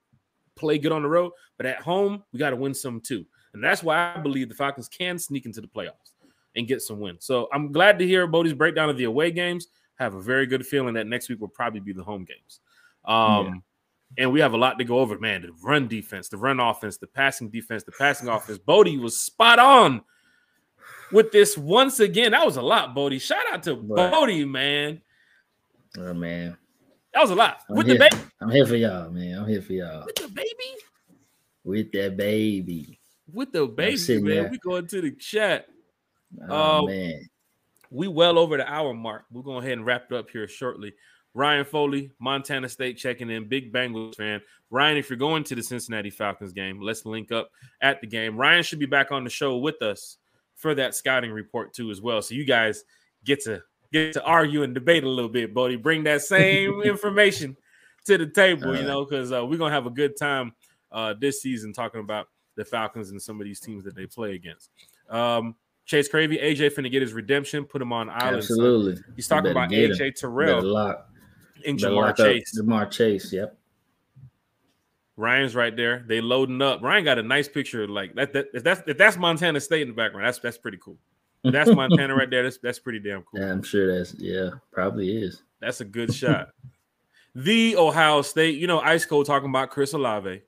play 0.56 0.78
good 0.78 0.92
on 0.92 1.02
the 1.02 1.10
road. 1.10 1.32
But 1.58 1.66
at 1.66 1.82
home, 1.82 2.24
we 2.32 2.40
got 2.40 2.52
to 2.52 2.56
win 2.56 2.74
some 2.74 3.02
too. 3.02 3.26
And 3.54 3.64
that's 3.64 3.84
why 3.84 4.14
I 4.16 4.20
believe 4.20 4.48
the 4.50 4.56
Falcons 4.56 4.88
can 4.88 5.20
sneak 5.20 5.46
into 5.46 5.60
the 5.60 5.68
playoffs 5.68 6.11
and 6.56 6.68
get 6.68 6.82
some 6.82 7.00
wins. 7.00 7.26
So 7.26 7.48
I'm 7.54 7.72
glad 7.72 8.00
to 8.00 8.08
hear 8.08 8.28
Bodie's 8.28 8.54
breakdown 8.54 8.90
of 8.90 8.98
the 8.98 9.06
away 9.06 9.32
games. 9.32 9.68
have 9.96 10.16
a 10.16 10.22
very 10.22 10.46
good 10.46 10.66
feeling 10.66 10.96
that 10.96 11.08
next 11.08 11.30
week 11.30 11.40
will 11.40 11.48
probably 11.48 11.80
be 11.80 11.94
the 11.94 12.04
home 12.04 12.26
games. 12.26 12.60
Um, 13.06 13.46
yeah. 13.46 13.54
And 14.18 14.34
we 14.34 14.42
have 14.42 14.54
a 14.54 14.58
lot 14.58 14.78
to 14.80 14.84
go 14.84 15.00
over, 15.00 15.18
man. 15.18 15.44
The 15.44 15.52
run 15.64 15.88
defense, 15.88 16.28
the 16.28 16.38
run 16.38 16.60
offense, 16.60 16.98
the 16.98 17.08
passing 17.08 17.50
defense, 17.50 17.84
the 17.84 17.94
passing 17.94 18.28
offense. 18.28 18.58
Bodie 18.58 18.98
was 18.98 19.18
spot 19.18 19.58
on 19.58 20.02
with 21.12 21.32
this 21.32 21.58
once 21.58 22.00
again. 22.02 22.32
That 22.32 22.46
was 22.46 22.58
a 22.58 22.62
lot, 22.62 22.94
Bodie. 22.94 23.20
Shout 23.20 23.46
out 23.54 23.64
to 23.64 23.76
Bodie, 23.76 24.44
man. 24.44 25.02
Oh 25.98 26.14
man. 26.14 26.58
That 27.14 27.22
was 27.22 27.32
a 27.32 27.36
lot. 27.36 27.60
I'm 27.70 27.76
with 27.76 27.88
here, 27.88 27.96
the 27.96 28.00
baby. 28.00 28.24
I'm 28.42 28.50
here 28.50 28.66
for 28.66 28.76
y'all, 28.76 29.10
man. 29.10 29.40
I'm 29.40 29.48
here 29.48 29.62
for 29.62 29.74
y'all. 29.74 30.06
With 30.06 30.16
the 30.16 30.28
baby. 30.30 30.76
With 31.64 31.92
that 31.92 32.18
baby. 32.18 33.00
With 33.32 33.52
the 33.52 33.66
baby, 33.68 34.22
man. 34.22 34.24
There. 34.24 34.50
We 34.50 34.58
going 34.58 34.88
to 34.88 35.02
the 35.02 35.12
chat. 35.12 35.68
Oh 36.50 36.84
uh, 36.84 36.88
man. 36.88 37.30
We 37.90 38.08
well 38.08 38.40
over 38.40 38.58
the 38.58 38.72
hour 38.72 38.94
mark. 38.94 39.26
We're 39.32 39.42
going 39.42 39.64
ahead 39.64 39.74
and 39.74 39.86
wrap 39.86 40.06
it 40.10 40.16
up 40.16 40.30
here 40.30 40.48
shortly. 40.48 40.94
Ryan 41.34 41.66
Foley, 41.66 42.12
Montana 42.20 42.68
State 42.68 42.98
checking 42.98 43.30
in. 43.30 43.48
Big 43.48 43.72
Bengals 43.72 44.16
fan. 44.16 44.42
Ryan, 44.70 44.98
if 44.98 45.10
you're 45.10 45.18
going 45.18 45.44
to 45.46 45.56
the 45.56 45.64
Cincinnati 45.64 46.10
Falcons 46.10 46.52
game, 46.52 46.82
let's 46.82 47.06
link 47.06 47.32
up 47.32 47.50
at 47.82 48.02
the 48.02 48.08
game. 48.08 48.38
Ryan 48.38 48.64
should 48.64 48.80
be 48.80 48.86
back 48.86 49.12
on 49.12 49.24
the 49.24 49.30
show 49.30 49.58
with 49.58 49.82
us 49.82 50.18
for 50.56 50.76
that 50.76 50.94
scouting 50.94 51.32
report 51.32 51.74
too, 51.74 51.90
as 51.90 52.02
well. 52.02 52.22
So 52.22 52.36
you 52.36 52.46
guys 52.46 52.84
get 53.24 53.44
to 53.44 53.62
get 53.92 54.14
to 54.14 54.24
argue 54.24 54.64
and 54.64 54.74
debate 54.74 55.04
a 55.04 55.10
little 55.10 55.30
bit, 55.30 55.54
Bodie. 55.54 55.76
Bring 55.76 56.04
that 56.04 56.22
same 56.22 56.82
information 56.86 57.58
to 58.06 58.18
the 58.18 58.28
table, 58.28 58.76
you 58.76 58.84
know, 58.84 59.06
because 59.06 59.32
uh, 59.32 59.46
we're 59.46 59.58
gonna 59.58 59.74
have 59.74 59.86
a 59.86 59.92
good 59.92 60.18
time 60.18 60.54
uh, 60.92 61.14
this 61.20 61.42
season 61.42 61.74
talking 61.74 62.02
about 62.02 62.28
the 62.56 62.66
Falcons 62.66 63.12
and 63.12 63.22
some 63.22 63.40
of 63.40 63.46
these 63.46 63.60
teams 63.60 63.84
that 63.86 63.96
they 63.96 64.06
play 64.06 64.36
against. 64.36 64.70
Um, 65.10 65.56
Chase 65.86 66.10
Cravey, 66.10 66.42
AJ 66.42 66.74
finna 66.74 66.92
get 66.92 67.02
his 67.02 67.14
redemption, 67.14 67.66
put 67.66 67.82
him 67.82 67.92
on 67.92 68.10
island. 68.10 68.38
Absolutely. 68.38 68.96
So 68.96 69.02
he's 69.16 69.28
talking 69.28 69.52
about 69.52 69.70
AJ 69.70 70.00
him. 70.00 70.14
Terrell 70.14 70.96
and 71.66 71.78
Ja'Marr 71.78 72.16
Chase. 72.16 72.60
Ja'Marr 72.60 72.90
Chase, 72.90 73.34
yep. 73.34 73.58
Ryan's 75.18 75.56
right 75.56 75.76
there. 75.76 76.04
They 76.08 76.22
loading 76.22 76.62
up. 76.62 76.82
Ryan 76.82 77.04
got 77.04 77.20
a 77.20 77.24
nice 77.24 77.48
picture 77.48 77.88
like 77.88 78.16
that. 78.16 78.34
that 78.34 78.48
if 78.54 78.64
that's 78.64 78.82
if 78.88 78.98
that's 78.98 79.18
Montana 79.18 79.60
State 79.60 79.84
in 79.84 79.90
the 79.90 79.94
background, 79.94 80.26
that's 80.26 80.40
that's 80.40 80.58
pretty 80.58 80.78
cool. 80.78 80.98
That's 81.44 81.74
Montana 81.74 82.16
right 82.16 82.30
there. 82.30 82.44
That's 82.44 82.58
that's 82.58 82.80
pretty 82.80 83.00
damn 83.00 83.24
cool. 83.24 83.40
Yeah, 83.42 83.52
I'm 83.52 83.64
sure 83.64 83.98
that's 83.98 84.16
yeah, 84.16 84.50
probably 84.72 85.24
is. 85.24 85.44
That's 85.60 85.82
a 85.82 85.86
good 85.86 86.14
shot. 86.14 86.50
the 87.36 87.76
Ohio 87.78 88.22
State, 88.22 88.58
you 88.58 88.68
know, 88.68 88.80
Ice 88.80 89.06
Cold 89.06 89.26
talking 89.26 89.50
about 89.50 89.70
Chris 89.70 89.94
Olave. 89.94 90.42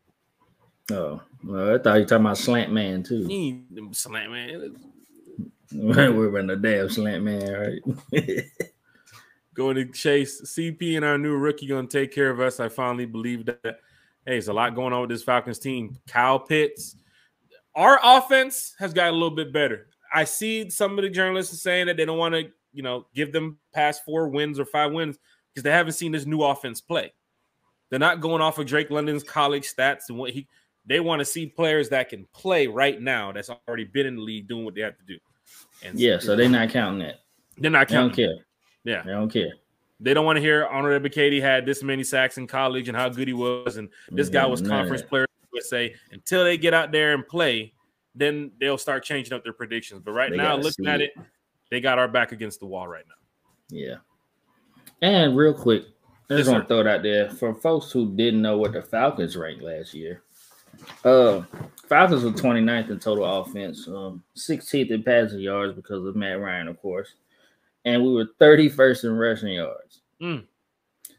Oh, 0.91 1.21
well, 1.43 1.75
I 1.75 1.77
thought 1.77 1.95
you 1.95 2.01
were 2.01 2.05
talking 2.05 2.25
about 2.25 2.37
Slant 2.37 2.71
Man 2.71 3.03
too. 3.03 3.25
He, 3.25 3.63
slant 3.91 4.31
Man. 4.31 4.75
We're 5.73 6.29
running 6.29 6.49
a 6.51 6.55
damn 6.55 6.89
Slant 6.89 7.23
Man, 7.23 7.81
right? 8.11 8.43
Going 9.53 9.75
to 9.75 9.85
chase 9.85 10.41
CP 10.41 10.95
and 10.95 11.05
our 11.05 11.17
new 11.17 11.35
rookie 11.35 11.67
going 11.67 11.87
to 11.87 11.99
take 11.99 12.11
care 12.11 12.31
of 12.31 12.39
us. 12.39 12.59
I 12.59 12.69
finally 12.69 13.05
believe 13.05 13.45
that. 13.45 13.61
Hey, 13.63 14.31
there's 14.31 14.47
a 14.47 14.53
lot 14.53 14.73
going 14.73 14.93
on 14.93 15.01
with 15.01 15.11
this 15.11 15.21
Falcons 15.21 15.59
team. 15.59 15.95
Kyle 16.07 16.39
Pitts. 16.39 16.95
Our 17.75 17.99
offense 18.03 18.73
has 18.79 18.93
got 18.93 19.09
a 19.09 19.11
little 19.11 19.35
bit 19.35 19.53
better. 19.53 19.87
I 20.11 20.23
see 20.23 20.71
some 20.71 20.97
of 20.97 21.03
the 21.03 21.09
journalists 21.09 21.61
saying 21.61 21.85
that 21.87 21.97
they 21.97 22.05
don't 22.05 22.17
want 22.17 22.33
to, 22.33 22.49
you 22.71 22.81
know, 22.81 23.05
give 23.13 23.31
them 23.31 23.59
past 23.73 24.03
four 24.05 24.27
wins 24.29 24.59
or 24.59 24.65
five 24.65 24.91
wins 24.91 25.19
because 25.53 25.63
they 25.63 25.71
haven't 25.71 25.93
seen 25.93 26.11
this 26.11 26.25
new 26.25 26.41
offense 26.41 26.81
play. 26.81 27.13
They're 27.89 27.99
not 27.99 28.21
going 28.21 28.41
off 28.41 28.57
of 28.57 28.65
Drake 28.65 28.89
London's 28.89 29.23
college 29.23 29.71
stats 29.71 30.09
and 30.09 30.17
what 30.17 30.31
he. 30.31 30.47
They 30.85 30.99
want 30.99 31.19
to 31.19 31.25
see 31.25 31.45
players 31.45 31.89
that 31.89 32.09
can 32.09 32.25
play 32.33 32.65
right 32.65 32.99
now. 32.99 33.31
That's 33.31 33.51
already 33.67 33.85
been 33.85 34.07
in 34.07 34.15
the 34.15 34.21
league 34.21 34.47
doing 34.47 34.65
what 34.65 34.73
they 34.73 34.81
have 34.81 34.97
to 34.97 35.05
do. 35.05 35.17
And 35.83 35.99
yeah, 35.99 36.19
so 36.19 36.35
they're 36.35 36.49
not 36.49 36.69
counting 36.69 36.99
that. 36.99 37.21
They're 37.57 37.71
not 37.71 37.87
counting. 37.87 38.15
They 38.15 38.23
don't 38.23 38.35
care. 38.35 38.45
Yeah, 38.83 39.01
they 39.03 39.11
don't 39.11 39.29
care. 39.29 39.53
They 39.99 40.13
don't 40.13 40.25
want 40.25 40.37
to 40.37 40.41
hear 40.41 40.65
Arnold 40.65 41.01
Ebiketie 41.01 41.41
had 41.41 41.65
this 41.65 41.83
many 41.83 42.03
sacks 42.03 42.37
in 42.37 42.47
college 42.47 42.89
and 42.89 42.97
how 42.97 43.09
good 43.09 43.27
he 43.27 43.33
was, 43.33 43.77
and 43.77 43.89
this 44.09 44.29
guy 44.29 44.43
mm, 44.43 44.51
was 44.51 44.61
conference 44.61 45.01
player. 45.01 45.25
Would 45.53 45.63
say 45.63 45.93
until 46.11 46.43
they 46.43 46.57
get 46.57 46.73
out 46.73 46.91
there 46.91 47.13
and 47.13 47.27
play, 47.27 47.73
then 48.15 48.51
they'll 48.59 48.77
start 48.77 49.03
changing 49.03 49.33
up 49.33 49.43
their 49.43 49.53
predictions. 49.53 50.01
But 50.03 50.13
right 50.13 50.31
they 50.31 50.37
now, 50.37 50.55
looking 50.55 50.87
at 50.87 50.99
it. 50.99 51.11
it, 51.15 51.23
they 51.69 51.79
got 51.79 51.99
our 51.99 52.07
back 52.07 52.31
against 52.31 52.59
the 52.59 52.65
wall 52.65 52.87
right 52.87 53.05
now. 53.07 53.77
Yeah. 53.77 53.95
And 55.01 55.35
real 55.35 55.53
quick, 55.53 55.83
I 56.29 56.37
just 56.37 56.47
yes, 56.47 56.53
want 56.53 56.63
to 56.63 56.67
throw 56.67 56.79
it 56.81 56.87
out 56.87 57.03
there 57.03 57.29
for 57.29 57.53
folks 57.53 57.91
who 57.91 58.15
didn't 58.15 58.41
know 58.41 58.57
what 58.57 58.73
the 58.73 58.81
Falcons 58.81 59.35
ranked 59.35 59.61
last 59.61 59.93
year. 59.93 60.23
Uh, 61.03 61.43
Falcons 61.87 62.23
were 62.23 62.31
29th 62.31 62.89
in 62.89 62.99
total 62.99 63.41
offense, 63.41 63.87
um, 63.87 64.23
16th 64.35 64.91
in 64.91 65.03
passing 65.03 65.39
yards 65.39 65.73
because 65.73 66.05
of 66.05 66.15
Matt 66.15 66.39
Ryan, 66.39 66.67
of 66.67 66.81
course, 66.81 67.13
and 67.85 68.01
we 68.03 68.13
were 68.13 68.27
31st 68.39 69.03
in 69.05 69.17
rushing 69.17 69.53
yards. 69.53 70.01
Mm. 70.21 70.45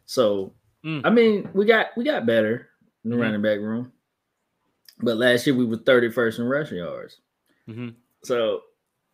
So, 0.06 0.52
mm. 0.84 1.02
I 1.04 1.10
mean, 1.10 1.48
we 1.54 1.64
got 1.66 1.88
we 1.96 2.04
got 2.04 2.26
better 2.26 2.68
in 3.04 3.10
the 3.10 3.16
mm. 3.16 3.20
running 3.20 3.42
back 3.42 3.58
room. 3.58 3.92
But 5.00 5.16
last 5.16 5.46
year 5.46 5.56
we 5.56 5.64
were 5.64 5.76
31st 5.76 6.38
in 6.38 6.44
rushing 6.46 6.78
yards. 6.78 7.18
hmm 7.66 7.88
So 8.22 8.62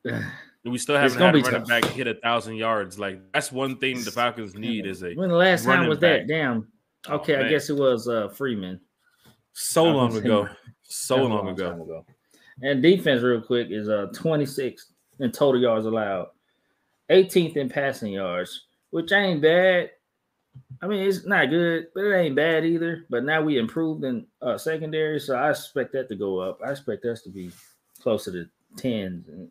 We 0.64 0.76
still 0.76 0.96
haven't 0.96 1.18
had 1.18 1.34
a 1.34 1.38
running 1.38 1.44
tough. 1.44 1.68
back 1.68 1.84
hit 1.86 2.06
a 2.06 2.14
thousand 2.14 2.56
yards. 2.56 2.98
Like 2.98 3.20
that's 3.32 3.50
one 3.50 3.78
thing 3.78 4.02
the 4.02 4.10
Falcons 4.10 4.54
need 4.54 4.86
is 4.86 5.02
a 5.02 5.14
when 5.14 5.30
the 5.30 5.36
last 5.36 5.64
time 5.64 5.88
was 5.88 5.98
back. 5.98 6.26
that? 6.26 6.28
Damn. 6.28 6.68
Oh, 7.08 7.14
Okay, 7.14 7.36
I 7.36 7.48
guess 7.48 7.70
it 7.70 7.76
was 7.76 8.08
uh 8.08 8.28
Freeman. 8.28 8.78
So 9.52 9.84
long 9.84 10.16
ago. 10.16 10.48
So 10.92 11.22
a 11.22 11.22
long 11.22 11.48
ago. 11.50 11.70
ago. 11.70 12.04
And 12.62 12.82
defense, 12.82 13.22
real 13.22 13.40
quick, 13.40 13.68
is 13.70 13.88
uh 13.88 14.08
26 14.12 14.86
in 15.20 15.30
total 15.30 15.60
yards 15.60 15.86
allowed, 15.86 16.30
18th 17.10 17.56
in 17.56 17.68
passing 17.68 18.12
yards, 18.14 18.66
which 18.90 19.12
ain't 19.12 19.40
bad. 19.40 19.90
I 20.82 20.88
mean, 20.88 21.06
it's 21.06 21.24
not 21.26 21.48
good, 21.48 21.86
but 21.94 22.04
it 22.06 22.16
ain't 22.16 22.34
bad 22.34 22.64
either. 22.64 23.06
But 23.08 23.22
now 23.22 23.40
we 23.40 23.56
improved 23.58 24.02
in 24.02 24.26
uh, 24.42 24.58
secondary, 24.58 25.20
so 25.20 25.36
I 25.36 25.50
expect 25.50 25.92
that 25.92 26.08
to 26.08 26.16
go 26.16 26.40
up. 26.40 26.58
I 26.66 26.72
expect 26.72 27.04
us 27.04 27.22
to 27.22 27.30
be 27.30 27.52
closer 28.02 28.32
to 28.32 28.46
tens 28.76 29.28
in, 29.28 29.48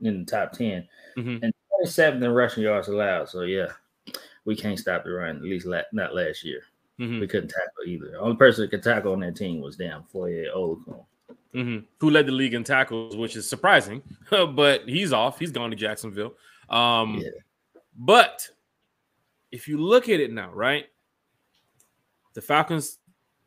in 0.00 0.24
the 0.24 0.30
top 0.30 0.50
10 0.50 0.88
Mhm. 1.16 1.44
and 1.44 1.54
27th 1.84 2.24
in 2.24 2.30
rushing 2.32 2.64
yards 2.64 2.88
allowed. 2.88 3.28
So 3.28 3.42
yeah, 3.42 3.68
we 4.46 4.56
can't 4.56 4.80
stop 4.80 5.04
the 5.04 5.10
run. 5.12 5.36
At 5.36 5.42
least 5.42 5.66
la- 5.66 5.82
not 5.92 6.12
last 6.12 6.42
year. 6.44 6.62
Mhm. 6.98 7.20
We 7.20 7.26
couldn't 7.26 7.48
tackle 7.50 7.84
either. 7.86 8.10
The 8.12 8.18
only 8.18 8.36
person 8.36 8.62
that 8.62 8.70
could 8.70 8.82
tackle 8.82 9.12
on 9.12 9.20
that 9.20 9.36
team 9.36 9.60
was 9.60 9.76
damn 9.76 10.04
Foye 10.04 10.46
Oluokun. 10.54 11.04
hmm 11.52 11.78
Who 12.00 12.10
led 12.10 12.26
the 12.26 12.32
league 12.32 12.54
in 12.54 12.64
tackles, 12.64 13.16
which 13.16 13.36
is 13.36 13.48
surprising, 13.48 14.02
but 14.30 14.88
he's 14.88 15.12
off. 15.12 15.38
He's 15.38 15.52
gone 15.52 15.70
to 15.70 15.76
Jacksonville. 15.76 16.34
Um, 16.70 17.18
Yeah. 17.18 17.30
But 17.98 18.48
if 19.50 19.68
you 19.68 19.78
look 19.78 20.08
at 20.08 20.20
it 20.20 20.30
now, 20.32 20.50
right, 20.52 20.86
the 22.34 22.42
Falcons, 22.42 22.98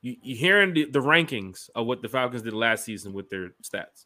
you, 0.01 0.15
you're 0.23 0.38
hearing 0.38 0.73
the, 0.73 0.85
the 0.85 0.99
rankings 1.01 1.69
of 1.76 1.85
what 1.85 2.01
the 2.01 2.07
Falcons 2.09 2.41
did 2.41 2.53
last 2.53 2.84
season 2.85 3.13
with 3.13 3.30
their 3.30 3.49
stats, 3.63 4.05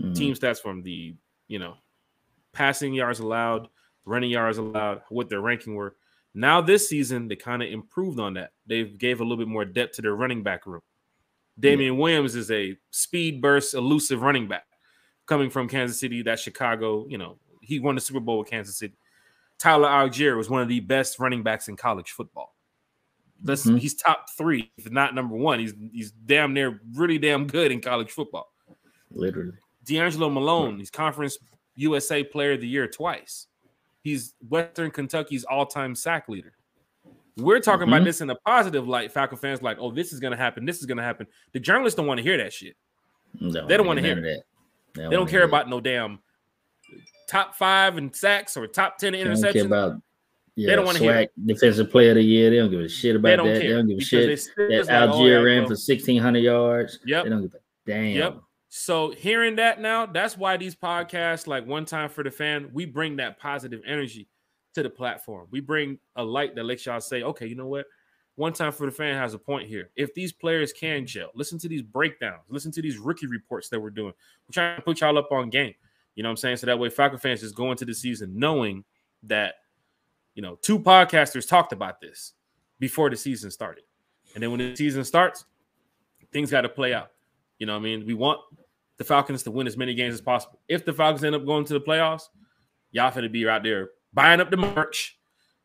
Mhm. 0.00 0.16
team 0.16 0.34
stats 0.34 0.60
from 0.60 0.82
the 0.82 1.14
you 1.48 1.58
know 1.58 1.76
passing 2.52 2.94
yards 2.94 3.20
allowed, 3.20 3.68
running 4.04 4.30
yards 4.30 4.58
allowed, 4.58 5.02
what 5.10 5.28
their 5.28 5.40
ranking 5.40 5.74
were. 5.74 5.96
Now 6.34 6.60
this 6.60 6.88
season 6.88 7.28
they 7.28 7.36
kind 7.36 7.62
of 7.62 7.68
improved 7.70 8.18
on 8.18 8.34
that. 8.34 8.52
They 8.66 8.84
gave 8.84 9.20
a 9.20 9.22
little 9.22 9.36
bit 9.36 9.48
more 9.48 9.64
depth 9.64 9.96
to 9.96 10.02
their 10.02 10.14
running 10.14 10.42
back 10.42 10.66
room. 10.66 10.80
Damien 11.60 11.98
Williams 11.98 12.34
is 12.34 12.50
a 12.50 12.76
speed 12.90 13.42
burst, 13.42 13.74
elusive 13.74 14.22
running 14.22 14.48
back 14.48 14.64
coming 15.26 15.50
from 15.50 15.68
Kansas 15.68 16.00
City. 16.00 16.22
That 16.22 16.38
Chicago, 16.40 17.06
you 17.08 17.18
know, 17.18 17.38
he 17.60 17.78
won 17.78 17.94
the 17.94 18.00
Super 18.00 18.20
Bowl 18.20 18.38
with 18.38 18.48
Kansas 18.48 18.76
City. 18.78 18.94
Tyler 19.58 19.88
Allgeier 19.88 20.36
was 20.36 20.48
one 20.48 20.62
of 20.62 20.68
the 20.68 20.80
best 20.80 21.18
running 21.18 21.42
backs 21.42 21.68
in 21.68 21.76
college 21.76 22.10
football. 22.12 22.56
That's 23.44 23.66
Mhm. 23.66 23.78
he's 23.78 23.94
top 23.94 24.26
three, 24.36 24.72
if 24.78 24.90
not 24.90 25.14
number 25.14 25.36
one. 25.36 25.58
He's 25.60 25.74
he's 25.92 26.10
damn 26.12 26.54
near 26.54 26.80
really 26.94 27.18
damn 27.18 27.46
good 27.46 27.70
in 27.70 27.80
college 27.80 28.10
football. 28.10 28.52
Literally. 29.10 29.52
DeAngelo 29.84 30.32
Malone, 30.32 30.78
he's 30.78 30.90
conference 30.90 31.36
USA 31.74 32.22
player 32.24 32.52
of 32.52 32.60
the 32.60 32.68
year 32.68 32.86
twice. 32.88 33.48
He's 34.02 34.34
Western 34.48 34.90
Kentucky's 34.90 35.44
all-time 35.44 35.94
sack 35.94 36.28
leader. 36.28 36.52
We're 37.36 37.60
talking 37.60 37.88
about 37.88 38.02
Mhm. 38.02 38.06
this 38.06 38.20
in 38.20 38.28
a 38.30 38.34
positive 38.34 38.86
light. 38.86 39.10
Falcon 39.10 39.38
fans 39.38 39.62
like, 39.62 39.78
oh, 39.80 39.90
this 39.90 40.12
is 40.12 40.20
gonna 40.20 40.36
happen. 40.36 40.64
This 40.66 40.80
is 40.80 40.86
gonna 40.86 41.02
happen. 41.02 41.26
The 41.52 41.60
journalists 41.60 41.96
don't 41.96 42.06
want 42.06 42.18
to 42.18 42.22
hear 42.24 42.36
that 42.36 42.52
shit. 42.52 42.76
No, 43.40 43.66
They 43.66 43.76
don't 43.76 43.86
wanna 43.86 44.02
hear 44.02 44.14
none 44.16 44.24
of 44.24 44.24
that. 44.24 44.42
They 45.10 45.16
don't 45.16 45.28
care 45.28 45.44
about 45.44 45.68
no 45.70 45.80
damn 45.80 46.18
top 47.28 47.54
five 47.54 47.96
and 47.96 48.14
sacks 48.14 48.56
or 48.56 48.66
top 48.66 48.98
ten 48.98 49.12
They 49.12 49.24
don't 49.24 49.32
interceptions. 49.34 49.64
about. 49.66 50.02
Yeah, 50.54 50.76
don't 50.76 50.84
wanna 50.84 50.98
hear 50.98 51.26
defensive 51.46 51.90
player 51.90 52.10
of 52.10 52.16
the 52.16 52.22
year. 52.22 52.50
They 52.50 52.56
don't 52.56 52.70
give 52.70 52.80
a 52.80 52.88
shit 52.88 53.16
about 53.16 53.28
They 53.28 53.36
that. 53.36 53.60
care 53.60 53.60
They 53.60 53.68
don't 53.76 53.88
give 53.88 53.96
a 53.96 53.98
because 54.00 54.44
shit. 54.44 54.68
That 54.68 54.86
like, 54.86 54.90
oh, 54.90 55.12
Allgeier 55.14 55.28
yeah, 55.30 55.36
ran 55.38 55.66
for 55.66 55.76
sixteen 55.76 56.20
hundred 56.20 56.40
yards. 56.40 56.98
Yep. 57.06 57.24
They 57.24 57.30
don't 57.30 57.42
give 57.42 57.54
a 57.54 57.58
damn. 57.86 58.16
Yep. 58.16 58.36
So 58.74 59.10
hearing 59.10 59.56
that 59.56 59.82
now, 59.82 60.06
that's 60.06 60.38
why 60.38 60.56
these 60.56 60.74
podcasts, 60.74 61.46
like 61.46 61.66
one 61.66 61.84
time 61.84 62.08
for 62.08 62.24
the 62.24 62.30
fan, 62.30 62.70
we 62.72 62.86
bring 62.86 63.16
that 63.16 63.38
positive 63.38 63.82
energy 63.86 64.28
to 64.72 64.82
the 64.82 64.88
platform. 64.88 65.46
We 65.50 65.60
bring 65.60 65.98
a 66.16 66.24
light 66.24 66.54
that 66.54 66.64
lets 66.64 66.86
y'all 66.86 67.02
say, 67.02 67.22
okay, 67.22 67.46
you 67.46 67.54
know 67.54 67.66
what? 67.66 67.84
One 68.36 68.54
time 68.54 68.72
for 68.72 68.86
the 68.86 68.90
fan 68.90 69.14
has 69.18 69.34
a 69.34 69.38
point 69.38 69.68
here. 69.68 69.90
If 69.94 70.14
these 70.14 70.32
players 70.32 70.72
can 70.72 71.00
mm-hmm. 71.00 71.04
gel, 71.04 71.28
listen 71.34 71.58
to 71.58 71.68
these 71.68 71.82
breakdowns, 71.82 72.40
listen 72.48 72.72
to 72.72 72.80
these 72.80 72.96
rookie 72.96 73.26
reports 73.26 73.68
that 73.68 73.78
we're 73.78 73.90
doing. 73.90 74.14
We're 74.48 74.54
trying 74.54 74.76
to 74.76 74.82
put 74.82 75.02
y'all 75.02 75.18
up 75.18 75.30
on 75.30 75.50
game. 75.50 75.74
You 76.14 76.22
know 76.22 76.30
what 76.30 76.32
I'm 76.32 76.36
saying? 76.38 76.56
So 76.56 76.66
that 76.66 76.78
way 76.78 76.88
Falcon 76.88 77.18
fans 77.18 77.40
just 77.42 77.54
go 77.54 77.72
into 77.72 77.84
the 77.84 77.92
season 77.92 78.32
knowing 78.34 78.84
that, 79.24 79.56
you 80.34 80.40
know, 80.40 80.56
two 80.62 80.78
podcasters 80.78 81.46
talked 81.46 81.74
about 81.74 82.00
this 82.00 82.32
before 82.78 83.10
the 83.10 83.18
season 83.18 83.50
started. 83.50 83.84
And 84.32 84.42
then 84.42 84.50
when 84.50 84.60
the 84.60 84.74
season 84.74 85.04
starts, 85.04 85.44
things 86.32 86.50
got 86.50 86.62
to 86.62 86.70
play 86.70 86.94
out. 86.94 87.10
You 87.58 87.66
know 87.66 87.74
what 87.74 87.80
I 87.80 87.82
mean? 87.82 88.06
We 88.06 88.14
want 88.14 88.40
the 89.02 89.08
Falcons 89.08 89.42
to 89.42 89.50
win 89.50 89.66
as 89.66 89.76
many 89.76 89.94
games 89.94 90.14
as 90.14 90.20
possible. 90.20 90.60
If 90.68 90.84
the 90.84 90.92
Falcons 90.92 91.24
end 91.24 91.34
up 91.34 91.44
going 91.44 91.64
to 91.64 91.72
the 91.74 91.80
playoffs, 91.80 92.28
y'all 92.92 93.10
finna 93.10 93.30
be 93.32 93.48
out 93.48 93.62
there 93.64 93.90
buying 94.14 94.40
up 94.40 94.50
the 94.50 94.56
merch. 94.56 95.18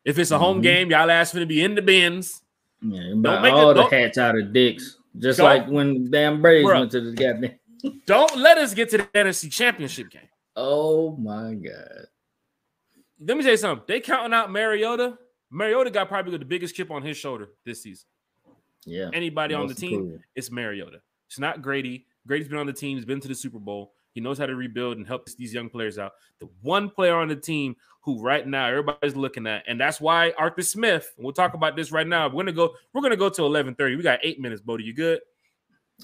If 0.04 0.18
it's 0.18 0.30
a 0.32 0.38
home 0.38 0.58
Mhm. 0.58 0.62
game, 0.62 0.90
y'all 0.90 1.10
ass 1.10 1.32
finna 1.32 1.46
be 1.46 1.62
in 1.62 1.74
the 1.76 1.82
bins. 1.82 2.42
Yeah, 2.82 3.12
buy 3.14 3.40
make 3.42 3.52
all 3.52 3.70
it- 3.70 3.74
the 3.74 3.82
don't- 3.82 3.92
hats 3.92 4.18
out 4.18 4.36
of 4.36 4.52
dicks, 4.52 4.96
just 5.18 5.38
like 5.38 5.66
when 5.68 6.10
damn 6.10 6.42
Braves 6.42 6.68
Bruh. 6.68 6.80
went 6.80 6.90
to 6.92 7.00
the 7.00 7.12
goddamn. 7.12 7.58
Don't 8.06 8.36
let 8.36 8.58
us 8.58 8.74
get 8.74 8.88
to 8.90 8.98
the 8.98 9.04
NFC 9.14 9.48
Championship 9.48 10.10
game. 10.10 10.28
Oh 10.56 11.16
my 11.16 11.54
god! 11.54 12.06
Let 13.20 13.36
me 13.36 13.42
tell 13.44 13.52
you 13.52 13.56
something. 13.56 13.84
They 13.86 14.00
counting 14.00 14.32
out 14.34 14.50
Mariota. 14.50 15.16
Mariota 15.50 15.90
got 15.90 16.08
probably 16.08 16.36
the 16.38 16.44
biggest 16.44 16.74
chip 16.74 16.90
on 16.90 17.02
his 17.02 17.16
shoulder 17.16 17.50
this 17.64 17.82
season. 17.82 18.06
Yeah, 18.84 19.10
Anybody 19.12 19.54
on 19.54 19.66
the 19.68 19.74
team, 19.74 20.00
improved. 20.00 20.24
it's 20.34 20.50
Mariota. 20.50 21.00
It's 21.28 21.38
not 21.38 21.62
Grady. 21.62 22.06
Grady's 22.28 22.48
been 22.48 22.58
on 22.58 22.66
the 22.66 22.72
team. 22.72 22.96
He's 22.96 23.06
been 23.06 23.20
to 23.20 23.28
the 23.28 23.34
Super 23.34 23.58
Bowl. 23.58 23.94
He 24.12 24.20
knows 24.20 24.38
how 24.38 24.46
to 24.46 24.54
rebuild 24.54 24.96
and 24.96 25.06
help 25.06 25.26
these 25.36 25.52
young 25.54 25.68
players 25.68 25.98
out. 25.98 26.12
The 26.38 26.48
one 26.62 26.90
player 26.90 27.16
on 27.16 27.28
the 27.28 27.36
team 27.36 27.76
who 28.02 28.20
right 28.20 28.46
now 28.46 28.66
everybody's 28.66 29.16
looking 29.16 29.46
at, 29.46 29.64
and 29.66 29.80
that's 29.80 30.00
why 30.00 30.32
Arthur 30.38 30.62
Smith. 30.62 31.12
And 31.16 31.24
we'll 31.24 31.32
talk 31.32 31.54
about 31.54 31.76
this 31.76 31.90
right 31.90 32.06
now. 32.06 32.28
We're 32.28 32.42
gonna 32.42 32.52
go. 32.52 32.74
We're 32.92 33.02
gonna 33.02 33.16
go 33.16 33.28
to 33.28 33.44
eleven 33.44 33.74
thirty. 33.74 33.96
We 33.96 34.02
got 34.02 34.20
eight 34.22 34.40
minutes, 34.40 34.60
Bodie. 34.60 34.84
You 34.84 34.94
good? 34.94 35.20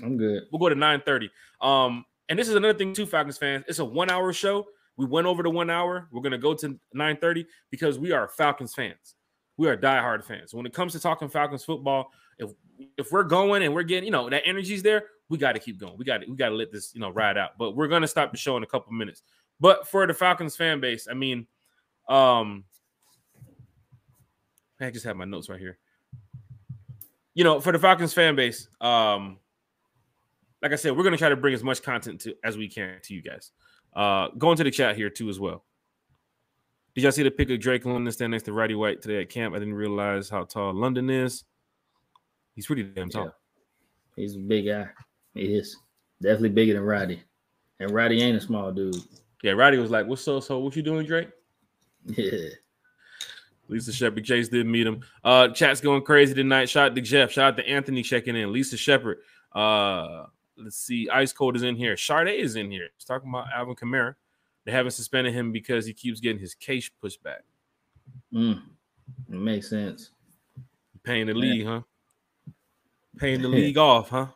I'm 0.03 0.17
good. 0.17 0.45
We'll 0.51 0.61
go 0.61 0.69
to 0.69 0.75
nine 0.75 1.03
thirty. 1.05 1.31
Um, 1.61 2.05
and 2.29 2.39
this 2.39 2.49
is 2.49 2.55
another 2.55 2.77
thing 2.77 2.95
too, 2.95 3.07
Falcons 3.07 3.39
fans. 3.39 3.65
It's 3.69 3.79
a 3.79 3.85
one 3.85 4.11
hour 4.11 4.33
show. 4.33 4.67
We 4.97 5.07
went 5.07 5.27
over 5.27 5.43
to 5.43 5.51
one 5.51 5.71
hour. 5.71 6.09
We're 6.13 6.23
gonna 6.23 6.39
go 6.39 6.55
to 6.55 6.79
nine 6.93 7.17
thirty 7.17 7.47
because 7.71 7.99
we 7.99 8.13
are 8.13 8.29
Falcons 8.29 8.75
fans. 8.75 9.17
We 9.57 9.69
are 9.69 9.77
diehard 9.77 10.25
fans. 10.25 10.55
When 10.55 10.67
it 10.67 10.73
comes 10.73 10.93
to 10.93 11.01
talking 11.01 11.29
Falcons 11.29 11.65
football, 11.65 12.11
if 12.39 12.51
if 12.97 13.13
we're 13.13 13.25
going 13.25 13.63
and 13.63 13.75
we're 13.75 13.83
getting, 13.83 14.05
you 14.05 14.11
know, 14.11 14.29
that 14.31 14.43
energy's 14.45 14.83
there, 14.83 15.05
we 15.29 15.39
got 15.39 15.53
to 15.53 15.59
keep 15.59 15.79
going. 15.79 15.97
We 15.97 16.05
got 16.05 16.19
to 16.19 16.27
we 16.29 16.37
got 16.37 16.51
to 16.51 16.55
let 16.55 16.73
this, 16.73 16.95
you 16.95 17.01
know, 17.01 17.11
ride 17.11 17.39
out. 17.39 17.59
But 17.59 17.77
we're 17.77 17.89
gonna 17.89 18.09
stop 18.09 18.31
the 18.31 18.39
show 18.39 18.57
in 18.57 18.63
a 18.63 18.67
couple 18.67 18.93
minutes. 18.93 19.23
But 19.61 19.89
for 19.89 20.07
the 20.07 20.15
Falcons 20.15 20.57
fan 20.57 20.81
base, 20.81 21.09
I 21.11 21.15
mean, 21.15 21.47
um, 22.09 22.65
I 24.81 24.91
just 24.91 25.05
have 25.05 25.17
my 25.17 25.25
notes 25.25 25.49
right 25.49 25.61
here. 25.61 25.79
You 27.35 27.45
know, 27.45 27.61
for 27.61 27.73
the 27.73 27.79
Falcons 27.79 28.13
fan 28.13 28.37
base, 28.37 28.69
um, 28.81 29.39
like 30.63 30.73
I 30.73 30.77
said, 30.77 30.97
we're 30.97 31.05
gonna 31.05 31.17
try 31.17 31.29
to 31.29 31.37
bring 31.37 31.55
as 31.55 31.65
much 31.65 31.83
content 31.83 32.21
to 32.23 32.35
as 32.45 32.57
we 32.57 32.69
can 32.69 32.99
to 33.03 33.15
you 33.15 33.23
guys. 33.23 33.53
Uh, 33.95 34.29
go 34.39 34.51
into 34.51 34.65
the 34.65 34.71
chat 34.71 34.97
here 34.97 35.11
too 35.11 35.29
as 35.29 35.39
well. 35.41 35.65
Did 36.95 37.03
y'all 37.03 37.13
see 37.13 37.25
the 37.25 37.31
pic 37.31 37.51
of 37.51 37.59
Drake 37.59 37.85
London 37.85 38.13
stand 38.13 38.31
next 38.31 38.45
to 38.45 38.53
Roddy 38.53 38.75
White 38.75 39.03
today 39.03 39.21
at 39.23 39.29
camp? 39.29 39.55
I 39.55 39.59
didn't 39.59 39.75
realize 39.75 40.29
how 40.29 40.45
tall 40.45 40.73
London 40.73 41.11
is. 41.11 41.45
He's 42.55 42.67
pretty 42.67 42.85
damn 42.85 43.09
tall. 43.09 43.25
Yeah. 43.25 43.31
He's 44.17 44.37
a 44.37 44.39
big 44.39 44.67
guy. 44.67 44.89
He 45.35 45.55
is 45.57 45.77
definitely 46.23 46.51
bigger 46.51 46.75
than 46.75 46.83
Roddy, 46.83 47.23
and 47.81 47.91
Roddy 47.91 48.23
ain't 48.23 48.37
a 48.37 48.41
small 48.41 48.73
dude. 48.73 48.97
Yeah, 49.43 49.53
Roddy 49.53 49.79
was 49.79 49.91
like, 49.91 50.07
"What's 50.07 50.23
so 50.23 50.41
so? 50.41 50.59
What 50.59 50.77
you 50.77 50.83
doing, 50.83 51.07
Drake?" 51.07 51.29
Yeah, 52.07 52.51
Lisa 53.69 53.93
Shepard 53.93 54.25
Chase 54.25 54.49
didn't 54.49 54.71
meet 54.71 54.87
him. 54.87 55.01
Uh, 55.23 55.49
chat's 55.49 55.81
going 55.81 56.03
crazy 56.03 56.35
tonight. 56.35 56.69
Shout 56.69 56.91
out 56.91 56.95
to 56.95 57.01
Jeff. 57.01 57.33
Shout 57.33 57.53
out 57.53 57.57
to 57.57 57.69
Anthony 57.69 58.03
checking 58.03 58.37
in. 58.37 58.53
Lisa 58.53 58.77
Shepard. 58.77 59.19
Uh, 59.53 60.27
let's 60.57 60.77
see. 60.77 61.09
Ice 61.09 61.33
Cold 61.33 61.57
is 61.57 61.63
in 61.63 61.77
here. 61.77 61.97
Sade 61.97 62.29
is 62.29 62.57
in 62.57 62.71
here. 62.71 62.89
He's 62.97 63.05
talking 63.05 63.29
about 63.29 63.47
Alvin 63.55 63.75
Kamara. 63.75 64.15
They 64.65 64.73
haven't 64.73 64.93
suspended 64.93 65.35
him 65.35 65.53
because 65.53 65.87
he 65.87 65.93
keeps 65.93 66.21
getting 66.21 66.41
his 66.41 66.55
case 66.55 66.89
pushed 66.89 67.23
back. 67.23 67.43
Mm, 68.33 68.63
it 69.31 69.35
makes 69.35 69.69
sense. 69.69 70.11
Paying 71.03 71.27
the 71.27 71.35
league, 71.35 71.67
huh? 71.67 71.83
Paying 73.19 73.43
the 73.43 73.49
league 73.61 73.77
off, 73.77 74.09
huh? 74.09 74.27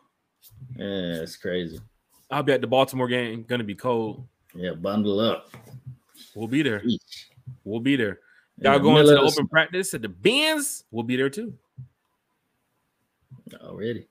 Yeah, 0.75 1.21
it's 1.21 1.35
crazy. 1.35 1.79
I'll 2.31 2.43
be 2.43 2.53
at 2.53 2.61
the 2.61 2.67
Baltimore 2.67 3.07
game. 3.07 3.43
Gonna 3.43 3.63
be 3.63 3.75
cold. 3.75 4.25
Yeah, 4.53 4.73
bundle 4.73 5.19
up. 5.19 5.49
We'll 6.35 6.47
be 6.47 6.61
there. 6.61 6.81
Each. 6.85 7.29
We'll 7.63 7.79
be 7.79 7.95
there. 7.95 8.19
Y'all 8.61 8.73
the 8.73 8.79
going 8.79 9.05
to 9.05 9.11
the 9.11 9.19
open 9.19 9.47
practice 9.47 9.93
at 9.93 10.01
the 10.01 10.09
Benz? 10.09 10.83
We'll 10.91 11.03
be 11.03 11.15
there 11.15 11.29
too. 11.29 11.53
already. 13.61 14.07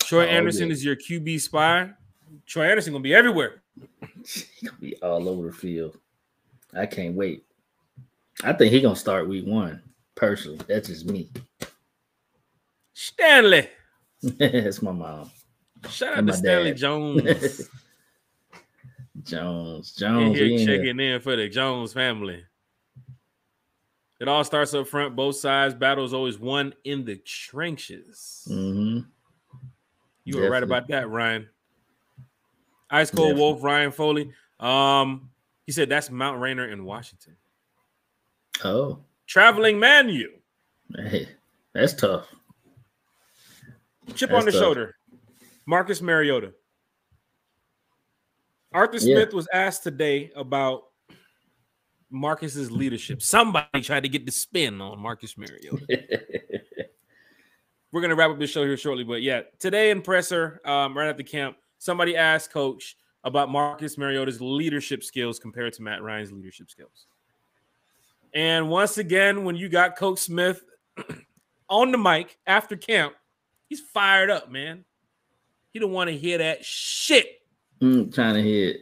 Troy 0.00 0.24
Oh, 0.24 0.28
Andersen 0.28 0.70
is 0.70 0.84
your 0.84 0.96
QB 0.96 1.40
spy. 1.40 1.90
Troy 2.46 2.68
Andersen 2.70 2.92
gonna 2.92 3.02
be 3.02 3.14
everywhere. 3.14 3.62
He 4.24 4.66
gonna 4.66 4.78
be 4.78 4.96
all 4.96 5.28
over 5.28 5.46
the 5.46 5.52
field. 5.52 5.96
I 6.74 6.86
can't 6.86 7.14
wait. 7.14 7.44
I 8.44 8.52
think 8.52 8.72
he 8.72 8.80
gonna 8.80 8.96
start 8.96 9.28
week 9.28 9.46
one. 9.46 9.82
Personally, 10.14 10.60
that's 10.66 10.88
just 10.88 11.06
me. 11.06 11.30
Stanley. 12.92 13.68
That's 14.38 14.82
my 14.82 14.90
mom. 14.90 15.30
Shout 15.90 16.18
out 16.18 16.26
to 16.26 16.32
Stanley 16.32 16.70
dad. 16.70 16.78
Jones. 16.78 17.68
Jones, 19.24 19.94
in 19.96 19.98
Jones, 20.08 20.36
here 20.38 20.46
in 20.46 20.58
here. 20.58 20.66
checking 20.78 21.00
in 21.00 21.20
for 21.20 21.36
the 21.36 21.48
Jones 21.48 21.92
family. 21.92 22.44
It 24.20 24.28
all 24.28 24.42
starts 24.44 24.74
up 24.74 24.88
front, 24.88 25.14
both 25.16 25.36
sides. 25.36 25.74
battles 25.74 26.12
always 26.12 26.38
won 26.38 26.74
in 26.84 27.04
the 27.04 27.16
trenches. 27.16 28.46
Mhm. 28.50 29.06
You 30.24 30.38
were 30.40 30.50
right 30.50 30.62
about 30.62 30.88
that, 30.88 31.08
Ryan. 31.08 31.48
Ice 32.90 33.10
Cold 33.10 33.28
Definitely. 33.30 33.42
Wolf, 33.42 33.62
Ryan 33.62 33.92
Foley. 33.92 34.32
Um, 34.60 35.30
he 35.66 35.72
said 35.72 35.88
that's 35.88 36.10
Mount 36.10 36.40
Rainier 36.40 36.66
in 36.68 36.84
Washington. 36.84 37.36
Oh, 38.64 39.00
Traveling 39.26 39.78
Manu. 39.78 40.28
hey, 40.96 41.28
that's 41.74 41.92
tough. 41.94 42.26
Chip 44.14 44.30
That's 44.30 44.32
on 44.40 44.44
the 44.46 44.52
tough. 44.52 44.60
shoulder. 44.60 44.96
Marcus 45.68 46.00
Mariota. 46.00 46.54
Arthur 48.72 48.94
Yeah. 48.94 49.16
Smith 49.16 49.34
was 49.34 49.46
asked 49.52 49.82
today 49.82 50.32
about 50.34 50.84
Marcus's 52.08 52.70
leadership. 52.70 53.20
Somebody 53.20 53.82
tried 53.82 54.04
to 54.04 54.08
get 54.08 54.24
the 54.24 54.32
spin 54.32 54.80
on 54.80 54.98
Marcus 54.98 55.36
Mariota. 55.36 55.84
We're 57.92 58.00
gonna 58.00 58.14
wrap 58.14 58.30
up 58.30 58.38
this 58.38 58.48
show 58.48 58.64
here 58.64 58.78
shortly, 58.78 59.04
but 59.04 59.20
yeah, 59.20 59.42
today 59.58 59.90
in 59.90 60.00
presser, 60.00 60.62
um, 60.64 60.96
right 60.96 61.06
at 61.06 61.18
the 61.18 61.24
camp, 61.24 61.58
somebody 61.76 62.16
asked 62.16 62.50
Coach 62.50 62.96
about 63.24 63.50
Marcus 63.50 63.98
Mariota's 63.98 64.40
leadership 64.40 65.04
skills 65.04 65.38
compared 65.38 65.74
to 65.74 65.82
Matt 65.82 66.02
Ryan's 66.02 66.32
leadership 66.32 66.70
skills. 66.70 67.08
And 68.32 68.70
once 68.70 68.96
again, 68.96 69.44
when 69.44 69.54
you 69.54 69.68
got 69.68 69.96
Coach 69.96 70.20
Smith 70.20 70.64
on 71.68 71.92
the 71.92 71.98
mic 71.98 72.38
after 72.46 72.74
camp, 72.74 73.12
he's 73.68 73.80
fired 73.80 74.30
up, 74.30 74.50
man. 74.50 74.86
He 75.72 75.78
don't 75.78 75.92
want 75.92 76.08
to 76.10 76.16
hear 76.16 76.38
that 76.38 76.64
shit. 76.64 77.26
Mm, 77.80 78.12
trying 78.14 78.34
to 78.34 78.42
hit. 78.42 78.80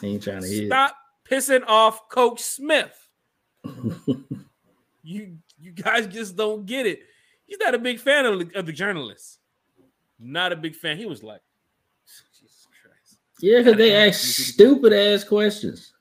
He 0.00 0.08
ain't 0.08 0.22
trying 0.22 0.42
to 0.42 0.48
hit. 0.48 0.66
Stop 0.66 0.96
pissing 1.28 1.62
off 1.66 2.08
Coach 2.08 2.40
Smith. 2.40 3.08
You 5.02 5.38
you 5.58 5.72
guys 5.72 6.06
just 6.06 6.36
don't 6.36 6.64
get 6.64 6.86
it. 6.86 7.00
He's 7.46 7.58
not 7.58 7.74
a 7.74 7.78
big 7.78 7.98
fan 7.98 8.24
of 8.24 8.38
the, 8.38 8.58
of 8.58 8.66
the 8.66 8.72
journalists. 8.72 9.38
Not 10.18 10.52
a 10.52 10.56
big 10.56 10.76
fan. 10.76 10.96
He 10.96 11.06
was 11.06 11.22
like, 11.22 11.40
Jesus 12.06 12.66
Christ. 12.82 13.18
yeah, 13.40 13.58
because 13.58 13.76
they 13.76 13.94
ask 13.94 14.20
stupid 14.20 14.92
ass 14.92 15.24
questions. 15.24 15.92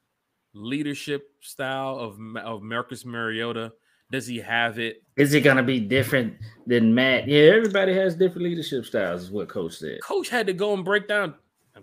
Leadership 0.53 1.29
style 1.41 1.97
of 1.97 2.19
of 2.37 2.61
Marcus 2.61 3.05
Mariota. 3.05 3.73
Does 4.11 4.27
he 4.27 4.37
have 4.39 4.77
it? 4.77 5.01
Is 5.15 5.33
it 5.33 5.41
gonna 5.41 5.63
be 5.63 5.79
different 5.79 6.35
than 6.67 6.93
Matt? 6.93 7.27
Yeah, 7.27 7.53
everybody 7.55 7.93
has 7.95 8.13
different 8.15 8.43
leadership 8.43 8.85
styles, 8.85 9.23
is 9.23 9.31
what 9.31 9.47
Coach 9.49 9.77
said. 9.77 10.01
Coach 10.03 10.29
had 10.29 10.45
to 10.47 10.53
go 10.53 10.73
and 10.73 10.85
break 10.85 11.07
down. 11.07 11.33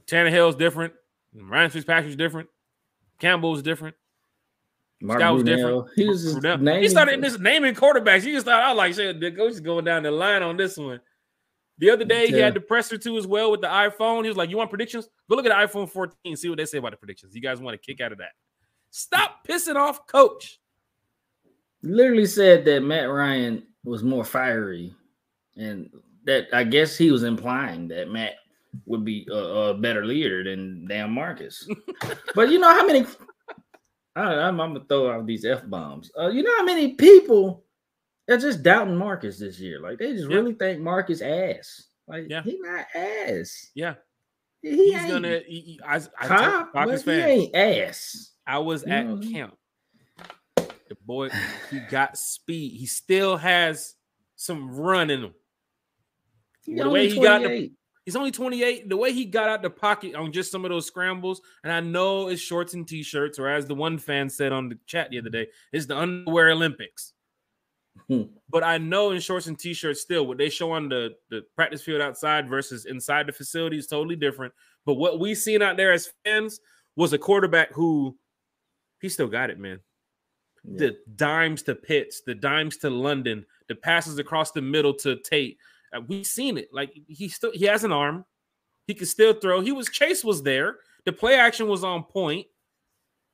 Tannehill's 0.06 0.54
different. 0.54 0.92
Ryan 1.34 1.70
Fitzpatrick's 1.70 2.16
different. 2.16 2.48
Campbell's 3.18 3.62
different. 3.62 3.96
Mark 5.00 5.20
was 5.20 5.42
different. 5.44 5.88
He 5.94 6.06
was 6.06 6.22
just 6.24 6.42
naming- 6.42 6.82
He 6.82 6.88
started 6.88 7.22
just 7.22 7.40
naming 7.40 7.74
quarterbacks. 7.74 8.22
He 8.22 8.32
just 8.32 8.44
thought 8.46 8.62
I 8.62 8.72
like 8.72 8.94
said 8.94 9.20
the 9.20 9.30
coach 9.30 9.52
is 9.52 9.60
going 9.60 9.84
down 9.84 10.02
the 10.02 10.10
line 10.10 10.42
on 10.42 10.56
this 10.56 10.76
one. 10.76 11.00
The 11.78 11.90
other 11.90 12.04
day 12.04 12.26
he 12.26 12.36
Yeah. 12.36 12.46
had 12.46 12.54
the 12.54 12.60
presser 12.60 12.98
too 12.98 13.16
as 13.16 13.26
well 13.26 13.50
with 13.52 13.60
the 13.60 13.68
iPhone. 13.68 14.24
He 14.24 14.28
was 14.28 14.36
like, 14.36 14.50
"You 14.50 14.56
want 14.56 14.70
predictions? 14.70 15.08
Go 15.30 15.36
look 15.36 15.46
at 15.46 15.50
the 15.50 15.78
iPhone 15.78 15.88
14. 15.88 16.36
See 16.36 16.48
what 16.48 16.58
they 16.58 16.64
say 16.64 16.78
about 16.78 16.90
the 16.90 16.96
predictions. 16.96 17.34
You 17.34 17.40
guys 17.40 17.60
want 17.60 17.80
to 17.80 17.86
kick 17.86 18.00
out 18.00 18.10
of 18.12 18.18
that? 18.18 18.32
Stop 18.90 19.46
pissing 19.46 19.76
off 19.76 20.06
Coach. 20.08 20.60
Literally 21.82 22.26
said 22.26 22.64
that 22.66 22.82
Matt 22.82 23.08
Ryan 23.10 23.62
was 23.84 24.02
more 24.02 24.24
fiery, 24.24 24.94
and 25.56 25.90
that 26.24 26.46
I 26.52 26.64
guess 26.64 26.96
he 26.96 27.10
was 27.10 27.22
implying 27.22 27.88
that 27.88 28.10
Matt 28.10 28.34
would 28.86 29.04
be 29.04 29.26
a, 29.30 29.34
a 29.34 29.74
better 29.74 30.04
leader 30.04 30.44
than 30.44 30.86
damn 30.88 31.10
Marcus. 31.12 31.68
but 32.34 32.50
you 32.50 32.58
know 32.58 32.70
how 32.72 32.86
many? 32.86 33.06
I, 34.16 34.22
I'm, 34.34 34.60
I'm 34.60 34.74
gonna 34.74 34.84
throw 34.88 35.10
out 35.10 35.26
these 35.26 35.44
f 35.44 35.62
bombs. 35.68 36.10
Uh, 36.18 36.28
you 36.28 36.42
know 36.42 36.56
how 36.58 36.64
many 36.64 36.94
people 36.94 37.64
are 38.28 38.36
just 38.36 38.62
doubting 38.62 38.96
Marcus 38.96 39.38
this 39.38 39.58
year? 39.58 39.80
Like 39.80 39.98
they 39.98 40.12
just 40.12 40.28
Yeah. 40.28 40.36
really 40.36 40.54
think 40.54 40.80
Marcus 40.80 41.22
ass. 41.22 41.84
Like 42.06 42.26
Yeah. 42.28 42.42
he 42.42 42.58
not 42.60 42.86
ass. 42.94 43.70
Yeah, 43.74 43.94
He 44.62 44.76
he's 44.92 44.96
ain't 45.02 45.08
gonna. 45.10 45.40
He, 45.46 45.60
he- 45.60 45.80
I, 45.86 45.96
I, 46.20 46.66
but 46.74 47.00
he 47.02 47.10
ain't 47.12 47.54
ass. 47.56 48.32
I 48.46 48.58
was 48.58 48.84
You 48.84 48.92
at 48.92 49.06
know 49.06 49.12
what 49.14 49.18
I 49.18 49.20
mean? 49.26 49.32
camp. 49.34 49.54
The 50.88 50.96
boy, 51.06 51.30
he 51.70 51.80
got 51.90 52.16
speed. 52.16 52.78
He 52.78 52.86
still 52.86 53.36
has 53.36 53.94
some 54.36 54.70
run 54.74 55.10
in 55.10 55.24
him. 55.24 55.34
He 56.62 56.74
The 56.74 56.88
way 56.88 57.08
he 57.08 57.20
got 57.20 57.42
the- 57.42 57.72
He's 58.04 58.16
only 58.16 58.30
28. 58.30 58.88
The 58.88 58.96
way 58.96 59.12
he 59.12 59.26
got 59.26 59.50
out 59.50 59.60
the 59.60 59.68
pocket 59.68 60.14
on 60.14 60.32
just 60.32 60.50
some 60.50 60.64
of 60.64 60.70
those 60.70 60.86
scrambles, 60.86 61.42
and 61.62 61.70
I 61.70 61.80
know 61.80 62.28
it's 62.28 62.40
shorts 62.40 62.72
and 62.72 62.88
t-shirts, 62.88 63.38
or 63.38 63.48
as 63.48 63.66
the 63.66 63.74
one 63.74 63.98
fan 63.98 64.30
said 64.30 64.50
on 64.50 64.70
the 64.70 64.78
chat 64.86 65.10
the 65.10 65.18
other 65.18 65.28
day, 65.28 65.48
it's 65.74 65.84
the 65.84 65.98
underwear 65.98 66.48
Olympics. 66.50 67.12
Hmm. 68.06 68.22
but 68.48 68.62
I 68.64 68.78
know 68.78 69.10
in 69.10 69.20
shorts 69.20 69.48
and 69.48 69.58
t-shirts 69.58 70.00
still 70.00 70.26
what 70.26 70.38
they 70.38 70.48
show 70.48 70.70
on 70.72 70.88
the, 70.88 71.10
the 71.30 71.42
practice 71.54 71.82
field 71.82 72.00
outside 72.00 72.48
versus 72.48 72.86
inside 72.86 73.26
the 73.26 73.32
facility 73.32 73.76
is 73.76 73.86
totally 73.86 74.16
different. 74.16 74.54
But 74.86 74.94
what 74.94 75.20
we 75.20 75.34
seen 75.34 75.60
out 75.60 75.76
there 75.76 75.92
as 75.92 76.10
fans 76.24 76.60
was 76.96 77.12
a 77.12 77.18
quarterback 77.18 77.72
who 77.72 78.16
he 79.02 79.08
still 79.10 79.26
got 79.26 79.50
it, 79.50 79.58
man. 79.58 79.80
Yeah. 80.64 80.78
The 80.78 80.96
dimes 81.16 81.62
to 81.64 81.74
Pitts, 81.74 82.22
the 82.22 82.34
dimes 82.34 82.76
to 82.78 82.90
London, 82.90 83.44
the 83.68 83.74
passes 83.74 84.18
across 84.18 84.52
the 84.52 84.62
middle 84.62 84.94
to 84.94 85.16
Tate. 85.16 85.58
Uh, 85.94 86.00
we've 86.06 86.26
seen 86.26 86.58
it. 86.58 86.68
Like 86.72 86.92
he 87.06 87.28
still 87.28 87.52
he 87.52 87.64
has 87.66 87.84
an 87.84 87.92
arm. 87.92 88.24
He 88.86 88.94
can 88.94 89.06
still 89.06 89.34
throw. 89.34 89.60
He 89.60 89.72
was 89.72 89.88
Chase 89.88 90.24
was 90.24 90.42
there. 90.42 90.76
The 91.04 91.12
play 91.12 91.34
action 91.34 91.68
was 91.68 91.84
on 91.84 92.04
point, 92.04 92.46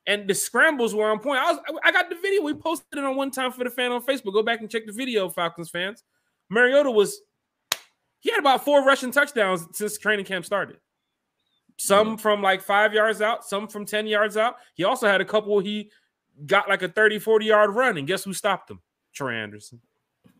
and 0.07 0.27
the 0.27 0.33
scrambles 0.33 0.93
were 0.93 1.09
on 1.09 1.19
point. 1.19 1.39
I 1.39 1.51
was 1.51 1.59
I 1.83 1.91
got 1.91 2.09
the 2.09 2.15
video. 2.15 2.41
We 2.41 2.53
posted 2.53 2.97
it 2.97 3.03
on 3.03 3.15
one 3.15 3.31
time 3.31 3.51
for 3.51 3.63
the 3.63 3.69
fan 3.69 3.91
on 3.91 4.03
Facebook. 4.03 4.33
Go 4.33 4.43
back 4.43 4.61
and 4.61 4.69
check 4.69 4.85
the 4.85 4.93
video, 4.93 5.29
Falcons 5.29 5.69
fans. 5.69 6.03
Mariota 6.49 6.91
was 6.91 7.21
he 8.19 8.31
had 8.31 8.39
about 8.39 8.63
four 8.65 8.83
rushing 8.83 9.11
touchdowns 9.11 9.67
since 9.73 9.97
training 9.97 10.25
camp 10.25 10.45
started. 10.45 10.77
Some 11.77 12.17
from 12.17 12.41
like 12.41 12.61
five 12.61 12.93
yards 12.93 13.21
out, 13.21 13.45
some 13.45 13.67
from 13.67 13.85
10 13.85 14.07
yards 14.07 14.37
out. 14.37 14.55
He 14.75 14.83
also 14.83 15.07
had 15.07 15.21
a 15.21 15.25
couple 15.25 15.59
he 15.59 15.91
got 16.45 16.69
like 16.69 16.81
a 16.81 16.89
30, 16.89 17.19
40 17.19 17.45
yard 17.45 17.71
run. 17.71 17.97
And 17.97 18.07
guess 18.07 18.23
who 18.23 18.33
stopped 18.33 18.69
him? 18.71 18.79
Troy 19.13 19.33
Andersen. 19.33 19.79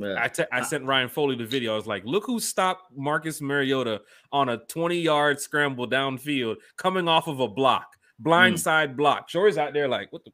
I 0.00 0.28
te- 0.28 0.44
I 0.52 0.62
sent 0.62 0.84
Ryan 0.84 1.08
Foley 1.08 1.36
the 1.36 1.44
video. 1.44 1.72
I 1.72 1.76
was 1.76 1.86
like, 1.86 2.04
look 2.04 2.24
who 2.26 2.38
stopped 2.38 2.96
Marcus 2.96 3.40
Mariota 3.40 4.02
on 4.30 4.48
a 4.48 4.58
20 4.58 4.98
yard 4.98 5.40
scramble 5.40 5.88
downfield 5.88 6.56
coming 6.76 7.08
off 7.08 7.26
of 7.26 7.40
a 7.40 7.48
block, 7.48 7.96
blindside 8.22 8.96
block. 8.96 9.28
Troy's 9.28 9.58
out 9.58 9.72
there 9.72 9.88
like, 9.88 10.12
what 10.12 10.24
the 10.24 10.30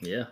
yeah. 0.00 0.24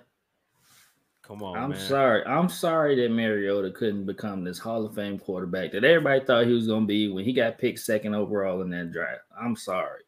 come 1.22 1.42
on, 1.42 1.56
I'm 1.56 1.70
man. 1.70 1.78
sorry. 1.78 2.24
I'm 2.26 2.48
sorry 2.48 2.96
that 2.96 3.10
Mariota 3.10 3.70
couldn't 3.70 4.04
become 4.04 4.44
this 4.44 4.58
Hall 4.58 4.84
of 4.84 4.94
Fame 4.94 5.18
quarterback 5.18 5.72
that 5.72 5.84
everybody 5.84 6.24
thought 6.24 6.46
he 6.46 6.52
was 6.52 6.66
going 6.66 6.82
to 6.82 6.88
be 6.88 7.08
when 7.08 7.24
he 7.24 7.32
got 7.32 7.58
picked 7.58 7.78
second 7.78 8.14
overall 8.14 8.60
in 8.62 8.70
that 8.70 8.92
draft. 8.92 9.22
I'm 9.40 9.56
sorry. 9.56 10.02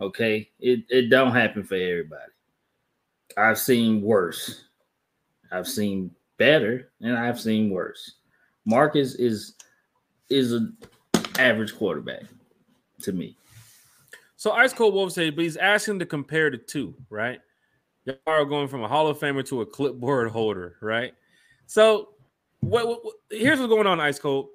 Okay, 0.00 0.48
it 0.60 0.84
it 0.88 1.10
don't 1.10 1.32
happen 1.34 1.64
for 1.64 1.74
everybody. 1.74 2.30
I've 3.36 3.58
seen 3.58 4.00
worse. 4.02 4.64
I've 5.50 5.66
seen 5.68 6.10
better, 6.38 6.90
and 7.00 7.16
I've 7.18 7.40
seen 7.40 7.70
worse. 7.70 8.16
Marcus 8.64 9.14
is 9.16 9.54
is 10.30 10.52
an 10.52 10.76
average 11.38 11.74
quarterback 11.74 12.22
to 13.02 13.12
me. 13.12 13.36
So 14.36 14.52
Ice 14.52 14.72
Cold 14.72 14.94
Wolf 14.94 15.12
said, 15.12 15.34
but 15.34 15.42
he's 15.42 15.56
asking 15.56 15.98
to 15.98 16.06
compare 16.06 16.48
the 16.50 16.58
two, 16.58 16.94
right? 17.10 17.40
Y'all 18.04 18.16
are 18.26 18.44
going 18.44 18.68
from 18.68 18.84
a 18.84 18.88
Hall 18.88 19.08
of 19.08 19.18
Famer 19.18 19.44
to 19.48 19.62
a 19.62 19.66
clipboard 19.66 20.30
holder, 20.30 20.76
right? 20.80 21.12
So 21.66 22.10
what, 22.60 22.86
what- 22.86 23.04
what- 23.04 23.14
here's 23.30 23.58
what's 23.58 23.68
going 23.70 23.86
on, 23.88 23.98
Ice 24.00 24.18
Cold. 24.18 24.48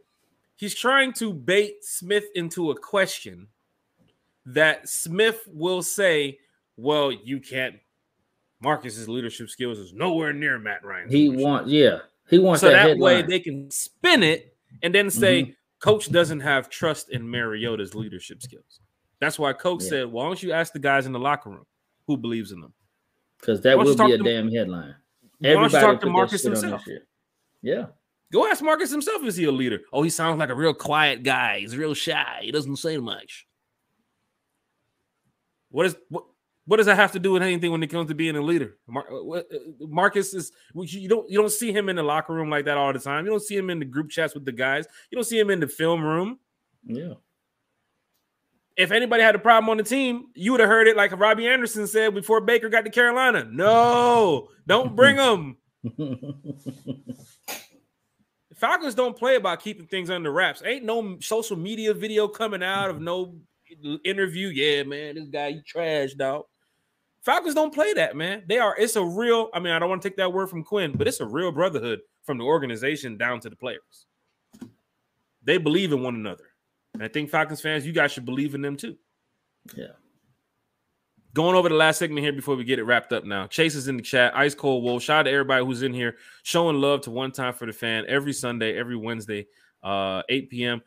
He's 0.55 0.73
trying 0.75 1.11
to 1.13 1.33
bait 1.33 1.83
Smith 1.83 2.25
into 2.35 2.71
a 2.71 2.79
question 2.79 3.47
that 4.47 4.87
Smith 4.89 5.41
will 5.47 5.81
say, 5.81 6.39
Well, 6.77 7.11
you 7.11 7.39
can't. 7.39 7.75
Marcus's 8.61 9.09
leadership 9.09 9.49
skills 9.49 9.77
is 9.77 9.93
nowhere 9.93 10.31
near 10.31 10.57
Matt 10.57 10.85
Ryan's. 10.85 11.11
He 11.11 11.27
wants, 11.29 11.69
yeah, 11.69 11.97
he 12.29 12.39
wants 12.39 12.61
so 12.61 12.69
that, 12.69 12.87
that, 12.87 12.97
way 12.97 13.21
they 13.21 13.39
can 13.39 13.69
spin 13.69 14.23
it 14.23 14.55
and 14.81 14.95
then 14.95 15.09
say 15.09 15.41
Mm-hmm. 15.43 15.51
coach 15.89 16.09
doesn't 16.11 16.39
have 16.39 16.69
trust 16.69 17.09
in 17.09 17.29
mariota's 17.29 17.93
leadership 17.93 18.41
skills 18.41 18.79
that's 19.19 19.37
why 19.37 19.51
coach 19.51 19.83
Yeah. 19.83 19.89
said 19.89 20.11
why 20.11 20.23
don't 20.25 20.41
you 20.41 20.53
ask 20.53 20.71
the 20.71 20.79
guys 20.79 21.05
in 21.05 21.11
the 21.11 21.19
locker 21.19 21.49
room 21.49 21.65
who 22.07 22.15
believes 22.15 22.53
in 22.53 22.61
them 22.61 22.73
because 23.41 23.59
that 23.61 23.77
Why 23.77 23.83
don't 23.83 23.97
you 23.97 24.01
will 24.01 24.07
be 24.07 24.13
a 24.13 24.17
to- 24.19 24.23
damn 24.23 24.49
headline. 24.51 24.95
why 25.39 25.49
don't 25.49 25.51
you 25.51 25.65
Everybody 25.65 25.85
talk 25.85 26.01
to 26.01 26.09
marcus 26.09 26.41
shit 26.43 26.47
on 26.55 26.61
that 26.61 26.61
himself. 26.61 26.87
Yeah. 27.61 27.85
go 28.31 28.47
ask 28.49 28.63
marcus 28.63 28.89
himself 28.91 29.21
is 29.25 29.35
he 29.35 29.43
a 29.43 29.51
leader 29.51 29.81
oh 29.91 30.01
he 30.03 30.09
sounds 30.09 30.39
like 30.39 30.49
a 30.49 30.55
real 30.55 30.73
quiet 30.73 31.23
guy 31.23 31.59
he's 31.59 31.75
real 31.75 31.93
shy 31.93 32.39
he 32.43 32.51
doesn't 32.51 32.77
say 32.77 32.97
much 32.97 33.45
what 35.73 35.87
is 35.87 35.95
what 36.09 36.23
What 36.65 36.77
does 36.77 36.85
that 36.85 36.95
have 36.95 37.11
to 37.13 37.19
do 37.19 37.31
with 37.31 37.41
anything 37.41 37.71
when 37.71 37.83
it 37.83 37.87
comes 37.87 38.07
to 38.07 38.15
being 38.15 38.35
a 38.37 38.41
leader? 38.41 38.77
Mar- 38.87 39.11
uh, 39.11 39.39
uh, 39.39 39.43
Marcus 39.81 40.33
is 40.33 40.51
you 40.75 41.09
don't 41.09 41.29
you 41.29 41.39
don't 41.39 41.51
see 41.51 41.73
him 41.73 41.89
in 41.89 41.95
the 41.95 42.03
locker 42.03 42.33
room 42.33 42.49
like 42.49 42.65
that 42.65 42.77
all 42.77 42.93
the 42.93 42.99
time. 42.99 43.25
You 43.25 43.31
don't 43.31 43.41
see 43.41 43.57
him 43.57 43.69
in 43.69 43.79
the 43.79 43.85
group 43.85 44.09
chats 44.09 44.33
with 44.33 44.45
the 44.45 44.51
guys. 44.51 44.85
You 45.09 45.17
don't 45.17 45.25
see 45.25 45.39
him 45.39 45.49
in 45.49 45.59
the 45.59 45.67
film 45.67 46.03
room. 46.03 46.39
Yeah. 46.85 47.15
If 48.77 48.91
anybody 48.91 49.23
had 49.23 49.35
a 49.35 49.39
problem 49.39 49.69
on 49.69 49.77
the 49.77 49.83
team, 49.83 50.27
you 50.35 50.51
would 50.51 50.61
have 50.61 50.69
heard 50.69 50.87
it 50.87 50.95
like 50.95 51.11
Robbie 51.19 51.47
Anderson 51.47 51.85
said 51.85 52.13
before 52.13 52.39
Baker 52.39 52.69
got 52.69 52.85
to 52.85 52.91
Carolina. 52.91 53.47
No, 53.51 54.49
don't 54.67 54.95
bring 54.95 55.17
them. 55.17 55.57
Falcons 58.55 58.95
don't 58.95 59.17
play 59.17 59.35
about 59.35 59.61
keeping 59.61 59.87
things 59.87 60.09
under 60.09 60.31
wraps. 60.31 60.61
Ain't 60.63 60.85
no 60.85 61.17
social 61.19 61.57
media 61.57 61.93
video 61.93 62.27
coming 62.27 62.63
out 62.63 62.89
of 62.89 63.01
no 63.01 63.35
interview. 64.03 64.47
Yeah, 64.47 64.83
man, 64.83 65.15
this 65.15 65.27
guy 65.29 65.47
you 65.49 65.61
trashed 65.61 66.17
dog. 66.17 66.45
Falcons 67.23 67.55
don't 67.55 67.73
play 67.73 67.93
that, 67.93 68.15
man. 68.15 68.43
They 68.47 68.59
are. 68.59 68.75
It's 68.77 68.95
a 68.95 69.03
real. 69.03 69.49
I 69.53 69.59
mean, 69.59 69.73
I 69.73 69.79
don't 69.79 69.89
want 69.89 70.01
to 70.01 70.09
take 70.09 70.17
that 70.17 70.33
word 70.33 70.49
from 70.49 70.63
Quinn, 70.63 70.93
but 70.95 71.07
it's 71.07 71.21
a 71.21 71.25
real 71.25 71.51
brotherhood 71.51 71.99
from 72.23 72.37
the 72.37 72.43
organization 72.43 73.17
down 73.17 73.39
to 73.41 73.49
the 73.49 73.55
players. 73.55 74.05
They 75.43 75.57
believe 75.57 75.93
in 75.93 76.03
one 76.03 76.15
another, 76.15 76.45
and 76.93 77.03
I 77.03 77.07
think 77.07 77.29
Falcons 77.29 77.61
fans, 77.61 77.85
you 77.85 77.93
guys 77.93 78.11
should 78.11 78.25
believe 78.25 78.55
in 78.55 78.61
them 78.61 78.75
too. 78.75 78.97
Yeah. 79.75 79.87
Going 81.33 81.55
over 81.55 81.67
the 81.67 81.75
last 81.75 81.97
segment 81.97 82.23
here 82.23 82.33
before 82.33 82.55
we 82.55 82.63
get 82.63 82.77
it 82.77 82.83
wrapped 82.83 83.11
up 83.11 83.23
now. 83.23 83.47
Chase 83.47 83.73
is 83.73 83.87
in 83.87 83.97
the 83.97 84.03
chat. 84.03 84.37
Ice 84.37 84.53
Cold 84.53 84.83
Wolf. 84.83 85.01
Shout 85.01 85.21
out 85.21 85.23
to 85.23 85.31
everybody 85.31 85.65
who's 85.65 85.81
in 85.81 85.93
here 85.93 86.17
showing 86.43 86.79
love 86.79 87.01
to 87.01 87.11
One 87.11 87.31
Time 87.31 87.53
for 87.53 87.65
the 87.65 87.73
Fan 87.73 88.05
every 88.07 88.33
Sunday, 88.33 88.77
every 88.77 88.95
Wednesday, 88.95 89.47
uh, 89.81 90.21
8 90.29 90.49
p.m. 90.51 90.81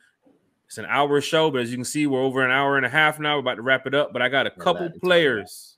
It's 0.66 0.78
an 0.78 0.86
hour 0.86 1.20
show, 1.20 1.50
but 1.50 1.60
as 1.62 1.70
you 1.70 1.76
can 1.76 1.84
see, 1.84 2.06
we're 2.06 2.22
over 2.22 2.44
an 2.44 2.50
hour 2.50 2.76
and 2.76 2.84
a 2.84 2.88
half 2.88 3.20
now. 3.20 3.34
We're 3.34 3.40
about 3.40 3.54
to 3.56 3.62
wrap 3.62 3.86
it 3.86 3.94
up, 3.94 4.12
but 4.12 4.20
I 4.20 4.28
got 4.28 4.46
a 4.46 4.50
couple 4.50 4.90
players 5.00 5.76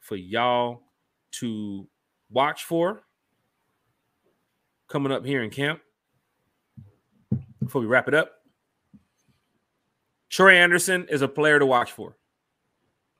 for 0.00 0.16
y'all 0.16 0.82
to 1.32 1.88
watch 2.30 2.64
for 2.64 3.02
coming 4.88 5.10
up 5.10 5.24
here 5.24 5.42
in 5.42 5.50
camp 5.50 5.80
before 7.62 7.80
we 7.80 7.86
wrap 7.86 8.08
it 8.08 8.14
up. 8.14 8.32
Troy 10.28 10.56
Andersen 10.56 11.06
is 11.08 11.22
a 11.22 11.28
player 11.28 11.58
to 11.58 11.66
watch 11.66 11.92
for 11.92 12.18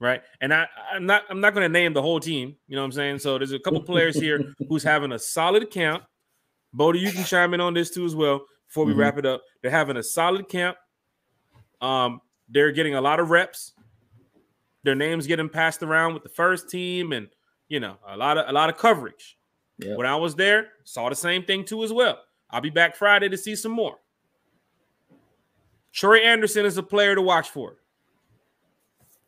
right? 0.00 0.22
And 0.40 0.54
I, 0.54 0.68
I'm 0.92 1.06
not 1.06 1.24
I'm 1.28 1.40
not 1.40 1.54
going 1.54 1.64
to 1.64 1.68
name 1.68 1.92
the 1.92 2.02
whole 2.02 2.20
team. 2.20 2.56
You 2.66 2.76
know 2.76 2.82
what 2.82 2.86
I'm 2.86 2.92
saying? 2.92 3.18
So 3.18 3.38
there's 3.38 3.52
a 3.52 3.58
couple 3.58 3.82
players 3.82 4.14
here 4.14 4.54
who's 4.68 4.82
having 4.82 5.12
a 5.12 5.18
solid 5.18 5.70
camp. 5.70 6.04
Bodie, 6.72 7.00
you 7.00 7.10
can 7.10 7.24
chime 7.24 7.54
in 7.54 7.60
on 7.60 7.74
this 7.74 7.90
too 7.90 8.04
as 8.04 8.14
well 8.14 8.42
before 8.68 8.84
we 8.84 8.92
mm-hmm. 8.92 9.00
wrap 9.00 9.18
it 9.18 9.26
up. 9.26 9.42
They're 9.62 9.70
having 9.70 9.96
a 9.96 10.02
solid 10.02 10.48
camp. 10.48 10.76
Um, 11.80 12.20
they're 12.48 12.72
getting 12.72 12.94
a 12.94 13.00
lot 13.00 13.20
of 13.20 13.30
reps. 13.30 13.72
Their 14.84 14.94
names 14.94 15.26
getting 15.26 15.48
passed 15.48 15.82
around 15.82 16.14
with 16.14 16.22
the 16.22 16.28
first 16.28 16.70
team, 16.70 17.12
and 17.12 17.28
you 17.68 17.80
know 17.80 17.96
a 18.06 18.16
lot 18.16 18.38
of 18.38 18.48
a 18.48 18.52
lot 18.52 18.70
of 18.70 18.76
coverage. 18.76 19.36
Yep. 19.78 19.96
When 19.96 20.06
I 20.06 20.16
was 20.16 20.34
there, 20.34 20.68
saw 20.84 21.08
the 21.08 21.16
same 21.16 21.44
thing 21.44 21.64
too 21.64 21.84
as 21.84 21.92
well. 21.92 22.18
I'll 22.50 22.60
be 22.60 22.70
back 22.70 22.96
Friday 22.96 23.28
to 23.28 23.36
see 23.36 23.54
some 23.54 23.72
more. 23.72 23.96
Troy 25.92 26.18
Andersen 26.18 26.64
is 26.64 26.78
a 26.78 26.82
player 26.82 27.14
to 27.14 27.22
watch 27.22 27.50
for. 27.50 27.76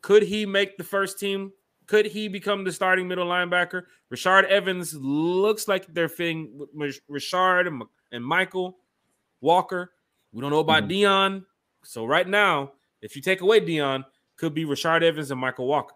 Could 0.01 0.23
he 0.23 0.45
make 0.45 0.77
the 0.77 0.83
first 0.83 1.19
team? 1.19 1.51
Could 1.87 2.05
he 2.05 2.27
become 2.27 2.63
the 2.63 2.71
starting 2.71 3.07
middle 3.07 3.27
linebacker? 3.27 3.83
Rashaan 4.11 4.45
Evans 4.45 4.95
looks 4.95 5.67
like 5.67 5.85
they're 5.93 6.09
fitting 6.09 6.65
Rashaan 7.09 7.67
and, 7.67 7.83
and 8.11 8.23
Mykal 8.23 8.73
Walker. 9.41 9.91
We 10.31 10.41
don't 10.41 10.51
know 10.51 10.59
about 10.59 10.83
mm-hmm. 10.83 10.91
Deion. 10.91 11.45
So 11.83 12.05
right 12.05 12.27
now, 12.27 12.71
if 13.01 13.15
you 13.15 13.21
take 13.21 13.41
away 13.41 13.59
Deion, 13.59 14.05
could 14.37 14.53
be 14.53 14.65
Rashaan 14.65 15.03
Evans 15.03 15.31
and 15.31 15.41
Mykal 15.41 15.67
Walker. 15.67 15.95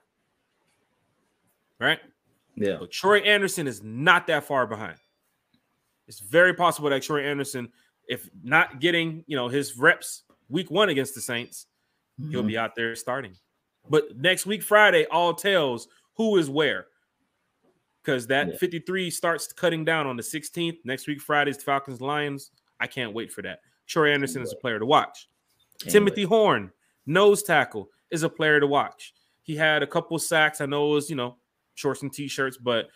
Right? 1.79 1.99
Yeah. 2.55 2.77
But 2.79 2.91
Troy 2.91 3.19
Andersen 3.19 3.67
is 3.67 3.83
not 3.83 4.27
that 4.27 4.43
far 4.43 4.67
behind. 4.67 4.97
It's 6.07 6.19
very 6.19 6.53
possible 6.53 6.89
that 6.89 7.01
Troy 7.01 7.23
Andersen, 7.23 7.69
if 8.07 8.29
not 8.43 8.79
getting, 8.79 9.23
you 9.27 9.35
know, 9.35 9.47
his 9.47 9.77
reps 9.77 10.23
week 10.49 10.69
one 10.69 10.89
against 10.89 11.15
the 11.15 11.21
Saints, 11.21 11.65
mm-hmm. 12.19 12.31
he'll 12.31 12.43
be 12.43 12.57
out 12.57 12.75
there 12.75 12.95
starting. 12.95 13.35
But 13.89 14.17
next 14.17 14.45
week, 14.45 14.63
Friday, 14.63 15.05
all 15.05 15.33
tells 15.33 15.87
who 16.15 16.37
is 16.37 16.49
where. 16.49 16.87
Because 18.03 18.27
that 18.27 18.49
yeah. 18.49 18.57
53 18.57 19.09
starts 19.09 19.51
cutting 19.51 19.83
down 19.83 20.05
on 20.05 20.15
the 20.15 20.23
16th. 20.23 20.77
Next 20.83 21.07
week, 21.07 21.19
Friday's 21.19 21.61
Falcons 21.61 22.01
Lions. 22.01 22.51
I 22.79 22.87
can't 22.87 23.13
wait 23.13 23.31
for 23.31 23.41
that. 23.41 23.59
Troy 23.87 24.11
Andersen 24.13 24.41
is 24.41 24.53
a 24.53 24.57
player 24.57 24.79
to 24.79 24.85
watch. 24.85 25.27
Can't 25.79 25.91
Timothy 25.91 26.25
wait. 26.25 26.29
Horn, 26.29 26.71
nose 27.05 27.43
tackle, 27.43 27.89
is 28.11 28.23
a 28.23 28.29
player 28.29 28.59
to 28.59 28.67
watch. 28.67 29.13
He 29.43 29.55
had 29.55 29.83
a 29.83 29.87
couple 29.87 30.17
sacks. 30.19 30.61
I 30.61 30.65
know 30.65 30.91
it 30.91 30.95
was, 30.95 31.09
you 31.09 31.15
know, 31.15 31.37
shorts 31.75 32.01
and 32.01 32.11
t-shirts, 32.11 32.57
but 32.57 32.87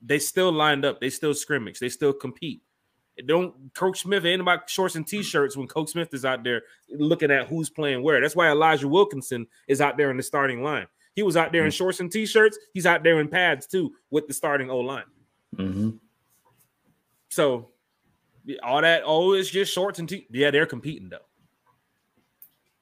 they 0.00 0.18
still 0.18 0.52
lined 0.52 0.84
up. 0.84 1.00
They 1.00 1.10
still 1.10 1.34
scrimmage. 1.34 1.78
They 1.78 1.88
still 1.88 2.12
compete. 2.12 2.62
Don't 3.26 3.74
Coach 3.74 4.02
Smith 4.02 4.24
ain't 4.24 4.40
about 4.40 4.70
shorts 4.70 4.94
and 4.94 5.06
t-shirts 5.06 5.56
when 5.56 5.66
Coach 5.66 5.90
Smith 5.90 6.14
is 6.14 6.24
out 6.24 6.44
there 6.44 6.62
looking 6.88 7.32
at 7.32 7.48
who's 7.48 7.68
playing 7.68 8.02
where. 8.02 8.20
That's 8.20 8.36
why 8.36 8.48
Elijah 8.48 8.86
Wilkinson 8.86 9.48
is 9.66 9.80
out 9.80 9.96
there 9.96 10.10
in 10.12 10.16
the 10.16 10.22
starting 10.22 10.62
line. 10.62 10.86
He 11.14 11.22
was 11.24 11.36
out 11.36 11.50
there 11.50 11.62
in 11.62 11.68
mm-hmm. 11.68 11.76
shorts 11.76 11.98
and 11.98 12.12
t-shirts. 12.12 12.56
He's 12.72 12.86
out 12.86 13.02
there 13.02 13.20
in 13.20 13.28
pads 13.28 13.66
too 13.66 13.92
with 14.10 14.28
the 14.28 14.34
starting 14.34 14.70
O 14.70 14.78
line. 14.78 15.04
Mm-hmm. 15.56 15.90
So 17.28 17.70
all 18.62 18.82
that, 18.82 19.02
oh, 19.04 19.32
it's 19.32 19.50
just 19.50 19.72
shorts 19.72 19.98
and 19.98 20.08
t. 20.08 20.26
Yeah, 20.30 20.50
they're 20.50 20.66
competing 20.66 21.08
though. 21.08 21.18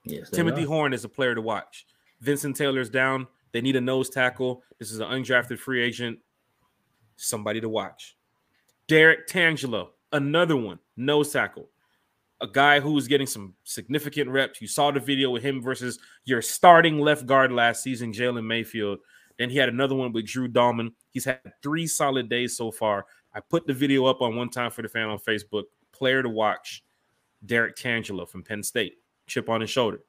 Yes, 0.05 0.30
Timothy. 0.30 0.64
Horn 0.64 0.93
is 0.93 1.05
a 1.05 1.09
player 1.09 1.34
to 1.34 1.43
watch. 1.43 1.86
Vincent 2.20 2.56
Taylor's 2.56 2.90
down. 2.90 3.26
They 3.52 3.60
need 3.60 3.76
a 3.76 3.80
nose 3.80 4.10
tackle. 4.10 4.62
This 4.78 4.93
is 4.93 5.01
an 5.01 5.09
undrafted 5.09 5.59
free 5.59 5.82
agent. 5.82 6.18
Somebody 7.16 7.60
to 7.60 7.68
watch. 7.68 8.16
Derrick 8.86 9.26
Tangelo 9.26 9.88
another 10.12 10.56
one, 10.56 10.78
nose 10.97 11.32
tackle, 11.32 11.68
a 12.40 12.47
guy 12.47 12.80
who 12.80 12.93
was 12.93 13.09
getting 13.09 13.26
some 13.26 13.55
significant 13.64 14.30
reps. 14.30 14.60
You 14.60 14.68
saw 14.68 14.90
the 14.90 15.01
video 15.01 15.30
with 15.30 15.43
him 15.43 15.62
versus 15.62 15.98
your 16.24 16.43
starting 16.43 16.98
left 16.98 17.26
guard 17.26 17.52
last 17.52 17.82
season, 17.82 18.12
Jalen 18.12 18.47
Mayfield. 18.47 18.98
Then 19.38 19.51
he 19.51 19.59
had 19.59 19.68
another 19.68 19.94
one 19.94 20.12
with 20.12 20.26
Drew 20.26 20.48
Dalman. 20.48 20.93
He's 21.10 21.24
had 21.24 21.40
three 21.62 21.86
solid 21.86 22.28
days 22.28 22.56
so 22.56 22.70
far. 22.70 23.06
I 23.36 23.40
put 23.40 23.66
the 23.66 23.74
video 23.74 24.06
up 24.06 24.22
on 24.22 24.34
one 24.34 24.48
time 24.48 24.70
for 24.70 24.80
the 24.80 24.88
fan 24.88 25.08
on 25.08 25.18
Facebook. 25.18 25.64
Player 25.92 26.22
to 26.22 26.28
watch, 26.28 26.82
Derrick 27.44 27.76
Tangelo 27.76 28.26
from 28.26 28.42
Penn 28.42 28.62
State, 28.62 28.94
chip 29.26 29.50
on 29.50 29.60
his 29.60 29.68
shoulder. 29.68 30.00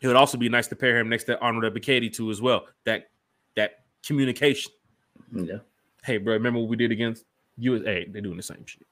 It 0.00 0.06
would 0.06 0.14
also 0.14 0.38
be 0.38 0.48
nice 0.48 0.68
to 0.68 0.76
pair 0.76 0.96
him 0.96 1.08
next 1.08 1.24
to 1.24 1.38
Arnold 1.40 1.64
Ebiketie 1.64 2.12
too, 2.12 2.30
as 2.30 2.40
well. 2.40 2.66
That 2.84 3.10
that 3.56 3.84
communication. 4.06 4.70
Yeah. 5.34 5.58
Hey, 6.04 6.18
bro, 6.18 6.34
remember 6.34 6.60
what 6.60 6.68
we 6.68 6.76
did 6.76 6.92
against 6.92 7.24
USA, 7.58 8.06
they're 8.08 8.22
doing 8.22 8.36
the 8.36 8.42
same 8.44 8.64
shit. 8.64 8.86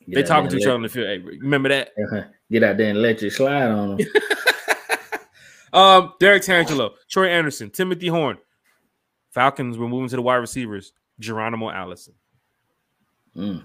Get 0.00 0.14
they 0.14 0.22
talking 0.22 0.50
to 0.50 0.56
each 0.58 0.66
other 0.66 0.74
on 0.74 0.82
the 0.82 0.88
field. 0.90 1.06
Hey, 1.06 1.18
remember 1.18 1.70
that? 1.70 1.88
Uh-huh. 1.88 2.24
Get 2.50 2.62
out 2.62 2.76
there 2.76 2.90
and 2.90 3.00
let 3.00 3.20
you 3.22 3.30
slide 3.30 3.70
on 3.70 3.96
them. 3.96 4.06
um, 5.72 6.12
Derrick 6.20 6.42
Tangelo, 6.42 6.92
Troy 7.08 7.28
Andersen, 7.28 7.70
Timothy 7.70 8.08
Horn. 8.08 8.38
Falcons 9.30 9.76
were 9.76 9.88
moving 9.88 10.08
to 10.08 10.16
the 10.16 10.22
wide 10.22 10.36
receivers. 10.36 10.92
Geronimo 11.20 11.70
Allison. 11.70 12.14
Mm. 13.36 13.64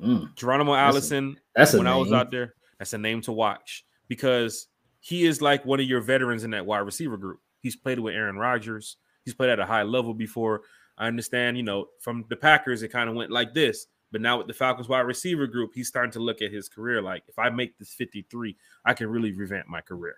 Mm. 0.00 0.34
Geronimo 0.34 0.72
that's 0.72 0.94
Allison. 0.94 1.36
A, 1.56 1.58
that's 1.58 1.72
when 1.74 1.86
I 1.86 1.96
was 1.96 2.12
out 2.12 2.30
there. 2.30 2.54
That's 2.78 2.92
a 2.92 2.98
name 2.98 3.20
to 3.22 3.32
watch 3.32 3.84
because 4.08 4.66
he 5.00 5.24
is 5.24 5.40
like 5.40 5.64
one 5.64 5.80
of 5.80 5.86
your 5.86 6.00
veterans 6.00 6.44
in 6.44 6.50
that 6.50 6.66
wide 6.66 6.78
receiver 6.78 7.16
group. 7.16 7.40
He's 7.60 7.76
played 7.76 7.98
with 7.98 8.14
Aaron 8.14 8.36
Rodgers. 8.36 8.96
He's 9.24 9.34
played 9.34 9.50
at 9.50 9.60
a 9.60 9.66
high 9.66 9.82
level 9.82 10.14
before. 10.14 10.62
I 10.98 11.06
understand, 11.06 11.56
you 11.56 11.62
know, 11.62 11.86
from 12.00 12.24
the 12.28 12.36
Packers, 12.36 12.82
it 12.82 12.88
kind 12.88 13.08
of 13.08 13.16
went 13.16 13.30
like 13.30 13.54
this. 13.54 13.86
But 14.12 14.20
now 14.20 14.38
with 14.38 14.46
the 14.46 14.52
Falcons 14.52 14.88
wide 14.88 15.00
receiver 15.00 15.46
group, 15.46 15.72
he's 15.74 15.88
starting 15.88 16.12
to 16.12 16.20
look 16.20 16.40
at 16.40 16.52
his 16.52 16.68
career 16.68 17.02
like 17.02 17.24
if 17.26 17.38
I 17.38 17.50
make 17.50 17.76
this 17.78 17.94
53, 17.94 18.56
I 18.84 18.94
can 18.94 19.08
really 19.08 19.32
revamp 19.32 19.66
my 19.66 19.80
career. 19.80 20.16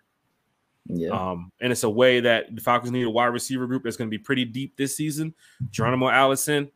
Yeah. 0.88 1.08
Um, 1.08 1.52
and 1.60 1.72
it's 1.72 1.82
a 1.82 1.90
way 1.90 2.20
that 2.20 2.54
the 2.54 2.60
Falcons 2.60 2.92
need 2.92 3.04
a 3.04 3.10
wide 3.10 3.26
receiver 3.26 3.66
group 3.66 3.84
that's 3.84 3.96
going 3.96 4.10
to 4.10 4.16
be 4.16 4.22
pretty 4.22 4.44
deep 4.44 4.76
this 4.76 4.96
season. 4.96 5.34
Geronimo 5.70 6.08
Allison, 6.08 6.70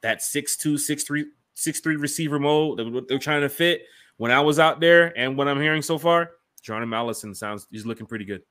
that 0.00 0.18
6'2, 0.18 0.74
6'3, 0.74 1.24
6'3 1.56 2.00
receiver 2.00 2.38
mode 2.38 2.78
that 2.78 3.08
they're 3.08 3.18
trying 3.18 3.42
to 3.42 3.48
fit. 3.48 3.82
When 4.16 4.30
I 4.30 4.40
was 4.40 4.58
out 4.58 4.80
there 4.80 5.16
and 5.18 5.36
what 5.36 5.48
I'm 5.48 5.60
hearing 5.60 5.82
so 5.82 5.98
far, 5.98 6.30
Geronimo 6.62 6.96
Allison 6.96 7.34
sounds 7.34 7.66
he's 7.70 7.86
looking 7.86 8.06
pretty 8.06 8.24
good. 8.24 8.42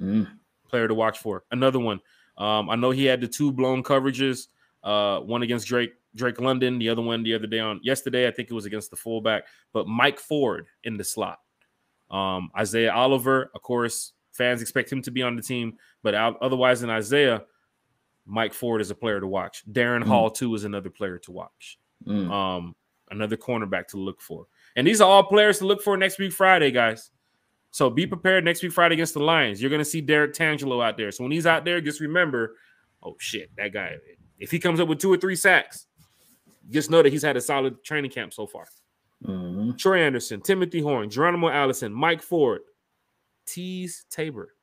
Mm. 0.00 0.28
Player 0.68 0.88
to 0.88 0.94
watch 0.94 1.18
for. 1.18 1.44
Another 1.50 1.78
one, 1.78 2.00
um, 2.36 2.68
I 2.68 2.76
know 2.76 2.90
he 2.90 3.04
had 3.04 3.20
the 3.20 3.28
two 3.28 3.52
blown 3.52 3.82
coverages, 3.82 4.48
uh, 4.82 5.20
one 5.20 5.42
against 5.42 5.66
Drake 5.66 5.92
Drake 6.16 6.40
London, 6.40 6.78
the 6.78 6.88
other 6.88 7.02
one 7.02 7.22
the 7.22 7.34
other 7.34 7.46
day 7.46 7.60
on 7.60 7.80
yesterday. 7.82 8.26
I 8.26 8.30
think 8.30 8.50
it 8.50 8.54
was 8.54 8.66
against 8.66 8.90
the 8.90 8.96
fullback, 8.96 9.46
but 9.72 9.86
Mike 9.86 10.18
Ford 10.18 10.66
in 10.84 10.96
the 10.96 11.04
slot. 11.04 11.40
Um, 12.10 12.50
Isaiah 12.56 12.92
Oliver, 12.92 13.50
of 13.54 13.62
course, 13.62 14.12
fans 14.34 14.60
expect 14.60 14.90
him 14.90 15.02
to 15.02 15.10
be 15.10 15.22
on 15.22 15.36
the 15.36 15.42
team, 15.42 15.78
but 16.02 16.14
otherwise 16.14 16.80
than 16.80 16.90
Isaiah, 16.90 17.44
Mike 18.26 18.52
Ford 18.54 18.80
is 18.80 18.90
a 18.90 18.94
player 18.94 19.20
to 19.20 19.26
watch. 19.26 19.64
Darren 19.70 20.02
mm. 20.02 20.08
Hall 20.08 20.30
too 20.30 20.54
is 20.54 20.64
another 20.64 20.90
player 20.90 21.18
to 21.18 21.32
watch. 21.32 21.78
Mm. 22.06 22.30
Um, 22.30 22.74
another 23.10 23.36
cornerback 23.36 23.86
to 23.88 23.96
look 23.98 24.20
for, 24.20 24.46
and 24.76 24.86
these 24.86 25.00
are 25.00 25.08
all 25.08 25.24
players 25.24 25.58
to 25.58 25.66
look 25.66 25.82
for 25.82 25.96
next 25.96 26.18
week 26.18 26.32
Friday, 26.32 26.70
guys. 26.70 27.10
So 27.70 27.90
be 27.90 28.06
prepared 28.06 28.44
next 28.44 28.62
week 28.62 28.72
Friday 28.72 28.94
against 28.94 29.14
the 29.14 29.20
Lions. 29.20 29.60
You're 29.60 29.70
gonna 29.70 29.84
see 29.84 30.00
Derrick 30.00 30.32
Tangelo 30.32 30.84
out 30.84 30.96
there. 30.96 31.10
So 31.10 31.24
when 31.24 31.32
he's 31.32 31.46
out 31.46 31.64
there, 31.64 31.80
just 31.80 32.00
remember, 32.00 32.56
oh 33.02 33.16
shit, 33.18 33.50
that 33.56 33.72
guy. 33.72 33.96
If 34.38 34.50
he 34.50 34.58
comes 34.58 34.80
up 34.80 34.88
with 34.88 34.98
two 34.98 35.12
or 35.12 35.16
three 35.16 35.36
sacks, 35.36 35.86
just 36.70 36.90
know 36.90 37.02
that 37.02 37.12
he's 37.12 37.22
had 37.22 37.36
a 37.36 37.40
solid 37.40 37.82
training 37.84 38.10
camp 38.10 38.32
so 38.32 38.46
far. 38.46 38.66
Mm-hmm. 39.24 39.76
Troy 39.76 40.02
Andersen, 40.02 40.40
Timothy 40.40 40.80
Horn, 40.80 41.08
Geronimo 41.08 41.48
Allison, 41.48 41.92
Mike 41.92 42.22
Ford, 42.22 42.60
Teez 43.46 44.08
Tabor, 44.10 44.54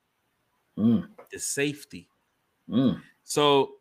Mm. 0.78 1.08
the 1.32 1.40
safety. 1.40 2.10
Mm. 2.70 3.02
So 3.24 3.74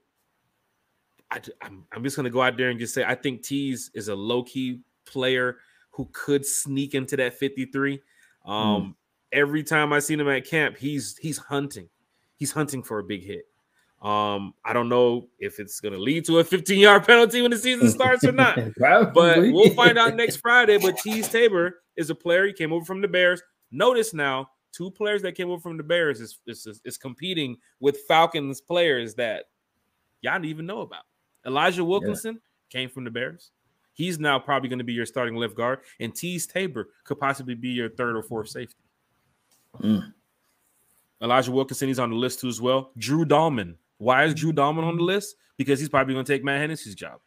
I, 1.31 1.40
am 1.62 1.86
I'm 1.93 2.02
just 2.02 2.16
gonna 2.16 2.31
go 2.31 2.43
out 2.43 2.56
there 2.56 2.70
and 2.70 2.78
just 2.78 2.94
say 2.94 3.05
I 3.05 3.14
think 3.14 3.43
Teez 3.43 3.90
is 3.94 4.09
a 4.09 4.14
low 4.14 4.43
key 4.43 4.81
player 5.06 5.59
who 5.90 6.09
could 6.12 6.44
sneak 6.44 6.94
into 6.94 7.16
that 7.16 7.35
53. 7.35 8.01
Um, 8.47 8.97
every 9.32 9.62
time 9.62 9.93
I 9.93 9.98
seen 10.01 10.18
him 10.20 10.28
at 10.28 10.44
camp, 10.44 10.77
he's 10.77 11.16
he's 11.18 11.39
hunting, 11.39 11.89
he's 12.36 12.52
hunting 12.52 12.82
for 12.82 12.98
a 12.98 13.05
big 13.05 13.24
hit. 13.24 13.44
Um, 14.02 14.55
I 14.64 14.72
don't 14.72 14.89
know 14.89 15.28
if 15.39 15.60
it's 15.60 15.78
gonna 15.81 15.98
lead 15.98 16.24
to 16.27 16.39
a 16.39 16.44
15 16.44 16.78
yard 16.78 17.05
penalty 17.06 17.43
when 17.43 17.51
the 17.51 17.59
season 17.59 17.90
starts 17.90 18.24
or 18.24 18.32
not, 18.32 18.56
but 18.78 19.39
we'll 19.39 19.74
find 19.74 19.98
out 19.98 20.16
next 20.16 20.36
Friday. 20.36 20.78
But 20.78 20.97
Teez 20.97 21.31
Tabor 21.31 21.82
is 21.97 22.10
a 22.10 22.14
player. 22.14 22.47
He 22.47 22.52
came 22.52 22.72
over 22.72 22.85
from 22.85 23.02
the 23.02 23.09
Bears. 23.09 23.43
Notice 23.70 24.14
now, 24.14 24.48
two 24.72 24.90
players 24.90 25.22
that 25.22 25.34
came 25.34 25.51
over 25.51 25.60
from 25.60 25.76
the 25.76 25.82
Bears 25.82 26.20
is 26.20 26.38
is, 26.47 26.80
is 26.84 26.97
competing 26.97 27.56
with 27.80 27.98
Falcons 28.09 28.60
players 28.60 29.14
that 29.14 29.47
y'all 30.22 30.34
didn't 30.34 30.47
even 30.47 30.66
know 30.66 30.80
about. 30.80 31.05
Elijah 31.47 31.84
Wilkinson 31.84 32.40
came 32.68 32.88
from 32.88 33.05
the 33.05 33.10
Bears. 33.10 33.51
He's 33.92 34.18
now 34.18 34.38
probably 34.38 34.68
going 34.68 34.78
to 34.78 34.84
be 34.84 34.92
your 34.92 35.06
starting 35.06 35.34
left 35.34 35.55
guard, 35.55 35.80
and 35.98 36.12
Teez 36.12 36.51
Tabor 36.51 36.88
could 37.05 37.18
possibly 37.18 37.55
be 37.55 37.68
your 37.68 37.90
third 37.90 38.16
or 38.16 38.22
fourth 38.22 38.48
safety. 38.48 38.76
Mm. 39.80 40.12
Elijah 41.22 41.52
Wilkinson, 41.52 41.88
he's 41.88 41.98
on 41.98 42.10
the 42.10 42.16
list 42.16 42.40
too 42.40 42.48
as 42.48 42.60
well. 42.60 42.92
Drew 42.97 43.24
Dalman. 43.24 43.76
Why 43.98 44.24
is 44.24 44.34
Drew 44.34 44.52
Dalman 44.52 44.84
on 44.84 44.97
the 44.97 45.02
list? 45.02 45.36
Because 45.59 45.78
he's 45.78 45.90
probably 45.90 46.14
going 46.14 46.24
to 46.24 46.32
take 46.32 46.42
Matt 46.42 46.60
Hennessy's 46.60 46.94
job. 46.94 47.20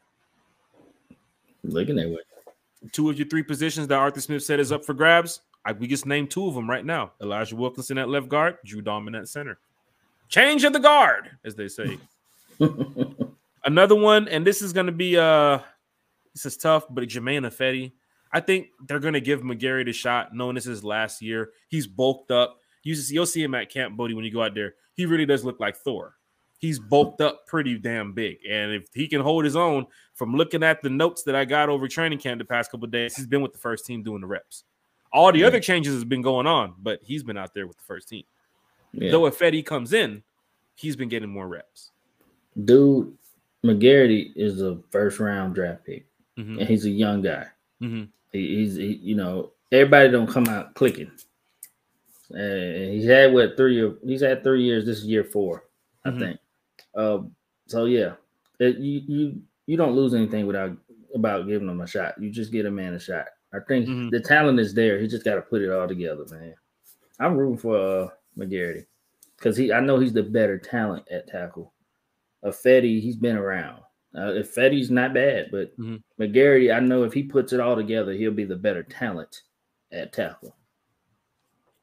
Looking 1.63 1.95
that 1.97 2.09
way. 2.09 2.17
Two 2.91 3.09
of 3.09 3.17
your 3.17 3.27
three 3.27 3.43
positions 3.43 3.87
that 3.87 3.99
Arthur 3.99 4.19
Smith 4.19 4.43
said 4.43 4.59
is 4.59 4.71
up 4.71 4.83
for 4.83 4.93
grabs. 4.93 5.41
I, 5.65 5.71
we 5.71 5.87
just 5.87 6.05
named 6.05 6.31
two 6.31 6.47
of 6.47 6.55
them 6.55 6.69
right 6.69 6.85
now. 6.85 7.13
Elijah 7.21 7.55
Wilkinson 7.55 7.97
at 7.97 8.09
left 8.09 8.27
guard, 8.27 8.57
Drew 8.65 8.81
Dalman 8.81 9.17
at 9.17 9.29
center. 9.29 9.59
Change 10.29 10.63
of 10.63 10.73
the 10.73 10.79
guard, 10.79 11.29
as 11.45 11.55
they 11.55 11.67
say. 11.67 11.97
Another 13.65 13.95
one, 13.95 14.27
and 14.27 14.45
this 14.45 14.61
is 14.61 14.73
going 14.73 14.87
to 14.87 14.91
be 14.91 15.17
uh 15.17 15.59
this 16.33 16.45
is 16.45 16.57
tough, 16.57 16.85
but 16.89 17.03
Jermaine 17.05 17.47
Ifedi. 17.47 17.91
I 18.31 18.39
think 18.39 18.69
they're 18.87 18.99
going 18.99 19.13
to 19.13 19.21
give 19.21 19.41
McGary 19.41 19.85
the 19.85 19.93
shot, 19.93 20.33
knowing 20.33 20.55
this 20.55 20.65
is 20.65 20.83
last 20.83 21.21
year. 21.21 21.51
He's 21.69 21.85
bulked 21.85 22.31
up. 22.31 22.57
You 22.81 22.95
just, 22.95 23.11
you'll 23.11 23.27
see 23.27 23.43
him 23.43 23.53
at 23.53 23.69
Camp 23.69 23.95
Bodie 23.95 24.15
when 24.15 24.25
you 24.25 24.33
go 24.33 24.41
out 24.41 24.55
there. 24.55 24.73
He 24.95 25.05
really 25.05 25.27
does 25.27 25.45
look 25.45 25.59
like 25.59 25.77
Thor. 25.77 26.15
He's 26.57 26.79
bulked 26.79 27.21
up 27.21 27.45
pretty 27.45 27.77
damn 27.77 28.13
big, 28.13 28.37
and 28.49 28.71
if 28.71 28.87
he 28.93 29.07
can 29.07 29.21
hold 29.21 29.43
his 29.43 29.55
own, 29.55 29.85
from 30.15 30.33
looking 30.33 30.63
at 30.63 30.81
the 30.81 30.89
notes 30.89 31.23
that 31.23 31.35
I 31.35 31.45
got 31.45 31.69
over 31.69 31.87
training 31.87 32.19
camp 32.19 32.39
the 32.39 32.45
past 32.45 32.71
couple 32.71 32.87
days, 32.87 33.15
he's 33.15 33.27
been 33.27 33.41
with 33.41 33.51
the 33.51 33.59
first 33.59 33.85
team 33.85 34.01
doing 34.01 34.21
the 34.21 34.27
reps. 34.27 34.63
All 35.13 35.31
the 35.31 35.43
other 35.43 35.59
changes 35.59 35.93
has 35.93 36.03
been 36.03 36.21
going 36.23 36.47
on, 36.47 36.73
but 36.81 36.99
he's 37.03 37.23
been 37.23 37.37
out 37.37 37.53
there 37.53 37.67
with 37.67 37.77
the 37.77 37.83
first 37.83 38.09
team. 38.09 38.23
yeah. 38.93 39.11
Though 39.11 39.21
Ifedi 39.21 39.63
comes 39.65 39.93
in, 39.93 40.23
he's 40.75 40.95
been 40.95 41.07
getting 41.09 41.29
more 41.29 41.47
reps. 41.47 41.91
Dude, 42.65 43.15
McGary 43.63 44.31
is 44.35 44.61
a 44.61 44.79
first 44.91 45.19
round 45.19 45.55
draft 45.55 45.85
pick, 45.85 46.05
Mhm, 46.37 46.59
and 46.59 46.67
he's 46.67 46.85
a 46.85 46.89
young 46.89 47.21
guy. 47.21 47.47
mhm. 47.81 48.07
He, 48.31 48.55
he's 48.57 48.75
he, 48.75 48.93
you 48.95 49.15
know 49.15 49.51
everybody 49.71 50.09
don't 50.09 50.27
come 50.27 50.47
out 50.47 50.73
clicking. 50.75 51.11
And 52.31 52.93
he's 52.93 53.05
had 53.05 53.33
what 53.33 53.55
three 53.57 53.75
year 53.75 53.95
he's 54.05 54.21
had 54.21 54.43
three 54.43 54.63
years. 54.63 54.85
This 54.85 54.99
is 54.99 55.05
year 55.05 55.23
4 55.23 55.63
I 56.05 56.09
Mhm. 56.09 56.19
think. 56.19 56.39
Um, 56.95 57.35
so 57.67 57.85
yeah, 57.85 58.13
it, 58.59 58.77
you 58.77 59.01
you 59.07 59.41
you 59.67 59.77
don't 59.77 59.95
lose 59.95 60.13
anything 60.13 60.45
without 60.47 60.75
about 61.13 61.47
giving 61.47 61.69
him 61.69 61.81
a 61.81 61.87
shot. 61.87 62.19
You 62.19 62.29
just 62.31 62.51
get 62.51 62.65
a 62.65 62.71
man 62.71 62.93
a 62.93 62.99
shot. 62.99 63.27
I 63.53 63.59
think 63.67 63.87
Mhm. 63.87 64.09
the 64.11 64.19
talent 64.19 64.59
is 64.59 64.73
there. 64.73 64.99
He 64.99 65.07
just 65.07 65.23
got 65.25 65.35
to 65.35 65.41
put 65.41 65.61
it 65.61 65.69
all 65.71 65.87
together, 65.87 66.25
man. 66.31 66.55
I'm 67.19 67.37
rooting 67.37 67.57
for 67.57 67.77
uh, 67.77 68.09
McGary 68.37 68.85
because 69.37 69.55
he 69.55 69.71
I 69.71 69.79
know 69.79 69.99
he's 69.99 70.13
the 70.13 70.23
better 70.23 70.57
talent 70.57 71.07
at 71.11 71.27
tackle. 71.27 71.73
Ifedi, 72.43 72.99
he's 72.99 73.15
been 73.15 73.37
around. 73.37 73.81
Uh, 74.15 74.31
Ifedi's 74.41 74.91
not 74.91 75.13
bad, 75.13 75.49
but 75.51 75.75
Mhm. 75.79 76.01
McGary, 76.19 76.75
I 76.75 76.79
know 76.79 77.03
if 77.03 77.13
he 77.13 77.23
puts 77.23 77.53
it 77.53 77.59
all 77.59 77.75
together, 77.75 78.13
he'll 78.13 78.31
be 78.31 78.43
the 78.45 78.55
better 78.55 78.83
talent 78.83 79.41
at 79.91 80.11
tackle. 80.13 80.55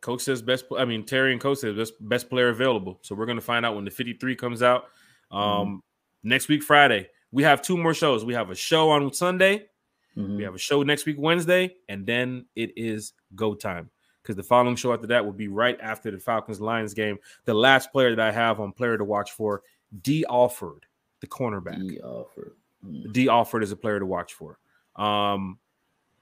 Coach 0.01 0.23
says 0.23 0.41
best. 0.43 0.65
I 0.77 0.85
mean, 0.85 1.05
Terry 1.05 1.33
and 1.33 1.41
Coach 1.41 1.59
says 1.59 1.77
best, 1.77 1.95
best 2.09 2.31
player 2.31 2.49
available. 2.49 2.99
So 3.03 3.15
we're 3.15 3.27
gonna 3.27 3.41
find 3.41 3.67
out 3.67 3.75
when 3.75 3.85
the 3.85 3.91
53 3.91 4.35
comes 4.35 4.63
out. 4.63 4.89
Um, 5.31 5.83
next 6.23 6.49
week, 6.49 6.63
Friday. 6.63 7.09
We 7.33 7.43
have 7.45 7.63
two 7.63 7.77
more 7.77 7.95
shows. 7.95 8.25
We 8.25 8.35
have 8.35 8.51
a 8.51 8.55
show 8.57 8.91
on 8.91 9.13
Sunday. 9.13 9.69
Mhm. 10.17 10.37
We 10.37 10.43
have 10.43 10.55
a 10.55 10.59
show 10.59 10.83
next 10.83 11.07
week, 11.07 11.17
Wednesday, 11.19 11.77
and 11.89 12.07
then 12.07 12.47
it 12.57 12.73
is 12.77 13.13
go 13.35 13.55
time. 13.55 13.91
Because 14.23 14.37
the 14.37 14.43
following 14.43 14.77
show 14.77 14.93
after 14.93 15.07
that 15.07 15.25
will 15.25 15.33
be 15.33 15.49
right 15.49 15.79
after 15.81 16.11
the 16.11 16.19
Falcons 16.19 16.61
Lions 16.61 16.93
game. 16.93 17.19
The 17.47 17.55
last 17.55 17.91
player 17.91 18.15
that 18.15 18.21
I 18.21 18.31
have 18.31 18.61
on 18.61 18.73
player 18.73 18.99
to 18.99 19.05
watch 19.05 19.33
for, 19.33 19.63
Dee 20.03 20.25
Alford, 20.29 20.85
the 21.21 21.27
cornerback. 21.27 21.81
He 21.81 22.01
offered. 22.01 22.53
Mm. 22.87 23.13
Dee 23.13 23.29
Alford 23.29 23.63
is 23.63 23.73
a 23.73 23.77
player 23.77 23.99
to 23.99 24.07
watch 24.07 24.35
for. 24.35 24.59
Um, 24.97 25.59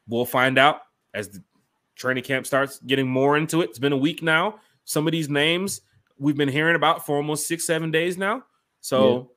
we'll 0.07 0.25
find 0.25 0.59
out 0.59 0.83
as 1.13 1.29
the 1.29 1.43
training 1.97 2.23
camp 2.23 2.47
starts 2.47 2.79
getting 2.81 3.09
more 3.09 3.37
into 3.37 3.63
it. 3.63 3.71
It's 3.71 3.79
been 3.79 3.93
a 3.93 3.97
week 3.97 4.23
now. 4.23 4.61
Some 4.85 5.07
of 5.07 5.13
these 5.13 5.29
names 5.29 5.81
we've 6.19 6.37
been 6.37 6.49
hearing 6.49 6.77
about 6.77 7.05
for 7.05 7.17
almost 7.17 7.47
six, 7.47 7.67
seven 7.67 7.91
days 7.91 8.17
now. 8.17 8.45
So 8.81 9.33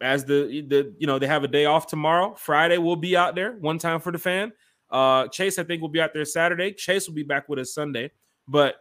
as 0.00 0.24
the 0.24 0.64
the 0.68 0.94
you 0.98 1.06
know 1.06 1.18
they 1.18 1.26
have 1.26 1.44
a 1.44 1.48
day 1.48 1.64
off 1.64 1.86
tomorrow, 1.86 2.34
Friday 2.34 2.78
we'll 2.78 2.96
be 2.96 3.16
out 3.16 3.34
there 3.34 3.52
one 3.52 3.78
time 3.78 4.00
for 4.00 4.12
the 4.12 4.18
fan. 4.18 4.52
Uh, 4.90 5.26
Chase 5.28 5.58
I 5.58 5.64
think 5.64 5.82
will 5.82 5.88
be 5.88 6.00
out 6.00 6.12
there 6.12 6.24
Saturday. 6.24 6.72
Chase 6.72 7.08
will 7.08 7.14
be 7.14 7.22
back 7.22 7.48
with 7.48 7.58
us 7.58 7.74
Sunday. 7.74 8.10
But 8.46 8.76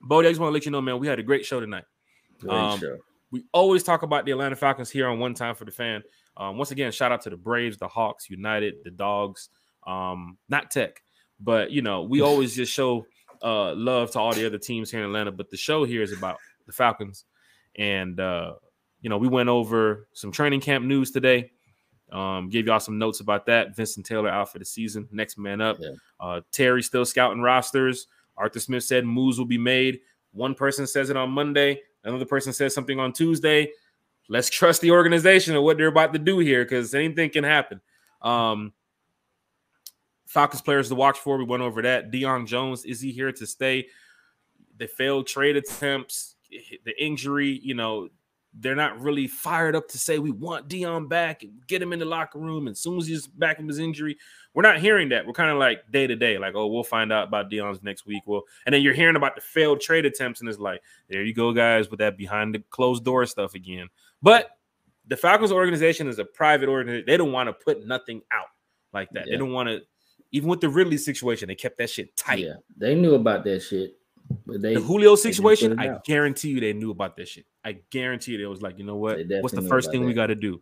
Bodie, 0.00 0.28
I 0.28 0.30
just 0.30 0.40
want 0.40 0.50
to 0.50 0.54
let 0.54 0.64
you 0.64 0.70
know, 0.70 0.80
man, 0.80 0.98
we 0.98 1.06
had 1.06 1.18
a 1.18 1.22
great 1.22 1.44
show 1.44 1.60
tonight. 1.60 1.84
Great 2.40 2.52
Um, 2.52 2.80
show. 2.80 2.98
We 3.30 3.44
always 3.52 3.82
talk 3.82 4.02
about 4.02 4.24
the 4.24 4.32
Atlanta 4.32 4.56
Falcons 4.56 4.90
here 4.90 5.08
on 5.08 5.18
One 5.18 5.34
Time 5.34 5.54
for 5.54 5.64
the 5.64 5.70
Fan. 5.70 6.02
Um, 6.36 6.58
once 6.58 6.72
again, 6.72 6.90
shout 6.90 7.12
out 7.12 7.20
to 7.22 7.30
the 7.30 7.36
Braves, 7.36 7.78
the 7.78 7.86
Hawks, 7.86 8.28
United, 8.28 8.76
the 8.82 8.90
Dogs, 8.90 9.50
um, 9.86 10.36
not 10.48 10.70
Tech, 10.70 11.02
but 11.38 11.70
you 11.70 11.82
know, 11.82 12.02
we 12.02 12.20
always 12.22 12.54
just 12.56 12.72
show 12.72 13.06
uh, 13.42 13.74
love 13.74 14.10
to 14.12 14.18
all 14.18 14.32
the 14.32 14.44
other 14.46 14.58
teams 14.58 14.90
here 14.90 15.00
in 15.00 15.06
Atlanta. 15.06 15.32
But 15.32 15.50
the 15.50 15.56
show 15.56 15.84
here 15.84 16.02
is 16.02 16.12
about 16.12 16.38
the 16.66 16.72
Falcons, 16.72 17.24
and 17.76 18.18
uh, 18.18 18.54
you 19.00 19.10
know, 19.10 19.18
we 19.18 19.28
went 19.28 19.48
over 19.48 20.08
some 20.12 20.32
training 20.32 20.60
camp 20.60 20.84
news 20.84 21.10
today. 21.10 21.50
Um, 22.12 22.48
gave 22.48 22.66
y'all 22.66 22.80
some 22.80 22.98
notes 22.98 23.20
about 23.20 23.46
that. 23.46 23.76
Vincent 23.76 24.04
Taylor 24.04 24.28
out 24.28 24.52
for 24.52 24.58
the 24.58 24.64
season, 24.64 25.08
next 25.12 25.38
man 25.38 25.60
up. 25.60 25.78
Yeah. 25.80 25.90
Uh, 26.18 26.40
Terry 26.50 26.82
still 26.82 27.04
scouting 27.04 27.40
rosters. 27.40 28.08
Arthur 28.36 28.60
Smith 28.60 28.84
said 28.84 29.04
moves 29.04 29.38
will 29.38 29.46
be 29.46 29.58
made. 29.58 30.00
One 30.32 30.54
person 30.54 30.86
says 30.86 31.10
it 31.10 31.16
on 31.16 31.30
Monday. 31.30 31.80
Another 32.04 32.24
person 32.24 32.52
says 32.52 32.74
something 32.74 32.98
on 32.98 33.12
Tuesday. 33.12 33.72
Let's 34.28 34.50
trust 34.50 34.80
the 34.80 34.90
organization 34.90 35.54
and 35.54 35.64
what 35.64 35.76
they're 35.76 35.86
about 35.86 36.12
to 36.12 36.18
do 36.18 36.38
here 36.38 36.64
because 36.64 36.94
anything 36.94 37.30
can 37.30 37.44
happen. 37.44 37.80
Um, 38.22 38.72
Falcons 40.26 40.62
players 40.62 40.88
to 40.88 40.94
watch 40.94 41.18
for. 41.18 41.38
We 41.38 41.44
went 41.44 41.62
over 41.62 41.82
that. 41.82 42.10
Deion 42.10 42.46
Jones, 42.46 42.84
is 42.84 43.00
he 43.00 43.12
here 43.12 43.32
to 43.32 43.46
stay? 43.46 43.88
The 44.78 44.86
failed 44.86 45.26
trade 45.26 45.56
attempts, 45.56 46.36
the 46.84 46.94
injury, 47.02 47.60
you 47.62 47.74
know, 47.74 48.08
they're 48.58 48.74
not 48.74 49.00
really 49.00 49.28
fired 49.28 49.76
up 49.76 49.88
to 49.88 49.98
say 49.98 50.18
we 50.18 50.32
want 50.32 50.68
Deion 50.68 51.08
back 51.08 51.44
and 51.44 51.64
get 51.68 51.80
him 51.80 51.92
in 51.92 52.00
the 52.00 52.04
locker 52.04 52.38
room. 52.38 52.66
And 52.66 52.74
as 52.74 52.80
soon 52.80 52.98
as 52.98 53.06
he's 53.06 53.26
back 53.26 53.56
from 53.56 53.68
his 53.68 53.78
injury, 53.78 54.18
we're 54.54 54.62
not 54.62 54.80
hearing 54.80 55.10
that. 55.10 55.24
We're 55.24 55.32
kind 55.32 55.50
of 55.50 55.58
like 55.58 55.90
day 55.92 56.08
to 56.08 56.16
day, 56.16 56.36
like, 56.36 56.56
oh, 56.56 56.66
we'll 56.66 56.82
find 56.82 57.12
out 57.12 57.28
about 57.28 57.48
Deion's 57.50 57.82
next 57.84 58.06
week. 58.06 58.24
Well, 58.26 58.42
and 58.66 58.74
then 58.74 58.82
you're 58.82 58.94
hearing 58.94 59.14
about 59.14 59.36
the 59.36 59.40
failed 59.40 59.80
trade 59.80 60.04
attempts, 60.04 60.40
and 60.40 60.48
it's 60.48 60.58
like, 60.58 60.82
there 61.08 61.22
you 61.22 61.32
go, 61.32 61.52
guys, 61.52 61.90
with 61.90 62.00
that 62.00 62.18
behind 62.18 62.54
the 62.54 62.62
closed 62.70 63.04
door 63.04 63.24
stuff 63.26 63.54
again. 63.54 63.88
But 64.20 64.50
the 65.06 65.16
Falcons 65.16 65.52
organization 65.52 66.08
is 66.08 66.18
a 66.18 66.24
private 66.24 66.68
organization. 66.68 67.04
They 67.06 67.16
don't 67.16 67.32
want 67.32 67.48
to 67.48 67.52
put 67.52 67.86
nothing 67.86 68.22
out 68.32 68.48
like 68.92 69.10
that. 69.12 69.26
They 69.30 69.36
don't 69.36 69.52
want 69.52 69.68
to, 69.68 69.82
even 70.32 70.48
with 70.48 70.60
the 70.60 70.68
Ridley 70.68 70.98
situation, 70.98 71.46
they 71.46 71.54
kept 71.54 71.78
that 71.78 71.90
shit 71.90 72.16
tight. 72.16 72.40
Yeah, 72.40 72.54
they 72.76 72.96
knew 72.96 73.14
about 73.14 73.44
that 73.44 73.60
shit, 73.60 73.96
but 74.46 74.62
they 74.62 74.74
The 74.74 74.80
Julio 74.80 75.14
situation, 75.16 75.72
it 75.72 75.78
I 75.78 75.98
guarantee 76.04 76.50
you 76.50 76.60
they 76.60 76.72
knew 76.72 76.90
about 76.90 77.16
that 77.16 77.28
shit. 77.28 77.46
I 77.64 77.78
guarantee 77.90 78.32
you 78.32 78.38
they 78.38 78.46
was 78.46 78.62
like, 78.62 78.78
you 78.78 78.84
know 78.84 78.96
what? 78.96 79.18
What's 79.40 79.54
the 79.54 79.62
first 79.62 79.90
thing 79.90 80.04
we 80.04 80.14
got 80.14 80.26
to 80.26 80.34
do? 80.34 80.60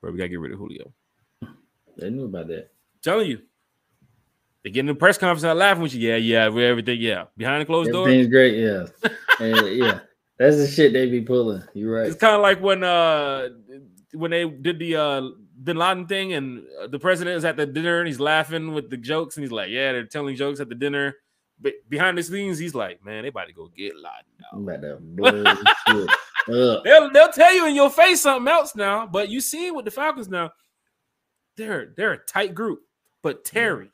Bro, 0.00 0.12
we 0.12 0.18
got 0.18 0.24
to 0.24 0.28
get 0.28 0.40
rid 0.40 0.52
of 0.52 0.58
Julio. 0.58 0.92
they 1.96 2.10
knew 2.10 2.24
about 2.24 2.48
that. 2.48 2.70
telling 3.02 3.28
you. 3.28 3.40
They 4.64 4.70
get 4.70 4.80
in 4.80 4.86
the 4.86 4.94
press 4.94 5.16
conference 5.16 5.44
and 5.44 5.56
laughing 5.56 5.84
with 5.84 5.94
you. 5.94 6.10
Yeah, 6.10 6.16
yeah, 6.16 6.48
we 6.48 6.64
everything. 6.64 7.00
Yeah, 7.00 7.26
behind 7.36 7.62
the 7.62 7.66
closed 7.66 7.92
door. 7.92 8.08
Everything's 8.08 8.28
great. 8.28 8.58
Yeah, 8.58 8.86
And, 9.40 9.76
yeah. 9.76 10.00
That's 10.36 10.56
the 10.56 10.66
shit 10.66 10.92
they 10.92 11.08
be 11.08 11.20
pulling. 11.20 11.62
You're 11.74 11.94
right. 11.96 12.06
It's 12.06 12.16
kind 12.16 12.34
of 12.34 12.42
like 12.42 12.60
when 12.60 12.84
uh 12.84 13.48
when 14.12 14.30
they 14.30 14.48
did 14.48 14.78
the 14.78 14.96
uh 14.96 15.22
Bin 15.62 15.76
Laden 15.76 16.06
thing, 16.06 16.32
and 16.32 16.62
uh, 16.80 16.86
the 16.86 16.98
president 16.98 17.36
is 17.36 17.44
at 17.44 17.56
the 17.56 17.66
dinner 17.66 17.98
and 17.98 18.06
he's 18.06 18.20
laughing 18.20 18.72
with 18.72 18.90
the 18.90 18.96
jokes, 18.96 19.36
and 19.36 19.44
he's 19.44 19.52
like, 19.52 19.70
"Yeah, 19.70 19.92
they're 19.92 20.06
telling 20.06 20.36
jokes 20.36 20.60
at 20.60 20.68
the 20.68 20.74
dinner." 20.74 21.16
But 21.60 21.74
behind 21.88 22.16
the 22.16 22.22
scenes, 22.22 22.58
he's 22.58 22.74
like, 22.74 23.04
man, 23.04 23.22
they 23.22 23.28
about 23.28 23.48
to 23.48 23.52
go 23.52 23.68
get 23.76 23.94
Laden. 23.96 24.46
I'm 24.52 24.68
about 24.68 24.82
to 24.82 24.96
blow. 25.00 26.06
They'll 26.82 27.10
they'll 27.12 27.28
tell 27.28 27.54
you 27.54 27.66
in 27.66 27.74
your 27.74 27.90
face 27.90 28.22
something 28.22 28.50
else 28.50 28.74
now, 28.74 29.06
but 29.06 29.28
you 29.28 29.38
see 29.38 29.66
it 29.66 29.74
with 29.74 29.84
the 29.84 29.90
Falcons 29.90 30.30
now. 30.30 30.50
They're 31.56 31.92
they're 31.94 32.12
a 32.12 32.24
tight 32.24 32.54
group, 32.54 32.80
but 33.22 33.44
Terry 33.44 33.90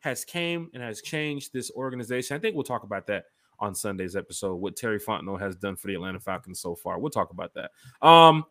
has 0.00 0.24
came 0.24 0.68
and 0.74 0.82
has 0.82 1.00
changed 1.00 1.52
this 1.52 1.70
organization. 1.70 2.36
I 2.36 2.40
think 2.40 2.56
we'll 2.56 2.64
talk 2.64 2.82
about 2.82 3.06
that 3.06 3.26
on 3.58 3.74
Sunday's 3.74 4.16
episode. 4.16 4.56
What 4.56 4.76
Terry 4.76 4.98
Fontenot 4.98 5.40
has 5.40 5.56
done 5.56 5.76
for 5.76 5.86
the 5.88 5.94
Atlanta 5.94 6.20
Falcons 6.20 6.60
so 6.60 6.74
far. 6.74 6.98
We'll 6.98 7.10
talk 7.10 7.30
about 7.30 7.52
that. 7.54 7.70
Um, 8.06 8.44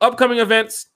upcoming 0.00 0.38
events. 0.38 0.88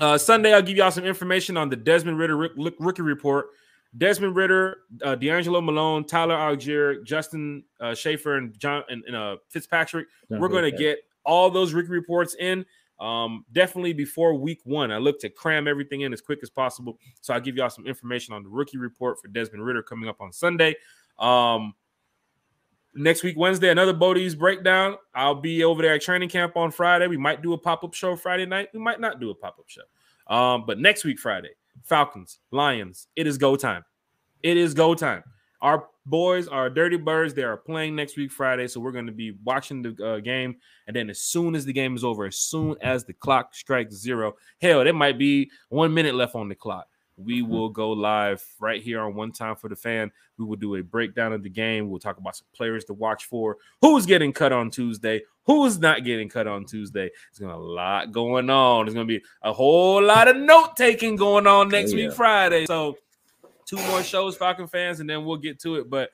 Uh, 0.00 0.16
Sunday, 0.16 0.54
I'll 0.54 0.62
give 0.62 0.76
y'all 0.76 0.90
some 0.90 1.04
information 1.04 1.56
on 1.56 1.68
the 1.68 1.76
Desmond 1.76 2.18
Ridder 2.18 2.36
rookie 2.36 3.02
report. 3.02 3.48
Desmond 3.96 4.34
Ridder, 4.34 4.78
uh, 5.02 5.16
DeAngelo 5.16 5.62
Malone, 5.62 6.04
Tyler 6.04 6.34
Allgeier, 6.34 7.04
Justin 7.04 7.62
uh, 7.80 7.94
Shaffer, 7.94 8.36
and 8.36 8.58
John 8.58 8.84
and, 8.88 9.04
and 9.06 9.14
uh, 9.14 9.36
Fitzpatrick. 9.48 10.06
We're 10.30 10.48
going 10.48 10.64
to 10.64 10.76
get 10.76 11.00
all 11.24 11.50
those 11.50 11.74
rookie 11.74 11.90
reports 11.90 12.34
in 12.38 12.64
um, 13.02 13.44
definitely 13.52 13.92
before 13.92 14.34
week 14.34 14.60
one. 14.64 14.90
I 14.90 14.98
look 14.98 15.18
to 15.20 15.28
cram 15.28 15.68
everything 15.68 16.02
in 16.02 16.12
as 16.12 16.20
quick 16.20 16.38
as 16.42 16.50
possible. 16.50 16.98
So 17.20 17.34
I'll 17.34 17.40
give 17.40 17.56
y'all 17.56 17.68
some 17.68 17.86
information 17.86 18.32
on 18.32 18.42
the 18.42 18.48
rookie 18.48 18.78
report 18.78 19.20
for 19.20 19.28
Desmond 19.28 19.64
Ridder 19.64 19.82
coming 19.82 20.08
up 20.08 20.20
on 20.20 20.32
Sunday. 20.32 20.76
Um, 21.18 21.74
next 22.94 23.22
week, 23.22 23.36
Wednesday, 23.36 23.70
another 23.70 23.92
Bodie's 23.92 24.34
breakdown. 24.34 24.96
I'll 25.14 25.34
be 25.34 25.64
over 25.64 25.82
there 25.82 25.94
at 25.94 26.02
training 26.02 26.28
camp 26.28 26.56
on 26.56 26.70
Friday. 26.70 27.08
We 27.08 27.16
might 27.16 27.42
do 27.42 27.52
a 27.52 27.58
pop 27.58 27.84
up 27.84 27.92
show 27.92 28.16
Friday 28.16 28.46
night. 28.46 28.68
We 28.72 28.80
might 28.80 29.00
not 29.00 29.20
do 29.20 29.30
a 29.30 29.34
pop 29.34 29.56
up 29.58 29.68
show. 29.68 29.82
Um, 30.34 30.64
but 30.66 30.78
next 30.78 31.04
week, 31.04 31.18
Friday, 31.18 31.50
Falcons, 31.84 32.38
Lions, 32.50 33.08
it 33.16 33.26
is 33.26 33.38
go 33.38 33.56
time. 33.56 33.84
It 34.42 34.56
is 34.56 34.74
go 34.74 34.94
time. 34.94 35.22
Our 35.60 35.86
boys 36.06 36.48
are 36.48 36.68
Dirty 36.68 36.96
Birds. 36.96 37.34
They 37.34 37.44
are 37.44 37.56
playing 37.56 37.94
next 37.94 38.16
week, 38.16 38.32
Friday. 38.32 38.66
So 38.66 38.80
we're 38.80 38.90
going 38.92 39.06
to 39.06 39.12
be 39.12 39.36
watching 39.44 39.82
the 39.82 40.04
uh, 40.04 40.18
game. 40.18 40.56
And 40.88 40.96
then 40.96 41.08
as 41.08 41.20
soon 41.20 41.54
as 41.54 41.64
the 41.64 41.72
game 41.72 41.94
is 41.94 42.02
over, 42.02 42.26
as 42.26 42.38
soon 42.38 42.76
as 42.82 43.04
the 43.04 43.12
clock 43.12 43.54
strikes 43.54 43.94
zero, 43.94 44.34
hell, 44.60 44.82
there 44.82 44.92
might 44.92 45.18
be 45.18 45.50
one 45.68 45.94
minute 45.94 46.16
left 46.16 46.34
on 46.34 46.48
the 46.48 46.56
clock. 46.56 46.86
We 47.24 47.42
will 47.42 47.68
go 47.68 47.90
live 47.90 48.44
right 48.60 48.82
here 48.82 49.00
on 49.00 49.14
One 49.14 49.32
Time 49.32 49.56
for 49.56 49.68
the 49.68 49.76
Fan. 49.76 50.10
We 50.38 50.44
will 50.44 50.56
do 50.56 50.76
a 50.76 50.82
breakdown 50.82 51.32
of 51.32 51.42
the 51.42 51.50
game. 51.50 51.88
We'll 51.88 52.00
talk 52.00 52.18
about 52.18 52.36
some 52.36 52.46
players 52.54 52.84
to 52.86 52.94
watch 52.94 53.26
for, 53.26 53.58
who's 53.80 54.06
getting 54.06 54.32
cut 54.32 54.52
on 54.52 54.70
Tuesday, 54.70 55.22
who's 55.44 55.78
not 55.78 56.04
getting 56.04 56.28
cut 56.28 56.46
on 56.46 56.64
Tuesday. 56.64 57.10
There's 57.30 57.38
gonna 57.38 57.56
a 57.56 57.58
lot 57.58 58.12
going 58.12 58.50
on. 58.50 58.86
There's 58.86 58.94
gonna 58.94 59.06
be 59.06 59.22
a 59.42 59.52
whole 59.52 60.02
lot 60.02 60.28
of 60.28 60.36
note 60.36 60.76
taking 60.76 61.16
going 61.16 61.46
on 61.46 61.68
next 61.68 61.92
oh, 61.92 61.96
yeah. 61.96 62.08
week, 62.08 62.16
Friday. 62.16 62.66
So 62.66 62.96
two 63.66 63.76
more 63.88 64.02
shows, 64.02 64.36
Falcon 64.36 64.66
fans, 64.66 65.00
and 65.00 65.08
then 65.08 65.24
we'll 65.24 65.36
get 65.36 65.60
to 65.60 65.76
it. 65.76 65.88
But 65.88 66.10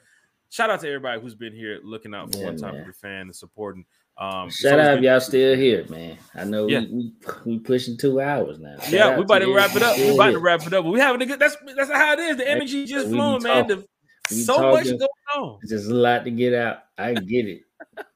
shout 0.50 0.70
out 0.70 0.80
to 0.80 0.88
everybody 0.88 1.20
who's 1.20 1.34
been 1.34 1.54
here 1.54 1.80
looking 1.82 2.14
out 2.14 2.32
for 2.32 2.38
yeah, 2.38 2.46
one 2.46 2.56
time 2.56 2.74
man. 2.74 2.84
for 2.84 2.92
the 2.92 2.98
fan 2.98 3.20
and 3.22 3.36
supporting. 3.36 3.84
Um, 4.18 4.50
shout 4.50 4.80
out, 4.80 4.96
been- 4.96 5.04
y'all 5.04 5.20
still 5.20 5.56
here, 5.56 5.86
man. 5.88 6.18
I 6.34 6.44
know 6.44 6.66
yeah. 6.66 6.80
we, 6.80 6.86
we, 6.86 7.12
we 7.44 7.58
pushing 7.60 7.96
two 7.96 8.20
hours 8.20 8.58
now. 8.58 8.76
Shout 8.80 8.92
yeah, 8.92 9.16
we 9.16 9.22
about 9.22 9.38
to, 9.38 9.46
to 9.46 9.54
wrap 9.54 9.76
it 9.76 9.82
up. 9.82 9.96
We 9.96 10.08
about 10.12 10.32
to 10.32 10.40
wrap 10.40 10.66
it 10.66 10.72
up. 10.74 10.84
But 10.84 10.90
we 10.90 10.98
having 10.98 11.22
a 11.22 11.26
good. 11.26 11.38
That's 11.38 11.56
that's 11.76 11.90
how 11.90 12.14
it 12.14 12.18
is. 12.18 12.36
The 12.36 12.50
energy 12.50 12.84
just 12.84 13.08
flowing, 13.08 13.44
man. 13.44 13.68
The, 13.68 13.86
so 14.28 14.56
talking, 14.56 14.70
much 14.70 14.86
going 14.86 15.08
on. 15.36 15.58
It's 15.62 15.70
just 15.70 15.88
a 15.88 15.94
lot 15.94 16.24
to 16.24 16.30
get 16.32 16.52
out. 16.52 16.78
I 16.98 17.14
get 17.14 17.46
it. 17.46 17.62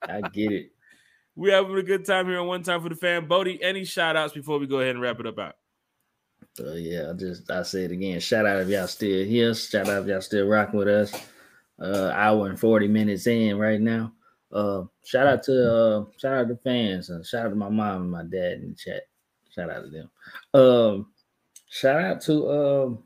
I 0.03 0.21
get 0.23 0.53
it. 0.53 0.69
We 1.35 1.51
having 1.51 1.75
a 1.79 1.83
good 1.83 2.05
time 2.05 2.27
here 2.27 2.39
on 2.41 2.47
One 2.47 2.63
Time 2.63 2.83
for 2.83 2.91
the 2.91 2.95
Fan. 2.95 3.27
Bodie, 3.27 3.59
any 3.63 3.87
shout 3.87 4.17
outs 4.17 4.35
before 4.35 4.59
we 4.59 4.67
go 4.67 4.81
ahead 4.81 4.91
and 4.91 5.01
wrap 5.01 5.19
it 5.19 5.27
up 5.27 5.39
out? 5.39 5.55
So 6.55 6.75
yeah, 6.75 7.09
I 7.09 7.15
just 7.15 7.51
I 7.51 7.63
say 7.63 7.85
it 7.85 7.91
again. 7.91 8.21
Shout 8.21 8.45
out 8.45 8.61
if 8.61 8.69
y'all 8.69 8.87
still 8.87 9.25
here. 9.25 9.55
Shout 9.55 9.89
out 9.89 10.03
if 10.03 10.09
y'all 10.09 10.21
still 10.21 10.47
rocking 10.47 10.79
with 10.79 10.89
us. 10.89 11.15
Uh, 11.81 12.13
hour 12.15 12.51
and 12.51 12.61
forty 12.61 12.87
minutes 12.87 13.27
in 13.27 13.57
right 13.57 13.81
now. 13.81 14.13
Uh, 14.53 14.85
shout 15.05 15.27
out 15.27 15.43
to 15.45 15.73
uh, 15.73 16.05
shout 16.19 16.33
out 16.35 16.49
to 16.49 16.57
fans 16.57 17.11
and 17.11 17.25
shout 17.25 17.47
out 17.47 17.51
to 17.51 17.55
my 17.55 17.69
mom 17.69 18.03
and 18.03 18.11
my 18.11 18.23
dad 18.23 18.61
in 18.61 18.71
the 18.71 18.75
chat. 18.75 19.03
Shout 19.51 19.71
out 19.71 19.85
to 19.85 19.91
them. 19.91 20.11
Um, 20.55 21.07
shout 21.69 22.01
out 22.01 22.21
to 22.23 22.51
um, 22.51 23.05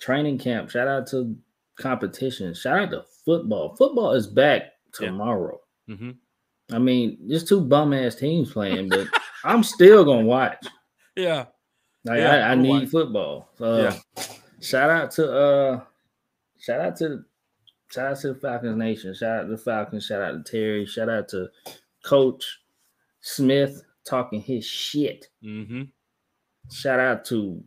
training 0.00 0.38
camp. 0.38 0.70
Shout 0.70 0.88
out 0.88 1.06
to 1.08 1.36
competition. 1.76 2.54
Shout 2.54 2.78
out 2.78 2.90
to 2.90 3.04
football. 3.24 3.76
Football 3.76 4.12
is 4.12 4.26
back 4.26 4.72
tomorrow. 4.92 5.60
Yeah. 5.86 5.94
Mm-hmm. 5.94 6.10
I 6.72 6.78
mean, 6.78 7.18
just 7.28 7.46
two 7.46 7.60
bum 7.60 7.92
ass 7.92 8.16
teams 8.16 8.52
playing, 8.52 8.88
but 8.88 9.06
I'm 9.44 9.62
still 9.62 10.04
gonna 10.04 10.26
watch. 10.26 10.66
Yeah, 11.14 11.46
like 12.04 12.18
yeah, 12.18 12.48
I, 12.48 12.52
I 12.52 12.54
need 12.56 12.90
football. 12.90 13.50
Uh, 13.60 13.92
yeah. 14.16 14.24
Shout 14.60 14.90
out 14.90 15.10
to 15.12 15.32
uh, 15.32 15.80
shout 16.58 16.80
out 16.80 16.96
to 16.96 17.24
shout 17.90 18.06
out 18.06 18.20
to 18.20 18.28
the 18.32 18.40
Falcons 18.40 18.76
Nation. 18.76 19.14
Shout 19.14 19.40
out 19.40 19.42
to 19.42 19.48
the 19.48 19.58
Falcons. 19.58 20.06
Shout 20.06 20.22
out 20.22 20.44
to 20.44 20.50
Terry. 20.50 20.86
Shout 20.86 21.08
out 21.08 21.28
to 21.30 21.48
Coach 22.04 22.60
Smith 23.20 23.82
talking 24.04 24.40
his 24.40 24.64
shit. 24.64 25.28
Mm-hmm. 25.44 25.82
Shout 26.70 27.00
out 27.00 27.24
to 27.26 27.62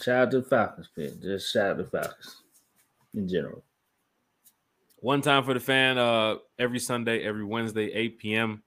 shout 0.00 0.16
out 0.16 0.30
to 0.30 0.40
the 0.40 0.48
Falcons, 0.48 0.88
man. 0.96 1.18
Just 1.22 1.52
shout 1.52 1.70
out 1.72 1.78
to 1.78 1.84
Falcons 1.84 2.42
in 3.14 3.28
general. 3.28 3.62
One 5.00 5.20
time 5.20 5.44
for 5.44 5.54
the 5.54 5.60
fan. 5.60 5.98
Uh, 5.98 6.36
every 6.58 6.78
Sunday, 6.78 7.24
every 7.24 7.44
Wednesday, 7.44 7.92
8 7.92 8.18
p.m. 8.18 8.62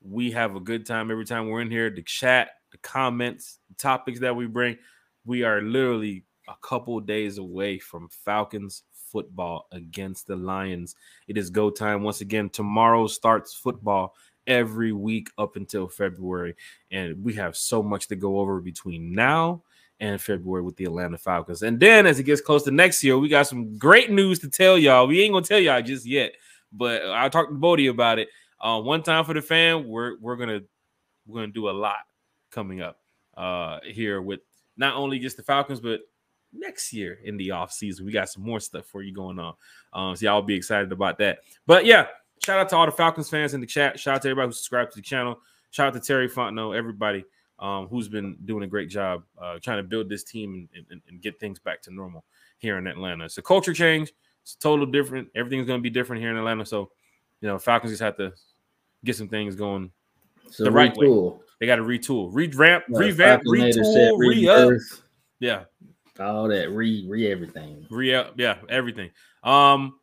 We 0.00 0.30
have 0.30 0.56
a 0.56 0.60
good 0.60 0.86
time 0.86 1.10
every 1.10 1.26
time 1.26 1.48
we're 1.48 1.60
in 1.60 1.70
here. 1.70 1.90
The 1.90 2.02
chat 2.02 2.50
the 2.70 2.78
comments, 2.78 3.58
the 3.68 3.74
topics 3.74 4.20
that 4.20 4.34
we 4.34 4.46
bring. 4.46 4.78
We 5.24 5.42
are 5.42 5.60
literally 5.60 6.24
a 6.48 6.54
couple 6.62 6.98
days 7.00 7.38
away 7.38 7.78
from 7.78 8.08
Falcons 8.24 8.82
football 9.10 9.66
against 9.72 10.26
the 10.26 10.36
Lions. 10.36 10.94
It 11.26 11.36
is 11.38 11.50
go 11.50 11.70
time 11.70 12.02
once 12.02 12.20
again. 12.20 12.50
Tomorrow 12.50 13.06
starts 13.06 13.54
football 13.54 14.14
every 14.46 14.92
week 14.92 15.30
up 15.38 15.56
until 15.56 15.88
February, 15.88 16.56
and 16.90 17.22
we 17.22 17.34
have 17.34 17.56
so 17.56 17.82
much 17.82 18.08
to 18.08 18.16
go 18.16 18.38
over 18.38 18.60
between 18.60 19.12
now 19.12 19.62
and 20.00 20.20
February 20.20 20.62
with 20.62 20.76
the 20.76 20.84
Atlanta 20.84 21.18
Falcons. 21.18 21.62
And 21.62 21.78
then 21.80 22.06
as 22.06 22.18
it 22.18 22.24
gets 22.24 22.40
close 22.40 22.62
to 22.64 22.70
next 22.70 23.02
year, 23.02 23.18
we 23.18 23.28
got 23.28 23.46
some 23.46 23.76
great 23.76 24.10
news 24.10 24.38
to 24.40 24.48
tell 24.48 24.78
y'all. 24.78 25.06
We 25.06 25.22
ain't 25.22 25.32
gonna 25.32 25.44
tell 25.44 25.58
y'all 25.58 25.82
just 25.82 26.06
yet, 26.06 26.32
but 26.72 27.02
I'll 27.04 27.30
talk 27.30 27.48
to 27.48 27.54
Bodie 27.54 27.88
about 27.88 28.18
it. 28.18 28.28
Uh, 28.60 28.80
one 28.80 29.02
time 29.02 29.24
for 29.24 29.34
the 29.34 29.42
fan, 29.42 29.86
we're 29.86 30.18
we're 30.20 30.36
gonna 30.36 30.60
we're 31.26 31.40
gonna 31.40 31.52
do 31.52 31.68
a 31.68 31.72
lot 31.72 31.98
coming 32.50 32.80
up 32.80 32.98
uh, 33.36 33.78
here 33.84 34.20
with 34.22 34.40
not 34.76 34.94
only 34.94 35.18
just 35.18 35.36
the 35.36 35.42
Falcons, 35.42 35.80
but 35.80 36.00
next 36.52 36.92
year 36.92 37.18
in 37.24 37.36
the 37.36 37.50
off 37.50 37.72
season. 37.72 38.06
We 38.06 38.12
got 38.12 38.28
some 38.28 38.42
more 38.42 38.60
stuff 38.60 38.86
for 38.86 39.02
you 39.02 39.12
going 39.12 39.38
on. 39.38 39.54
Um, 39.92 40.16
so 40.16 40.26
y'all 40.26 40.42
be 40.42 40.54
excited 40.54 40.92
about 40.92 41.18
that. 41.18 41.40
But 41.66 41.84
yeah, 41.84 42.06
shout 42.44 42.58
out 42.58 42.68
to 42.70 42.76
all 42.76 42.86
the 42.86 42.92
Falcons 42.92 43.28
fans 43.28 43.54
in 43.54 43.60
the 43.60 43.66
chat. 43.66 43.98
Shout 43.98 44.16
out 44.16 44.22
to 44.22 44.28
everybody 44.28 44.48
who 44.48 44.52
subscribed 44.52 44.92
to 44.92 44.96
the 44.96 45.02
channel. 45.02 45.40
Shout 45.70 45.88
out 45.88 45.94
to 45.94 46.00
Terry 46.00 46.28
Fontenot, 46.28 46.76
everybody 46.76 47.24
um, 47.58 47.88
who's 47.88 48.08
been 48.08 48.36
doing 48.44 48.62
a 48.62 48.66
great 48.66 48.88
job 48.88 49.24
uh, 49.40 49.58
trying 49.60 49.78
to 49.78 49.82
build 49.82 50.08
this 50.08 50.24
team 50.24 50.68
and, 50.74 50.86
and, 50.90 51.02
and, 51.08 51.20
get 51.20 51.40
things 51.40 51.58
back 51.58 51.82
to 51.82 51.90
normal 51.92 52.24
here 52.58 52.78
in 52.78 52.86
Atlanta. 52.86 53.24
It's 53.24 53.38
a 53.38 53.42
culture 53.42 53.74
change. 53.74 54.12
It's 54.42 54.54
total 54.54 54.86
different. 54.86 55.28
Everything's 55.34 55.66
going 55.66 55.78
to 55.78 55.82
be 55.82 55.90
different 55.90 56.22
here 56.22 56.30
in 56.30 56.36
Atlanta. 56.36 56.64
So, 56.64 56.90
you 57.40 57.48
know, 57.48 57.58
Falcons 57.58 57.92
just 57.92 58.02
have 58.02 58.16
to 58.18 58.32
get 59.04 59.16
some 59.16 59.28
things 59.28 59.56
going 59.56 59.90
so 60.50 60.64
the 60.64 60.70
right 60.70 60.94
cool. 60.94 61.30
way. 61.30 61.38
They 61.60 61.66
got 61.66 61.76
to 61.76 61.82
retool, 61.82 62.30
revamp, 62.32 62.84
revamp, 62.88 63.42
retool, 63.44 64.18
re 64.18 64.48
up. 64.48 64.72
Yeah, 65.40 65.64
all 66.20 66.48
that 66.48 66.70
re 66.70 67.06
re 67.08 67.30
everything. 67.30 67.86
Re 67.90 68.12
yeah, 68.36 68.58
everything. 68.68 69.10
Um, 69.42 69.98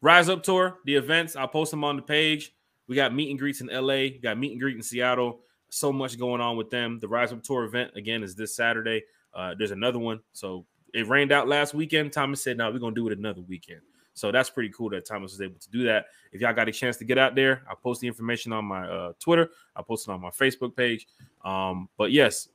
Rise 0.00 0.28
Up 0.28 0.42
Tour, 0.42 0.78
the 0.84 0.94
events. 0.94 1.36
I'll 1.36 1.48
post 1.48 1.70
them 1.70 1.84
on 1.84 1.96
the 1.96 2.02
page. 2.02 2.54
We 2.86 2.94
got 2.96 3.14
meet 3.14 3.30
and 3.30 3.38
greets 3.38 3.60
in 3.60 3.68
LA. 3.68 3.94
we 3.94 4.20
Got 4.22 4.38
meet 4.38 4.52
and 4.52 4.60
greet 4.60 4.76
in 4.76 4.82
Seattle. 4.82 5.40
So 5.68 5.92
much 5.92 6.18
going 6.18 6.40
on 6.40 6.56
with 6.56 6.70
them. 6.70 6.98
The 7.00 7.08
Rise 7.08 7.32
Up 7.32 7.42
Tour 7.42 7.64
event 7.64 7.92
again 7.96 8.22
is 8.22 8.34
this 8.34 8.54
Saturday. 8.54 9.02
Uh, 9.34 9.54
there's 9.58 9.72
another 9.72 9.98
one. 9.98 10.20
So 10.32 10.64
it 10.94 11.08
rained 11.08 11.32
out 11.32 11.48
last 11.48 11.74
weekend. 11.74 12.12
Thomas 12.12 12.42
said, 12.42 12.56
"No, 12.56 12.70
we're 12.70 12.78
gonna 12.78 12.94
do 12.94 13.06
it 13.08 13.18
another 13.18 13.42
weekend." 13.42 13.80
So 14.16 14.32
that's 14.32 14.48
pretty 14.48 14.70
cool 14.70 14.88
that 14.90 15.04
Thomas 15.04 15.32
was 15.32 15.42
able 15.42 15.58
to 15.60 15.70
do 15.70 15.84
that. 15.84 16.06
If 16.32 16.40
y'all 16.40 16.54
got 16.54 16.68
a 16.68 16.72
chance 16.72 16.96
to 16.96 17.04
get 17.04 17.18
out 17.18 17.34
there, 17.34 17.62
I'll 17.68 17.76
post 17.76 18.00
the 18.00 18.06
information 18.06 18.50
on 18.50 18.64
my 18.64 18.88
uh, 18.88 19.12
Twitter. 19.20 19.50
I'll 19.76 19.84
post 19.84 20.08
it 20.08 20.10
on 20.10 20.22
my 20.22 20.30
Facebook 20.30 20.74
page. 20.74 21.06
Um, 21.44 21.90
but 21.98 22.12
yes, 22.12 22.48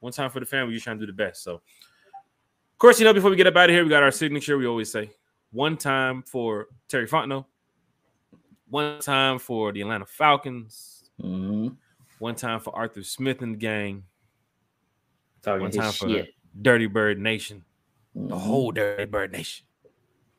one 0.00 0.12
time 0.12 0.30
for 0.30 0.40
the 0.40 0.46
family, 0.46 0.72
you're 0.72 0.80
trying 0.80 0.98
to 0.98 1.06
do 1.06 1.12
the 1.12 1.16
best. 1.16 1.42
So, 1.42 1.60
course, 2.82 2.98
you 2.98 3.04
know, 3.04 3.14
before 3.14 3.30
we 3.30 3.36
get 3.36 3.46
up 3.46 3.56
out 3.56 3.70
of 3.70 3.74
here, 3.74 3.84
we 3.84 3.90
got 3.90 4.02
our 4.02 4.10
signature. 4.10 4.58
We 4.58 4.66
always 4.66 4.90
say 4.90 5.10
one 5.52 5.76
time 5.76 6.24
for 6.24 6.66
Terry 6.88 7.06
Fontenot, 7.06 7.44
one 8.68 8.98
time 8.98 9.38
for 9.38 9.70
the 9.70 9.82
Atlanta 9.82 10.04
Falcons, 10.04 11.08
mm-hmm. 11.22 11.68
one 12.18 12.34
time 12.34 12.58
for 12.58 12.74
Arthur 12.74 13.04
Smith 13.04 13.40
and 13.40 13.54
the 13.54 13.58
gang, 13.58 14.02
Talking 15.42 15.60
one 15.62 15.70
time 15.70 15.92
for 15.92 16.08
shit. 16.08 16.34
Dirty 16.60 16.86
Bird 16.86 17.20
Nation, 17.20 17.64
mm-hmm. 18.16 18.26
the 18.26 18.38
whole 18.38 18.72
Dirty 18.72 19.04
Bird 19.04 19.30
Nation. 19.30 19.64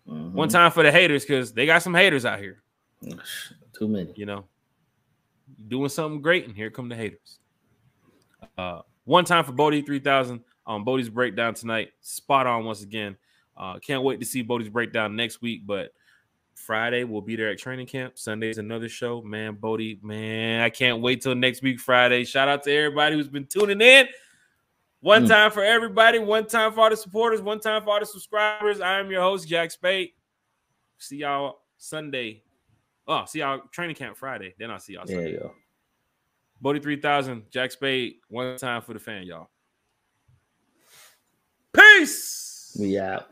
Mm-hmm. 0.05 0.35
One 0.35 0.49
time 0.49 0.71
for 0.71 0.83
the 0.83 0.91
haters 0.91 1.23
because 1.23 1.53
they 1.53 1.65
got 1.65 1.81
some 1.81 1.95
haters 1.95 2.25
out 2.25 2.39
here. 2.39 2.61
Too 3.71 3.87
many. 3.87 4.11
You 4.17 4.25
know, 4.25 4.45
doing 5.69 5.87
something 5.87 6.21
great, 6.21 6.45
and 6.45 6.53
here 6.53 6.69
come 6.69 6.89
the 6.89 6.95
haters. 6.97 7.39
Uh, 8.57 8.81
one 9.05 9.23
time 9.23 9.45
for 9.45 9.53
Bodie 9.53 9.81
3000 9.81 10.41
on 10.65 10.83
Bodie's 10.83 11.09
breakdown 11.09 11.53
tonight. 11.53 11.89
Spot 12.01 12.47
on 12.47 12.65
once 12.65 12.81
again. 12.81 13.17
Uh, 13.55 13.79
can't 13.79 14.03
wait 14.03 14.19
to 14.19 14.25
see 14.25 14.41
Bodie's 14.41 14.69
breakdown 14.69 15.15
next 15.15 15.41
week, 15.41 15.65
but 15.65 15.93
Friday 16.55 17.03
we'll 17.03 17.21
be 17.21 17.35
there 17.35 17.49
at 17.49 17.59
training 17.59 17.87
camp. 17.87 18.17
Sunday's 18.17 18.57
another 18.57 18.89
show. 18.89 19.21
Man, 19.21 19.55
Bodie, 19.55 19.99
man, 20.01 20.61
I 20.61 20.69
can't 20.69 21.01
wait 21.01 21.21
till 21.21 21.35
next 21.35 21.61
week, 21.61 21.79
Friday. 21.79 22.23
Shout 22.23 22.47
out 22.47 22.63
to 22.63 22.71
everybody 22.71 23.15
who's 23.15 23.27
been 23.27 23.45
tuning 23.45 23.81
in. 23.81 24.07
One 25.01 25.25
mm. 25.25 25.27
time 25.27 25.51
for 25.51 25.63
everybody, 25.63 26.19
one 26.19 26.47
time 26.47 26.71
for 26.71 26.81
all 26.81 26.89
the 26.89 26.95
supporters, 26.97 27.41
one 27.41 27.59
time 27.59 27.83
for 27.83 27.89
all 27.89 27.99
the 27.99 28.05
subscribers. 28.05 28.79
I 28.79 28.99
am 28.99 29.11
your 29.11 29.21
host, 29.21 29.47
Jack 29.47 29.71
Spade. 29.71 30.11
See 30.97 31.17
y'all 31.17 31.59
Sunday. 31.77 32.43
Oh, 33.05 33.25
see 33.25 33.39
y'all 33.39 33.59
training 33.71 33.97
camp 33.97 34.15
Friday. 34.15 34.55
Then 34.57 34.71
I'll 34.71 34.79
see 34.79 34.93
y'all 34.93 35.05
Sunday. 35.05 35.33
Yeah, 35.33 35.49
Bodie 36.61 36.79
3000, 36.79 37.43
Jack 37.51 37.71
Spade, 37.71 38.15
one 38.29 38.55
time 38.55 38.81
for 38.81 38.93
the 38.93 38.99
fan, 38.99 39.23
y'all. 39.23 39.49
Peace. 41.73 42.75
We 42.79 42.99
out. 42.99 43.27